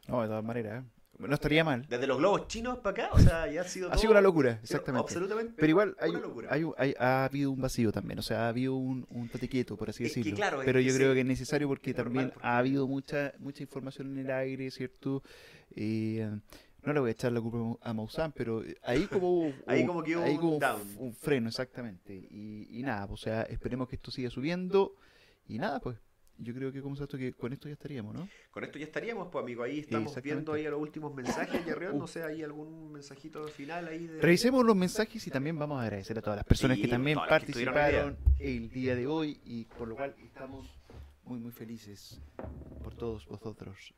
No, 0.07 0.21
de 0.21 0.27
todas 0.27 0.43
maneras, 0.43 0.83
¿eh? 0.83 0.87
no 1.19 1.33
estaría 1.33 1.63
mal. 1.63 1.85
Desde 1.89 2.05
los 2.05 2.17
globos 2.19 2.47
chinos 2.47 2.77
para 2.77 3.05
acá, 3.07 3.15
o 3.15 3.19
sea, 3.19 3.51
ya 3.51 3.61
ha 3.61 3.63
sido 3.63 3.87
Ha 3.87 3.91
todo- 3.91 3.99
sido 4.01 4.11
una 4.11 4.21
locura, 4.21 4.59
exactamente. 4.61 5.01
Absolutamente. 5.05 5.53
Pero 5.57 5.67
igual 5.69 5.97
hay, 5.99 6.11
hay, 6.49 6.65
hay- 6.77 6.95
ha 6.99 7.25
habido 7.25 7.51
un 7.51 7.59
vacío 7.59 7.91
también, 7.91 8.19
o 8.19 8.21
sea, 8.21 8.45
ha 8.45 8.49
habido 8.49 8.75
un, 8.75 9.05
un 9.09 9.27
tate 9.27 9.49
quieto, 9.49 9.75
por 9.75 9.89
así 9.89 10.03
Es 10.05 10.13
que 10.13 10.19
decirlo. 10.19 10.37
claro, 10.37 10.61
Pero 10.63 10.79
yo 10.79 10.91
sí, 10.91 10.97
creo 10.97 11.13
que 11.15 11.21
es 11.21 11.25
necesario 11.25 11.67
porque 11.67 11.89
es 11.89 11.95
también 11.95 12.29
porque- 12.29 12.47
ha 12.47 12.57
habido 12.59 12.87
mucha 12.87 13.33
mucha 13.39 13.63
información 13.63 14.11
en 14.11 14.25
el 14.25 14.31
aire, 14.31 14.69
¿cierto? 14.69 15.23
Eh, 15.75 16.29
no 16.83 16.93
le 16.93 16.99
voy 16.99 17.09
a 17.09 17.11
echar 17.11 17.31
la 17.31 17.41
culpa 17.41 17.77
a 17.81 17.93
Maussan, 17.93 18.31
pero 18.31 18.63
ahí 18.83 19.07
como 19.07 19.51
Ahí 19.67 19.85
como 19.85 20.03
que 20.03 20.15
hubo 20.15 20.23
ahí 20.23 20.37
un 20.37 20.59
down. 20.59 20.81
un 20.99 21.13
freno, 21.13 21.49
exactamente. 21.49 22.13
Y, 22.15 22.67
y 22.79 22.83
nada, 22.83 23.07
pues, 23.07 23.21
o 23.21 23.23
sea, 23.23 23.41
esperemos 23.41 23.89
que 23.89 23.95
esto 23.97 24.11
siga 24.11 24.29
subiendo. 24.29 24.95
Y 25.47 25.57
nada, 25.57 25.79
pues, 25.79 25.97
yo 26.39 26.53
creo 26.53 26.71
que 26.71 26.81
como 26.81 26.95
se 26.95 27.03
esto 27.03 27.17
que 27.17 27.33
con 27.33 27.53
esto 27.53 27.67
ya 27.67 27.73
estaríamos, 27.73 28.13
¿no? 28.13 28.27
Con 28.51 28.63
esto 28.63 28.77
ya 28.77 28.85
estaríamos, 28.85 29.29
pues 29.31 29.43
amigo, 29.43 29.63
ahí 29.63 29.79
estamos 29.79 30.21
viendo 30.21 30.53
ahí 30.53 30.65
a 30.65 30.69
los 30.69 30.79
últimos 30.79 31.13
mensajes 31.13 31.61
y 31.65 31.69
arriba, 31.69 31.91
Uh. 31.93 31.97
no 31.99 32.07
sé, 32.07 32.23
hay 32.23 32.43
algún 32.43 32.91
mensajito 32.91 33.47
final 33.47 33.87
ahí 33.87 34.07
de... 34.07 34.21
Revisemos 34.21 34.65
los 34.65 34.75
mensajes 34.75 35.25
y 35.25 35.31
también 35.31 35.57
vamos 35.57 35.79
a 35.79 35.83
agradecer 35.83 36.17
a 36.17 36.21
todas 36.21 36.37
las 36.37 36.45
personas 36.45 36.77
Sí, 36.77 36.83
que 36.83 36.87
también 36.89 37.17
que 37.19 37.27
participaron 37.27 38.17
el 38.39 38.69
día 38.69 38.95
de 38.95 39.07
hoy 39.07 39.39
y 39.45 39.65
por 39.65 39.87
lo 39.87 39.95
cual 39.95 40.15
estamos 40.23 40.67
muy 41.23 41.39
muy 41.39 41.51
felices 41.51 42.21
por 42.83 42.95
todos 42.95 43.25
vosotros. 43.27 43.93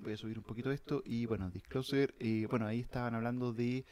Voy 0.00 0.12
a 0.12 0.16
subir 0.16 0.38
un 0.38 0.44
poquito 0.44 0.70
esto 0.70 1.02
y 1.04 1.26
bueno, 1.26 1.50
Disclosure, 1.50 2.14
eh, 2.20 2.46
bueno, 2.48 2.66
ahí 2.66 2.80
estaban 2.80 3.14
hablando 3.14 3.52
de 3.52 3.84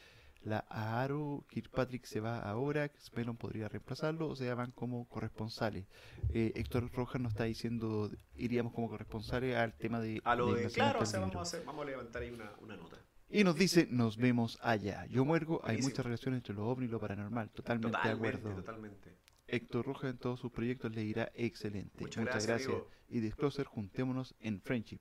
la 0.47 0.65
Aro, 0.71 1.45
Kirkpatrick 1.49 2.05
se 2.05 2.21
va 2.21 2.39
ahora, 2.39 2.91
Spellon 3.01 3.37
podría 3.37 3.69
reemplazarlo, 3.69 4.29
o 4.29 4.37
sea, 4.37 4.55
van 4.55 4.71
como 4.71 5.09
corresponsales. 5.09 5.87
Eh, 6.31 6.53
Héctor 6.55 6.91
Rojas 6.93 7.21
nos 7.21 7.33
está 7.33 7.45
diciendo, 7.45 8.11
iríamos 8.37 8.73
como 8.73 8.89
corresponsales 8.89 9.57
al 9.57 9.75
tema 9.75 10.01
de... 10.01 10.21
A 10.25 10.37
lo 10.37 10.55
la 10.55 10.61
de, 10.61 10.71
claro, 10.71 11.01
o 11.01 11.07
sea, 11.07 11.19
vamos 11.19 11.37
a, 11.37 11.41
hacer, 11.41 11.65
vamos 11.65 11.83
a 11.83 11.87
levantar 11.87 12.23
ahí 12.23 12.31
una, 12.31 12.53
una 12.61 12.77
nota. 12.77 12.97
Y 13.29 13.43
nos 13.43 13.57
dice, 13.57 13.89
nos 13.91 14.17
vemos 14.17 14.59
allá. 14.63 15.05
Yo 15.07 15.25
muergo, 15.25 15.61
hay 15.65 15.83
muchas 15.83 16.05
relaciones 16.05 16.39
entre 16.39 16.55
lo 16.55 16.69
ovni 16.69 16.87
y 16.87 16.89
lo 16.89 17.01
paranormal. 17.01 17.51
Totalmente 17.51 17.89
de 17.89 18.03
Totalmente, 18.03 18.39
acuerdo. 18.39 18.57
totalmente. 18.61 19.17
Héctor 19.49 19.85
Rojas 19.85 20.11
en 20.11 20.19
todos 20.19 20.39
sus 20.39 20.53
proyectos 20.53 20.95
le 20.95 21.03
irá 21.03 21.33
excelente. 21.35 22.01
Muchas 22.01 22.25
gracias, 22.25 22.67
amigo. 22.67 22.89
Y 23.09 23.19
Discloser, 23.19 23.67
juntémonos 23.67 24.37
en 24.39 24.61
Friendship. 24.61 25.01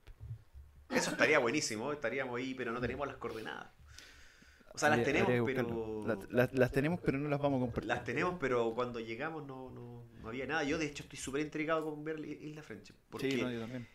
Eso 0.90 1.12
estaría 1.12 1.38
buenísimo, 1.38 1.92
estaríamos 1.92 2.38
ahí, 2.38 2.56
pero 2.56 2.72
no 2.72 2.80
tenemos 2.80 3.08
las 3.08 3.18
coordenadas. 3.18 3.75
O 4.76 4.78
sea, 4.78 4.90
las 4.90 5.04
tenemos, 5.04 5.32
pero. 5.46 6.06
Las, 6.30 6.54
las, 6.54 6.72
tenemos, 6.72 7.00
pero 7.02 7.18
no 7.18 7.30
las 7.30 7.40
vamos 7.42 7.58
a 7.58 7.62
compartir. 7.66 7.88
Las 7.88 8.04
tenemos, 8.04 8.36
pero 8.40 8.74
cuando 8.76 9.00
llegamos 9.00 9.46
no, 9.46 9.70
no, 9.72 10.04
no 10.22 10.28
había 10.28 10.46
nada. 10.46 10.64
Yo, 10.64 10.78
de 10.78 10.86
hecho, 10.86 11.04
estoy 11.04 11.18
súper 11.18 11.42
intrigado 11.42 11.86
con 11.86 12.04
ver 12.04 12.20
Isla 12.20 12.62
Friendship. 12.62 12.96
Porque 13.10 13.32
Sí, 13.32 13.42
no, 13.42 13.50
yo 13.52 13.62
también. 13.62 13.88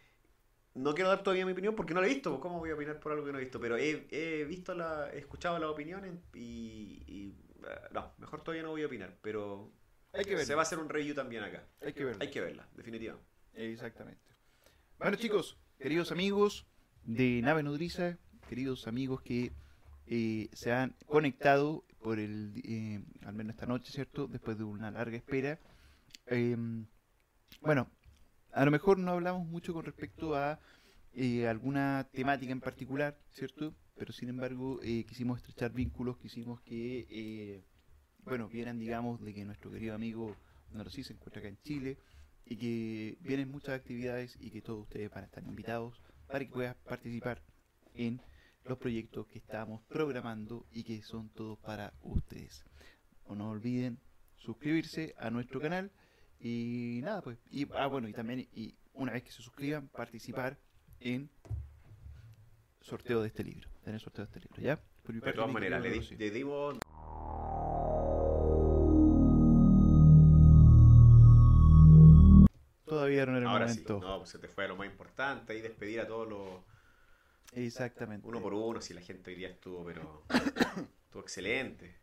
no 0.74 0.94
quiero 0.94 1.10
dar 1.10 1.22
todavía 1.22 1.44
mi 1.46 1.52
opinión 1.52 1.74
porque 1.76 1.94
no 1.94 2.00
la 2.00 2.06
he 2.06 2.10
visto. 2.10 2.40
¿Cómo 2.40 2.58
voy 2.58 2.70
a 2.70 2.74
opinar 2.74 2.98
por 2.98 3.12
algo 3.12 3.24
que 3.26 3.32
no 3.32 3.38
he 3.38 3.42
visto? 3.42 3.60
Pero 3.60 3.76
he, 3.76 4.06
he 4.10 4.44
visto 4.44 4.74
la, 4.74 5.10
he 5.12 5.18
escuchado 5.18 5.58
las 5.58 5.68
opiniones 5.70 6.12
y, 6.34 7.02
y, 7.06 7.34
eh, 7.66 7.78
no, 7.92 8.12
mejor 8.18 8.42
todavía 8.42 8.62
no 8.62 8.70
voy 8.70 8.82
a 8.82 8.86
opinar. 8.86 9.16
Pero 9.22 9.70
Hay 10.12 10.24
que 10.24 10.30
verla. 10.30 10.44
se 10.46 10.54
va 10.54 10.62
a 10.62 10.64
hacer 10.64 10.78
un 10.78 10.88
review 10.88 11.14
también 11.14 11.42
acá. 11.44 11.64
Hay 11.84 11.92
que 11.92 12.04
verla. 12.04 12.24
Hay 12.24 12.30
que 12.30 12.40
verla, 12.40 12.66
definitivamente. 12.74 13.28
Exactamente. 13.54 14.20
Bueno, 14.98 15.16
chicos, 15.16 15.58
queridos 15.78 16.10
amigos 16.12 16.66
de 17.04 17.40
Nave 17.42 17.62
Nodriza, 17.62 18.16
queridos 18.48 18.86
amigos 18.86 19.22
que 19.22 19.52
eh, 20.10 20.48
se 20.52 20.72
han 20.72 20.94
conectado 21.06 21.84
por 22.02 22.18
el, 22.18 22.60
eh, 22.64 23.00
al 23.24 23.34
menos 23.34 23.54
esta 23.54 23.66
noche, 23.66 23.92
¿cierto? 23.92 24.26
Después 24.26 24.58
de 24.58 24.64
una 24.64 24.90
larga 24.90 25.16
espera. 25.16 25.58
Eh, 26.26 26.56
bueno, 27.62 27.88
a 28.52 28.64
lo 28.64 28.70
mejor 28.70 28.98
no 28.98 29.12
hablamos 29.12 29.46
mucho 29.46 29.72
con 29.72 29.84
respecto 29.84 30.34
a 30.34 30.58
eh, 31.12 31.46
alguna 31.46 32.08
temática 32.12 32.50
en 32.52 32.60
particular, 32.60 33.18
¿cierto? 33.32 33.74
Pero 33.96 34.12
sin 34.12 34.28
embargo, 34.28 34.80
eh, 34.82 35.04
quisimos 35.08 35.38
estrechar 35.38 35.72
vínculos, 35.72 36.18
quisimos 36.18 36.60
que, 36.62 37.06
eh, 37.10 37.64
bueno, 38.24 38.48
vieran, 38.48 38.78
digamos, 38.78 39.20
de 39.20 39.32
que 39.32 39.44
nuestro 39.44 39.70
querido 39.70 39.94
amigo 39.94 40.36
Norosí 40.72 41.04
se 41.04 41.12
encuentra 41.12 41.40
acá 41.40 41.48
en 41.48 41.58
Chile 41.62 41.98
y 42.46 42.56
que 42.56 43.18
vienen 43.20 43.50
muchas 43.50 43.76
actividades 43.76 44.36
y 44.40 44.50
que 44.50 44.62
todos 44.62 44.82
ustedes 44.82 45.10
van 45.10 45.22
a 45.22 45.26
estar 45.26 45.44
invitados 45.44 46.02
para 46.26 46.44
que 46.44 46.50
puedan 46.50 46.76
participar 46.84 47.42
en 47.94 48.20
los 48.64 48.78
proyectos 48.78 49.26
que 49.26 49.38
estamos 49.38 49.82
programando 49.88 50.66
y 50.70 50.84
que 50.84 51.02
son 51.02 51.28
todos 51.30 51.58
para 51.58 51.92
ustedes. 52.02 52.64
O 53.24 53.34
no 53.34 53.50
olviden 53.50 53.98
suscribirse 54.36 55.14
a 55.18 55.30
nuestro 55.30 55.60
canal 55.60 55.90
y 56.40 57.00
nada 57.02 57.20
pues 57.20 57.38
y 57.50 57.66
ah 57.74 57.86
bueno 57.86 58.08
y 58.08 58.12
también 58.12 58.48
y 58.54 58.74
una 58.94 59.12
vez 59.12 59.22
que 59.22 59.30
se 59.30 59.42
suscriban 59.42 59.88
participar 59.88 60.58
en 61.00 61.30
sorteo 62.80 63.20
de 63.20 63.28
este 63.28 63.44
libro 63.44 63.68
en 63.84 63.94
el 63.94 64.00
sorteo 64.00 64.24
de 64.24 64.30
este 64.30 64.40
libro 64.40 64.62
ya 64.62 64.80
Por 65.02 65.14
mi 65.14 65.20
De 65.20 65.32
todas 65.34 65.52
maneras, 65.52 65.82
le, 65.82 65.90
di- 65.90 66.16
le 66.16 66.30
dimos 66.30 66.78
todavía 72.84 73.26
no 73.26 73.32
era 73.32 73.40
el 73.40 73.46
Ahora 73.46 73.68
sí, 73.68 73.80
momento. 73.86 74.00
no, 74.06 74.18
pues 74.18 74.30
se 74.30 74.38
te 74.38 74.48
fue 74.48 74.66
lo 74.68 74.76
más 74.76 74.86
importante 74.86 75.56
y 75.56 75.60
despedir 75.60 76.00
a 76.00 76.06
todos 76.06 76.28
los 76.28 76.60
exactamente 77.52 78.26
uno 78.26 78.40
por 78.40 78.54
uno, 78.54 78.80
si 78.80 78.94
la 78.94 79.00
gente 79.00 79.30
hoy 79.30 79.36
día 79.36 79.48
estuvo, 79.48 79.84
pero 79.84 80.24
estuvo 81.04 81.22
excelente. 81.22 81.96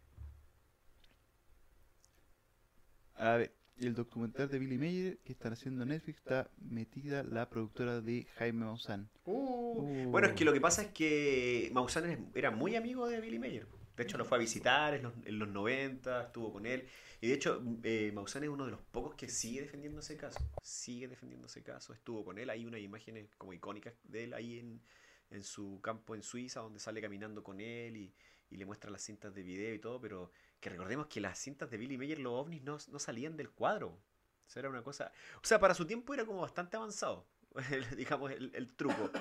A 3.16 3.38
ver, 3.38 3.52
el 3.80 3.94
documental 3.94 4.50
de 4.50 4.60
Billy 4.60 4.78
Mayer 4.78 5.18
que 5.20 5.34
están 5.34 5.54
haciendo 5.54 5.84
en 5.84 5.90
Netflix 5.90 6.20
está 6.20 6.50
metida 6.58 7.24
la 7.24 7.50
productora 7.50 8.02
de 8.02 8.28
Jaime 8.38 8.66
Maussan. 8.66 9.10
Uh. 9.26 10.10
Bueno, 10.10 10.28
es 10.28 10.34
que 10.34 10.46
lo 10.46 10.54
que 10.54 10.62
pasa 10.62 10.84
es 10.84 10.90
que 10.90 11.70
Maussan 11.74 12.32
era 12.34 12.52
muy 12.52 12.76
amigo 12.76 13.08
de 13.08 13.20
Billy 13.22 13.40
Mayer. 13.40 13.68
De 13.96 14.04
hecho, 14.04 14.18
lo 14.18 14.26
fue 14.26 14.38
a 14.38 14.40
visitar 14.40 14.94
en 14.94 15.04
los, 15.04 15.14
en 15.26 15.40
los 15.40 15.48
90, 15.48 16.26
estuvo 16.26 16.54
con 16.54 16.68
él. 16.68 16.88
Y 17.20 17.30
de 17.30 17.34
hecho, 17.34 17.64
eh, 17.84 18.12
Maussan 18.14 18.44
es 18.44 18.50
uno 18.50 18.66
de 18.66 18.72
los 18.72 18.82
pocos 18.82 19.16
que 19.16 19.28
sigue 19.28 19.62
defendiendo 19.62 20.02
ese 20.02 20.18
caso. 20.18 20.40
Sigue 20.62 21.08
defendiendo 21.08 21.48
ese 21.48 21.64
caso. 21.64 21.94
Estuvo 21.94 22.24
con 22.24 22.38
él. 22.38 22.52
Hay 22.52 22.66
unas 22.66 22.80
imágenes 22.80 23.28
como 23.38 23.54
icónicas 23.54 23.96
de 24.04 24.26
él 24.26 24.34
ahí 24.36 24.60
en, 24.60 24.82
en 25.30 25.44
su 25.44 25.80
campo 25.82 26.16
en 26.16 26.24
Suiza, 26.24 26.62
donde 26.62 26.80
sale 26.80 27.02
caminando 27.02 27.44
con 27.44 27.60
él 27.60 27.98
y, 27.98 28.14
y 28.50 28.58
le 28.58 28.66
muestra 28.66 28.90
las 28.92 29.02
cintas 29.04 29.34
de 29.34 29.44
video 29.44 29.74
y 29.74 29.80
todo. 29.80 30.00
Pero 30.02 30.32
que 30.60 30.70
recordemos 30.70 31.08
que 31.08 31.22
las 31.22 31.38
cintas 31.40 31.70
de 31.70 31.78
Billy 31.78 31.98
Mayer, 31.98 32.20
los 32.20 32.34
ovnis, 32.34 32.64
no, 32.64 32.78
no 32.92 33.00
salían 33.00 33.36
del 33.38 33.52
cuadro. 33.52 33.90
O 33.90 34.50
sea, 34.50 34.62
era 34.62 34.70
una 34.70 34.84
cosa. 34.84 35.12
O 35.42 35.46
sea, 35.46 35.60
para 35.60 35.74
su 35.74 35.86
tiempo 35.86 36.14
era 36.14 36.26
como 36.26 36.42
bastante 36.42 36.78
avanzado. 36.78 37.28
digamos, 37.98 38.32
el, 38.32 38.52
el 38.54 38.74
truco. 38.76 39.12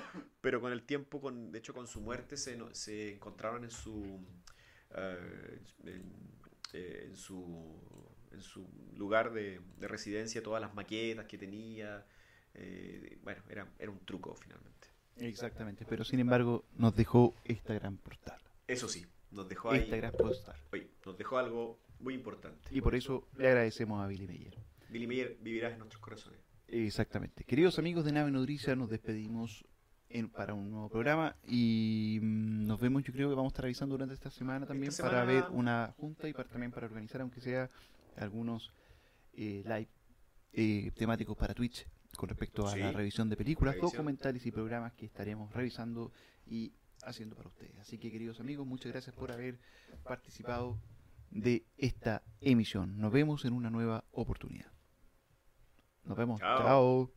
Pero 0.41 0.61
con 0.61 0.71
el 0.71 0.83
tiempo, 0.83 1.19
con, 1.21 1.51
de 1.51 1.59
hecho, 1.59 1.73
con 1.73 1.87
su 1.87 2.01
muerte, 2.01 2.37
se, 2.37 2.57
se 2.73 3.13
encontraron 3.13 3.63
en 3.63 3.71
su. 3.71 4.19
eh, 4.95 5.59
en, 6.73 7.15
su 7.15 7.75
en 8.31 8.41
su 8.41 8.67
lugar 8.95 9.31
de, 9.31 9.61
de 9.77 9.87
residencia 9.87 10.43
todas 10.43 10.61
las 10.61 10.73
maquetas 10.73 11.25
que 11.25 11.37
tenía 11.37 12.05
eh, 12.53 13.17
bueno 13.23 13.41
era, 13.49 13.67
era 13.79 13.91
un 13.91 13.99
truco 14.05 14.35
finalmente 14.35 14.76
Exactamente, 15.19 15.85
pero 15.87 16.03
sin 16.03 16.19
embargo 16.19 16.65
nos 16.75 16.95
dejó 16.95 17.33
esta 17.43 17.73
gran 17.73 17.97
postal. 17.97 18.39
eso 18.67 18.87
sí 18.87 19.05
nos 19.31 19.47
dejó 19.49 19.71
ahí 19.71 19.79
Esta 19.81 19.97
gran 19.97 20.13
postal. 20.13 20.55
oye, 20.71 20.89
nos 21.05 21.17
dejó 21.17 21.37
algo 21.37 21.79
muy 21.99 22.13
importante 22.13 22.69
Y 22.71 22.79
por 22.81 22.95
eso 22.95 23.27
le 23.37 23.47
agradecemos 23.49 24.01
a 24.03 24.07
Billy 24.07 24.25
Mayer. 24.27 24.57
Billy 24.89 25.05
Mayer 25.07 25.37
vivirá 25.41 25.69
en 25.71 25.79
nuestros 25.79 26.01
corazones 26.01 26.39
Exactamente. 26.69 27.43
Queridos 27.45 27.79
amigos 27.79 28.03
de 28.05 28.11
Nave 28.11 28.29
Nodriza, 28.31 28.75
nos 28.75 28.89
despedimos 28.89 29.65
en- 30.09 30.29
para 30.29 30.53
un 30.53 30.69
nuevo 30.69 30.89
programa 30.89 31.35
y 31.45 32.19
mm, 32.21 32.65
nos 32.67 32.79
vemos, 32.79 33.03
yo 33.03 33.11
creo 33.13 33.29
que 33.29 33.35
vamos 33.35 33.51
a 33.51 33.53
estar 33.53 33.65
avisando 33.65 33.93
durante 33.95 34.13
esta 34.15 34.29
semana 34.31 34.65
también 34.65 34.89
Esta 34.89 35.03
para 35.03 35.21
semana- 35.25 35.47
ver 35.47 35.51
una 35.57 35.93
junta 35.97 36.27
y 36.29 36.33
para, 36.33 36.47
también 36.49 36.71
para 36.71 36.87
organizar, 36.87 37.21
aunque 37.21 37.39
sea 37.41 37.69
algunos 38.17 38.71
eh, 39.33 39.61
live 39.65 39.87
eh, 40.53 40.91
temáticos 40.95 41.37
para 41.37 41.53
Twitch 41.53 41.85
con 42.15 42.29
respecto 42.29 42.65
a 42.67 42.71
Sí. 42.73 42.79
la 42.79 42.91
revisión 42.91 43.29
de 43.29 43.37
películas, 43.37 43.75
Revisión. 43.75 43.91
documentales 43.91 44.45
y 44.45 44.51
programas 44.51 44.93
que 44.93 45.05
estaremos 45.05 45.53
revisando 45.53 46.11
y 46.45 46.73
haciendo 47.03 47.35
para 47.35 47.49
ustedes. 47.49 47.77
Así 47.79 47.97
que 47.97 48.11
queridos 48.11 48.39
amigos, 48.39 48.65
muchas 48.65 48.91
gracias 48.91 49.15
por 49.15 49.31
haber 49.31 49.59
participado 50.03 50.79
de 51.29 51.65
esta 51.77 52.23
emisión. 52.41 52.97
Nos 52.99 53.11
vemos 53.11 53.45
en 53.45 53.53
una 53.53 53.69
nueva 53.69 54.03
oportunidad. 54.11 54.71
Nos 56.05 56.17
vemos. 56.17 56.39
Chao. 56.39 56.57
Chao. 56.59 57.16